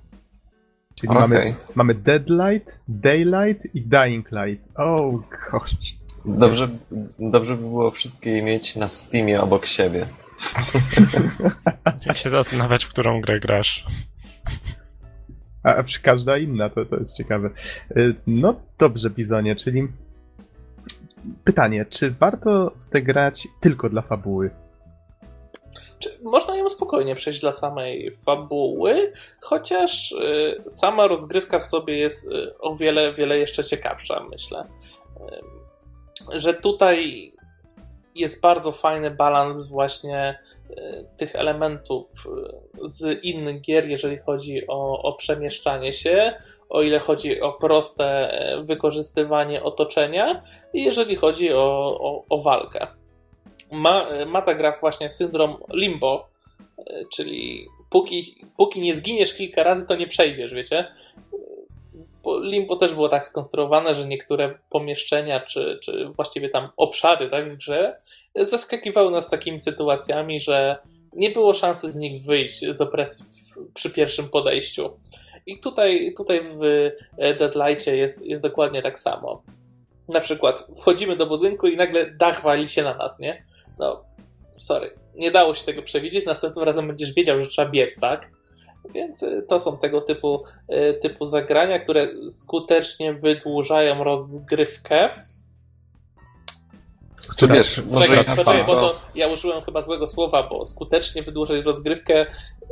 Czyli 0.94 1.10
okay. 1.10 1.20
mamy, 1.20 1.54
mamy 1.74 1.94
Deadlight, 1.94 2.80
Daylight 2.88 3.74
i 3.74 3.82
Dying 3.82 4.30
Light. 4.32 4.68
Oh 4.74 5.18
gosh. 5.52 6.00
Dobrze, 6.24 6.68
dobrze 7.18 7.56
by 7.56 7.62
było 7.62 7.90
wszystkie 7.90 8.42
mieć 8.42 8.76
na 8.76 8.88
Steamie 8.88 9.40
obok 9.40 9.66
siebie. 9.66 10.06
Jak 12.06 12.16
się 12.16 12.30
zastanawiać, 12.30 12.84
w 12.84 12.88
którą 12.88 13.20
grę 13.20 13.40
grasz. 13.40 13.86
A, 15.62 15.74
a 15.74 15.84
każda 16.02 16.38
inna, 16.38 16.70
to, 16.70 16.84
to 16.84 16.96
jest 16.96 17.16
ciekawe. 17.16 17.50
Y, 17.96 18.14
no 18.26 18.60
dobrze, 18.78 19.10
Bizonie, 19.10 19.56
czyli 19.56 19.88
pytanie, 21.44 21.86
czy 21.90 22.10
warto 22.10 22.74
w 22.80 22.84
tę 22.84 23.02
grać 23.02 23.48
tylko 23.60 23.88
dla 23.88 24.02
fabuły? 24.02 24.50
Można 26.22 26.56
ją 26.56 26.68
spokojnie 26.68 27.14
przejść 27.14 27.40
dla 27.40 27.52
samej 27.52 28.10
fabuły, 28.12 29.12
chociaż 29.40 30.12
y, 30.12 30.62
sama 30.68 31.08
rozgrywka 31.08 31.58
w 31.58 31.64
sobie 31.64 31.98
jest 31.98 32.28
y, 32.28 32.58
o 32.58 32.74
wiele, 32.74 33.12
wiele 33.12 33.38
jeszcze 33.38 33.64
ciekawsza, 33.64 34.26
myślę. 34.30 34.64
Y, 36.34 36.40
że 36.40 36.54
tutaj 36.54 37.32
jest 38.14 38.40
bardzo 38.40 38.72
fajny 38.72 39.10
balans 39.10 39.66
właśnie 39.66 40.38
tych 41.16 41.36
elementów 41.36 42.06
z 42.82 43.24
innych 43.24 43.60
gier, 43.60 43.88
jeżeli 43.88 44.18
chodzi 44.18 44.66
o, 44.68 45.02
o 45.02 45.12
przemieszczanie 45.12 45.92
się, 45.92 46.32
o 46.68 46.82
ile 46.82 46.98
chodzi 46.98 47.40
o 47.40 47.52
proste 47.52 48.30
wykorzystywanie 48.62 49.62
otoczenia 49.62 50.42
i 50.72 50.84
jeżeli 50.84 51.16
chodzi 51.16 51.52
o, 51.52 51.98
o, 52.00 52.24
o 52.28 52.42
walkę 52.42 52.99
ma, 53.72 54.08
ma 54.26 54.42
ta 54.42 54.54
gra 54.54 54.72
właśnie 54.80 55.10
syndrom 55.10 55.56
limbo, 55.72 56.28
e, 56.78 57.04
czyli 57.12 57.66
póki, 57.90 58.44
póki 58.56 58.80
nie 58.80 58.96
zginiesz 58.96 59.34
kilka 59.34 59.62
razy, 59.62 59.86
to 59.86 59.96
nie 59.96 60.06
przejdziesz, 60.06 60.54
wiecie? 60.54 60.86
Bo 62.22 62.40
limbo 62.40 62.76
też 62.76 62.94
było 62.94 63.08
tak 63.08 63.26
skonstruowane, 63.26 63.94
że 63.94 64.06
niektóre 64.08 64.58
pomieszczenia, 64.70 65.40
czy, 65.40 65.78
czy 65.82 66.08
właściwie 66.16 66.48
tam 66.48 66.68
obszary 66.76 67.30
tak, 67.30 67.50
w 67.50 67.56
grze 67.56 68.00
zaskakiwały 68.34 69.10
nas 69.10 69.30
takimi 69.30 69.60
sytuacjami, 69.60 70.40
że 70.40 70.78
nie 71.12 71.30
było 71.30 71.54
szansy 71.54 71.92
z 71.92 71.96
nich 71.96 72.22
wyjść 72.22 72.64
z 72.70 72.80
opresji 72.80 73.24
w, 73.24 73.72
przy 73.72 73.90
pierwszym 73.90 74.28
podejściu. 74.28 74.90
I 75.46 75.60
tutaj, 75.60 76.14
tutaj 76.16 76.40
w 76.44 76.90
Deadlightie 77.38 77.96
jest, 77.96 78.22
jest 78.22 78.42
dokładnie 78.42 78.82
tak 78.82 78.98
samo. 78.98 79.42
na 80.08 80.20
przykład 80.20 80.66
wchodzimy 80.76 81.16
do 81.16 81.26
budynku 81.26 81.66
i 81.66 81.76
nagle 81.76 82.10
dach 82.10 82.42
wali 82.42 82.68
się 82.68 82.82
na 82.82 82.94
nas, 82.94 83.18
nie? 83.18 83.44
No, 83.80 84.04
sorry, 84.58 84.94
nie 85.14 85.30
dało 85.30 85.54
się 85.54 85.64
tego 85.64 85.82
przewidzieć, 85.82 86.26
następnym 86.26 86.64
razem 86.64 86.86
będziesz 86.86 87.14
wiedział, 87.14 87.44
że 87.44 87.50
trzeba 87.50 87.70
biec, 87.70 88.00
tak? 88.00 88.30
Więc 88.94 89.22
y, 89.22 89.44
to 89.48 89.58
są 89.58 89.78
tego 89.78 90.00
typu, 90.00 90.42
y, 90.72 90.94
typu 90.94 91.26
zagrania, 91.26 91.78
które 91.78 92.08
skutecznie 92.30 93.14
wydłużają 93.14 94.04
rozgrywkę. 94.04 95.10
Czy 97.36 97.48
wiesz, 97.48 97.82
może 97.90 98.06
Czekaj, 98.06 98.24
ja 98.28 98.36
poczekaj, 98.36 98.64
bo 98.64 98.74
to- 98.74 98.80
to 98.90 99.00
ja 99.14 99.28
użyłem 99.28 99.62
chyba 99.62 99.82
złego 99.82 100.06
słowa, 100.06 100.42
bo 100.42 100.64
skutecznie 100.64 101.22
wydłużać 101.22 101.64
rozgrywkę 101.64 102.26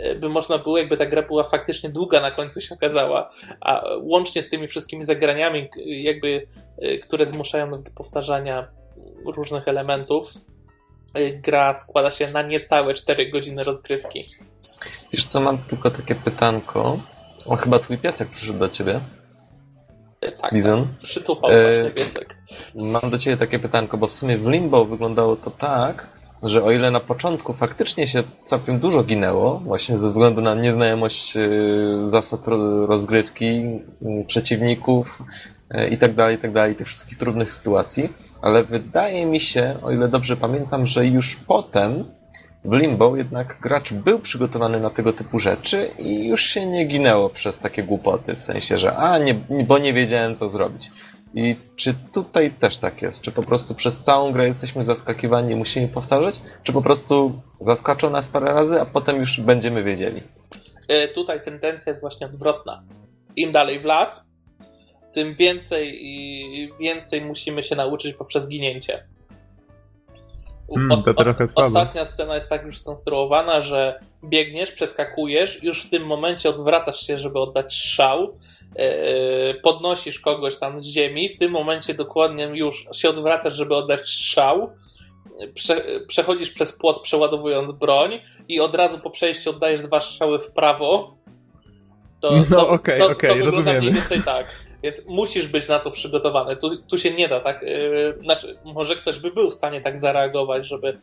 y, 0.06 0.14
by 0.14 0.28
można 0.28 0.58
było, 0.58 0.78
jakby 0.78 0.96
ta 0.96 1.06
gra 1.06 1.22
była 1.22 1.44
faktycznie 1.44 1.90
długa 1.90 2.20
na 2.20 2.30
końcu 2.30 2.60
się 2.60 2.74
okazała, 2.74 3.30
a 3.60 3.82
łącznie 4.00 4.42
z 4.42 4.50
tymi 4.50 4.68
wszystkimi 4.68 5.04
zagraniami, 5.04 5.68
jakby, 5.86 6.46
które 7.02 7.26
zmuszają 7.26 7.70
nas 7.70 7.82
do 7.82 7.90
powtarzania 7.90 8.68
różnych 9.26 9.68
elementów, 9.68 10.32
gra 11.42 11.74
składa 11.74 12.10
się 12.10 12.24
na 12.34 12.42
niecałe 12.42 12.94
4 12.94 13.30
godziny 13.30 13.62
rozgrywki. 13.62 14.24
Wiesz 15.12 15.24
co, 15.24 15.40
mam 15.40 15.58
tylko 15.58 15.90
takie 15.90 16.14
pytanko. 16.14 16.98
O, 17.46 17.56
chyba 17.56 17.78
twój 17.78 17.98
piesek 17.98 18.28
przyszedł 18.28 18.58
do 18.58 18.68
ciebie, 18.68 19.00
Y, 20.26 20.32
Tak, 20.42 20.52
Bizon. 20.54 20.88
tak, 20.88 20.98
przytupał 21.02 21.50
E, 21.50 21.72
właśnie 21.74 21.90
piesek. 21.90 22.36
Mam 22.74 23.10
do 23.10 23.18
ciebie 23.18 23.36
takie 23.36 23.58
pytanko, 23.58 23.98
bo 23.98 24.06
w 24.06 24.12
sumie 24.12 24.38
w 24.38 24.46
Limbo 24.48 24.84
wyglądało 24.84 25.36
to 25.36 25.50
tak, 25.50 26.06
że 26.42 26.64
o 26.64 26.70
ile 26.70 26.90
na 26.90 27.00
początku 27.00 27.54
faktycznie 27.54 28.08
się 28.08 28.22
całkiem 28.44 28.80
dużo 28.80 29.04
ginęło, 29.04 29.58
właśnie 29.64 29.98
ze 29.98 30.08
względu 30.08 30.40
na 30.42 30.54
nieznajomość 30.54 31.36
y, 31.36 31.50
zasad 32.04 32.48
ro- 32.48 32.86
rozgrywki, 32.86 33.46
y, 34.02 34.24
przeciwników 34.26 35.18
y, 35.74 35.88
i 35.88 35.98
tak 35.98 36.14
dalej, 36.14 36.36
i 36.36 36.38
tak 36.38 36.52
dalej, 36.52 36.74
tych 36.74 36.86
wszystkich 36.86 37.18
trudnych 37.18 37.52
sytuacji, 37.52 38.08
ale 38.42 38.64
wydaje 38.64 39.26
mi 39.26 39.40
się, 39.40 39.76
o 39.82 39.90
ile 39.92 40.08
dobrze 40.08 40.36
pamiętam, 40.36 40.86
że 40.86 41.06
już 41.06 41.36
potem 41.36 42.04
w 42.64 42.72
Limbo 42.72 43.16
jednak 43.16 43.56
gracz 43.60 43.92
był 43.92 44.18
przygotowany 44.18 44.80
na 44.80 44.90
tego 44.90 45.12
typu 45.12 45.38
rzeczy 45.38 45.90
i 45.98 46.28
już 46.28 46.42
się 46.42 46.66
nie 46.66 46.84
ginęło 46.84 47.28
przez 47.28 47.58
takie 47.58 47.82
głupoty, 47.82 48.34
w 48.34 48.42
sensie, 48.42 48.78
że 48.78 48.96
a, 48.96 49.18
nie, 49.18 49.34
bo 49.66 49.78
nie 49.78 49.92
wiedziałem 49.92 50.34
co 50.34 50.48
zrobić. 50.48 50.90
I 51.34 51.56
czy 51.76 51.94
tutaj 52.12 52.50
też 52.50 52.76
tak 52.78 53.02
jest? 53.02 53.22
Czy 53.22 53.32
po 53.32 53.42
prostu 53.42 53.74
przez 53.74 54.02
całą 54.02 54.32
grę 54.32 54.46
jesteśmy 54.46 54.84
zaskakiwani 54.84 55.52
i 55.52 55.56
musimy 55.56 55.88
powtarzać? 55.88 56.40
Czy 56.62 56.72
po 56.72 56.82
prostu 56.82 57.40
zaskaczą 57.60 58.10
nas 58.10 58.28
parę 58.28 58.54
razy, 58.54 58.80
a 58.80 58.84
potem 58.84 59.16
już 59.16 59.40
będziemy 59.40 59.82
wiedzieli? 59.82 60.22
Y, 60.90 61.08
Tutaj 61.14 61.44
tendencja 61.44 61.90
jest 61.90 62.02
właśnie 62.02 62.26
odwrotna. 62.26 62.82
Im 63.36 63.52
dalej 63.52 63.80
w 63.80 63.84
las, 63.84 64.28
tym 65.18 65.34
więcej 65.34 65.98
i 66.06 66.72
więcej 66.80 67.20
musimy 67.22 67.62
się 67.62 67.76
nauczyć 67.76 68.14
poprzez 68.16 68.48
ginięcie. 68.48 69.04
U- 70.68 70.78
Mm, 70.78 71.02
to 71.02 71.14
trochę 71.14 71.46
słabo. 71.46 71.66
Ostatnia 71.68 72.04
scena 72.04 72.34
jest 72.34 72.48
tak 72.50 72.64
już 72.64 72.78
skonstruowana, 72.78 73.60
że 73.60 74.00
biegniesz, 74.24 74.72
przeskakujesz, 74.72 75.62
już 75.62 75.82
w 75.82 75.90
tym 75.90 76.06
momencie 76.06 76.48
odwracasz 76.48 77.00
się, 77.06 77.18
żeby 77.18 77.38
oddać 77.40 77.74
strzał, 77.74 78.34
yy, 78.78 79.60
podnosisz 79.62 80.20
kogoś 80.20 80.56
tam 80.58 80.80
z 80.80 80.84
ziemi, 80.84 81.28
w 81.28 81.36
tym 81.36 81.50
momencie 81.52 81.94
dokładnie 81.94 82.44
już 82.54 82.86
się 82.92 83.08
odwracasz, 83.10 83.54
żeby 83.54 83.74
oddać 83.76 84.00
strzał, 84.00 84.72
prze, 85.54 85.84
przechodzisz 86.08 86.50
przez 86.50 86.72
płot 86.78 87.00
przeładowując 87.02 87.72
broń 87.72 88.20
i 88.48 88.60
od 88.60 88.74
razu 88.74 88.98
po 88.98 89.10
przejściu 89.10 89.50
oddajesz 89.50 89.80
dwa 89.82 90.00
strzały 90.00 90.38
w 90.38 90.52
prawo. 90.52 91.14
To, 92.20 92.30
No, 92.50 92.68
okej, 92.68 93.00
okej, 93.02 93.30
to 93.30 93.34
wygląda 93.36 93.50
rozumiemy. 93.72 93.78
mniej 93.80 93.92
więcej 93.92 94.22
tak. 94.22 94.46
Więc 94.82 95.06
musisz 95.06 95.46
być 95.46 95.68
na 95.68 95.78
to 95.78 95.90
przygotowany. 95.90 96.56
Tu, 96.56 96.76
tu 96.76 96.98
się 96.98 97.14
nie 97.14 97.28
da 97.28 97.40
tak. 97.40 97.62
Yy, 97.62 98.18
znaczy, 98.24 98.58
może 98.64 98.96
ktoś 98.96 99.18
by 99.18 99.30
był 99.30 99.50
w 99.50 99.54
stanie 99.54 99.80
tak 99.80 99.98
zareagować, 99.98 100.66
żeby 100.66 100.98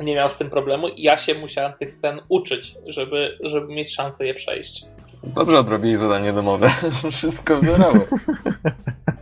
nie 0.00 0.14
miał 0.14 0.28
z 0.28 0.36
tym 0.36 0.50
problemu. 0.50 0.86
Ja 0.96 1.18
się 1.18 1.34
musiałem 1.34 1.72
tych 1.72 1.90
scen 1.90 2.20
uczyć, 2.28 2.74
żeby, 2.86 3.38
żeby 3.40 3.74
mieć 3.74 3.94
szansę 3.94 4.26
je 4.26 4.34
przejść. 4.34 4.84
Dobrze 5.24 5.58
odrobili 5.58 5.96
zadanie 5.96 6.32
domowe. 6.32 6.70
Wszystko 7.12 7.60
wzorało. 7.60 7.98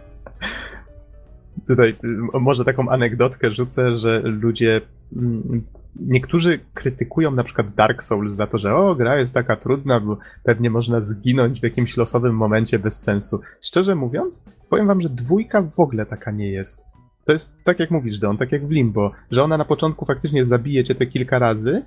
Tutaj 1.71 1.97
y, 2.35 2.41
może 2.41 2.65
taką 2.65 2.89
anegdotkę 2.89 3.53
rzucę, 3.53 3.95
że 3.95 4.23
ludzie. 4.25 4.81
mm, 5.17 5.63
Niektórzy 6.01 6.59
krytykują 6.75 7.31
na 7.31 7.45
przykład 7.45 7.75
Dark 7.75 8.03
Souls 8.03 8.33
za 8.33 8.47
to, 8.47 8.59
że 8.59 8.75
o, 8.75 8.95
gra 8.95 9.19
jest 9.19 9.35
taka 9.35 9.57
trudna, 9.57 10.01
bo 10.01 10.19
pewnie 10.45 10.71
można 10.71 11.01
zginąć 11.01 11.61
w 11.61 11.63
jakimś 11.63 11.97
losowym 11.97 12.37
momencie 12.37 12.79
bez 12.79 13.03
sensu. 13.03 13.41
Szczerze 13.61 13.95
mówiąc, 13.95 14.45
powiem 14.69 14.87
wam, 14.87 15.01
że 15.01 15.09
dwójka 15.09 15.63
w 15.63 15.81
ogóle 15.81 16.07
taka 16.07 16.31
nie 16.31 16.51
jest. 16.51 16.85
To 17.25 17.33
jest 17.33 17.55
tak 17.65 17.79
jak 17.81 17.91
mówisz, 17.91 18.19
Don, 18.19 18.37
tak 18.37 18.53
jak 18.53 18.67
w 18.67 18.71
Limbo, 18.71 19.13
że 19.31 19.43
ona 19.43 19.59
na 19.59 19.65
początku 19.65 20.05
faktycznie 20.05 20.45
zabije 20.45 20.85
cię 20.85 20.95
te 20.95 21.07
kilka 21.07 21.39
razy, 21.39 21.83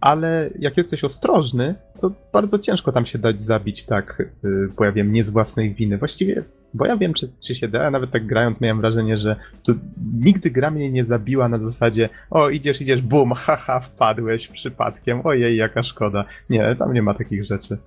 ale 0.00 0.50
jak 0.58 0.76
jesteś 0.76 1.04
ostrożny, 1.04 1.74
to 2.00 2.10
bardzo 2.32 2.58
ciężko 2.58 2.92
tam 2.92 3.06
się 3.06 3.18
dać 3.18 3.40
zabić 3.40 3.86
tak, 3.86 4.22
yy, 4.42 4.68
bo 4.76 4.84
ja 4.84 4.92
wiem, 4.92 5.12
nie 5.12 5.24
z 5.24 5.30
własnej 5.30 5.74
winy. 5.74 5.98
Właściwie 5.98 6.44
bo 6.74 6.86
ja 6.86 6.96
wiem, 6.96 7.14
czy, 7.14 7.32
czy 7.40 7.54
się 7.54 7.68
da, 7.68 7.90
nawet 7.90 8.10
tak 8.10 8.26
grając 8.26 8.60
miałem 8.60 8.80
wrażenie, 8.80 9.16
że 9.16 9.36
tu 9.62 9.74
nigdy 10.14 10.50
gra 10.50 10.70
mnie 10.70 10.90
nie 10.90 11.04
zabiła 11.04 11.48
na 11.48 11.58
zasadzie 11.58 12.08
o, 12.30 12.50
idziesz, 12.50 12.80
idziesz, 12.80 13.02
bum, 13.02 13.32
haha, 13.32 13.80
wpadłeś 13.80 14.48
przypadkiem, 14.48 15.20
ojej, 15.24 15.56
jaka 15.56 15.82
szkoda. 15.82 16.24
Nie, 16.50 16.76
tam 16.78 16.92
nie 16.92 17.02
ma 17.02 17.14
takich 17.14 17.44
rzeczy. 17.44 17.78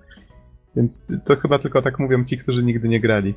Więc 0.76 1.12
to 1.24 1.36
chyba 1.36 1.58
tylko 1.58 1.82
tak 1.82 1.98
mówią 1.98 2.24
ci, 2.24 2.38
którzy 2.38 2.62
nigdy 2.62 2.88
nie 2.88 3.00
grali. 3.00 3.34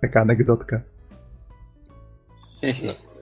Taka 0.00 0.20
anegdotka. 0.20 0.80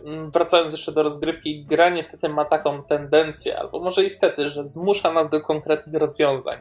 Mm, 0.04 0.30
Wracając 0.30 0.72
jeszcze 0.72 0.92
do 0.92 1.02
rozgrywki, 1.02 1.64
gra 1.64 1.90
niestety 1.90 2.28
ma 2.28 2.44
taką 2.44 2.82
tendencję, 2.82 3.58
albo 3.58 3.80
może 3.80 4.04
istety, 4.04 4.50
że 4.50 4.68
zmusza 4.68 5.12
nas 5.12 5.30
do 5.30 5.40
konkretnych 5.40 6.00
rozwiązań. 6.00 6.58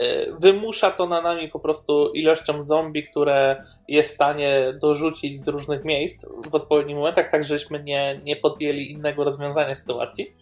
Yy, 0.00 0.36
Wymusza 0.38 0.90
to 0.90 1.06
na 1.06 1.22
nami 1.22 1.48
po 1.48 1.60
prostu 1.60 2.12
ilością 2.12 2.62
zombie, 2.62 3.02
które 3.02 3.64
jest 3.88 4.10
w 4.10 4.14
stanie 4.14 4.74
dorzucić 4.80 5.40
z 5.40 5.48
różnych 5.48 5.84
miejsc 5.84 6.26
w 6.50 6.54
odpowiednich 6.54 6.96
momentach, 6.96 7.30
tak 7.30 7.44
żeśmy 7.44 7.82
nie, 7.82 8.20
nie 8.24 8.36
podjęli 8.36 8.90
innego 8.90 9.24
rozwiązania 9.24 9.74
sytuacji. 9.74 10.34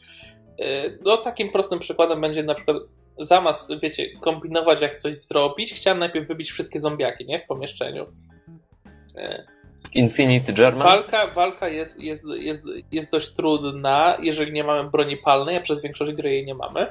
Yy, 0.58 0.98
No, 1.04 1.16
takim 1.16 1.52
prostym 1.52 1.78
przykładem 1.78 2.20
będzie 2.20 2.42
na 2.42 2.54
przykład 2.54 2.76
zamiast, 3.18 3.68
wiecie, 3.82 4.18
kombinować 4.20 4.82
jak 4.82 4.94
coś 4.94 5.18
zrobić, 5.18 5.74
chciałem 5.74 5.98
najpierw 5.98 6.28
wybić 6.28 6.50
wszystkie 6.50 6.80
zombiaki, 6.80 7.26
nie, 7.26 7.38
w 7.38 7.46
pomieszczeniu. 7.46 8.06
Yy, 9.16 9.58
Infinity 9.94 10.52
German? 10.52 10.82
Walka, 10.82 11.26
walka 11.26 11.68
jest, 11.68 12.00
jest, 12.00 12.24
jest, 12.38 12.64
jest 12.92 13.12
dość 13.12 13.34
trudna, 13.34 14.16
jeżeli 14.22 14.52
nie 14.52 14.64
mamy 14.64 14.90
broni 14.90 15.16
palnej, 15.16 15.56
a 15.56 15.60
przez 15.60 15.82
większość 15.82 16.12
gry 16.12 16.30
jej 16.30 16.46
nie 16.46 16.54
mamy. 16.54 16.86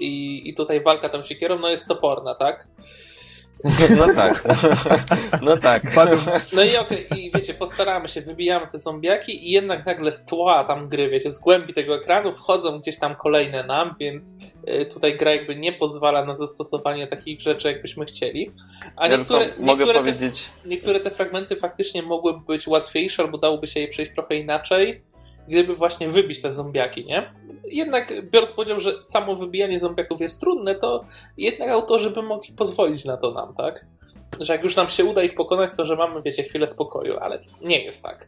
I, 0.00 0.42
I 0.48 0.54
tutaj 0.54 0.80
walka 0.80 1.08
tą 1.08 1.24
siekierą 1.24 1.58
no 1.58 1.68
jest 1.68 1.88
toporna, 1.88 2.34
tak? 2.34 2.66
No 3.98 4.14
tak. 4.14 4.44
No 5.42 5.56
tak. 5.56 5.82
No 6.56 6.64
i 6.64 6.76
okej, 6.76 7.06
i 7.16 7.30
wiecie, 7.34 7.54
postaramy 7.54 8.08
się, 8.08 8.20
wybijamy 8.20 8.66
te 8.66 8.78
zombiaki 8.78 9.48
i 9.48 9.50
jednak 9.50 9.86
nagle 9.86 10.12
z 10.12 10.26
tła 10.26 10.64
tam 10.64 10.88
gry, 10.88 11.10
wiecie, 11.10 11.30
z 11.30 11.38
głębi 11.38 11.74
tego 11.74 11.96
ekranu 11.96 12.32
wchodzą 12.32 12.78
gdzieś 12.78 12.98
tam 12.98 13.16
kolejne 13.16 13.64
nam, 13.64 13.92
więc 14.00 14.34
y, 14.68 14.86
tutaj 14.86 15.16
gra 15.16 15.34
jakby 15.34 15.56
nie 15.56 15.72
pozwala 15.72 16.24
na 16.24 16.34
zastosowanie 16.34 17.06
takich 17.06 17.40
rzeczy, 17.40 17.68
jakbyśmy 17.68 18.04
chcieli. 18.04 18.50
A 18.96 19.08
Ja 19.08 19.16
niektóre, 19.16 19.48
niektóre, 19.58 19.92
te, 19.92 19.98
powiedzieć, 19.98 20.50
niektóre 20.64 21.00
te 21.00 21.10
fragmenty 21.10 21.56
faktycznie 21.56 22.02
mogłyby 22.02 22.40
być 22.46 22.66
łatwiejsze, 22.66 23.22
albo 23.22 23.38
dałoby 23.38 23.66
się 23.66 23.80
je 23.80 23.88
przejść 23.88 24.12
trochę 24.12 24.36
inaczej, 24.36 25.02
gdyby 25.48 25.74
właśnie 25.74 26.08
wybić 26.08 26.42
te 26.42 26.52
zombiaki, 26.52 27.06
nie? 27.06 27.32
Jednak 27.64 28.30
biorąc 28.30 28.52
pod 28.52 28.66
uwagę, 28.66 28.80
że 28.80 29.04
samo 29.04 29.36
wybijanie 29.36 29.80
zombiaków 29.80 30.20
jest 30.20 30.40
trudne, 30.40 30.74
to 30.74 31.04
jednak 31.36 31.68
autorzy 31.68 32.10
by 32.10 32.22
mogli 32.22 32.52
pozwolić 32.52 33.04
na 33.04 33.16
to 33.16 33.30
nam, 33.30 33.54
tak? 33.54 33.86
Że 34.40 34.52
jak 34.52 34.62
już 34.62 34.76
nam 34.76 34.88
się 34.88 35.04
uda 35.04 35.22
ich 35.22 35.34
pokonać, 35.34 35.70
to 35.76 35.86
że 35.86 35.96
mamy, 35.96 36.22
wiecie, 36.22 36.42
chwilę 36.42 36.66
spokoju, 36.66 37.18
ale 37.18 37.38
nie 37.62 37.84
jest 37.84 38.02
tak. 38.02 38.26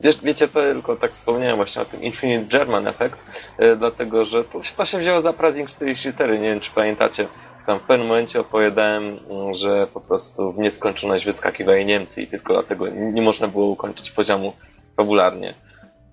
Wiesz, 0.00 0.22
wiecie 0.22 0.48
co, 0.48 0.60
tylko 0.60 0.96
tak 0.96 1.12
wspomniałem 1.12 1.56
właśnie 1.56 1.82
o 1.82 1.84
tym 1.84 2.02
Infinite 2.02 2.58
German 2.58 2.86
Effect, 2.86 3.16
e, 3.58 3.76
dlatego 3.76 4.24
że 4.24 4.44
to, 4.44 4.60
to 4.76 4.84
się 4.84 4.98
wzięło 4.98 5.20
za 5.20 5.32
Prazing 5.32 5.70
44, 5.70 6.38
nie 6.38 6.48
wiem 6.48 6.60
czy 6.60 6.70
pamiętacie. 6.70 7.28
Tam 7.66 7.78
w 7.78 7.82
pewnym 7.82 8.08
momencie 8.08 8.40
opowiadałem, 8.40 9.18
mm, 9.30 9.54
że 9.54 9.86
po 9.94 10.00
prostu 10.00 10.52
w 10.52 10.58
nieskończoność 10.58 11.24
wyskakiwali 11.24 11.86
Niemcy 11.86 12.22
i 12.22 12.26
tylko 12.26 12.52
dlatego 12.52 12.88
nie 12.88 13.22
można 13.22 13.48
było 13.48 13.66
ukończyć 13.66 14.10
poziomu 14.10 14.52
fabularnie. 14.96 15.54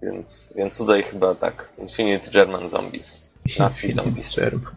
Więc, 0.01 0.53
więc 0.57 0.77
tutaj 0.77 1.03
chyba 1.03 1.35
tak, 1.35 1.69
Infinite 1.77 2.31
German 2.31 2.67
Zombies. 2.69 3.29
Nazi 3.59 3.91
Zombies. 3.91 4.39
German. 4.39 4.73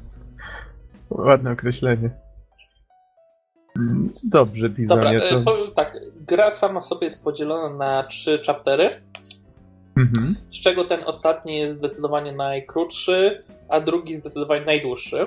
Ładne 1.11 1.53
określenie. 1.53 2.11
Mm, 3.79 4.13
Dobrze, 4.23 4.69
Dobra, 4.69 4.77
Bizonie, 5.11 5.25
e, 5.25 5.31
to... 5.31 5.41
powiem 5.41 5.73
tak, 5.75 5.97
gra 6.27 6.51
sama 6.51 6.81
w 6.81 6.87
sobie 6.87 7.05
jest 7.05 7.25
podzielona 7.25 7.77
na 7.77 8.05
trzy 8.05 8.43
chaptery, 8.47 9.03
Mhm. 9.97 10.35
z 10.53 10.61
czego 10.61 10.85
ten 10.85 11.01
ostatni 11.07 11.59
jest 11.59 11.77
zdecydowanie 11.77 12.33
najkrótszy, 12.33 13.43
a 13.69 13.81
drugi 13.81 14.17
zdecydowanie 14.17 14.61
najdłuższy. 14.65 15.27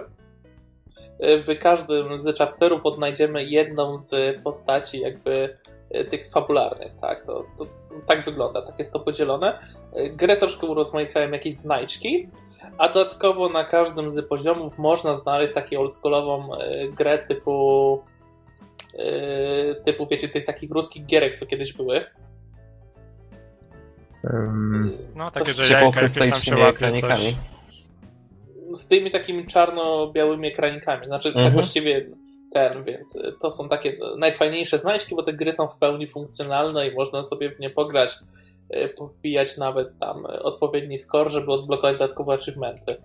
y, 1.23 1.43
w 1.43 1.59
każdym 1.59 2.17
z 2.17 2.37
chapterów 2.37 2.85
odnajdziemy 2.85 3.43
jedną 3.43 3.97
z 3.97 4.41
postaci 4.43 4.99
jakby 4.99 5.57
y, 5.95 6.05
tych 6.05 6.31
fabularnych, 6.31 6.93
tak? 7.01 7.25
To, 7.25 7.45
to 7.57 7.65
tak 8.07 8.25
wygląda, 8.25 8.61
tak 8.61 8.79
jest 8.79 8.93
to 8.93 8.99
podzielone. 8.99 9.59
Y, 9.97 10.09
grę 10.09 10.37
troszkę 10.37 10.67
urozmaicałem 10.67 11.33
jakieś 11.33 11.55
znajdźki, 11.55 12.29
a 12.77 12.89
dodatkowo 12.89 13.49
na 13.49 13.63
każdym 13.63 14.11
z 14.11 14.27
poziomów 14.27 14.77
można 14.77 15.15
znaleźć 15.15 15.53
taką 15.53 15.79
oldschoolową 15.79 16.49
grę 16.97 17.19
typu 17.27 18.03
typu, 19.85 20.07
wiecie, 20.07 20.29
tych 20.29 20.45
takich 20.45 20.71
ruskich 20.71 21.05
gierek, 21.05 21.33
co 21.39 21.45
kiedyś 21.45 21.73
były. 21.73 22.05
Um, 24.23 24.97
No, 25.15 25.31
takie, 25.31 25.45
To 25.45 25.51
że 25.63 25.73
jajka 25.73 26.01
jakieś 26.01 26.13
tam 26.29 26.39
się 26.39 26.57
łapie, 26.57 26.91
coś. 27.01 27.35
z 28.73 28.87
tymi 28.87 29.11
takimi 29.11 29.47
czarno-białymi 29.47 30.47
ekranikami. 30.47 31.05
Znaczy, 31.05 31.29
tak 31.29 31.35
Mhm. 31.35 31.53
właściwie 31.53 32.05
ten, 32.53 32.83
więc 32.83 33.19
to 33.41 33.51
są 33.51 33.69
takie 33.69 33.97
najfajniejsze 34.17 34.79
znajdźki, 34.79 35.15
bo 35.15 35.23
te 35.23 35.33
gry 35.33 35.51
są 35.51 35.67
w 35.67 35.77
pełni 35.77 36.07
funkcjonalne 36.07 36.87
i 36.87 36.95
można 36.95 37.23
sobie 37.23 37.55
w 37.55 37.59
nie 37.59 37.69
pograć, 37.69 38.19
e, 38.69 38.89
powbijać 38.89 39.57
nawet 39.57 39.99
tam 39.99 40.25
odpowiedni 40.25 40.97
score, 40.97 41.29
żeby 41.29 41.51
odblokować 41.51 41.97
dodatkowe 41.97 42.33
achievementy. 42.33 42.95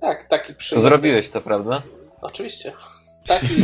Tak, 0.00 0.28
taki 0.28 0.54
przy... 0.54 0.80
Zrobiłeś 0.80 1.30
to, 1.30 1.40
prawda? 1.40 1.82
Oczywiście. 2.22 2.72
Taki, 3.26 3.62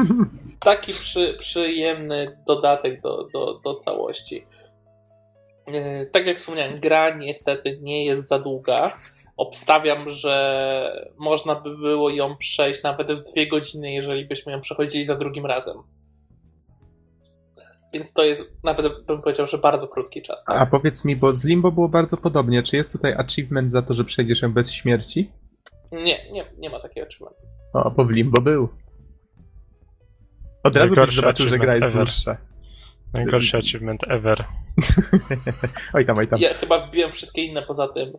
taki 0.60 0.92
przy, 0.92 1.34
przyjemny 1.38 2.38
dodatek 2.46 3.00
do, 3.00 3.28
do, 3.32 3.60
do 3.64 3.74
całości. 3.74 4.46
Tak 6.12 6.26
jak 6.26 6.36
wspomniałem, 6.36 6.80
gra 6.80 7.16
niestety 7.16 7.78
nie 7.82 8.06
jest 8.06 8.28
za 8.28 8.38
długa. 8.38 8.98
Obstawiam, 9.36 10.10
że 10.10 11.10
można 11.16 11.54
by 11.54 11.76
było 11.76 12.10
ją 12.10 12.36
przejść 12.36 12.82
nawet 12.82 13.12
w 13.12 13.32
dwie 13.32 13.48
godziny, 13.48 13.92
jeżeli 13.92 14.26
byśmy 14.26 14.52
ją 14.52 14.60
przechodzili 14.60 15.04
za 15.04 15.16
drugim 15.16 15.46
razem. 15.46 15.76
Więc 17.94 18.12
to 18.12 18.24
jest 18.24 18.42
nawet 18.64 19.06
bym 19.06 19.22
powiedział, 19.22 19.46
że 19.46 19.58
bardzo 19.58 19.88
krótki 19.88 20.22
czas. 20.22 20.44
Tak? 20.44 20.56
a 20.56 20.66
powiedz 20.66 21.04
mi, 21.04 21.16
bo 21.16 21.32
z 21.32 21.44
Limbo 21.44 21.72
było 21.72 21.88
bardzo 21.88 22.16
podobnie. 22.16 22.62
Czy 22.62 22.76
jest 22.76 22.92
tutaj 22.92 23.14
achievement 23.14 23.72
za 23.72 23.82
to, 23.82 23.94
że 23.94 24.04
przejdziesz 24.04 24.42
ją 24.42 24.52
bez 24.52 24.72
śmierci? 24.72 25.30
Nie, 25.92 26.30
nie, 26.32 26.44
nie 26.58 26.70
ma 26.70 26.80
takiego 26.80 27.06
achievementu. 27.06 27.46
O, 27.72 27.90
bo 27.90 28.04
w 28.04 28.10
Limbo 28.10 28.40
był. 28.40 28.68
Od 30.62 30.76
razu 30.76 30.94
byś 30.94 31.14
zobaczył, 31.14 31.48
że 31.48 31.58
gra 31.58 31.74
jest 31.74 31.86
achievement 31.86 32.08
dłuższa. 32.08 32.36
Najgorszy 33.12 33.56
achievement 33.56 34.00
ever. 34.08 34.44
oj 35.94 36.06
tam, 36.06 36.18
oj 36.18 36.26
tam. 36.26 36.40
Ja 36.40 36.54
chyba 36.54 36.86
wbiłem 36.86 37.12
wszystkie 37.12 37.44
inne 37.44 37.62
poza 37.62 37.88
tym. 37.88 38.12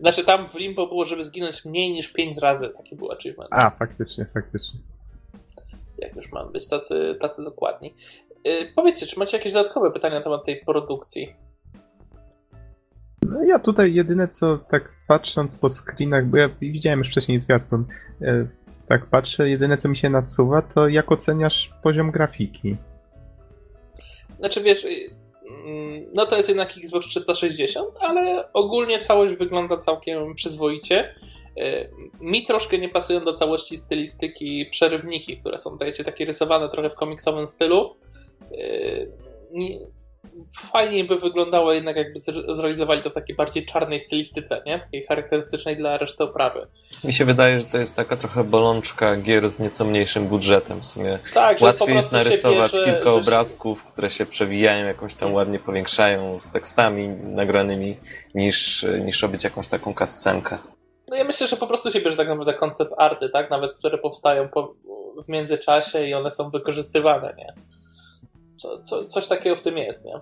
Znaczy 0.00 0.24
tam 0.24 0.48
w 0.48 0.54
Limbo 0.54 0.86
było, 0.86 1.04
żeby 1.04 1.24
zginąć 1.24 1.64
mniej 1.64 1.92
niż 1.92 2.12
5 2.12 2.38
razy. 2.38 2.68
Taki 2.68 2.96
był 2.96 3.12
achievement. 3.12 3.50
A, 3.52 3.70
faktycznie, 3.70 4.26
faktycznie. 4.34 4.80
jak 5.98 6.16
już 6.16 6.32
mam 6.32 6.52
być 6.52 6.68
tacy, 6.68 7.16
tacy 7.20 7.44
dokładni. 7.44 7.94
Yy, 8.44 8.72
powiedzcie, 8.76 9.06
czy 9.06 9.18
macie 9.18 9.36
jakieś 9.36 9.52
dodatkowe 9.52 9.90
pytania 9.90 10.14
na 10.14 10.24
temat 10.24 10.44
tej 10.44 10.64
produkcji? 10.64 11.34
No 13.22 13.44
ja 13.44 13.58
tutaj 13.58 13.94
jedyne 13.94 14.28
co 14.28 14.58
tak 14.58 14.92
patrząc 15.08 15.56
po 15.56 15.68
screenach, 15.68 16.26
bo 16.26 16.36
ja 16.36 16.48
widziałem 16.60 16.98
już 16.98 17.08
wcześniej 17.08 17.38
zwiastun, 17.38 17.84
e, 18.22 18.46
tak 18.88 19.06
patrzę, 19.06 19.48
jedyne 19.48 19.76
co 19.76 19.88
mi 19.88 19.96
się 19.96 20.10
nasuwa, 20.10 20.62
to 20.62 20.88
jak 20.88 21.12
oceniasz 21.12 21.72
poziom 21.82 22.10
grafiki? 22.10 22.76
Znaczy 24.38 24.62
wiesz, 24.62 24.84
yy, 24.84 24.90
mm, 24.90 25.23
no 26.14 26.26
to 26.26 26.36
jest 26.36 26.48
jednak 26.48 26.78
Xbox 26.78 27.06
360, 27.06 27.96
ale 28.00 28.52
ogólnie 28.52 28.98
całość 28.98 29.34
wygląda 29.34 29.76
całkiem 29.76 30.34
przyzwoicie. 30.34 31.14
Yy, 31.56 31.90
Mi 32.20 32.44
troszkę 32.44 32.78
nie 32.78 32.88
pasują 32.88 33.20
do 33.20 33.32
całości 33.32 33.76
stylistyki 33.76 34.66
przerywniki, 34.70 35.36
które 35.36 35.58
są 35.58 35.78
wiecie, 35.78 36.04
takie 36.04 36.24
rysowane 36.24 36.68
trochę 36.68 36.90
w 36.90 36.94
komiksowym 36.94 37.46
stylu. 37.46 37.96
Yy, 40.24 40.38
nie- 40.38 40.44
Fajnie 40.72 41.04
by 41.04 41.16
wyglądało 41.18 41.72
jednak 41.72 41.96
jakby 41.96 42.20
zre- 42.20 42.54
zrealizowali 42.54 43.02
to 43.02 43.10
w 43.10 43.14
takiej 43.14 43.36
bardziej 43.36 43.66
czarnej 43.66 44.00
stylistyce, 44.00 44.62
nie? 44.66 44.78
Takiej 44.78 45.06
charakterystycznej 45.06 45.76
dla 45.76 45.98
reszty 45.98 46.24
oprawy. 46.24 46.66
Mi 47.04 47.12
się 47.12 47.24
wydaje, 47.24 47.60
że 47.60 47.66
to 47.66 47.78
jest 47.78 47.96
taka 47.96 48.16
trochę 48.16 48.44
bolączka 48.44 49.16
gier 49.16 49.50
z 49.50 49.58
nieco 49.60 49.84
mniejszym 49.84 50.26
budżetem 50.26 50.80
w 50.80 50.86
sumie. 50.86 51.18
Tak, 51.34 51.60
Łatwiej 51.60 51.94
jest 51.94 52.12
narysować 52.12 52.72
bierze, 52.72 52.84
kilka 52.84 53.04
że 53.04 53.12
obrazków, 53.12 53.84
które 53.84 54.10
się 54.10 54.26
przewijają, 54.26 54.86
jakoś 54.86 55.14
tam 55.14 55.34
ładnie 55.34 55.58
powiększają 55.58 56.40
z 56.40 56.52
tekstami 56.52 57.08
nagranymi, 57.08 57.96
niż, 58.34 58.86
niż 59.04 59.22
robić 59.22 59.44
jakąś 59.44 59.68
taką 59.68 59.94
kascenkę. 59.94 60.58
No 61.08 61.16
ja 61.16 61.24
myślę, 61.24 61.46
że 61.46 61.56
po 61.56 61.66
prostu 61.66 61.90
się 61.90 62.00
bierze 62.00 62.16
tak 62.16 62.28
naprawdę 62.28 62.54
koncept 62.54 62.92
arty, 62.98 63.28
tak? 63.28 63.50
Nawet 63.50 63.74
które 63.74 63.98
powstają 63.98 64.48
po, 64.48 64.74
w 65.24 65.28
międzyczasie 65.28 66.06
i 66.06 66.14
one 66.14 66.30
są 66.30 66.50
wykorzystywane, 66.50 67.34
nie? 67.38 67.52
Co, 68.56 68.82
co, 68.82 69.04
coś 69.04 69.26
takiego 69.28 69.56
w 69.56 69.62
tym 69.62 69.76
jest, 69.78 70.04
nie? 70.04 70.12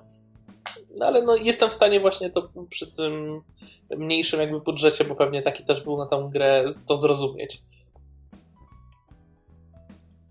No 0.98 1.06
ale 1.06 1.22
no 1.22 1.36
jestem 1.36 1.70
w 1.70 1.72
stanie 1.72 2.00
właśnie 2.00 2.30
to 2.30 2.52
przy 2.70 2.86
tym 2.96 3.40
mniejszym 3.98 4.40
jakby 4.40 4.60
budżecie, 4.60 5.04
bo 5.04 5.14
pewnie 5.14 5.42
taki 5.42 5.64
też 5.64 5.82
był 5.84 5.98
na 5.98 6.06
tą 6.06 6.30
grę, 6.30 6.64
to 6.86 6.96
zrozumieć. 6.96 7.62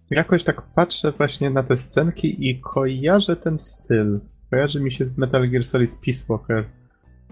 Jakoś 0.10 0.44
tak 0.44 0.62
patrzę 0.76 1.12
właśnie 1.12 1.50
na 1.50 1.64
te 1.64 1.78
scenki 1.78 2.50
i 2.50 2.60
kojarzę 2.60 3.36
ten 3.36 3.58
styl. 3.58 4.20
Kojarzy 4.50 4.82
mi 4.82 4.92
się 4.92 5.06
z 5.06 5.18
Metal 5.18 5.50
Gear 5.50 5.64
Solid 5.64 5.92
Peace 6.06 6.26
Walker 6.30 6.66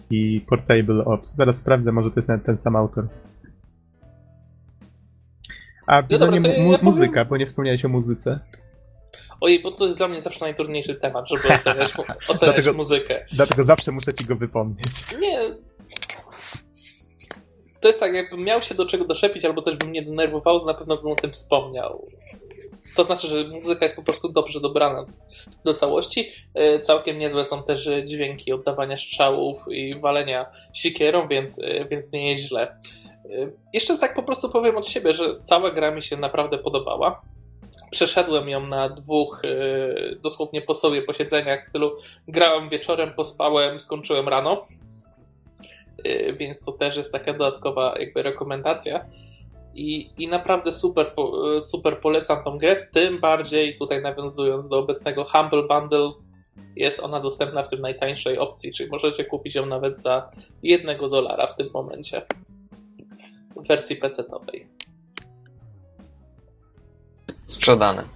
i 0.10 0.42
Portable 0.50 1.06
Ops. 1.06 1.36
Zaraz 1.36 1.58
sprawdzę, 1.58 1.92
może 1.92 2.10
to 2.10 2.16
jest 2.16 2.28
nawet 2.28 2.46
ten 2.46 2.58
sam 2.58 2.76
autor. 2.76 3.08
A 5.88 6.02
No 6.10 6.18
dobra, 6.18 6.40
mu- 6.42 6.48
ja 6.48 6.64
mu- 6.64 6.72
powiem- 6.72 6.86
muzyka, 6.86 7.26
bo 7.26 7.38
nie 7.38 7.46
wspomniałeś 7.46 7.86
o 7.86 7.90
muzyce. 7.90 8.40
Ojej, 9.42 9.60
bo 9.62 9.72
to 9.72 9.86
jest 9.86 9.98
dla 9.98 10.08
mnie 10.08 10.22
zawsze 10.22 10.40
najtrudniejszy 10.46 10.96
temat, 10.96 11.30
żeby 11.30 11.54
oceniać, 11.54 11.94
oceniać 12.30 12.40
Dlatego- 12.40 12.74
muzykę. 12.74 13.26
Dlatego 13.34 13.64
zawsze 13.64 13.92
muszę 13.92 14.14
ci 14.14 14.26
go 14.26 14.36
wypomnieć. 14.36 14.88
Nie. 15.20 15.40
To 17.82 17.88
jest 17.88 18.00
tak, 18.00 18.14
jakbym 18.14 18.44
miał 18.44 18.62
się 18.62 18.76
do 18.76 18.86
czego 18.86 19.06
doszepić 19.06 19.46
albo 19.46 19.62
coś 19.62 19.76
by 19.76 19.86
mnie 19.86 20.02
denerwowało, 20.02 20.60
to 20.60 20.66
na 20.66 20.74
pewno 20.74 20.98
bym 20.98 21.12
o 21.12 21.16
tym 21.16 21.32
wspomniał. 21.32 22.08
To 22.96 23.04
znaczy, 23.04 23.28
że 23.28 23.44
muzyka 23.48 23.86
jest 23.86 23.96
po 23.96 24.04
prostu 24.04 24.30
dobrze 24.32 24.60
dobrana 24.60 25.06
do 25.66 25.74
całości. 25.74 26.32
E, 26.54 26.80
Całkiem 26.80 27.18
niezłe 27.20 27.46
są 27.46 27.64
też 27.64 27.88
e, 27.88 28.04
dźwięki 28.04 28.54
oddawania 28.54 28.98
strzałów 28.98 29.66
i 29.72 30.00
walenia 30.00 30.46
sikierą, 30.74 31.28
więc, 31.28 31.60
e, 31.64 31.86
więc 31.86 32.14
nie 32.14 32.32
jest 32.32 32.44
źle. 32.44 32.78
Jeszcze 33.74 33.98
tak 33.98 34.14
po 34.14 34.24
prostu 34.24 34.50
powiem 34.50 34.78
od 34.78 34.88
siebie, 34.88 35.14
że 35.14 35.42
cała 35.42 35.72
gra 35.72 35.92
mi 35.92 36.02
się 36.02 36.18
naprawdę 36.18 36.58
podobała. 36.58 37.22
Przeszedłem 37.92 38.50
ją 38.50 38.66
na 38.66 38.90
dwóch 38.90 39.42
e, 39.46 40.16
dosłownie 40.16 40.62
po 40.62 40.74
sobie 40.74 41.02
posiedzeniach 41.02 41.64
w 41.64 41.68
stylu 41.68 41.92
grałem 42.28 42.70
wieczorem, 42.70 43.14
pospałem, 43.14 43.80
skończyłem 43.80 44.28
rano. 44.28 44.58
Yy, 46.04 46.34
Więc 46.34 46.66
to 46.66 46.72
też 46.72 46.98
jest 46.98 47.12
taka 47.12 47.34
dodatkowa 47.34 47.96
jakby 48.00 48.24
rekomendacja. 48.24 49.06
I, 49.76 50.10
I 50.18 50.28
naprawdę 50.28 50.72
super, 50.72 51.14
yy, 51.54 51.62
super 51.62 52.00
polecam 52.00 52.44
tą 52.44 52.58
grę, 52.58 52.88
tym 52.92 53.20
bardziej 53.20 53.76
tutaj 53.76 54.02
nawiązując 54.02 54.68
do 54.68 54.80
obecnego 54.80 55.24
Humble 55.24 55.64
Bundle, 55.64 56.12
jest 56.76 57.04
ona 57.04 57.20
dostępna 57.20 57.64
w 57.64 57.70
tym 57.70 57.82
najtańszej 57.82 58.38
opcji, 58.38 58.72
czyli 58.72 58.90
możecie 58.90 59.26
kupić 59.26 59.56
ją 59.56 59.66
nawet 59.66 60.00
za 60.00 60.32
jednego 60.64 61.10
dolara 61.10 61.48
w 61.48 61.56
tym 61.56 61.70
momencie 61.74 62.22
w 63.56 63.68
wersji 63.68 64.00
PC-towej. 64.00 64.66
Sprzedane. 67.50 68.04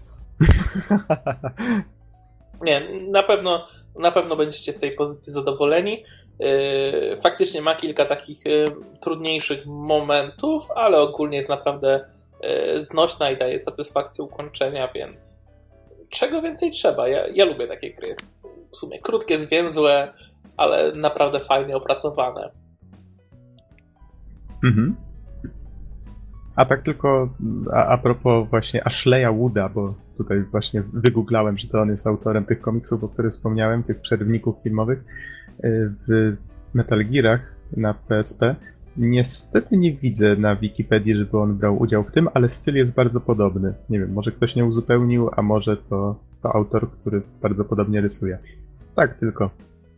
Nie, 2.66 2.88
na 3.10 3.24
pewno, 3.24 3.66
na 4.00 4.12
pewno 4.12 4.36
będziecie 4.36 4.74
z 4.74 4.80
tej 4.80 4.96
pozycji 4.96 5.34
zadowoleni. 5.34 6.04
Yy, 6.40 7.18
Faktycznie 7.24 7.62
ma 7.62 7.76
kilka 7.76 8.06
takich 8.06 8.46
yy, 8.46 8.66
trudniejszych 9.02 9.66
momentów, 9.66 10.72
ale 10.76 11.00
ogólnie 11.00 11.38
jest 11.38 11.50
naprawdę 11.50 12.06
yy, 12.42 12.84
znośna 12.84 13.32
i 13.32 13.38
daje 13.38 13.60
satysfakcję 13.60 14.24
ukończenia, 14.24 14.90
więc 14.96 15.40
czego 16.10 16.42
więcej 16.42 16.72
trzeba? 16.72 17.08
Ja, 17.08 17.28
ja 17.28 17.46
lubię 17.46 17.68
takie 17.68 17.94
gry. 17.94 18.16
W 18.72 18.78
sumie 18.78 19.00
krótkie, 19.00 19.40
zwięzłe, 19.40 20.14
ale 20.58 20.92
naprawdę 20.92 21.40
fajnie 21.40 21.78
opracowane. 21.78 22.52
Mhm. 24.64 24.96
A 26.56 26.66
tak 26.66 26.82
tylko 26.82 27.30
a, 27.72 27.88
a 27.88 27.98
propos 27.98 28.50
właśnie 28.50 28.88
Ashleya 28.88 29.34
Wooda, 29.38 29.70
bo 29.70 29.94
tutaj 30.18 30.44
właśnie 30.44 30.84
wygooglałem, 30.94 31.58
że 31.58 31.68
to 31.68 31.82
on 31.82 31.90
jest 31.90 32.08
autorem 32.08 32.46
tych 32.46 32.62
komiksów, 32.62 33.04
o 33.04 33.08
których 33.08 33.32
wspomniałem, 33.32 33.84
tych 33.84 34.02
przerywników 34.02 34.56
filmowych 34.64 35.00
y, 35.00 35.04
w 36.08 36.36
Metal 36.74 37.06
Gearach 37.06 37.56
na 37.78 37.94
PSP. 37.94 38.56
Niestety 38.98 39.78
nie 39.78 39.94
widzę 39.94 40.36
na 40.36 40.56
Wikipedii, 40.56 41.16
żeby 41.16 41.38
on 41.38 41.58
brał 41.58 41.82
udział 41.82 42.04
w 42.04 42.12
tym, 42.12 42.28
ale 42.34 42.50
styl 42.50 42.76
jest 42.76 42.96
bardzo 42.96 43.22
podobny. 43.22 43.74
Nie 43.90 44.00
wiem, 44.00 44.14
może 44.14 44.32
ktoś 44.32 44.56
nie 44.56 44.66
uzupełnił, 44.66 45.30
a 45.36 45.42
może 45.42 45.78
to, 45.78 46.20
to 46.42 46.56
autor, 46.56 46.92
który 46.92 47.22
bardzo 47.42 47.66
podobnie 47.66 48.02
rysuje. 48.02 48.38
Tak, 48.96 49.14
tylko 49.14 49.50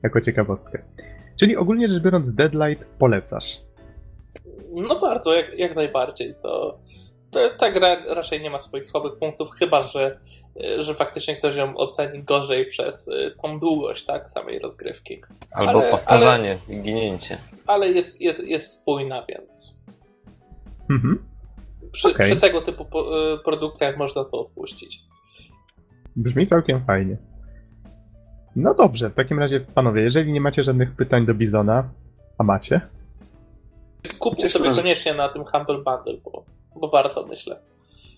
jako 0.04 0.22
ciekawostkę. 0.22 0.80
Czyli 1.36 1.58
ogólnie 1.58 1.88
rzecz 1.88 2.04
biorąc, 2.04 2.34
Deadlight 2.34 2.86
polecasz. 2.86 3.62
No 4.76 5.00
bardzo, 5.00 5.34
jak, 5.34 5.60
jak 5.60 5.76
najbardziej. 5.76 6.36
To, 6.42 6.80
ta 7.58 7.72
gra 7.72 8.06
raczej 8.06 8.42
nie 8.42 8.50
ma 8.50 8.60
swoich 8.60 8.86
słabych 8.86 9.20
punktów, 9.20 9.52
chyba 9.52 9.82
że, 9.82 10.20
że 10.78 10.94
faktycznie 10.94 11.36
ktoś 11.36 11.56
ją 11.56 11.78
oceni 11.78 12.24
gorzej 12.24 12.66
przez 12.66 13.10
tą 13.42 13.60
długość 13.60 14.06
tak, 14.06 14.30
samej 14.30 14.60
rozgrywki. 14.60 15.22
Albo 15.52 15.72
ale, 15.72 15.92
powtarzanie 15.92 16.58
ale, 16.68 16.80
i 16.80 16.84
ginięcie. 16.84 17.38
Ale 17.68 17.90
jest, 17.90 18.22
jest, 18.22 18.44
jest 18.44 18.82
spójna, 18.82 19.26
więc. 19.30 19.80
Mhm. 20.90 21.26
Przy, 21.92 22.10
okay. 22.10 22.28
przy 22.28 22.38
tego 22.38 22.62
typu 22.62 22.86
produkcjach 23.44 23.98
można 23.98 24.24
to 24.24 24.42
odpuścić. 24.42 25.00
Brzmi 26.16 26.46
całkiem 26.46 26.86
fajnie. 26.86 27.18
No 28.56 28.74
dobrze, 28.74 29.10
w 29.10 29.16
takim 29.16 29.40
razie, 29.40 29.60
panowie, 29.60 30.02
jeżeli 30.02 30.34
nie 30.34 30.42
macie 30.42 30.64
żadnych 30.64 30.96
pytań 30.96 31.26
do 31.26 31.34
Bizona, 31.34 31.90
a 32.38 32.44
macie? 32.44 32.82
Kupcie 34.20 34.50
sobie 34.50 34.72
koniecznie 34.72 35.14
na 35.14 35.30
tym 35.30 35.44
Humble 35.44 35.78
Bundle, 35.78 36.18
bo, 36.24 36.44
bo 36.76 36.90
warto, 36.90 37.26
myślę. 37.26 37.60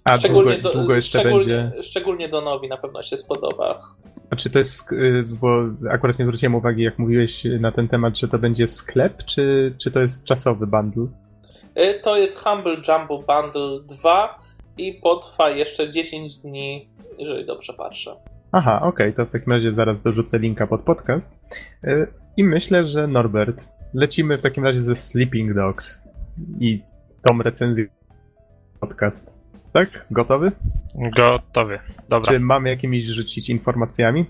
A 0.03 0.17
szczególnie 0.17 0.57
długo, 0.57 0.77
długo 0.77 0.95
jeszcze 0.95 1.19
szczególnie, 1.19 1.57
będzie... 1.57 1.83
Szczególnie 1.83 2.29
do 2.29 2.41
nowi 2.41 2.67
na 2.67 2.77
pewno 2.77 3.03
się 3.03 3.17
spodoba. 3.17 3.81
A 4.29 4.35
czy 4.35 4.49
to 4.49 4.59
jest, 4.59 4.91
y, 4.91 5.23
bo 5.41 5.63
akurat 5.89 6.19
nie 6.19 6.25
zwróciłem 6.25 6.55
uwagi, 6.55 6.83
jak 6.83 6.99
mówiłeś 6.99 7.43
na 7.59 7.71
ten 7.71 7.87
temat, 7.87 8.17
że 8.17 8.27
to 8.27 8.39
będzie 8.39 8.67
sklep, 8.67 9.25
czy, 9.25 9.75
czy 9.77 9.91
to 9.91 10.01
jest 10.01 10.23
czasowy 10.23 10.67
bundle? 10.67 11.07
Y, 11.77 11.99
to 12.03 12.17
jest 12.17 12.43
Humble 12.43 12.75
Jumbo 12.87 13.17
Bundle 13.17 13.97
2 13.97 14.39
i 14.77 14.93
potrwa 14.93 15.49
jeszcze 15.49 15.91
10 15.91 16.39
dni, 16.39 16.89
jeżeli 17.17 17.45
dobrze 17.45 17.73
patrzę. 17.73 18.15
Aha, 18.51 18.81
okej, 18.81 18.89
okay, 18.89 19.13
to 19.13 19.29
w 19.29 19.31
takim 19.31 19.53
razie 19.53 19.73
zaraz 19.73 20.01
dorzucę 20.01 20.39
linka 20.39 20.67
pod 20.67 20.81
podcast. 20.81 21.35
Y, 21.83 22.07
I 22.37 22.43
myślę, 22.43 22.85
że 22.85 23.07
Norbert, 23.07 23.76
lecimy 23.97 24.37
w 24.37 24.41
takim 24.41 24.63
razie 24.63 24.81
ze 24.81 24.95
Sleeping 24.95 25.53
Dogs 25.53 26.03
i 26.59 26.81
tą 27.21 27.41
recenzją 27.41 27.85
podcast. 28.79 29.37
Tak? 29.73 30.05
Gotowy? 30.11 30.51
Gotowy, 31.17 31.79
dobra. 32.09 32.33
Czy 32.33 32.39
mamy 32.39 32.69
jakimiś 32.69 33.05
rzucić 33.05 33.49
informacjami? 33.49 34.25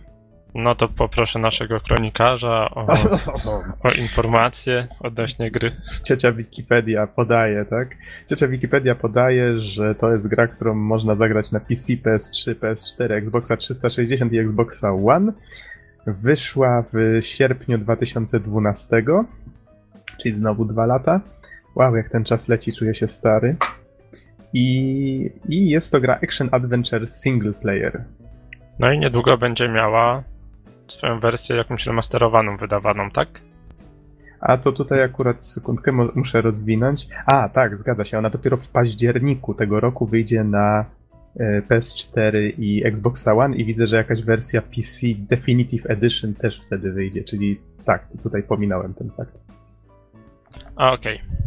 No 0.55 0.75
to 0.75 0.87
poproszę 0.87 1.39
naszego 1.39 1.79
kronikarza 1.79 2.69
o, 2.69 2.87
o 3.87 3.89
informacje 4.01 4.87
odnośnie 4.99 5.51
gry. 5.51 5.71
Ciocia 6.03 6.31
Wikipedia 6.31 7.07
podaje, 7.07 7.65
tak? 7.65 7.95
Ciocia 8.29 8.47
Wikipedia 8.47 8.95
podaje, 8.95 9.59
że 9.59 9.95
to 9.95 10.13
jest 10.13 10.27
gra, 10.27 10.47
którą 10.47 10.75
można 10.75 11.15
zagrać 11.15 11.51
na 11.51 11.59
PC, 11.59 11.93
PS3, 11.93 12.55
PS4, 12.55 13.11
Xboxa 13.11 13.57
360 13.57 14.33
i 14.33 14.39
Xboxa 14.39 14.91
One. 15.05 15.33
Wyszła 16.07 16.83
w 16.93 17.19
sierpniu 17.21 17.77
2012, 17.77 19.03
czyli 20.21 20.35
znowu 20.35 20.65
dwa 20.65 20.85
lata. 20.85 21.21
Wow, 21.75 21.95
jak 21.95 22.09
ten 22.09 22.23
czas 22.23 22.47
leci, 22.47 22.73
czuję 22.73 22.93
się 22.93 23.07
stary. 23.07 23.55
I, 24.53 25.31
i 25.49 25.69
jest 25.69 25.91
to 25.91 26.01
gra 26.01 26.19
Action 26.23 26.49
Adventure 26.51 27.07
Single 27.07 27.53
Player. 27.53 28.03
No 28.79 28.91
i 28.91 28.99
niedługo 28.99 29.37
będzie 29.37 29.69
miała 29.69 30.23
swoją 30.87 31.19
wersję 31.19 31.55
jakąś 31.55 31.85
remasterowaną, 31.85 32.57
wydawaną, 32.57 33.11
tak? 33.11 33.27
A 34.39 34.57
to 34.57 34.71
tutaj 34.71 35.03
akurat 35.03 35.43
sekundkę 35.43 35.91
muszę 36.15 36.41
rozwinąć. 36.41 37.07
A, 37.25 37.49
tak, 37.49 37.77
zgadza 37.77 38.05
się. 38.05 38.17
Ona 38.17 38.29
dopiero 38.29 38.57
w 38.57 38.69
październiku 38.69 39.53
tego 39.53 39.79
roku 39.79 40.05
wyjdzie 40.05 40.43
na 40.43 40.85
e, 41.39 41.61
PS4 41.61 42.53
i 42.57 42.85
Xbox 42.85 43.27
One 43.27 43.55
i 43.55 43.65
widzę, 43.65 43.87
że 43.87 43.95
jakaś 43.95 44.23
wersja 44.23 44.61
PC 44.61 45.07
Definitive 45.17 45.85
Edition 45.89 46.33
też 46.33 46.61
wtedy 46.65 46.91
wyjdzie, 46.91 47.23
czyli 47.23 47.61
tak, 47.85 48.07
tutaj 48.23 48.43
pominąłem 48.43 48.93
ten 48.93 49.09
fakt. 49.17 49.46
Okej. 50.75 51.21
Okay. 51.21 51.37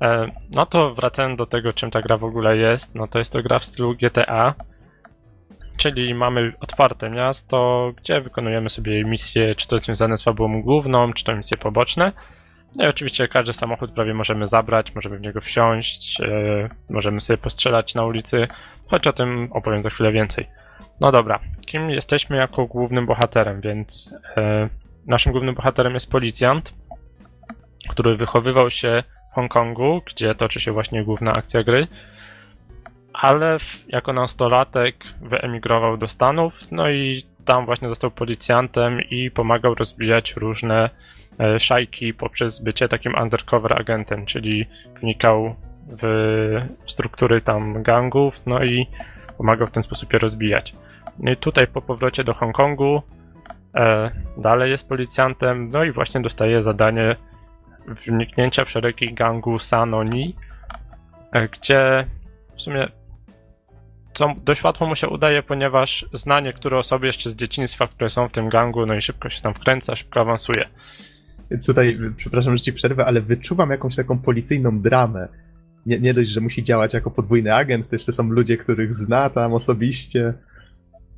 E, 0.00 0.30
no 0.54 0.66
to 0.66 0.94
wracając 0.94 1.38
do 1.38 1.46
tego, 1.46 1.72
czym 1.72 1.90
ta 1.90 2.02
gra 2.02 2.16
w 2.16 2.24
ogóle 2.24 2.56
jest, 2.56 2.94
no 2.94 3.08
to 3.08 3.18
jest 3.18 3.32
to 3.32 3.42
gra 3.42 3.58
w 3.58 3.64
stylu 3.64 3.94
GTA, 3.94 4.54
czyli 5.78 6.14
mamy 6.14 6.52
otwarte 6.60 7.10
miasto, 7.10 7.92
gdzie 7.96 8.20
wykonujemy 8.20 8.70
sobie 8.70 9.04
misje, 9.04 9.54
czy 9.54 9.68
to 9.68 9.78
związane 9.78 10.18
z 10.18 10.22
fabułą 10.22 10.62
główną, 10.62 11.12
czy 11.12 11.24
to 11.24 11.36
misje 11.36 11.56
poboczne. 11.56 12.12
No 12.76 12.84
i 12.84 12.88
oczywiście 12.88 13.28
każdy 13.28 13.52
samochód 13.52 13.90
prawie 13.90 14.14
możemy 14.14 14.46
zabrać, 14.46 14.94
możemy 14.94 15.18
w 15.18 15.20
niego 15.20 15.40
wsiąść, 15.40 16.20
yy, 16.20 16.70
możemy 16.90 17.20
sobie 17.20 17.38
postrzelać 17.38 17.94
na 17.94 18.04
ulicy, 18.04 18.48
choć 18.88 19.06
o 19.06 19.12
tym 19.12 19.48
opowiem 19.52 19.82
za 19.82 19.90
chwilę 19.90 20.12
więcej. 20.12 20.48
No 21.00 21.12
dobra, 21.12 21.40
kim 21.66 21.90
jesteśmy 21.90 22.36
jako 22.36 22.66
głównym 22.66 23.06
bohaterem, 23.06 23.60
więc 23.60 24.14
yy, 24.36 24.68
naszym 25.06 25.32
głównym 25.32 25.54
bohaterem 25.54 25.94
jest 25.94 26.10
policjant, 26.10 26.74
który 27.88 28.16
wychowywał 28.16 28.70
się 28.70 29.02
w 29.32 29.34
Hongkongu, 29.34 30.02
gdzie 30.06 30.34
toczy 30.34 30.60
się 30.60 30.72
właśnie 30.72 31.04
główna 31.04 31.32
akcja 31.32 31.62
gry 31.62 31.88
ale 33.18 33.56
jako 33.88 34.12
nastolatek 34.12 34.96
wyemigrował 35.20 35.96
do 35.96 36.08
Stanów, 36.08 36.54
no 36.70 36.90
i 36.90 37.26
tam 37.44 37.66
właśnie 37.66 37.88
został 37.88 38.10
policjantem 38.10 39.00
i 39.10 39.30
pomagał 39.30 39.74
rozbijać 39.74 40.36
różne 40.36 40.90
e, 41.40 41.60
szajki 41.60 42.14
poprzez 42.14 42.60
bycie 42.60 42.88
takim 42.88 43.14
undercover 43.22 43.80
agentem, 43.80 44.26
czyli 44.26 44.66
wnikał 45.00 45.54
w 46.02 46.10
struktury 46.86 47.40
tam 47.40 47.82
gangów, 47.82 48.40
no 48.46 48.64
i 48.64 48.86
pomagał 49.38 49.66
w 49.66 49.70
ten 49.70 49.82
sposób 49.82 50.12
je 50.12 50.18
rozbijać. 50.18 50.74
No 51.18 51.32
i 51.32 51.36
tutaj 51.36 51.66
po 51.66 51.82
powrocie 51.82 52.24
do 52.24 52.32
Hongkongu 52.32 53.02
e, 53.74 54.10
dalej 54.36 54.70
jest 54.70 54.88
policjantem, 54.88 55.70
no 55.70 55.84
i 55.84 55.92
właśnie 55.92 56.20
dostaje 56.20 56.62
zadanie 56.62 57.16
wniknięcia 58.06 58.64
w 58.64 58.70
szeregi 58.70 59.14
gangu 59.14 59.58
Sanoni, 59.58 60.36
e, 61.32 61.48
gdzie 61.48 62.06
w 62.56 62.62
sumie 62.62 62.88
co 64.14 64.34
dość 64.44 64.64
łatwo 64.64 64.86
mu 64.86 64.96
się 64.96 65.08
udaje, 65.08 65.42
ponieważ 65.42 66.06
zna 66.12 66.40
niektóre 66.40 66.78
osoby 66.78 67.06
jeszcze 67.06 67.30
z 67.30 67.36
dzieciństwa, 67.36 67.86
które 67.86 68.10
są 68.10 68.28
w 68.28 68.32
tym 68.32 68.48
gangu, 68.48 68.86
no 68.86 68.94
i 68.94 69.02
szybko 69.02 69.30
się 69.30 69.42
tam 69.42 69.54
wkręca, 69.54 69.96
szybko 69.96 70.20
awansuje. 70.20 70.68
Tutaj, 71.66 71.98
przepraszam, 72.16 72.56
że 72.56 72.62
ci 72.62 72.72
przerwę, 72.72 73.06
ale 73.06 73.20
wyczuwam 73.20 73.70
jakąś 73.70 73.96
taką 73.96 74.18
policyjną 74.18 74.80
dramę. 74.80 75.28
Nie, 75.86 76.00
nie 76.00 76.14
dość, 76.14 76.30
że 76.30 76.40
musi 76.40 76.62
działać 76.62 76.94
jako 76.94 77.10
podwójny 77.10 77.54
agent, 77.54 77.88
to 77.88 77.94
jeszcze 77.94 78.12
są 78.12 78.28
ludzie, 78.30 78.56
których 78.56 78.94
zna 78.94 79.30
tam 79.30 79.54
osobiście. 79.54 80.34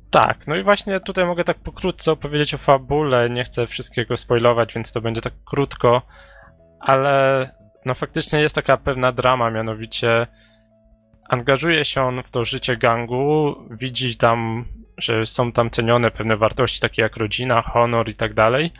Tak, 0.09 0.47
no 0.47 0.55
i 0.55 0.63
właśnie 0.63 0.99
tutaj 0.99 1.25
mogę 1.25 1.43
tak 1.43 1.59
pokrótce 1.59 2.11
opowiedzieć 2.11 2.53
o 2.53 2.57
fabule, 2.57 3.29
nie 3.29 3.43
chcę 3.43 3.67
wszystkiego 3.67 4.17
spoilować, 4.17 4.73
więc 4.73 4.91
to 4.91 5.01
będzie 5.01 5.21
tak 5.21 5.33
krótko, 5.45 6.01
ale 6.81 7.49
no 7.85 7.93
faktycznie 7.95 8.39
jest 8.39 8.55
taka 8.55 8.77
pewna 8.77 9.11
drama, 9.11 9.51
mianowicie 9.51 10.27
angażuje 11.29 11.85
się 11.85 12.01
on 12.01 12.23
w 12.23 12.31
to 12.31 12.45
życie 12.45 12.77
gangu, 12.77 13.55
widzi 13.71 14.17
tam, 14.17 14.65
że 14.97 15.25
są 15.25 15.51
tam 15.51 15.69
cenione 15.69 16.11
pewne 16.11 16.37
wartości, 16.37 16.79
takie 16.79 17.01
jak 17.01 17.17
rodzina, 17.17 17.61
honor 17.61 18.09
i 18.09 18.15
tak 18.15 18.33
dalej. 18.33 18.71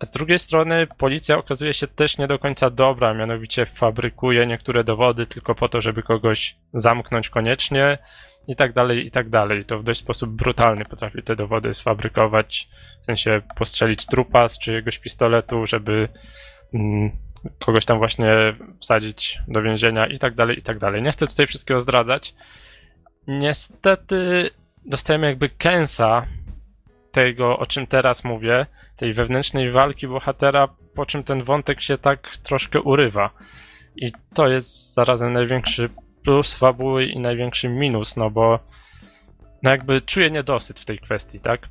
A 0.00 0.04
z 0.04 0.10
drugiej 0.10 0.38
strony 0.38 0.86
policja 0.98 1.38
okazuje 1.38 1.74
się 1.74 1.86
też 1.86 2.18
nie 2.18 2.26
do 2.26 2.38
końca 2.38 2.70
dobra, 2.70 3.14
mianowicie 3.14 3.66
fabrykuje 3.66 4.46
niektóre 4.46 4.84
dowody 4.84 5.26
tylko 5.26 5.54
po 5.54 5.68
to, 5.68 5.82
żeby 5.82 6.02
kogoś 6.02 6.56
zamknąć 6.74 7.28
koniecznie 7.28 7.98
i 8.48 8.56
tak 8.56 8.72
dalej, 8.72 9.06
i 9.06 9.10
tak 9.10 9.28
dalej. 9.28 9.64
To 9.64 9.78
w 9.78 9.84
dość 9.84 10.00
sposób 10.00 10.30
brutalny 10.30 10.84
potrafi 10.84 11.22
te 11.22 11.36
dowody 11.36 11.74
sfabrykować, 11.74 12.68
w 13.00 13.04
sensie 13.04 13.42
postrzelić 13.56 14.06
trupa 14.06 14.48
z 14.48 14.58
czyjegoś 14.58 14.98
pistoletu, 14.98 15.66
żeby 15.66 16.08
kogoś 17.64 17.84
tam 17.84 17.98
właśnie 17.98 18.56
wsadzić 18.80 19.38
do 19.48 19.62
więzienia 19.62 20.06
i 20.06 20.18
tak 20.18 20.34
dalej, 20.34 20.58
i 20.58 20.62
tak 20.62 20.78
dalej. 20.78 21.02
Nie 21.02 21.10
chcę 21.10 21.26
tutaj 21.26 21.46
wszystkiego 21.46 21.80
zdradzać. 21.80 22.34
Niestety 23.26 24.50
dostajemy 24.84 25.26
jakby 25.26 25.48
kęsa 25.48 26.26
tego, 27.12 27.58
o 27.58 27.66
czym 27.66 27.86
teraz 27.86 28.24
mówię, 28.24 28.66
tej 28.96 29.14
wewnętrznej 29.14 29.70
walki 29.70 30.08
bohatera, 30.08 30.68
po 30.94 31.06
czym 31.06 31.24
ten 31.24 31.42
wątek 31.42 31.82
się 31.82 31.98
tak 31.98 32.36
troszkę 32.42 32.80
urywa. 32.80 33.30
I 33.96 34.12
to 34.34 34.48
jest 34.48 34.94
zarazem 34.94 35.32
największy 35.32 35.88
plus 36.24 36.58
fabuły 36.58 37.06
i 37.06 37.20
największy 37.20 37.68
minus, 37.68 38.16
no 38.16 38.30
bo 38.30 38.58
no 39.62 39.70
jakby 39.70 40.00
czuję 40.00 40.30
niedosyt 40.30 40.80
w 40.80 40.84
tej 40.84 40.98
kwestii, 40.98 41.40
tak? 41.40 41.68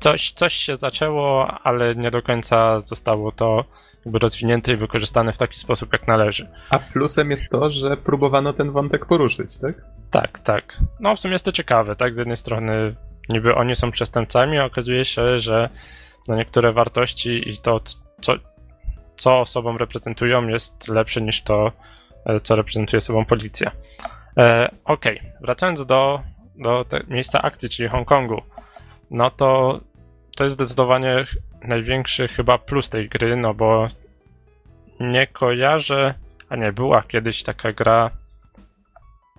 Coś, 0.00 0.32
coś 0.32 0.54
się 0.54 0.76
zaczęło, 0.76 1.46
ale 1.62 1.94
nie 1.94 2.10
do 2.10 2.22
końca 2.22 2.80
zostało 2.80 3.32
to 3.32 3.64
jakby 4.06 4.18
rozwinięte 4.18 4.72
i 4.72 4.76
wykorzystane 4.76 5.32
w 5.32 5.38
taki 5.38 5.58
sposób, 5.58 5.92
jak 5.92 6.08
należy. 6.08 6.48
A 6.70 6.78
plusem 6.78 7.30
jest 7.30 7.50
to, 7.50 7.70
że 7.70 7.96
próbowano 7.96 8.52
ten 8.52 8.70
wątek 8.70 9.06
poruszyć, 9.06 9.58
tak? 9.58 9.74
Tak, 10.10 10.38
tak. 10.38 10.78
No 11.00 11.16
w 11.16 11.20
sumie 11.20 11.32
jest 11.32 11.44
to 11.44 11.52
ciekawe, 11.52 11.96
tak? 11.96 12.14
Z 12.14 12.18
jednej 12.18 12.36
strony 12.36 12.94
niby 13.28 13.54
oni 13.54 13.76
są 13.76 13.90
przestępcami, 13.90 14.58
a 14.58 14.64
okazuje 14.64 15.04
się, 15.04 15.40
że 15.40 15.68
no 16.28 16.36
niektóre 16.36 16.72
wartości 16.72 17.50
i 17.50 17.58
to, 17.58 17.80
co, 18.20 18.34
co 19.16 19.40
osobą 19.40 19.78
reprezentują, 19.78 20.48
jest 20.48 20.88
lepsze 20.88 21.22
niż 21.22 21.42
to, 21.42 21.72
e, 22.26 22.40
co 22.40 22.56
reprezentuje 22.56 23.00
sobą 23.00 23.24
policja. 23.24 23.70
E, 24.36 24.70
Okej, 24.84 25.18
okay. 25.18 25.30
wracając 25.40 25.86
do, 25.86 26.20
do 26.56 26.84
miejsca 27.08 27.42
akcji, 27.42 27.68
czyli 27.68 27.88
Hongkongu, 27.88 28.42
no 29.10 29.30
to 29.30 29.80
to 30.36 30.44
jest 30.44 30.56
zdecydowanie 30.56 31.26
największy 31.62 32.28
chyba 32.28 32.58
plus 32.58 32.90
tej 32.90 33.08
gry, 33.08 33.36
no 33.36 33.54
bo 33.54 33.88
nie 35.00 35.26
kojarzę, 35.26 36.14
a 36.48 36.56
nie 36.56 36.72
była 36.72 37.02
kiedyś 37.02 37.42
taka 37.42 37.72
gra 37.72 38.10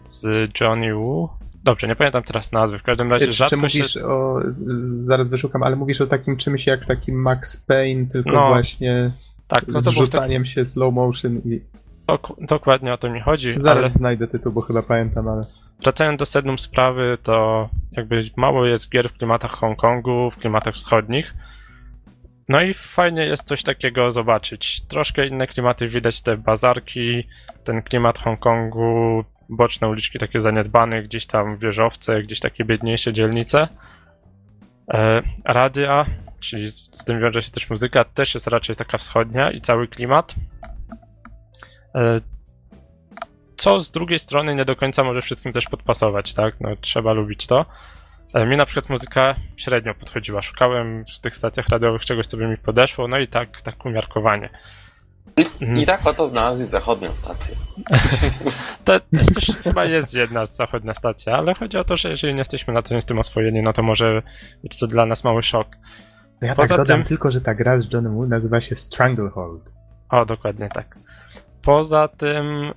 z 0.05 0.51
Johnny 0.61 0.95
Woo. 0.95 1.29
Dobrze, 1.63 1.87
nie 1.87 1.95
pamiętam 1.95 2.23
teraz 2.23 2.51
nazwy, 2.51 2.79
w 2.79 2.83
każdym 2.83 3.11
razie 3.11 3.25
Czy, 3.25 3.31
czy 3.31 3.37
rzadko 3.37 3.57
mówisz 3.57 3.93
się... 3.93 4.05
o, 4.05 4.39
zaraz 4.83 5.29
wyszukam, 5.29 5.63
ale 5.63 5.75
mówisz 5.75 6.01
o 6.01 6.07
takim 6.07 6.37
czymś 6.37 6.67
jak 6.67 6.85
taki 6.85 7.11
Max 7.11 7.57
Payne, 7.57 8.07
tylko 8.07 8.31
No, 8.31 8.47
właśnie 8.47 9.11
Tak, 9.47 9.67
no 9.67 9.73
to 9.73 9.91
było 9.91 9.93
tak, 9.93 9.93
rzucaniem 9.93 10.45
się 10.45 10.65
slow 10.65 10.93
motion 10.93 11.37
i 11.45 11.61
dok- 12.07 12.45
dokładnie 12.45 12.93
o 12.93 12.97
to 12.97 13.09
mi 13.09 13.21
chodzi, 13.21 13.53
zaraz 13.55 13.83
ale 13.83 13.89
znajdę 13.89 14.27
tytuł, 14.27 14.51
bo 14.51 14.61
chyba 14.61 14.83
pamiętam, 14.83 15.27
ale 15.27 15.45
wracając 15.83 16.19
do 16.19 16.25
sednum 16.25 16.59
sprawy, 16.59 17.17
to 17.23 17.69
jakby 17.91 18.29
mało 18.35 18.65
jest 18.65 18.91
gier 18.91 19.09
w 19.09 19.17
klimatach 19.17 19.51
Hongkongu, 19.51 20.31
w 20.31 20.37
klimatach 20.37 20.75
wschodnich. 20.75 21.33
No 22.49 22.61
i 22.61 22.73
fajnie 22.73 23.25
jest 23.25 23.47
coś 23.47 23.63
takiego 23.63 24.11
zobaczyć. 24.11 24.81
Troszkę 24.81 25.27
inne 25.27 25.47
klimaty 25.47 25.87
widać, 25.87 26.21
te 26.21 26.37
bazarki, 26.37 27.23
ten 27.63 27.81
klimat 27.81 28.19
Hongkongu, 28.19 29.23
boczne 29.49 29.89
uliczki 29.89 30.19
takie 30.19 30.41
zaniedbane, 30.41 31.03
gdzieś 31.03 31.25
tam 31.25 31.57
wieżowce, 31.57 32.23
gdzieś 32.23 32.39
takie 32.39 32.65
biedniejsze 32.65 33.13
dzielnice. 33.13 33.67
E, 34.93 35.21
radia, 35.45 36.05
czyli 36.39 36.69
z, 36.69 36.89
z 36.91 37.05
tym 37.05 37.21
wiąże 37.21 37.43
się 37.43 37.51
też 37.51 37.69
muzyka, 37.69 38.03
też 38.03 38.33
jest 38.33 38.47
raczej 38.47 38.75
taka 38.75 38.97
wschodnia 38.97 39.51
i 39.51 39.61
cały 39.61 39.87
klimat. 39.87 40.35
Co 43.57 43.79
z 43.79 43.91
drugiej 43.91 44.19
strony 44.19 44.55
nie 44.55 44.65
do 44.65 44.75
końca 44.75 45.03
może 45.03 45.21
wszystkim 45.21 45.53
też 45.53 45.65
podpasować, 45.65 46.33
tak? 46.33 46.55
No, 46.61 46.69
trzeba 46.81 47.13
lubić 47.13 47.47
to. 47.47 47.65
E, 48.33 48.45
Mi 48.45 48.57
na 48.57 48.65
przykład 48.65 48.89
muzyka 48.89 49.35
średnio 49.57 49.95
podchodziła. 49.95 50.41
Szukałem 50.41 51.05
w 51.15 51.19
tych 51.19 51.37
stacjach 51.37 51.69
radiowych 51.69 52.05
czegoś, 52.05 52.25
co 52.25 52.37
by 52.37 52.47
mi 52.47 52.57
podeszło, 52.57 53.07
no 53.07 53.17
i 53.19 53.27
tak, 53.27 53.61
tak 53.61 53.85
umiarkowanie. 53.85 54.49
I 55.77 55.85
tak 55.85 56.07
oto 56.07 56.27
znalazłeś 56.27 56.67
zachodnią 56.67 57.15
stację. 57.15 57.55
To 58.85 58.99
też 58.99 59.27
też 59.35 59.55
chyba 59.63 59.85
jest 59.85 60.13
jedna 60.13 60.45
z 60.45 60.55
zachodnia 60.55 60.93
stacja, 60.93 61.37
ale 61.37 61.53
chodzi 61.53 61.77
o 61.77 61.83
to, 61.83 61.97
że 61.97 62.09
jeżeli 62.09 62.33
nie 62.33 62.39
jesteśmy 62.39 62.73
na 62.73 62.81
co 62.81 63.01
z 63.01 63.05
tym 63.05 63.19
oswojeni, 63.19 63.61
no 63.61 63.73
to 63.73 63.83
może 63.83 64.21
być 64.63 64.79
to 64.79 64.87
dla 64.87 65.05
nas 65.05 65.23
mały 65.23 65.43
szok. 65.43 65.67
To 66.39 66.45
ja 66.45 66.55
Poza 66.55 66.67
tak 66.67 66.77
dodam 66.77 66.99
tym- 66.99 67.07
tylko, 67.07 67.31
że 67.31 67.41
ta 67.41 67.55
gra 67.55 67.79
z 67.79 67.93
Johnem 67.93 68.15
Woo 68.15 68.25
nazywa 68.27 68.61
się 68.61 68.75
Stranglehold. 68.75 69.71
O, 70.09 70.25
dokładnie 70.25 70.69
tak. 70.73 70.95
Poza 71.61 72.07
tym 72.07 72.73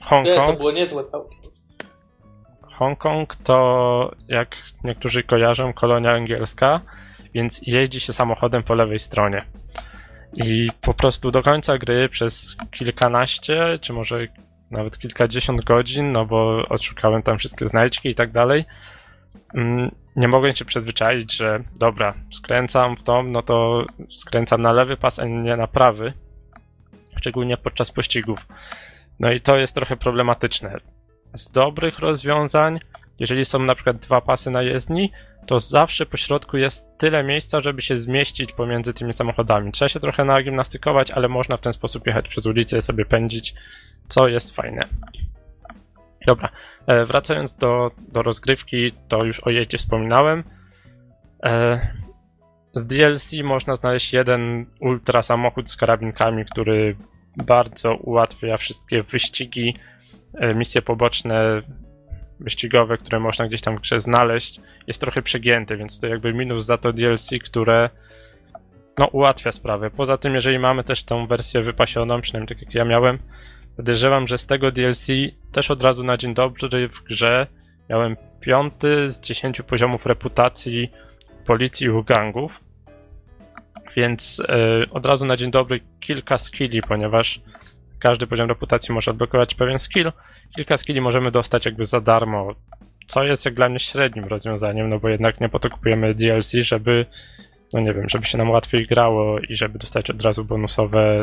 Nie, 0.00 0.06
to 0.06 0.36
Hongkong, 0.36 0.58
było 0.58 0.72
niezłe 0.72 1.04
całkiem. 1.04 1.38
Hongkong 2.62 3.36
to, 3.36 4.10
jak 4.28 4.56
niektórzy 4.84 5.22
kojarzą, 5.22 5.72
kolonia 5.72 6.12
angielska, 6.12 6.80
więc 7.34 7.60
jeździ 7.66 8.00
się 8.00 8.12
samochodem 8.12 8.62
po 8.62 8.74
lewej 8.74 8.98
stronie. 8.98 9.44
I 10.34 10.68
po 10.80 10.94
prostu 10.94 11.30
do 11.30 11.42
końca 11.42 11.78
gry 11.78 12.08
przez 12.08 12.56
kilkanaście, 12.70 13.78
czy 13.80 13.92
może 13.92 14.26
nawet 14.70 14.98
kilkadziesiąt 14.98 15.64
godzin, 15.64 16.12
no 16.12 16.26
bo 16.26 16.68
odszukałem 16.68 17.22
tam 17.22 17.38
wszystkie 17.38 17.68
znajdźki 17.68 18.08
i 18.08 18.14
tak 18.14 18.32
dalej, 18.32 18.64
mm, 19.54 19.90
nie 20.16 20.28
mogłem 20.28 20.54
się 20.54 20.64
przyzwyczaić, 20.64 21.36
że 21.36 21.62
dobra, 21.78 22.14
skręcam 22.32 22.96
w 22.96 23.02
tą, 23.02 23.22
no 23.22 23.42
to 23.42 23.84
skręcam 24.16 24.62
na 24.62 24.72
lewy 24.72 24.96
pas, 24.96 25.18
a 25.18 25.24
nie 25.24 25.56
na 25.56 25.66
prawy, 25.66 26.12
szczególnie 27.16 27.56
podczas 27.56 27.90
pościgów. 27.90 28.46
No 29.20 29.32
i 29.32 29.40
to 29.40 29.56
jest 29.56 29.74
trochę 29.74 29.96
problematyczne 29.96 30.76
z 31.34 31.50
dobrych 31.50 31.98
rozwiązań, 31.98 32.80
jeżeli 33.18 33.44
są 33.44 33.58
na 33.58 33.74
przykład 33.74 33.96
dwa 33.96 34.20
pasy 34.20 34.50
na 34.50 34.62
jezdni, 34.62 35.12
to 35.46 35.60
zawsze 35.60 36.06
po 36.06 36.16
środku 36.16 36.56
jest 36.56 36.98
tyle 36.98 37.24
miejsca, 37.24 37.60
żeby 37.60 37.82
się 37.82 37.98
zmieścić 37.98 38.52
pomiędzy 38.52 38.94
tymi 38.94 39.12
samochodami. 39.12 39.72
Trzeba 39.72 39.88
się 39.88 40.00
trochę 40.00 40.24
nagimnastykować, 40.24 41.10
ale 41.10 41.28
można 41.28 41.56
w 41.56 41.60
ten 41.60 41.72
sposób 41.72 42.06
jechać 42.06 42.28
przez 42.28 42.46
ulicę 42.46 42.78
i 42.78 42.82
sobie 42.82 43.04
pędzić, 43.04 43.54
co 44.08 44.28
jest 44.28 44.56
fajne. 44.56 44.82
Dobra, 46.26 46.48
e, 46.86 47.04
wracając 47.04 47.54
do, 47.54 47.90
do 48.08 48.22
rozgrywki, 48.22 48.92
to 49.08 49.24
już 49.24 49.40
o 49.40 49.50
jeździe 49.50 49.78
wspominałem. 49.78 50.44
E, 51.42 51.80
z 52.74 52.86
DLC 52.86 53.32
można 53.44 53.76
znaleźć 53.76 54.12
jeden 54.12 54.66
ultra 54.80 55.22
samochód 55.22 55.70
z 55.70 55.76
karabinkami, 55.76 56.44
który 56.44 56.96
bardzo 57.36 57.94
ułatwia 57.94 58.56
wszystkie 58.56 59.02
wyścigi, 59.02 59.76
e, 60.34 60.54
misje 60.54 60.82
poboczne, 60.82 61.62
wyścigowe, 62.40 62.98
które 62.98 63.20
można 63.20 63.48
gdzieś 63.48 63.60
tam 63.60 63.76
w 63.76 63.80
grze 63.80 64.00
znaleźć, 64.00 64.60
jest 64.86 65.00
trochę 65.00 65.22
przegięty, 65.22 65.76
więc 65.76 66.00
to 66.00 66.06
jakby 66.06 66.34
minus 66.34 66.64
za 66.64 66.78
to 66.78 66.92
DLC, 66.92 67.30
które 67.44 67.90
no 68.98 69.06
ułatwia 69.06 69.52
sprawę. 69.52 69.90
Poza 69.90 70.18
tym, 70.18 70.34
jeżeli 70.34 70.58
mamy 70.58 70.84
też 70.84 71.04
tą 71.04 71.26
wersję 71.26 71.62
wypasioną, 71.62 72.20
przynajmniej 72.20 72.48
tak 72.48 72.62
jak 72.62 72.74
ja 72.74 72.84
miałem, 72.84 73.18
podejrzewam, 73.76 74.28
że 74.28 74.38
z 74.38 74.46
tego 74.46 74.72
DLC 74.72 75.06
też 75.52 75.70
od 75.70 75.82
razu 75.82 76.04
na 76.04 76.16
dzień 76.16 76.34
dobry 76.34 76.88
w 76.88 77.02
grze 77.02 77.46
miałem 77.90 78.16
piąty 78.40 79.10
z 79.10 79.20
10 79.20 79.62
poziomów 79.62 80.06
reputacji 80.06 80.90
policji 81.46 81.86
i 81.86 82.04
gangów, 82.04 82.60
więc 83.96 84.42
e, 84.48 84.90
od 84.90 85.06
razu 85.06 85.24
na 85.24 85.36
dzień 85.36 85.50
dobry 85.50 85.80
kilka 86.00 86.38
skilli, 86.38 86.82
ponieważ 86.82 87.40
każdy 87.98 88.26
poziom 88.26 88.48
reputacji 88.48 88.94
może 88.94 89.10
odblokować 89.10 89.54
pewien 89.54 89.78
skill, 89.78 90.12
kilka 90.56 90.76
skilli 90.76 91.00
możemy 91.00 91.30
dostać 91.30 91.64
jakby 91.64 91.84
za 91.84 92.00
darmo, 92.00 92.54
co 93.06 93.24
jest 93.24 93.44
jak 93.44 93.54
dla 93.54 93.68
mnie 93.68 93.78
średnim 93.78 94.24
rozwiązaniem, 94.24 94.88
no 94.88 94.98
bo 94.98 95.08
jednak 95.08 95.40
nie 95.40 95.48
po 95.48 95.58
to 95.58 95.70
kupujemy 95.70 96.14
DLC, 96.14 96.52
żeby, 96.52 97.06
no 97.72 97.80
nie 97.80 97.94
wiem, 97.94 98.08
żeby 98.08 98.26
się 98.26 98.38
nam 98.38 98.50
łatwiej 98.50 98.86
grało 98.86 99.38
i 99.38 99.56
żeby 99.56 99.78
dostać 99.78 100.10
od 100.10 100.22
razu 100.22 100.44
bonusowe, 100.44 101.22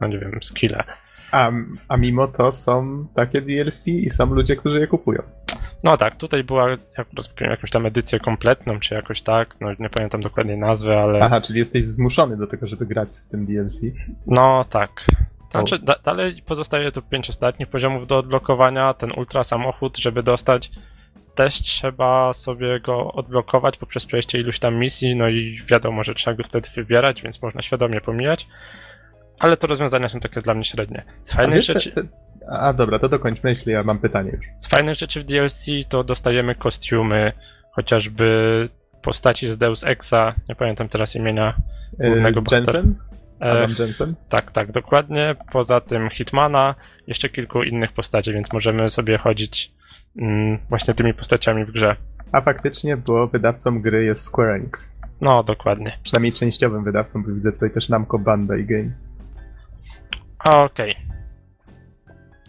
no 0.00 0.08
nie 0.08 0.18
wiem, 0.18 0.38
skille. 0.42 0.84
A, 1.32 1.50
a 1.88 1.96
mimo 1.96 2.28
to 2.28 2.52
są 2.52 3.06
takie 3.14 3.40
DLC 3.40 3.88
i 3.88 4.10
są 4.10 4.26
ludzie, 4.26 4.56
którzy 4.56 4.80
je 4.80 4.86
kupują. 4.86 5.22
No 5.84 5.96
tak, 5.96 6.16
tutaj 6.16 6.44
była, 6.44 6.70
jak 6.70 7.06
rozkupiłem 7.16 7.50
jakąś 7.50 7.70
tam 7.70 7.86
edycję 7.86 8.20
kompletną, 8.20 8.80
czy 8.80 8.94
jakoś 8.94 9.22
tak, 9.22 9.56
no 9.60 9.68
nie 9.78 9.90
pamiętam 9.90 10.20
dokładnie 10.20 10.56
nazwy, 10.56 10.96
ale 10.98 11.20
Aha, 11.22 11.40
czyli 11.40 11.58
jesteś 11.58 11.84
zmuszony 11.84 12.36
do 12.36 12.46
tego, 12.46 12.66
żeby 12.66 12.86
grać 12.86 13.16
z 13.16 13.28
tym 13.28 13.44
DLC. 13.46 13.80
no 14.26 14.64
tak. 14.70 15.04
Znaczy, 15.50 15.78
da, 15.78 15.94
dalej 16.04 16.42
pozostaje 16.46 16.92
tu 16.92 17.02
pięć 17.02 17.30
ostatnich 17.30 17.68
poziomów 17.68 18.06
do 18.06 18.18
odblokowania. 18.18 18.94
Ten 18.94 19.12
ultra 19.16 19.44
samochód, 19.44 19.98
żeby 19.98 20.22
dostać, 20.22 20.70
też 21.34 21.54
trzeba 21.54 22.32
sobie 22.32 22.80
go 22.80 23.12
odblokować 23.12 23.76
poprzez 23.76 24.06
przejście 24.06 24.40
iluś 24.40 24.58
tam 24.58 24.74
misji, 24.74 25.16
no 25.16 25.28
i 25.28 25.62
wiadomo, 25.70 26.04
że 26.04 26.14
trzeba 26.14 26.36
go 26.36 26.44
wtedy 26.44 26.68
wybierać, 26.76 27.22
więc 27.22 27.42
można 27.42 27.62
świadomie 27.62 28.00
pomijać. 28.00 28.46
Ale 29.38 29.56
to 29.56 29.66
rozwiązania 29.66 30.08
są 30.08 30.20
takie 30.20 30.42
dla 30.42 30.54
mnie 30.54 30.64
średnie. 30.64 31.04
Z 31.24 31.32
A, 31.32 31.36
fajnych, 31.36 31.56
te, 31.56 31.62
rzeczy, 31.62 31.92
te, 31.92 32.02
a 32.50 32.72
dobra, 32.72 32.98
to 32.98 33.08
dokończmy, 33.08 33.50
jeśli 33.50 33.72
ja 33.72 33.82
mam 33.82 33.98
pytanie 33.98 34.30
już. 34.30 34.46
z 34.60 34.68
fajnych 34.68 34.94
rzeczy 34.94 35.20
w 35.20 35.24
DLC 35.24 35.66
to 35.88 36.04
dostajemy 36.04 36.54
kostiumy, 36.54 37.32
chociażby 37.72 38.68
postaci 39.02 39.48
z 39.48 39.58
Deus 39.58 39.84
Exa, 39.84 40.34
nie 40.48 40.54
pamiętam 40.54 40.88
teraz 40.88 41.16
imienia 41.16 41.54
Głównego 41.98 42.40
E, 42.40 42.42
bohatera. 42.42 42.78
Jensen? 42.78 42.94
E, 43.40 43.50
Adam 43.50 43.74
Jensen? 43.78 44.14
Tak, 44.28 44.50
tak, 44.52 44.72
dokładnie. 44.72 45.36
Poza 45.52 45.80
tym 45.80 46.10
Hitmana, 46.10 46.74
jeszcze 47.06 47.28
kilku 47.28 47.62
innych 47.62 47.92
postaci, 47.92 48.32
więc 48.32 48.52
możemy 48.52 48.90
sobie 48.90 49.18
chodzić 49.18 49.72
mm, 50.20 50.58
właśnie 50.68 50.94
tymi 50.94 51.14
postaciami 51.14 51.64
w 51.64 51.70
grze. 51.72 51.96
A 52.32 52.40
faktycznie, 52.40 52.96
bo 52.96 53.28
wydawcą 53.28 53.82
gry 53.82 54.04
jest 54.04 54.22
Square 54.24 54.50
Enix. 54.50 54.94
No, 55.20 55.42
dokładnie. 55.42 55.98
Przynajmniej 56.02 56.32
częściowym 56.32 56.84
wydawcą, 56.84 57.22
bo 57.22 57.32
widzę 57.32 57.52
tutaj 57.52 57.70
też 57.70 57.88
Namco 57.88 58.18
Bandai 58.18 58.64
Games. 58.64 59.00
Okej. 60.44 60.96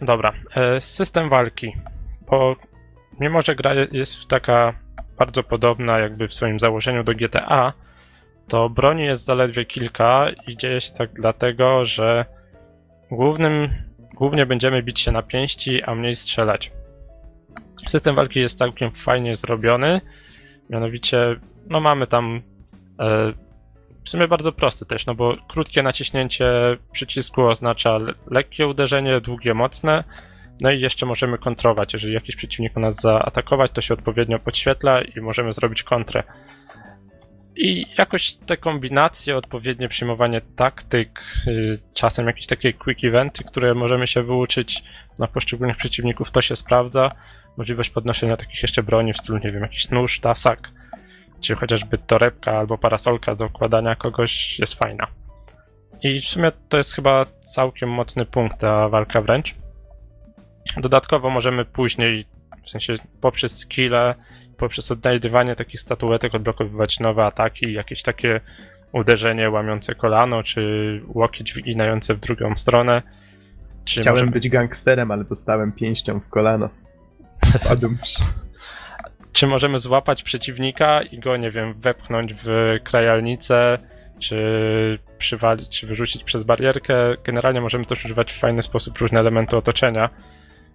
Dobra, 0.00 0.32
e, 0.54 0.80
system 0.80 1.28
walki. 1.28 1.72
Mimo, 3.20 3.42
że 3.42 3.56
gra 3.56 3.74
jest 3.92 4.28
taka 4.28 4.74
bardzo 5.18 5.42
podobna 5.42 5.98
jakby 5.98 6.28
w 6.28 6.34
swoim 6.34 6.60
założeniu 6.60 7.04
do 7.04 7.14
GTA, 7.14 7.72
to 8.48 8.68
broni 8.68 9.04
jest 9.04 9.24
zaledwie 9.24 9.64
kilka 9.64 10.26
i 10.46 10.56
dzieje 10.56 10.80
się 10.80 10.92
tak 10.92 11.12
dlatego, 11.12 11.84
że 11.84 12.24
głównym, 13.10 13.68
głównie 14.14 14.46
będziemy 14.46 14.82
bić 14.82 15.00
się 15.00 15.12
na 15.12 15.22
pięści, 15.22 15.82
a 15.82 15.94
mniej 15.94 16.16
strzelać. 16.16 16.72
System 17.88 18.14
walki 18.16 18.40
jest 18.40 18.58
całkiem 18.58 18.90
fajnie 18.90 19.36
zrobiony, 19.36 20.00
mianowicie 20.70 21.36
no 21.66 21.80
mamy 21.80 22.06
tam 22.06 22.42
e, 23.00 23.32
w 24.04 24.08
sumie 24.08 24.28
bardzo 24.28 24.52
prosty 24.52 24.86
też, 24.86 25.06
no 25.06 25.14
bo 25.14 25.36
krótkie 25.48 25.82
naciśnięcie 25.82 26.52
przycisku 26.92 27.46
oznacza 27.46 27.98
le- 27.98 28.14
lekkie 28.26 28.66
uderzenie, 28.66 29.20
długie, 29.20 29.54
mocne. 29.54 30.04
No 30.60 30.70
i 30.70 30.80
jeszcze 30.80 31.06
możemy 31.06 31.38
kontrować. 31.38 31.92
Jeżeli 31.92 32.14
jakiś 32.14 32.36
przeciwnik 32.36 32.76
nas 32.76 33.00
zaatakować, 33.00 33.70
to 33.70 33.80
się 33.80 33.94
odpowiednio 33.94 34.38
podświetla 34.38 35.02
i 35.02 35.20
możemy 35.20 35.52
zrobić 35.52 35.82
kontrę. 35.82 36.22
I 37.56 37.86
jakoś 37.98 38.36
te 38.36 38.56
kombinacje, 38.56 39.36
odpowiednie 39.36 39.88
przyjmowanie 39.88 40.40
taktyk, 40.56 41.20
y, 41.46 41.78
czasem 41.94 42.26
jakieś 42.26 42.46
takie 42.46 42.72
quick 42.72 43.04
eventy, 43.04 43.44
które 43.44 43.74
możemy 43.74 44.06
się 44.06 44.22
wyuczyć 44.22 44.82
na 45.18 45.26
poszczególnych 45.26 45.76
przeciwników, 45.76 46.30
to 46.30 46.42
się 46.42 46.56
sprawdza. 46.56 47.10
Możliwość 47.56 47.90
podnoszenia 47.90 48.36
takich 48.36 48.62
jeszcze 48.62 48.82
broni 48.82 49.12
w 49.12 49.18
stylu, 49.18 49.38
nie 49.38 49.52
wiem, 49.52 49.62
jakiś 49.62 49.90
nóż, 49.90 50.20
tasak, 50.20 50.70
czy 51.40 51.54
chociażby 51.54 51.98
torebka 51.98 52.58
albo 52.58 52.78
parasolka 52.78 53.34
do 53.34 53.46
układania 53.46 53.96
kogoś 53.96 54.58
jest 54.58 54.74
fajna. 54.74 55.06
I 56.02 56.20
w 56.20 56.24
sumie 56.24 56.52
to 56.68 56.76
jest 56.76 56.94
chyba 56.94 57.24
całkiem 57.46 57.90
mocny 57.90 58.24
punkt 58.24 58.58
ta 58.58 58.88
walka 58.88 59.20
wręcz. 59.20 59.54
Dodatkowo 60.76 61.30
możemy 61.30 61.64
później, 61.64 62.26
w 62.66 62.70
sensie 62.70 62.96
poprzez 63.20 63.58
skille, 63.58 64.14
poprzez 64.56 64.90
odnajdywanie 64.90 65.56
takich 65.56 65.80
statuetek 65.80 66.34
odblokowywać 66.34 67.00
nowe 67.00 67.24
ataki, 67.24 67.72
jakieś 67.72 68.02
takie 68.02 68.40
uderzenie 68.92 69.50
łamiące 69.50 69.94
kolano, 69.94 70.42
czy 70.42 71.02
łokieć 71.06 71.52
wyginające 71.52 72.14
w 72.14 72.20
drugą 72.20 72.56
stronę. 72.56 73.02
Czy 73.84 74.00
Chciałem 74.00 74.16
możemy, 74.16 74.32
być 74.32 74.48
gangsterem, 74.48 75.10
ale 75.10 75.24
dostałem 75.24 75.72
pięścią 75.72 76.20
w 76.20 76.28
kolano. 76.28 76.68
Padłem. 77.68 77.98
czy 79.32 79.46
możemy 79.46 79.78
złapać 79.78 80.22
przeciwnika 80.22 81.02
i 81.02 81.18
go, 81.18 81.36
nie 81.36 81.50
wiem, 81.50 81.74
wepchnąć 81.74 82.34
w 82.44 82.76
krajalnicę, 82.84 83.78
czy 84.18 84.98
przywalić, 85.18 85.80
czy 85.80 85.86
wyrzucić 85.86 86.24
przez 86.24 86.44
barierkę. 86.44 86.94
Generalnie 87.24 87.60
możemy 87.60 87.84
też 87.84 88.04
używać 88.04 88.32
w 88.32 88.38
fajny 88.38 88.62
sposób 88.62 88.98
różne 88.98 89.20
elementy 89.20 89.56
otoczenia. 89.56 90.10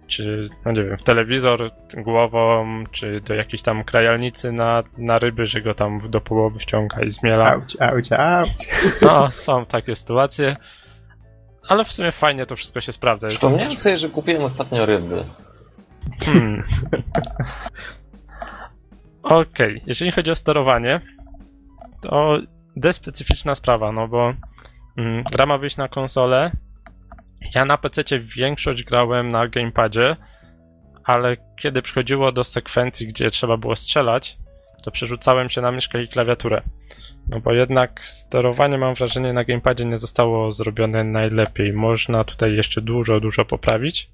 Czy, 0.06 0.48
no 0.64 0.72
nie 0.72 0.84
wiem, 0.84 0.96
w 0.98 1.02
telewizor 1.02 1.70
głową, 1.94 2.84
czy 2.92 3.20
do 3.20 3.34
jakiejś 3.34 3.62
tam 3.62 3.84
krajalnicy 3.84 4.52
na, 4.52 4.82
na 4.98 5.18
ryby, 5.18 5.46
że 5.46 5.62
go 5.62 5.74
tam 5.74 6.10
do 6.10 6.20
połowy 6.20 6.58
wciąga 6.58 7.02
i 7.02 7.12
zmiela. 7.12 7.52
Auć, 7.52 7.76
auć, 7.80 8.12
auć. 8.12 8.68
No, 9.02 9.30
są 9.30 9.66
takie 9.66 9.94
sytuacje. 9.94 10.56
Ale 11.68 11.84
w 11.84 11.92
sumie 11.92 12.12
fajnie 12.12 12.46
to 12.46 12.56
wszystko 12.56 12.80
się 12.80 12.92
sprawdza. 12.92 13.26
Przypomniałem 13.26 13.76
sobie, 13.76 13.96
że 13.96 14.08
kupiłem 14.08 14.44
ostatnio 14.44 14.86
ryby. 14.86 15.24
Hmm. 16.24 16.62
Okej, 19.26 19.82
jeżeli 19.86 20.12
chodzi 20.12 20.30
o 20.30 20.34
sterowanie, 20.34 21.00
to 22.02 22.38
dość 22.76 22.98
specyficzna 22.98 23.54
sprawa, 23.54 23.92
no 23.92 24.08
bo 24.08 24.34
mm, 24.96 25.20
gra 25.32 25.46
ma 25.46 25.58
wyjść 25.58 25.76
na 25.76 25.88
konsolę. 25.88 26.50
Ja 27.54 27.64
na 27.64 27.78
PC 27.78 28.02
większość 28.36 28.84
grałem 28.84 29.28
na 29.28 29.48
gamepadzie, 29.48 30.16
ale 31.04 31.36
kiedy 31.60 31.82
przychodziło 31.82 32.32
do 32.32 32.44
sekwencji, 32.44 33.08
gdzie 33.08 33.30
trzeba 33.30 33.56
było 33.56 33.76
strzelać, 33.76 34.38
to 34.84 34.90
przerzucałem 34.90 35.50
się 35.50 35.60
na 35.60 35.72
myszkę 35.72 36.02
i 36.02 36.08
klawiaturę. 36.08 36.62
No 37.28 37.40
bo 37.40 37.52
jednak 37.52 38.00
sterowanie, 38.04 38.78
mam 38.78 38.94
wrażenie, 38.94 39.32
na 39.32 39.44
gamepadzie 39.44 39.84
nie 39.84 39.98
zostało 39.98 40.52
zrobione 40.52 41.04
najlepiej. 41.04 41.72
Można 41.72 42.24
tutaj 42.24 42.54
jeszcze 42.54 42.82
dużo, 42.82 43.20
dużo 43.20 43.44
poprawić. 43.44 44.10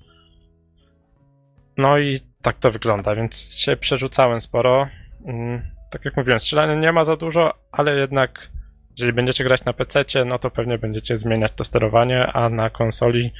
No 1.76 1.98
i 1.98 2.20
tak 2.42 2.58
to 2.58 2.70
wygląda, 2.70 3.14
więc 3.14 3.54
się 3.54 3.76
przerzucałem 3.76 4.40
sporo. 4.40 4.88
Mm, 5.26 5.62
Tak 5.90 6.04
jak 6.04 6.16
mówiłem, 6.16 6.40
strzelania 6.40 6.74
nie 6.74 6.92
ma 6.92 7.04
za 7.04 7.16
dużo, 7.16 7.54
ale 7.72 7.96
jednak 7.96 8.50
jeżeli 8.98 9.12
będziecie 9.12 9.44
grać 9.44 9.64
na 9.64 9.72
PC, 9.72 10.04
no 10.24 10.38
to 10.38 10.50
pewnie 10.50 10.78
będziecie 10.78 11.16
zmieniać 11.16 11.52
to 11.52 11.64
sterowanie, 11.64 12.26
a 12.26 12.48
na 12.48 12.70
konsoli 12.70 13.32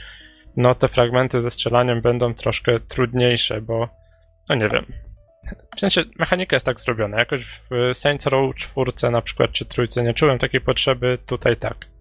no 0.57 0.75
te 0.75 0.89
fragmenty 0.89 1.43
ze 1.43 1.51
strzelaniem 1.51 2.01
będą 2.01 2.35
troszkę 2.35 2.81
trudniejsze, 2.81 3.61
bo 3.61 3.89
no 4.49 4.55
nie 4.55 4.69
wiem. 4.69 4.87
W 5.77 5.81
sensie 5.81 6.03
mechanika 6.19 6.57
jest 6.57 6.67
tak 6.67 6.81
zrobiona. 6.81 7.19
Jakoś 7.19 7.47
w 7.71 7.91
Saints 7.95 8.27
Row 8.27 8.57
4 8.57 9.11
na 9.11 9.23
przykład 9.23 9.53
czy 9.53 9.65
trójce 9.65 10.03
nie 10.03 10.15
czułem 10.15 10.39
takiej 10.39 10.61
potrzeby, 10.61 11.19
tutaj 11.27 11.57
tak. 11.57 11.92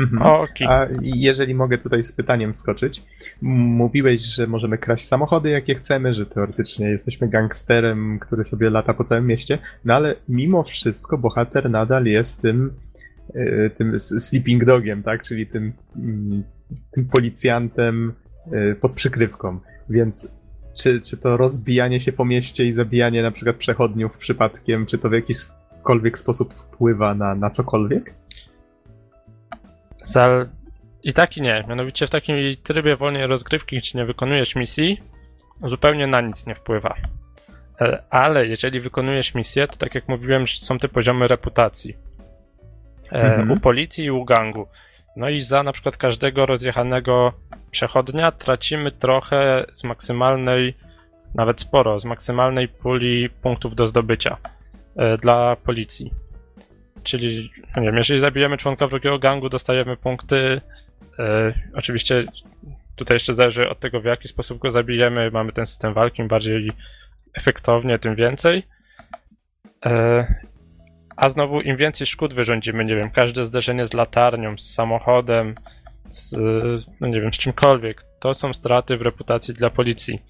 Mhm. 0.00 0.22
Okej. 0.22 0.66
A 0.66 0.88
jeżeli 1.02 1.54
mogę 1.54 1.78
tutaj 1.78 2.02
z 2.02 2.12
pytaniem 2.12 2.52
wskoczyć, 2.52 3.02
m- 3.42 3.48
mówiłeś, 3.58 4.20
że 4.20 4.46
możemy 4.46 4.78
kraść 4.78 5.06
samochody 5.06 5.50
jakie 5.50 5.74
chcemy, 5.74 6.12
że 6.12 6.26
teoretycznie 6.26 6.88
jesteśmy 6.88 7.28
gangsterem, 7.28 8.18
który 8.18 8.44
sobie 8.44 8.70
lata 8.70 8.94
po 8.94 9.04
całym 9.04 9.26
mieście, 9.26 9.58
no 9.84 9.94
ale 9.94 10.14
mimo 10.28 10.62
wszystko 10.62 11.18
bohater 11.18 11.70
nadal 11.70 12.04
jest 12.04 12.42
tym, 12.42 12.72
y, 13.34 13.70
tym 13.76 13.98
sleeping 13.98 14.64
dogiem, 14.64 15.02
tak, 15.02 15.22
czyli 15.22 15.46
tym, 15.46 15.72
mm, 15.96 16.42
tym 16.92 17.04
policjantem 17.04 18.12
y, 18.52 18.74
pod 18.80 18.92
przykrywką, 18.92 19.58
więc 19.90 20.28
czy, 20.82 21.00
czy 21.00 21.16
to 21.16 21.36
rozbijanie 21.36 22.00
się 22.00 22.12
po 22.12 22.24
mieście 22.24 22.64
i 22.64 22.72
zabijanie 22.72 23.22
na 23.22 23.30
przykład 23.30 23.56
przechodniów 23.56 24.18
przypadkiem, 24.18 24.86
czy 24.86 24.98
to 24.98 25.08
w 25.08 25.12
jakikolwiek 25.12 26.18
sposób 26.18 26.54
wpływa 26.54 27.14
na, 27.14 27.34
na 27.34 27.50
cokolwiek? 27.50 28.19
Zal... 30.02 30.48
I 31.02 31.12
tak 31.12 31.36
i 31.36 31.42
nie. 31.42 31.64
Mianowicie 31.68 32.06
w 32.06 32.10
takim 32.10 32.36
trybie 32.62 32.96
wolnej 32.96 33.26
rozgrywki, 33.26 33.78
gdzie 33.78 33.98
nie 33.98 34.04
wykonujesz 34.04 34.54
misji, 34.54 35.00
zupełnie 35.66 36.06
na 36.06 36.20
nic 36.20 36.46
nie 36.46 36.54
wpływa. 36.54 36.94
E, 37.80 38.02
Ale 38.10 38.46
jeżeli 38.46 38.80
wykonujesz 38.80 39.34
misję, 39.34 39.68
to 39.68 39.76
tak 39.76 39.94
jak 39.94 40.08
mówiłem, 40.08 40.48
są 40.48 40.78
te 40.78 40.88
poziomy 40.88 41.28
reputacji. 41.28 41.96
E, 43.12 43.22
Mhm. 43.22 43.50
U 43.50 43.60
policji 43.60 44.04
i 44.04 44.10
u 44.10 44.24
gangu. 44.24 44.66
No 45.16 45.28
i 45.28 45.42
za 45.42 45.62
na 45.62 45.72
przykład 45.72 45.96
każdego 45.96 46.46
rozjechanego 46.46 47.32
przechodnia 47.70 48.32
tracimy 48.32 48.92
trochę 48.92 49.64
z 49.74 49.84
maksymalnej, 49.84 50.74
nawet 51.34 51.60
sporo, 51.60 52.00
z 52.00 52.04
maksymalnej 52.04 52.68
puli 52.68 53.30
punktów 53.30 53.74
do 53.74 53.88
zdobycia 53.88 54.36
e, 54.96 55.18
dla 55.18 55.56
policji. 55.56 56.12
Czyli, 57.02 57.50
no 57.76 57.82
nie 57.82 57.88
wiem, 57.88 57.96
jeżeli 57.96 58.20
zabijemy 58.20 58.56
członka 58.56 58.86
wrogiego 58.86 59.18
gangu, 59.18 59.48
dostajemy 59.48 59.96
punkty. 59.96 60.60
E, 61.18 61.54
oczywiście 61.74 62.24
tutaj 62.96 63.14
jeszcze 63.14 63.34
zależy 63.34 63.68
od 63.68 63.80
tego, 63.80 64.00
w 64.00 64.04
jaki 64.04 64.28
sposób 64.28 64.58
go 64.58 64.70
zabijemy. 64.70 65.30
Mamy 65.30 65.52
ten 65.52 65.66
system 65.66 65.94
walki, 65.94 66.22
im 66.22 66.28
bardziej 66.28 66.70
efektownie, 67.34 67.98
tym 67.98 68.14
więcej. 68.14 68.62
E, 69.86 70.26
a 71.16 71.28
znowu, 71.28 71.60
im 71.60 71.76
więcej 71.76 72.06
szkód 72.06 72.34
wyrządzimy, 72.34 72.84
nie 72.84 72.96
wiem, 72.96 73.10
każde 73.10 73.44
zderzenie 73.44 73.86
z 73.86 73.92
latarnią, 73.92 74.58
z 74.58 74.74
samochodem, 74.74 75.54
z, 76.08 76.36
no 77.00 77.08
nie 77.08 77.20
wiem, 77.20 77.34
z 77.34 77.38
czymkolwiek, 77.38 78.02
to 78.20 78.34
są 78.34 78.54
straty 78.54 78.96
w 78.96 79.02
reputacji 79.02 79.54
dla 79.54 79.70
policji. 79.70 80.22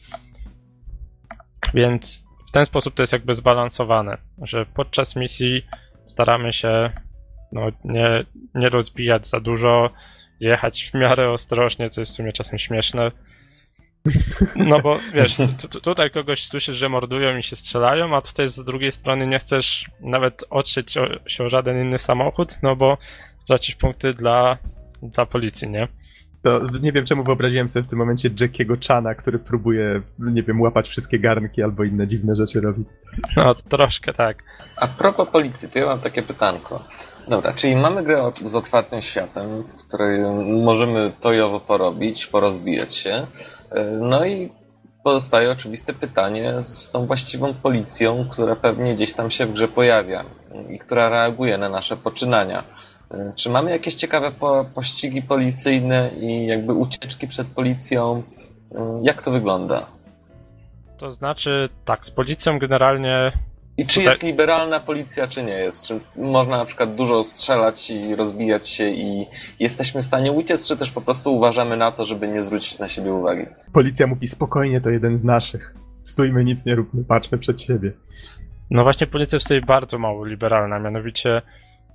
Więc 1.74 2.26
w 2.48 2.52
ten 2.52 2.64
sposób 2.64 2.94
to 2.94 3.02
jest 3.02 3.12
jakby 3.12 3.34
zbalansowane, 3.34 4.18
że 4.42 4.66
podczas 4.66 5.16
misji 5.16 5.66
staramy 6.10 6.52
się 6.52 6.90
no, 7.52 7.72
nie, 7.84 8.24
nie 8.54 8.68
rozbijać 8.68 9.26
za 9.26 9.40
dużo, 9.40 9.90
jechać 10.40 10.90
w 10.90 10.94
miarę 10.94 11.30
ostrożnie, 11.30 11.90
co 11.90 12.00
jest 12.00 12.12
w 12.12 12.14
sumie 12.14 12.32
czasem 12.32 12.58
śmieszne. 12.58 13.10
No 14.56 14.80
bo 14.80 14.98
wiesz, 15.14 15.36
tu, 15.60 15.68
tu, 15.68 15.80
tutaj 15.80 16.10
kogoś 16.10 16.46
słyszysz, 16.46 16.76
że 16.76 16.88
mordują 16.88 17.36
i 17.36 17.42
się 17.42 17.56
strzelają, 17.56 18.16
a 18.16 18.22
tutaj 18.22 18.48
z 18.48 18.64
drugiej 18.64 18.92
strony 18.92 19.26
nie 19.26 19.38
chcesz 19.38 19.90
nawet 20.00 20.44
otrzeć 20.50 20.96
o, 20.96 21.06
się 21.26 21.44
o 21.44 21.50
żaden 21.50 21.80
inny 21.80 21.98
samochód, 21.98 22.62
no 22.62 22.76
bo 22.76 22.98
stracisz 23.38 23.74
punkty 23.74 24.14
dla, 24.14 24.58
dla 25.02 25.26
policji, 25.26 25.68
nie? 25.68 25.88
To 26.42 26.60
nie 26.82 26.92
wiem, 26.92 27.04
czemu 27.06 27.24
wyobraziłem 27.24 27.68
sobie 27.68 27.82
w 27.84 27.88
tym 27.88 27.98
momencie 27.98 28.30
Jackiego 28.40 28.74
Chana, 28.88 29.14
który 29.14 29.38
próbuje, 29.38 30.02
nie 30.18 30.42
wiem, 30.42 30.60
łapać 30.60 30.88
wszystkie 30.88 31.18
garnki 31.18 31.62
albo 31.62 31.84
inne 31.84 32.08
dziwne 32.08 32.34
rzeczy 32.34 32.60
robić. 32.60 32.88
No 33.36 33.54
troszkę 33.54 34.14
tak. 34.14 34.42
A 34.76 34.86
propos 34.86 35.28
policji, 35.28 35.68
to 35.68 35.78
ja 35.78 35.86
mam 35.86 36.00
takie 36.00 36.22
pytanko. 36.22 36.84
Dobra, 37.28 37.52
czyli 37.52 37.76
mamy 37.76 38.02
grę 38.02 38.32
z 38.42 38.54
otwartym 38.54 39.02
światem, 39.02 39.62
w 39.62 39.88
której 39.88 40.20
możemy 40.64 41.12
tojowo 41.20 41.60
porobić, 41.60 42.26
porozbijać 42.26 42.94
się. 42.94 43.26
E, 43.70 43.84
No 43.84 44.24
i 44.24 44.52
pozostaje 45.04 45.50
oczywiste 45.50 45.92
pytanie 45.92 46.52
z 46.62 46.90
tą 46.90 47.06
właściwą 47.06 47.54
policją, 47.54 48.28
która 48.30 48.56
pewnie 48.56 48.94
gdzieś 48.94 49.12
tam 49.12 49.30
się 49.30 49.46
w 49.46 49.52
grze 49.52 49.68
pojawia 49.68 50.24
i 50.70 50.78
która 50.78 51.08
reaguje 51.08 51.58
na 51.58 51.68
nasze 51.68 51.96
poczynania. 51.96 52.64
E, 53.10 53.32
Czy 53.36 53.50
mamy 53.50 53.70
jakieś 53.70 53.94
ciekawe 53.94 54.30
po, 54.40 54.64
pościgi 54.74 55.22
policyjne 55.22 56.10
i 56.20 56.46
jakby 56.46 56.72
ucieczki 56.72 57.26
przed 57.28 57.46
policją? 57.46 58.22
E, 58.74 59.00
Jak 59.02 59.22
to 59.22 59.30
wygląda? 59.30 59.86
To 60.98 61.12
znaczy, 61.12 61.68
tak, 61.84 62.06
z 62.06 62.10
policją 62.10 62.58
generalnie 62.58 63.32
I 63.76 63.86
czy 63.86 63.94
Tutaj- 63.94 64.04
jest 64.04 64.22
liberalna 64.22 64.80
policja, 64.80 65.26
czy 65.28 65.42
nie 65.42 65.52
jest? 65.52 65.82
Czy 65.86 66.00
można 66.16 66.56
na 66.58 66.64
przykład 66.64 66.94
dużo 66.94 67.22
strzelać 67.22 67.90
i 67.90 68.14
rozbijać 68.16 68.68
się 68.68 68.88
i 68.88 69.26
jesteśmy 69.60 70.02
w 70.02 70.04
stanie 70.04 70.32
uciec, 70.32 70.68
czy 70.68 70.76
też 70.76 70.90
po 70.90 71.00
prostu 71.00 71.36
uważamy 71.36 71.76
na 71.76 71.92
to, 71.92 72.04
żeby 72.04 72.28
nie 72.28 72.42
zwrócić 72.42 72.78
na 72.78 72.88
siebie 72.88 73.12
uwagi? 73.12 73.46
Policja 73.72 74.06
mówi 74.06 74.28
spokojnie, 74.28 74.80
to 74.80 74.90
jeden 74.90 75.16
z 75.16 75.24
naszych. 75.24 75.74
Stójmy, 76.02 76.44
nic 76.44 76.66
nie 76.66 76.74
róbmy, 76.74 77.04
patrzmy 77.04 77.38
przed 77.38 77.62
siebie. 77.62 77.92
No 78.70 78.82
właśnie 78.82 79.06
policja 79.06 79.36
jest 79.36 79.46
tutaj 79.46 79.60
bardzo 79.60 79.98
mało 79.98 80.24
liberalna, 80.24 80.78
mianowicie 80.78 81.42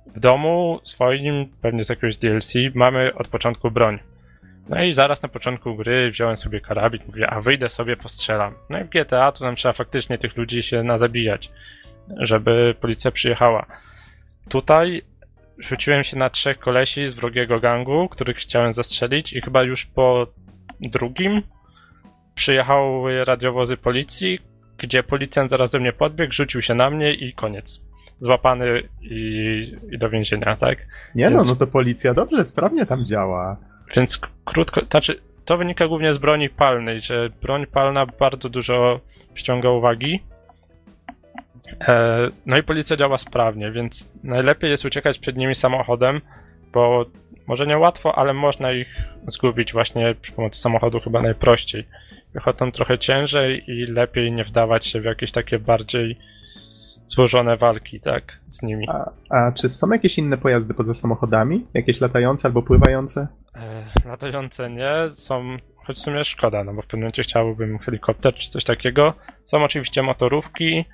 w 0.06 0.20
domu 0.20 0.80
swoim, 0.84 1.46
pewnie 1.62 1.84
z 1.84 1.88
jakiegoś 1.88 2.16
DLC, 2.16 2.54
mamy 2.74 3.14
od 3.14 3.28
początku 3.28 3.70
broń. 3.70 3.98
No 4.68 4.82
i 4.82 4.94
zaraz 4.94 5.22
na 5.22 5.28
początku 5.28 5.76
gry 5.76 6.10
wziąłem 6.10 6.36
sobie 6.36 6.60
karabin, 6.60 7.00
mówię, 7.06 7.30
a 7.30 7.40
wyjdę 7.40 7.68
sobie, 7.68 7.96
postrzelam. 7.96 8.54
No 8.70 8.80
i 8.80 8.84
w 8.84 8.88
GTA 8.88 9.32
to 9.32 9.44
nam 9.44 9.56
trzeba 9.56 9.72
faktycznie 9.72 10.18
tych 10.18 10.36
ludzi 10.36 10.62
się 10.62 10.82
nazabijać, 10.82 11.50
żeby 12.16 12.74
policja 12.80 13.10
przyjechała. 13.10 13.66
Tutaj 14.48 15.02
rzuciłem 15.58 16.04
się 16.04 16.18
na 16.18 16.30
trzech 16.30 16.58
kolesi 16.58 17.08
z 17.08 17.14
wrogiego 17.14 17.60
gangu, 17.60 18.08
których 18.08 18.36
chciałem 18.36 18.72
zastrzelić 18.72 19.32
i 19.32 19.40
chyba 19.40 19.62
już 19.62 19.86
po 19.86 20.26
drugim 20.80 21.42
przyjechały 22.34 23.24
radiowozy 23.24 23.76
policji, 23.76 24.38
gdzie 24.78 25.02
policjant 25.02 25.50
zaraz 25.50 25.70
do 25.70 25.80
mnie 25.80 25.92
podbiegł, 25.92 26.32
rzucił 26.32 26.62
się 26.62 26.74
na 26.74 26.90
mnie 26.90 27.14
i 27.14 27.32
koniec. 27.32 27.85
Złapany 28.18 28.82
i, 29.02 29.72
i 29.90 29.98
do 29.98 30.10
więzienia, 30.10 30.56
tak? 30.56 30.78
Nie 31.14 31.30
no, 31.30 31.36
Więc- 31.36 31.48
no 31.48 31.56
to 31.56 31.66
policja 31.66 32.14
dobrze, 32.14 32.44
sprawnie 32.44 32.86
tam 32.86 33.04
działa. 33.04 33.56
Więc 33.96 34.20
krótko, 34.44 34.80
znaczy 34.90 35.20
to 35.44 35.56
wynika 35.56 35.88
głównie 35.88 36.14
z 36.14 36.18
broni 36.18 36.48
palnej, 36.48 37.00
że 37.00 37.30
broń 37.42 37.66
palna 37.66 38.06
bardzo 38.06 38.48
dużo 38.48 39.00
przyciąga 39.34 39.70
uwagi. 39.70 40.22
E, 41.88 42.28
no 42.46 42.56
i 42.56 42.62
policja 42.62 42.96
działa 42.96 43.18
sprawnie, 43.18 43.72
więc 43.72 44.12
najlepiej 44.24 44.70
jest 44.70 44.84
uciekać 44.84 45.18
przed 45.18 45.36
nimi 45.36 45.54
samochodem, 45.54 46.20
bo 46.72 47.06
może 47.46 47.66
nie 47.66 47.78
łatwo, 47.78 48.18
ale 48.18 48.32
można 48.32 48.72
ich 48.72 48.88
zgubić 49.26 49.72
właśnie 49.72 50.14
przy 50.22 50.32
pomocy 50.32 50.60
samochodu 50.60 51.00
chyba 51.00 51.22
najprościej. 51.22 51.86
Piechotą 52.34 52.72
trochę 52.72 52.98
ciężej 52.98 53.70
i 53.70 53.86
lepiej 53.86 54.32
nie 54.32 54.44
wdawać 54.44 54.86
się 54.86 55.00
w 55.00 55.04
jakieś 55.04 55.32
takie 55.32 55.58
bardziej 55.58 56.18
złożone 57.06 57.56
walki, 57.56 58.00
tak, 58.00 58.40
z 58.48 58.62
nimi. 58.62 58.88
A, 58.88 59.10
a 59.30 59.52
czy 59.52 59.68
są 59.68 59.90
jakieś 59.90 60.18
inne 60.18 60.38
pojazdy 60.38 60.74
poza 60.74 60.94
samochodami? 60.94 61.66
Jakieś 61.74 62.00
latające 62.00 62.48
albo 62.48 62.62
pływające? 62.62 63.28
E, 63.56 63.84
latające 64.08 64.70
nie, 64.70 65.10
są, 65.10 65.56
choć 65.76 65.96
w 65.96 66.00
sumie 66.00 66.24
szkoda, 66.24 66.64
no 66.64 66.74
bo 66.74 66.82
w 66.82 66.86
pewnym 66.86 67.00
momencie 67.00 67.22
chciałbym 67.22 67.78
helikopter 67.78 68.34
czy 68.34 68.50
coś 68.50 68.64
takiego. 68.64 69.14
Są 69.44 69.64
oczywiście 69.64 70.02
motorówki, 70.02 70.84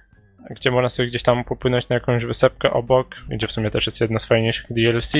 gdzie 0.50 0.70
można 0.70 0.88
sobie 0.88 1.08
gdzieś 1.08 1.22
tam 1.22 1.44
popłynąć 1.44 1.88
na 1.88 1.94
jakąś 1.94 2.24
wysepkę 2.24 2.70
obok, 2.70 3.06
gdzie 3.28 3.46
w 3.46 3.52
sumie 3.52 3.70
też 3.70 3.86
jest 3.86 4.00
jedno 4.00 4.18
z 4.18 4.24
fajniejszych 4.24 4.66
DLC. 4.70 5.12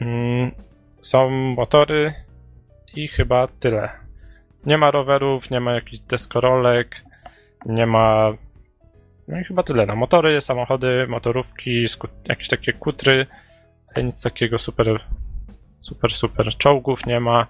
Mm, 0.00 0.50
są 1.00 1.30
motory 1.30 2.14
i 2.94 3.08
chyba 3.08 3.48
tyle. 3.48 3.88
Nie 4.66 4.78
ma 4.78 4.90
rowerów, 4.90 5.50
nie 5.50 5.60
ma 5.60 5.72
jakichś 5.72 6.02
deskorolek, 6.02 7.02
nie 7.66 7.86
ma. 7.86 8.32
No 9.28 9.40
i 9.40 9.44
chyba 9.44 9.62
tyle. 9.62 9.86
No, 9.86 9.96
motory, 9.96 10.40
samochody, 10.40 11.06
motorówki, 11.08 11.86
jakieś 12.24 12.48
takie 12.48 12.72
kutry, 12.72 13.26
ale 13.94 14.04
nic 14.04 14.22
takiego 14.22 14.58
super, 14.58 15.00
super, 15.80 16.12
super. 16.12 16.56
Czołgów 16.58 17.06
nie 17.06 17.20
ma. 17.20 17.46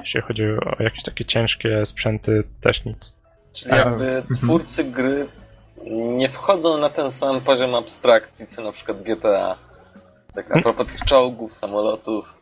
Jeśli 0.00 0.20
chodzi 0.20 0.44
o 0.44 0.82
jakieś 0.82 1.02
takie 1.02 1.24
ciężkie 1.24 1.86
sprzęty, 1.86 2.44
też 2.60 2.84
nic. 2.84 3.14
Czyli 3.52 3.72
A, 3.72 3.76
jakby 3.76 4.08
mhm. 4.08 4.34
twórcy 4.34 4.84
gry 4.84 5.26
nie 5.90 6.28
wchodzą 6.28 6.78
na 6.78 6.90
ten 6.90 7.10
sam 7.10 7.40
poziom 7.40 7.74
abstrakcji, 7.74 8.46
co 8.46 8.62
na 8.62 8.72
przykład 8.72 9.02
GTA. 9.02 9.56
Tak 10.34 10.56
a 10.56 10.62
propos 10.62 10.92
tych 10.92 11.00
czołgów, 11.00 11.52
samolotów. 11.52 12.34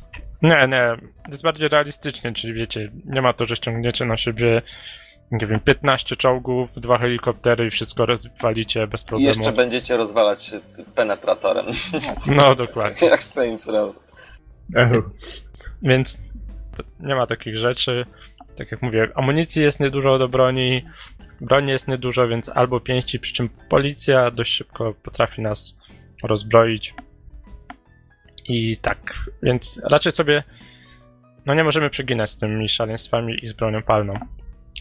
Nie, 0.43 0.69
nie, 0.69 0.97
to 1.25 1.31
jest 1.31 1.43
bardziej 1.43 1.69
realistycznie, 1.69 2.33
czyli 2.33 2.53
wiecie, 2.53 2.91
nie 3.05 3.23
ma 3.23 3.33
to, 3.33 3.47
że 3.47 3.57
ściągniecie 3.57 4.05
na 4.05 4.17
siebie, 4.17 4.63
nie 5.31 5.47
wiem, 5.47 5.61
15 5.61 6.17
czołgów, 6.17 6.75
dwa 6.81 6.99
helikoptery 6.99 7.67
i 7.67 7.71
wszystko 7.71 8.07
rozwalicie 8.07 8.87
bez 8.87 9.03
I 9.03 9.07
problemu. 9.07 9.29
jeszcze 9.29 9.53
będziecie 9.53 9.97
rozwalać 9.97 10.45
się 10.45 10.61
penetratorem, 10.95 11.67
No, 12.27 12.55
dokładnie. 12.55 13.09
jak 13.15 13.23
Saints 13.23 13.67
Row. 13.67 13.97
Więc 15.83 16.19
nie 17.01 17.15
ma 17.15 17.27
takich 17.27 17.59
rzeczy. 17.59 18.07
Tak 18.57 18.71
jak 18.71 18.83
mówię, 18.83 19.09
amunicji 19.15 19.63
jest 19.63 19.81
niedużo 19.81 20.19
do 20.19 20.29
broni, 20.29 20.85
broni 21.41 21.71
jest 21.71 21.89
niedużo, 21.89 22.29
więc 22.29 22.49
albo 22.49 22.81
pięści, 22.81 23.21
przy 23.21 23.35
czym 23.35 23.49
policja 23.49 24.31
dość 24.31 24.53
szybko 24.53 24.95
potrafi 25.03 25.43
nas 25.43 25.79
rozbroić. 26.23 26.95
I 28.49 28.77
tak, 28.77 28.99
więc 29.43 29.83
raczej 29.85 30.13
sobie 30.13 30.43
no 31.47 31.55
nie 31.55 31.65
możemy 31.65 31.91
przeginać 31.91 32.31
z 32.31 32.37
tymi 32.37 32.69
szaleństwami 32.69 33.45
i 33.45 33.49
z 33.49 33.53
bronią 33.53 33.83
palną. 33.83 34.15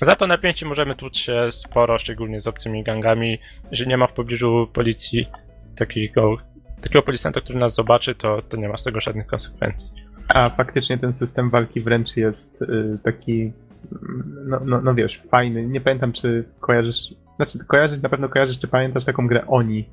Za 0.02 0.11
to 0.11 0.28
na 0.28 0.38
pięści 0.38 0.65
możemy 0.65 0.95
tłuc 0.95 1.18
się 1.18 1.48
sporo, 1.52 1.98
szczególnie 1.98 2.41
z 2.41 2.48
obcymi 2.48 2.84
gangami. 2.84 3.40
Jeżeli 3.72 3.90
nie 3.90 3.98
ma 3.98 4.07
w 4.07 4.14
pobliżu 4.14 4.68
policji 4.74 5.30
takiego, 5.76 6.38
takiego 6.82 7.02
policjanta, 7.02 7.41
który 7.41 7.60
nas 7.60 7.76
zobaczy, 7.76 8.15
to, 8.15 8.41
to 8.41 8.57
nie 8.57 8.70
ma 8.70 8.78
z 8.78 8.84
tego 8.84 9.02
żadnych 9.02 9.28
konsekwencji. 9.28 9.91
A 10.28 10.49
faktycznie 10.49 10.98
ten 10.98 11.14
system 11.14 11.49
walki 11.49 11.82
wręcz 11.82 12.18
jest 12.18 12.61
y, 12.61 12.98
taki, 13.03 13.41
mm, 13.41 14.24
no, 14.45 14.60
no, 14.65 14.82
no 14.82 14.95
wiesz, 14.95 15.22
fajny. 15.32 15.68
Nie 15.68 15.82
pamiętam, 15.82 16.11
czy 16.11 16.44
kojarzysz, 16.60 17.15
znaczy 17.36 17.60
kojarzysz, 17.68 18.02
na 18.02 18.10
pewno 18.10 18.30
kojarzysz, 18.30 18.60
czy 18.60 18.68
pamiętasz 18.68 19.06
taką 19.06 19.28
grę 19.28 19.44
Oni. 19.48 19.90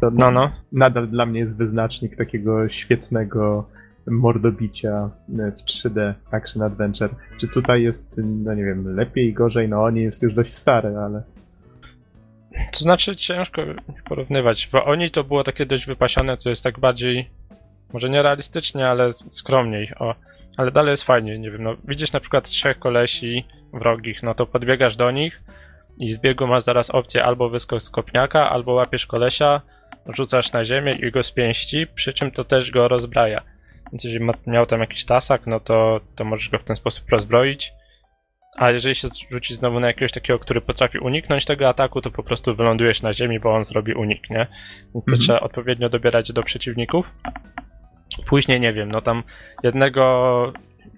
To 0.00 0.10
No, 0.10 0.30
no. 0.30 0.52
nadal 0.72 1.08
dla 1.08 1.26
mnie 1.26 1.40
jest 1.40 1.58
wyznacznik 1.58 2.16
takiego 2.16 2.68
świetnego 2.68 3.68
mordobicia 4.06 5.10
y, 5.28 5.52
w 5.52 5.64
3D 5.64 6.14
Action 6.30 6.62
Adventure. 6.62 7.10
Czy 7.36 7.48
tutaj 7.48 7.82
jest, 7.82 8.20
no 8.24 8.54
nie 8.54 8.64
wiem, 8.64 8.96
lepiej, 8.96 9.32
gorzej, 9.32 9.68
no 9.68 9.84
Oni 9.84 10.02
jest 10.02 10.22
już 10.22 10.34
dość 10.34 10.52
stary, 10.52 10.96
ale... 10.96 11.22
To 12.72 12.78
znaczy 12.78 13.16
ciężko 13.16 13.62
porównywać, 14.04 14.68
bo 14.72 14.84
oni 14.84 15.10
to 15.10 15.24
było 15.24 15.44
takie 15.44 15.66
dość 15.66 15.86
wypasione, 15.86 16.36
to 16.36 16.50
jest 16.50 16.64
tak 16.64 16.78
bardziej, 16.78 17.30
może 17.92 18.10
nie 18.10 18.22
realistycznie, 18.22 18.88
ale 18.88 19.12
skromniej, 19.12 19.92
o. 19.98 20.14
Ale 20.56 20.70
dalej 20.70 20.90
jest 20.90 21.04
fajnie, 21.04 21.38
nie 21.38 21.50
wiem, 21.50 21.62
no 21.62 21.76
widzisz 21.84 22.12
na 22.12 22.20
przykład 22.20 22.44
trzech 22.44 22.78
kolesi 22.78 23.44
wrogich, 23.72 24.22
no 24.22 24.34
to 24.34 24.46
podbiegasz 24.46 24.96
do 24.96 25.10
nich 25.10 25.42
i 26.00 26.12
z 26.12 26.20
biegu 26.20 26.46
masz 26.46 26.62
zaraz 26.62 26.90
opcję 26.90 27.24
albo 27.24 27.48
wyskok 27.48 27.82
z 27.82 27.90
kopniaka, 27.90 28.50
albo 28.50 28.72
łapiesz 28.72 29.06
kolesia, 29.06 29.60
rzucasz 30.06 30.52
na 30.52 30.64
ziemię 30.64 30.92
i 30.92 31.10
go 31.10 31.22
z 31.22 31.32
pięści, 31.32 31.86
przy 31.86 32.12
czym 32.12 32.30
to 32.30 32.44
też 32.44 32.70
go 32.70 32.88
rozbraja. 32.88 33.42
Więc 33.92 34.04
jeżeli 34.04 34.24
ma, 34.24 34.32
miał 34.46 34.66
tam 34.66 34.80
jakiś 34.80 35.04
tasak, 35.04 35.46
no 35.46 35.60
to, 35.60 36.00
to 36.16 36.24
możesz 36.24 36.48
go 36.48 36.58
w 36.58 36.64
ten 36.64 36.76
sposób 36.76 37.10
rozbroić. 37.10 37.72
A 38.56 38.70
jeżeli 38.70 38.94
się 38.94 39.08
rzuci 39.30 39.54
znowu 39.54 39.80
na 39.80 39.86
jakiegoś 39.86 40.12
takiego, 40.12 40.38
który 40.38 40.60
potrafi 40.60 40.98
uniknąć 40.98 41.44
tego 41.44 41.68
ataku, 41.68 42.00
to 42.00 42.10
po 42.10 42.22
prostu 42.22 42.54
wylądujesz 42.54 43.02
na 43.02 43.14
ziemi, 43.14 43.40
bo 43.40 43.54
on 43.54 43.64
zrobi 43.64 43.94
unik, 43.94 44.30
nie? 44.30 44.46
To 44.92 44.98
Mhm. 44.98 45.18
trzeba 45.18 45.40
odpowiednio 45.40 45.88
dobierać 45.88 46.32
do 46.32 46.42
przeciwników. 46.42 47.06
Później 48.26 48.60
nie 48.60 48.72
wiem, 48.72 48.92
no 48.92 49.00
tam 49.00 49.22
jednego, 49.62 50.52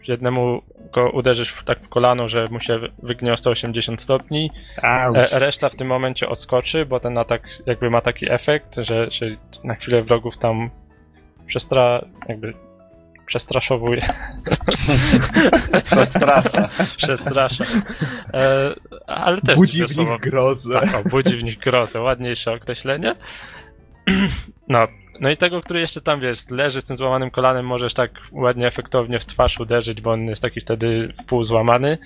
jednemu 0.08 0.62
go 0.92 1.10
uderzysz 1.10 1.50
w, 1.52 1.64
tak 1.64 1.80
w 1.80 1.88
kolano, 1.88 2.28
że 2.28 2.48
mu 2.48 2.60
się 2.60 2.80
wygnie 3.02 3.32
o 3.32 3.36
180 3.36 4.02
stopni, 4.02 4.50
e, 5.32 5.38
reszta 5.38 5.68
w 5.68 5.76
tym 5.76 5.88
momencie 5.88 6.28
odskoczy, 6.28 6.86
bo 6.86 7.00
ten 7.00 7.18
atak 7.18 7.42
jakby 7.66 7.90
ma 7.90 8.00
taki 8.00 8.32
efekt, 8.32 8.76
że, 8.76 9.10
że 9.10 9.26
na 9.64 9.74
chwilę 9.74 10.02
wrogów 10.02 10.38
tam 10.38 10.70
przestra... 11.46 12.04
jakby 12.28 12.54
przestraszowuje. 13.26 14.00
Przestrasza. 15.84 16.68
Przestrasza. 16.96 17.64
E, 18.34 18.74
ale 19.06 19.40
też 19.40 19.56
Budzi 19.56 19.84
w 19.84 19.96
nich 19.96 20.20
grozę. 20.20 20.80
Tak, 20.80 21.06
o, 21.06 21.08
budzi 21.08 21.36
w 21.36 21.44
nich 21.44 21.58
grozę, 21.58 22.00
ładniejsze 22.00 22.52
określenie. 22.52 23.16
No, 24.68 24.88
no 25.20 25.30
i 25.30 25.36
tego, 25.36 25.60
który 25.60 25.80
jeszcze 25.80 26.00
tam, 26.00 26.20
wiesz, 26.20 26.50
leży 26.50 26.80
z 26.80 26.84
tym 26.84 26.96
złamanym 26.96 27.30
kolanem, 27.30 27.66
możesz 27.66 27.94
tak 27.94 28.10
ładnie, 28.32 28.66
efektownie 28.66 29.20
w 29.20 29.26
twarz 29.26 29.60
uderzyć, 29.60 30.00
bo 30.00 30.12
on 30.12 30.24
jest 30.24 30.42
taki 30.42 30.60
wtedy 30.60 31.14
w 31.22 31.24
pół 31.24 31.44
złamany. 31.44 31.98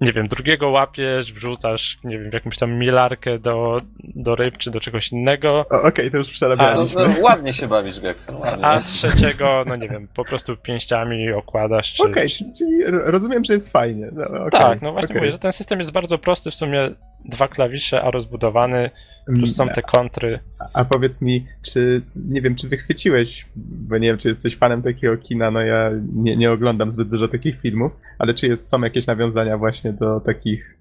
Nie 0.00 0.12
wiem, 0.12 0.28
drugiego 0.28 0.68
łapiesz, 0.70 1.32
wrzucasz, 1.32 1.98
nie 2.04 2.18
wiem, 2.18 2.30
w 2.30 2.34
jakąś 2.34 2.56
tam 2.58 2.72
milarkę 2.72 3.38
do, 3.38 3.80
do 4.00 4.36
ryb 4.36 4.58
czy 4.58 4.70
do 4.70 4.80
czegoś 4.80 5.12
innego, 5.12 5.66
Okej, 5.84 6.10
to 6.10 6.16
już 6.16 6.28
No, 6.28 6.32
przerabialiśmy. 6.32 7.08
no, 7.08 7.14
ładnie 7.22 7.52
się 7.52 7.68
bawisz, 7.68 8.00
Geksen, 8.00 8.36
ładnie. 8.36 8.64
a 8.66 8.80
trzeciego, 8.80 9.64
no 9.66 9.76
nie 9.76 9.88
wiem, 9.88 10.08
po 10.14 10.24
prostu 10.24 10.56
pięściami 10.56 11.32
okładasz. 11.32 11.94
Czy, 11.94 12.02
Okej, 12.02 12.30
czyli, 12.30 12.52
czyli 12.58 12.84
ro- 12.84 13.10
rozumiem, 13.10 13.44
że 13.44 13.52
jest 13.54 13.72
fajnie. 13.72 14.08
No, 14.12 14.24
okej, 14.44 14.60
Tak, 14.60 14.82
no 14.82 14.92
właśnie 14.92 15.08
okej. 15.10 15.16
mówię, 15.16 15.32
że 15.32 15.38
ten 15.38 15.52
system 15.52 15.78
jest 15.78 15.92
bardzo 15.92 16.18
prosty, 16.18 16.50
w 16.50 16.54
sumie 16.54 16.90
dwa 17.24 17.48
klawisze, 17.48 18.02
a 18.02 18.10
rozbudowany, 18.10 18.90
plus 19.34 19.56
są 19.56 19.68
te 19.68 19.82
kontry. 19.82 20.38
A 20.72 20.84
powiedz 20.84 21.22
mi, 21.22 21.46
czy 21.62 22.02
nie 22.16 22.42
wiem, 22.42 22.54
czy 22.54 22.68
wychwyciłeś, 22.68 23.46
bo 23.56 23.98
nie 23.98 24.08
wiem, 24.08 24.18
czy 24.18 24.28
jesteś 24.28 24.56
fanem 24.56 24.82
takiego 24.82 25.16
kina, 25.16 25.50
no 25.50 25.60
ja 25.60 25.90
nie, 26.14 26.36
nie 26.36 26.50
oglądam 26.52 26.90
zbyt 26.90 27.08
dużo 27.10 27.28
takich 27.28 27.60
filmów, 27.60 27.92
ale 28.18 28.34
czy 28.34 28.46
jest, 28.46 28.68
są 28.68 28.80
jakieś 28.80 29.06
nawiązania 29.06 29.58
właśnie 29.58 29.92
do 29.92 30.20
takich, 30.20 30.78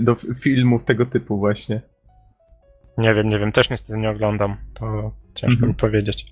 do 0.00 0.14
filmów 0.14 0.84
tego 0.84 1.06
typu 1.06 1.38
właśnie? 1.38 1.80
Nie 2.98 3.14
wiem, 3.14 3.28
nie 3.28 3.38
wiem, 3.38 3.52
też 3.52 3.70
niestety 3.70 3.98
nie 3.98 4.10
oglądam, 4.10 4.56
to 4.74 5.12
ciężko 5.34 5.52
Mhm. 5.54 5.68
mi 5.68 5.74
powiedzieć. 5.74 6.26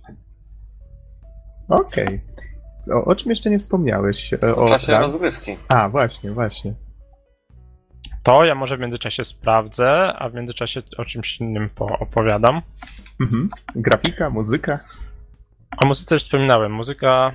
Okej. 1.68 2.20
O, 2.94 3.04
o 3.04 3.16
czym 3.16 3.30
jeszcze 3.30 3.50
nie 3.50 3.58
wspomniałeś? 3.58 4.34
W 4.40 4.44
O, 4.58 4.68
czasie 4.68 4.86
tak? 4.86 5.00
rozgrywki. 5.02 5.56
A, 5.68 5.88
właśnie, 5.88 6.30
właśnie. 6.32 6.74
To 8.24 8.44
ja 8.44 8.54
może 8.54 8.76
w 8.76 8.80
międzyczasie 8.80 9.24
sprawdzę, 9.24 10.12
a 10.18 10.28
w 10.28 10.34
międzyczasie 10.34 10.82
o 10.98 11.04
czymś 11.04 11.40
innym 11.40 11.68
opowiadam. 11.78 12.62
Mhm. 13.20 13.50
Grafika, 13.74 14.30
muzyka. 14.30 14.80
O 15.78 15.86
muzyce 15.86 16.14
już 16.14 16.22
wspominałem, 16.22 16.72
muzyka 16.72 17.32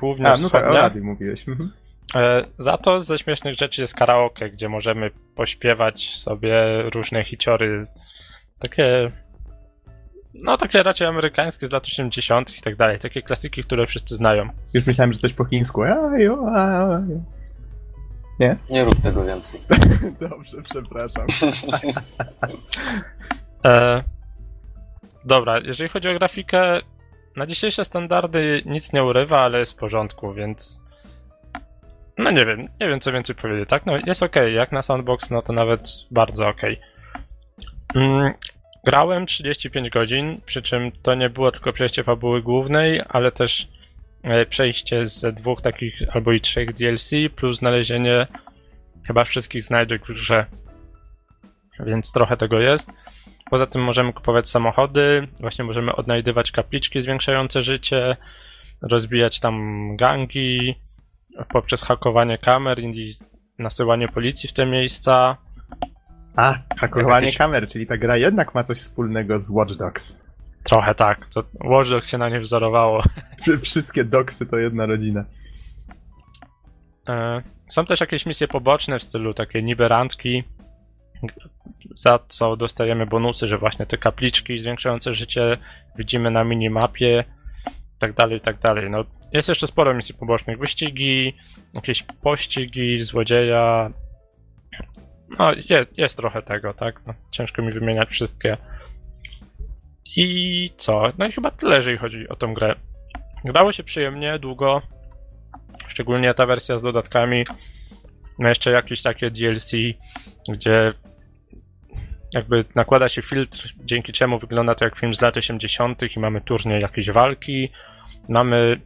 głównie 0.00 0.28
A, 0.28 0.36
no 0.36 0.50
tak, 0.50 0.64
o 0.70 0.74
radiu 0.74 1.04
mówiłeś. 1.04 1.48
Mhm. 1.48 1.72
E, 2.14 2.44
Za 2.58 2.78
to 2.78 3.00
ze 3.00 3.18
śmiesznych 3.18 3.58
rzeczy 3.58 3.80
jest 3.80 3.94
karaoke, 3.94 4.50
gdzie 4.50 4.68
możemy 4.68 5.10
pośpiewać 5.34 6.16
sobie 6.16 6.82
różne 6.82 7.24
hiciory, 7.24 7.84
takie 8.58 9.10
no 10.34 10.56
takie 10.56 10.82
raczej 10.82 11.06
amerykańskie 11.06 11.66
z 11.66 11.72
lat 11.72 11.86
80. 11.86 12.58
i 12.58 12.62
tak 12.62 12.76
dalej, 12.76 12.98
takie 12.98 13.22
klasyki, 13.22 13.64
które 13.64 13.86
wszyscy 13.86 14.14
znają. 14.14 14.48
Już 14.74 14.86
myślałem, 14.86 15.12
że 15.12 15.18
coś 15.18 15.32
po 15.32 15.44
chińsku. 15.44 15.82
Ajo, 15.82 16.52
ajo. 16.54 17.00
Nie 18.70 18.84
rób 18.84 19.00
tego 19.02 19.24
więcej. 19.24 19.60
Dobrze, 20.28 20.62
przepraszam. 20.62 21.26
E, 23.64 24.02
dobra, 25.24 25.58
jeżeli 25.58 25.90
chodzi 25.90 26.08
o 26.08 26.18
grafikę, 26.18 26.80
na 27.36 27.46
dzisiejsze 27.46 27.84
standardy 27.84 28.62
nic 28.66 28.92
nie 28.92 29.04
urywa, 29.04 29.40
ale 29.40 29.58
jest 29.58 29.72
w 29.72 29.76
porządku, 29.76 30.34
więc 30.34 30.80
No 32.18 32.30
nie 32.30 32.46
wiem, 32.46 32.68
nie 32.80 32.88
wiem 32.88 33.00
co 33.00 33.12
więcej 33.12 33.34
powiedzieć, 33.34 33.68
tak? 33.68 33.86
No 33.86 33.92
jest 34.06 34.22
ok, 34.22 34.36
jak 34.52 34.72
na 34.72 34.82
sandbox, 34.82 35.30
no 35.30 35.42
to 35.42 35.52
nawet 35.52 35.88
bardzo 36.10 36.48
ok. 36.48 36.60
Mm, 37.94 38.32
grałem 38.84 39.26
35 39.26 39.90
godzin, 39.90 40.40
przy 40.46 40.62
czym 40.62 40.92
to 41.02 41.14
nie 41.14 41.30
było 41.30 41.50
tylko 41.50 41.72
przejście 41.72 42.04
fabuły 42.04 42.42
głównej, 42.42 43.02
ale 43.08 43.32
też 43.32 43.68
przejście 44.50 45.06
z 45.06 45.34
dwóch 45.34 45.62
takich 45.62 45.94
albo 46.12 46.32
i 46.32 46.40
trzech 46.40 46.74
DLC, 46.74 47.10
plus 47.36 47.58
znalezienie 47.58 48.26
chyba 49.06 49.24
wszystkich 49.24 49.64
znajdek 49.64 50.02
w 50.06 50.14
grze. 50.14 50.46
Więc 51.86 52.12
trochę 52.12 52.36
tego 52.36 52.60
jest. 52.60 52.90
Poza 53.50 53.66
tym 53.66 53.82
możemy 53.82 54.12
kupować 54.12 54.48
samochody, 54.48 55.28
właśnie 55.40 55.64
możemy 55.64 55.96
odnajdywać 55.96 56.52
kapliczki 56.52 57.00
zwiększające 57.00 57.62
życie, 57.62 58.16
rozbijać 58.82 59.40
tam 59.40 59.86
gangi 59.96 60.74
poprzez 61.48 61.82
hakowanie 61.82 62.38
kamer 62.38 62.78
i 62.80 63.18
nasyłanie 63.58 64.08
policji 64.08 64.48
w 64.48 64.52
te 64.52 64.66
miejsca. 64.66 65.36
A, 66.36 66.54
hakowanie 66.78 67.26
Jakieś- 67.26 67.38
kamer, 67.38 67.66
czyli 67.68 67.86
ta 67.86 67.96
gra 67.96 68.16
jednak 68.16 68.54
ma 68.54 68.64
coś 68.64 68.78
wspólnego 68.78 69.40
z 69.40 69.50
Watch 69.50 69.74
Dogs. 69.74 70.19
Trochę 70.64 70.94
tak, 70.94 71.26
to 71.26 71.44
Watch 71.64 71.90
Dogs 71.90 72.10
się 72.10 72.18
na 72.18 72.28
nie 72.28 72.40
wzorowało. 72.40 73.02
Wszy- 73.40 73.58
Wszystkie 73.58 74.04
doksy 74.04 74.46
to 74.46 74.58
jedna 74.58 74.86
rodzina. 74.86 75.24
E, 77.08 77.42
Są 77.68 77.86
też 77.86 78.00
jakieś 78.00 78.26
misje 78.26 78.48
poboczne 78.48 78.98
w 78.98 79.02
stylu 79.02 79.34
takie 79.34 79.62
niby 79.62 79.88
randki, 79.88 80.44
za 81.94 82.18
co 82.28 82.56
dostajemy 82.56 83.06
bonusy, 83.06 83.48
że 83.48 83.58
właśnie 83.58 83.86
te 83.86 83.98
kapliczki 83.98 84.60
zwiększające 84.60 85.14
życie 85.14 85.56
widzimy 85.98 86.30
na 86.30 86.44
minimapie, 86.44 87.24
i 87.68 87.98
tak 87.98 88.12
dalej, 88.12 88.38
i 88.38 88.40
tak 88.40 88.58
dalej. 88.58 88.90
No, 88.90 89.04
jest 89.32 89.48
jeszcze 89.48 89.66
sporo 89.66 89.94
misji 89.94 90.14
pobocznych, 90.14 90.58
wyścigi, 90.58 91.36
jakieś 91.74 92.02
pościgi, 92.02 93.04
złodzieja. 93.04 93.90
No, 95.38 95.52
jest, 95.68 95.98
jest 95.98 96.16
trochę 96.16 96.42
tego, 96.42 96.74
tak? 96.74 97.00
No, 97.06 97.14
ciężko 97.30 97.62
mi 97.62 97.72
wymieniać 97.72 98.08
wszystkie. 98.08 98.56
I 100.16 100.70
co? 100.76 101.12
No 101.18 101.26
i 101.26 101.32
chyba 101.32 101.50
tyle, 101.50 101.76
jeżeli 101.76 101.98
chodzi 101.98 102.28
o 102.28 102.36
tą 102.36 102.54
grę. 102.54 102.74
Grało 103.44 103.72
się 103.72 103.82
przyjemnie, 103.84 104.38
długo. 104.38 104.82
Szczególnie 105.88 106.34
ta 106.34 106.46
wersja 106.46 106.78
z 106.78 106.82
dodatkami. 106.82 107.44
No 108.38 108.48
jeszcze 108.48 108.70
jakieś 108.70 109.02
takie 109.02 109.30
DLC, 109.30 109.72
gdzie 110.48 110.92
jakby 112.32 112.64
nakłada 112.74 113.08
się 113.08 113.22
filtr, 113.22 113.68
dzięki 113.84 114.12
czemu 114.12 114.38
wygląda 114.38 114.74
to 114.74 114.84
jak 114.84 114.98
film 114.98 115.14
z 115.14 115.20
lat 115.20 115.36
80. 115.36 116.16
i 116.16 116.20
mamy 116.20 116.40
turniej 116.40 116.82
jakieś 116.82 117.10
walki. 117.10 117.68
Mamy 118.28 118.80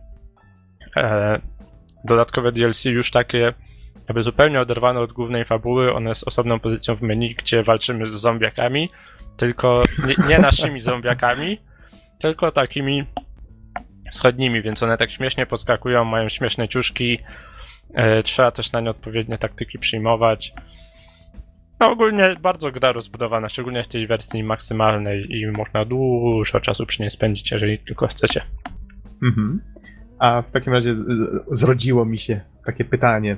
e, 0.97 1.41
dodatkowe 2.05 2.53
DLC 2.53 2.85
już 2.85 3.11
takie 3.11 3.55
jakby 4.09 4.23
zupełnie 4.23 4.61
oderwane 4.61 5.01
od 5.01 5.13
głównej 5.13 5.45
fabuły. 5.45 5.95
One 5.95 6.15
z 6.15 6.25
osobną 6.25 6.61
pozycją 6.61 6.95
w 6.97 7.03
menu, 7.03 7.35
gdzie 7.35 7.63
walczymy 7.63 8.11
z 8.11 8.15
zombiakami, 8.15 8.91
tylko 9.37 9.83
nie, 10.07 10.29
nie 10.29 10.39
naszymi 10.39 10.81
zombiakami, 10.81 11.59
tylko 12.21 12.53
takimi 12.53 13.05
wschodnimi, 14.13 14.63
więc 14.63 14.83
one 14.83 14.97
tak 14.97 15.11
śmiesznie 15.11 15.47
podskakują, 15.47 16.05
mają 16.05 16.29
śmieszne 16.29 16.69
ciuszki. 16.69 17.19
E, 17.95 18.23
trzeba 18.23 18.51
też 18.51 18.73
na 18.73 18.81
nie 18.81 18.91
odpowiednie 18.91 19.39
taktyki 19.39 19.79
przyjmować. 19.79 20.53
No 21.81 21.91
ogólnie 21.91 22.37
bardzo 22.41 22.73
gra 22.73 22.93
rozbudowana, 22.93 23.49
szczególnie 23.49 23.83
w 23.83 23.89
tej 23.89 24.07
wersji 24.07 24.45
maksymalnej 24.45 25.27
i 25.31 25.47
można 25.47 25.85
dużo 25.85 26.61
czasu 26.61 26.87
przy 26.87 27.03
niej 27.03 27.11
spędzić, 27.11 27.51
jeżeli 27.51 27.79
tylko 27.79 28.07
chcecie. 28.07 28.41
Mhm. 29.23 29.61
A 30.19 30.43
w 30.43 30.51
takim 30.51 30.73
razie 30.73 30.95
zrodziło 31.51 32.05
mi 32.05 32.19
się 32.19 32.41
takie 32.67 32.85
pytanie. 32.85 33.37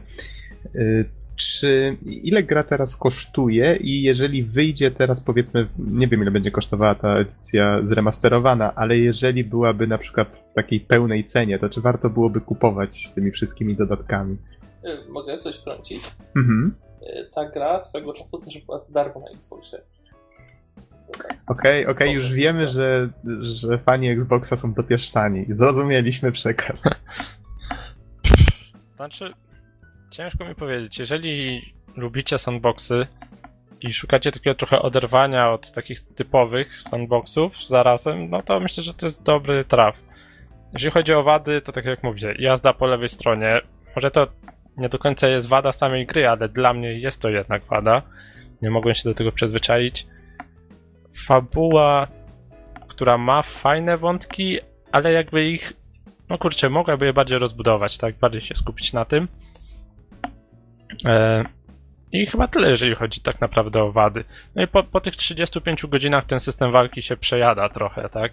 Czy 1.37 1.97
ile 2.07 2.43
gra 2.43 2.63
teraz 2.63 2.97
kosztuje 2.97 3.77
i 3.77 4.03
jeżeli 4.03 4.45
wyjdzie 4.45 4.91
teraz 4.91 5.21
powiedzmy, 5.21 5.69
nie 5.79 6.09
wiem 6.09 6.23
ile 6.23 6.31
będzie 6.31 6.51
kosztowała 6.51 6.95
ta 6.95 7.17
edycja 7.19 7.79
zremasterowana, 7.83 8.75
ale 8.75 8.99
jeżeli 8.99 9.45
byłaby 9.45 9.87
na 9.87 9.99
przykład 9.99 10.35
w 10.35 10.55
takiej 10.55 10.81
pełnej 10.81 11.25
cenie, 11.25 11.59
to 11.59 11.69
czy 11.69 11.81
warto 11.81 12.11
byłoby 12.11 12.41
kupować 12.41 13.05
z 13.07 13.15
tymi 13.15 13.31
wszystkimi 13.31 13.77
dodatkami? 13.77 14.37
Y, 14.85 15.11
Mogę 15.13 15.39
coś 15.39 15.57
wtrącić? 15.57 16.03
Mhm. 16.37 16.75
Y, 17.03 17.31
Ta 17.35 17.49
gra 17.51 17.81
swego 17.81 18.13
czasu 18.13 18.39
też 18.39 18.59
była 18.59 18.79
za 18.79 18.93
darmo 18.93 19.21
na 19.21 19.31
Xboxie. 19.39 19.79
Okej, 21.49 21.87
okej, 21.87 22.13
już 22.13 22.25
spoko. 22.25 22.37
wiemy, 22.37 22.69
że, 22.69 23.09
że 23.41 23.79
fani 23.79 24.09
Xboxa 24.09 24.57
są 24.57 24.73
dopieszczani. 24.75 25.47
Zrozumieliśmy 25.49 26.33
przekaz. 26.33 26.83
Znaczy, 28.97 29.35
ciężko 30.11 30.45
mi 30.45 30.55
powiedzieć, 30.55 30.99
jeżeli 30.99 31.63
lubicie 31.97 32.39
sandboxy 32.39 33.07
i 33.81 33.95
szukacie 33.95 34.33
takiego 34.33 34.55
trochę 34.55 34.83
oderwania 34.83 35.51
od 35.51 35.73
takich 35.73 36.01
typowych 36.01 36.83
sandboxów 36.83 37.67
zarazem, 37.67 38.31
no 38.31 38.43
to 38.43 38.61
myślę, 38.61 38.83
że 38.83 38.95
to 38.95 39.07
jest 39.07 39.23
dobry 39.23 39.65
traf. 39.65 39.97
Jeżeli 40.73 40.93
chodzi 40.93 41.13
o 41.13 41.23
wady, 41.23 41.61
to 41.61 41.73
tak 41.73 41.85
jak 41.85 42.03
mówię, 42.03 42.35
jazda 42.39 42.73
po 42.73 42.87
lewej 42.87 43.09
stronie, 43.09 43.61
może 43.97 44.11
to 44.11 44.27
nie 44.77 44.89
do 44.89 44.99
końca 44.99 45.29
jest 45.29 45.49
wada 45.49 45.73
samej 45.73 46.07
gry, 46.07 46.29
ale 46.29 46.49
dla 46.49 46.73
mnie 46.73 46.93
jest 46.93 47.23
to 47.23 47.31
jednak 47.31 47.65
wada. 47.65 48.03
Nie 48.63 48.71
mogłem 48.71 48.95
się 48.95 49.09
do 49.09 49.15
tego 49.15 49.33
przyzwyczaić. 49.33 50.07
Fabuła, 51.27 52.09
która 52.89 53.19
ma 53.19 53.43
fajne 53.43 53.99
wątki, 53.99 54.59
ale 54.93 55.13
jakby 55.13 55.45
ich 55.51 55.73
no 56.29 56.39
kurczę, 56.39 56.71
mogłaby 56.71 57.07
je 57.07 57.13
bardziej 57.13 57.39
rozbudować, 57.39 57.99
tak? 57.99 58.19
Bardziej 58.19 58.41
się 58.41 58.55
skupić 58.55 58.93
na 58.93 59.05
tym. 59.05 59.29
E, 61.05 61.45
I 62.13 62.27
chyba 62.27 62.49
tyle, 62.49 62.71
jeżeli 62.71 62.95
chodzi 62.95 63.21
tak 63.21 63.41
naprawdę 63.41 63.83
o 63.83 63.93
wady. 63.93 64.25
No 64.55 64.63
i 64.63 64.67
po, 64.67 64.83
po 64.83 65.01
tych 65.01 65.17
35 65.17 65.87
godzinach 65.87 66.25
ten 66.25 66.41
system 66.41 66.73
walki 66.73 67.03
się 67.03 67.17
przejada 67.17 67.69
trochę, 67.69 68.09
tak? 68.09 68.33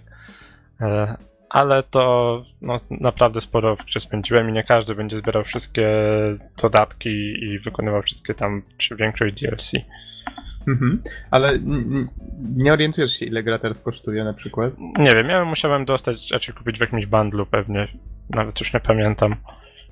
E, 0.81 1.17
ale 1.49 1.84
to 1.84 2.45
no, 2.61 2.80
naprawdę 2.91 3.41
sporo 3.41 3.75
w 3.75 3.85
grze 3.85 3.99
spędziłem 3.99 4.49
i 4.49 4.53
nie 4.53 4.63
każdy 4.63 4.95
będzie 4.95 5.19
zbierał 5.19 5.43
wszystkie 5.43 5.88
dodatki 6.61 7.09
i 7.43 7.59
wykonywał 7.59 8.01
wszystkie 8.01 8.34
tam, 8.34 8.61
czy 8.77 8.95
większość 8.95 9.41
DLC. 9.41 9.71
Mhm. 10.67 11.01
Ale 11.31 11.59
nie 12.55 12.73
orientujesz 12.73 13.11
się, 13.11 13.25
ile 13.25 13.43
gra 13.43 13.59
teraz 13.59 13.81
kosztuje 13.81 14.23
na 14.23 14.34
przykład? 14.34 14.73
Nie 14.99 15.09
wiem, 15.15 15.30
ja 15.30 15.45
musiałem 15.45 15.85
dostać, 15.85 16.31
raczej 16.31 16.55
kupić 16.55 16.77
w 16.77 16.81
jakimś 16.81 17.05
bundlu 17.05 17.45
pewnie, 17.45 17.88
nawet 18.30 18.59
już 18.59 18.73
nie 18.73 18.80
pamiętam, 18.80 19.35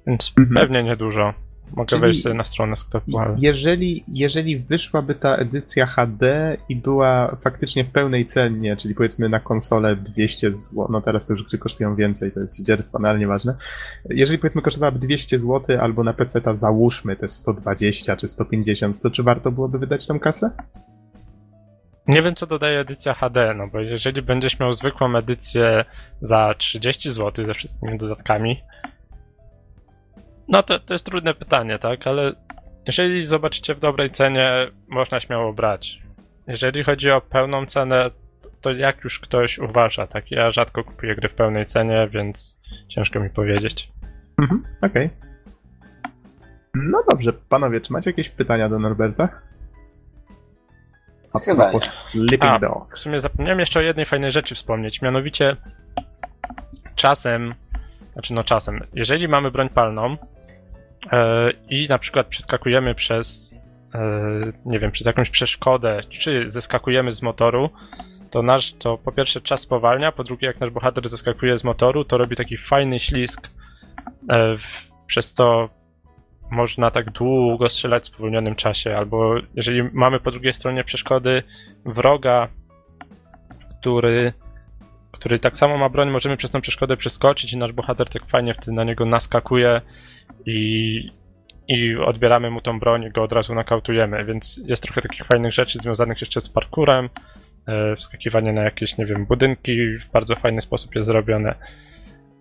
więc 0.07 0.33
Mhm. 0.39 0.55
pewnie 0.55 0.83
niedużo. 0.83 1.33
Mogę 1.75 1.85
Czyli- 1.85 2.01
wejść 2.01 2.21
sobie 2.21 2.35
na 2.35 2.43
stronę 2.43 2.75
sklepu, 2.75 3.19
ale... 3.19 3.35
Jeżeli, 3.39 4.03
jeżeli 4.07 4.57
wyszłaby 4.59 5.15
ta 5.15 5.35
edycja 5.35 5.85
HD 5.85 6.57
i 6.69 6.75
była 6.75 7.35
faktycznie 7.41 7.83
w 7.83 7.89
pełnej 7.89 8.25
cenie, 8.25 8.77
czyli 8.77 8.95
powiedzmy 8.95 9.29
na 9.29 9.39
konsolę 9.39 9.95
200 9.95 10.51
zł, 10.51 10.87
no 10.89 11.01
teraz 11.01 11.25
to 11.25 11.33
już 11.33 11.43
gry 11.43 11.57
kosztują 11.57 11.95
więcej, 11.95 12.31
to 12.31 12.39
jest 12.39 12.65
dzierstwo, 12.65 12.99
no 12.99 13.09
ale 13.09 13.19
nieważne. 13.19 13.55
Jeżeli 14.09 14.39
powiedzmy 14.39 14.61
kosztowałaby 14.61 14.99
200 14.99 15.39
zł 15.39 15.81
albo 15.81 16.03
na 16.03 16.13
PC 16.13 16.41
ta 16.41 16.55
załóżmy 16.55 17.15
te 17.15 17.27
120 17.27 18.15
czy 18.15 18.27
150, 18.27 19.01
to 19.01 19.11
czy 19.11 19.23
warto 19.23 19.51
byłoby 19.51 19.79
wydać 19.79 20.07
tą 20.07 20.19
kasę? 20.19 20.51
Nie 22.07 22.21
wiem, 22.21 22.35
co 22.35 22.47
dodaje 22.47 22.79
edycja 22.79 23.13
HD, 23.13 23.53
no 23.53 23.67
bo 23.67 23.79
jeżeli 23.79 24.21
będziesz 24.21 24.59
miał 24.59 24.73
zwykłą 24.73 25.15
edycję 25.17 25.85
za 26.21 26.53
30 26.57 27.11
zł 27.11 27.45
ze 27.45 27.53
wszystkimi 27.53 27.97
dodatkami, 27.97 28.61
no 30.51 30.63
to, 30.63 30.79
to 30.79 30.93
jest 30.93 31.05
trudne 31.05 31.33
pytanie, 31.33 31.79
tak? 31.79 32.07
Ale 32.07 32.33
jeżeli 32.87 33.25
zobaczycie 33.25 33.75
w 33.75 33.79
dobrej 33.79 34.11
cenie, 34.11 34.51
można 34.87 35.19
śmiało 35.19 35.53
brać. 35.53 36.01
Jeżeli 36.47 36.83
chodzi 36.83 37.11
o 37.11 37.21
pełną 37.21 37.65
cenę, 37.65 38.11
to 38.61 38.71
jak 38.71 39.03
już 39.03 39.19
ktoś 39.19 39.59
uważa, 39.59 40.07
tak? 40.07 40.31
Ja 40.31 40.51
rzadko 40.51 40.83
kupuję 40.83 41.15
gry 41.15 41.29
w 41.29 41.33
pełnej 41.33 41.65
cenie, 41.65 42.07
więc 42.11 42.59
ciężko 42.87 43.19
mi 43.19 43.29
powiedzieć. 43.29 43.89
Mhm, 44.41 44.63
okej. 44.81 45.09
No 46.73 47.03
dobrze, 47.09 47.33
panowie, 47.33 47.81
czy 47.81 47.93
macie 47.93 48.09
jakieś 48.09 48.29
pytania 48.29 48.69
do 48.69 48.79
Norberta? 48.79 49.29
A 51.33 51.39
Chyba 51.39 51.69
propos. 51.69 51.93
Sleeping 51.93 52.45
A, 52.45 52.57
W 52.57 52.61
Dogs. 52.61 53.01
sumie 53.01 53.19
zapomniałem 53.19 53.59
jeszcze 53.59 53.79
o 53.79 53.83
jednej 53.83 54.05
fajnej 54.05 54.31
rzeczy 54.31 54.55
wspomnieć, 54.55 55.01
mianowicie 55.01 55.55
czasem, 56.95 57.55
znaczy 58.13 58.33
no 58.33 58.43
czasem, 58.43 58.79
jeżeli 58.93 59.27
mamy 59.27 59.51
broń 59.51 59.69
palną 59.69 60.17
i 61.69 61.87
na 61.89 61.97
przykład 61.97 62.27
przeskakujemy 62.27 62.95
przez, 62.95 63.55
e, 63.93 63.99
nie 64.65 64.79
wiem, 64.79 64.91
przez 64.91 65.07
jakąś 65.07 65.29
przeszkodę, 65.29 65.99
czy 66.09 66.47
zeskakujemy 66.47 67.11
z 67.11 67.21
motoru, 67.21 67.69
to 68.29 68.41
nasz, 68.41 68.73
to 68.73 68.97
po 68.97 69.11
pierwsze 69.11 69.41
czas 69.41 69.61
spowalnia, 69.61 70.11
po 70.11 70.23
drugie 70.23 70.47
jak 70.47 70.59
nasz 70.59 70.69
bohater 70.69 71.09
zeskakuje 71.09 71.57
z 71.57 71.63
motoru, 71.63 72.05
to 72.05 72.17
robi 72.17 72.35
taki 72.35 72.57
fajny 72.57 72.99
ślizg, 72.99 73.49
e, 74.29 74.57
przez 75.07 75.33
co 75.33 75.69
można 76.51 76.91
tak 76.91 77.11
długo 77.11 77.69
strzelać 77.69 78.03
w 78.03 78.05
spowolnionym 78.05 78.55
czasie, 78.55 78.97
albo 78.97 79.35
jeżeli 79.55 79.83
mamy 79.83 80.19
po 80.19 80.31
drugiej 80.31 80.53
stronie 80.53 80.83
przeszkody 80.83 81.43
wroga, 81.85 82.47
który, 83.79 84.33
który 85.11 85.39
tak 85.39 85.57
samo 85.57 85.77
ma 85.77 85.89
broń, 85.89 86.09
możemy 86.09 86.37
przez 86.37 86.51
tą 86.51 86.61
przeszkodę 86.61 86.97
przeskoczyć 86.97 87.53
i 87.53 87.57
nasz 87.57 87.71
bohater 87.71 88.09
tak 88.09 88.25
fajnie 88.25 88.53
wtedy 88.53 88.71
na 88.71 88.83
niego 88.83 89.05
naskakuje 89.05 89.81
i 90.45 91.21
i 91.67 91.95
odbieramy 91.95 92.49
mu 92.49 92.61
tą 92.61 92.79
broń 92.79 93.03
i 93.03 93.11
go 93.11 93.23
od 93.23 93.33
razu 93.33 93.55
nakautujemy, 93.55 94.25
więc 94.25 94.61
jest 94.65 94.83
trochę 94.83 95.01
takich 95.01 95.25
fajnych 95.25 95.53
rzeczy 95.53 95.79
związanych 95.81 96.21
jeszcze 96.21 96.41
z 96.41 96.49
parkurem, 96.49 97.09
e, 97.67 97.95
wskakiwanie 97.95 98.53
na 98.53 98.63
jakieś, 98.63 98.97
nie 98.97 99.05
wiem, 99.05 99.25
budynki 99.25 99.97
w 99.97 100.11
bardzo 100.11 100.35
fajny 100.35 100.61
sposób 100.61 100.95
jest 100.95 101.07
zrobione. 101.07 101.55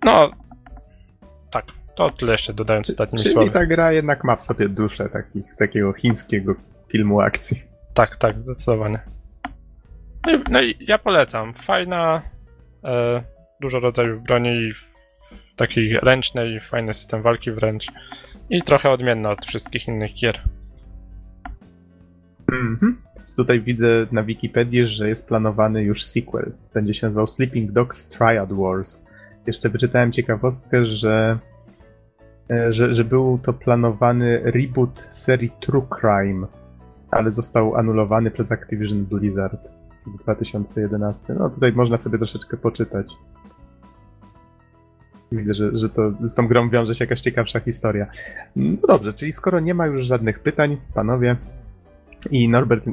No, 0.05 0.31
tak, 1.51 1.65
to 1.97 2.11
tyle 2.11 2.33
jeszcze 2.33 2.53
dodając 2.53 2.91
ostatnimi 2.91 3.23
Czyli 3.23 3.35
słowy. 3.35 3.51
ta 3.51 3.67
gra 3.67 3.93
jednak 3.93 4.25
ma 4.25 4.37
w 4.37 4.43
sobie 4.43 4.69
duszę 4.69 5.09
takich, 5.09 5.55
takiego 5.55 5.93
chińskiego 5.93 6.55
filmu 6.89 7.21
akcji. 7.21 7.63
Tak, 7.95 8.17
tak, 8.17 8.39
zdecydowanie. 8.39 9.01
No 10.27 10.33
i, 10.33 10.39
no 10.51 10.63
i 10.63 10.77
ja 10.81 10.99
polecam. 10.99 11.53
Fajna, 11.55 12.23
e, 12.85 13.23
dużo 13.61 13.81
rodzajów 13.81 14.23
broni, 14.23 14.49
i 14.49 14.73
takiej 15.61 15.99
ręcznej, 16.03 16.61
fajny 16.61 16.95
system 16.95 17.23
walki 17.23 17.51
wręcz. 17.53 17.87
I 18.51 18.63
trochę 18.63 18.91
odmienna 18.91 19.31
od 19.31 19.47
wszystkich 19.47 19.89
innych 19.89 20.15
gier. 20.15 20.43
Mhm. 22.53 22.97
Tutaj 23.37 23.61
widzę 23.61 24.07
na 24.13 24.23
Wikipedii, 24.23 24.87
że 24.87 25.09
jest 25.09 25.29
planowany 25.29 25.83
już 25.83 26.05
sequel. 26.05 26.53
Będzie 26.75 26.95
się 26.95 27.07
nazywał 27.07 27.27
Sleeping 27.27 27.73
Dogs 27.73 28.09
Triad 28.09 28.53
Wars. 28.53 29.05
Jeszcze 29.47 29.69
wyczytałem 29.69 30.13
ciekawostkę, 30.13 30.87
że, 30.87 31.39
e, 32.51 32.73
że, 32.73 32.95
że 32.95 33.05
był 33.05 33.39
to 33.39 33.53
planowany 33.53 34.41
reboot 34.45 35.09
serii 35.11 35.51
True 35.61 35.87
Crime, 36.01 36.47
ale 37.11 37.33
został 37.33 37.77
anulowany 37.77 38.31
przez 38.31 38.53
Activision 38.53 39.05
Blizzard 39.05 39.71
w 40.07 40.23
2011. 40.23 41.35
No 41.39 41.51
tutaj 41.51 41.73
można 41.73 41.97
sobie 41.97 42.19
troszeczkę 42.19 42.57
poczytać. 42.57 43.07
Widzę, 45.33 45.55
że, 45.55 45.79
że 45.79 45.89
to 45.89 46.13
z 46.21 46.35
tą 46.35 46.49
grą 46.49 46.71
wiąże 46.71 46.95
się 46.95 47.05
jakaś 47.05 47.21
ciekawsza 47.21 47.61
historia. 47.61 48.07
No 48.57 48.77
dobrze, 48.89 49.13
czyli 49.13 49.33
skoro 49.33 49.61
nie 49.61 49.75
ma 49.75 49.87
już 49.87 50.05
żadnych 50.05 50.39
pytań, 50.39 50.77
panowie, 50.95 51.37
i 52.31 52.49
Norbert, 52.49 52.85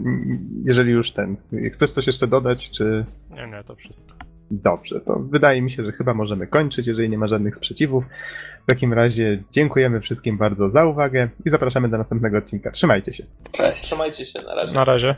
jeżeli 0.65 0.91
już 0.91 1.11
ten, 1.11 1.37
chcesz 1.71 1.91
coś 1.91 2.07
jeszcze 2.07 2.27
dodać, 2.27 2.71
czy 2.71 3.05
Nie, 3.29 3.47
nie, 3.47 3.63
to 3.63 3.75
wszystko. 3.75 4.13
dobrze, 4.51 5.01
to 5.01 5.19
wydaje 5.19 5.61
mi 5.61 5.71
się, 5.71 5.85
że 5.85 5.91
chyba 5.91 6.13
możemy 6.13 6.47
kończyć, 6.47 6.87
jeżeli 6.87 7.09
nie 7.09 7.17
ma 7.17 7.27
żadnych 7.27 7.55
sprzeciwów. 7.55 8.03
W 8.63 8.69
takim 8.69 8.93
razie 8.93 9.43
dziękujemy 9.51 10.01
wszystkim 10.01 10.37
bardzo 10.37 10.69
za 10.69 10.85
uwagę 10.85 11.29
i 11.45 11.49
zapraszamy 11.49 11.89
do 11.89 11.97
następnego 11.97 12.37
odcinka. 12.37 12.71
Trzymajcie 12.71 13.13
się. 13.13 13.23
Cześć. 13.51 13.83
Trzymajcie 13.83 14.25
się, 14.25 14.41
na 14.41 14.55
razie. 14.55 14.73
Na 14.73 14.83
razie. 14.85 15.15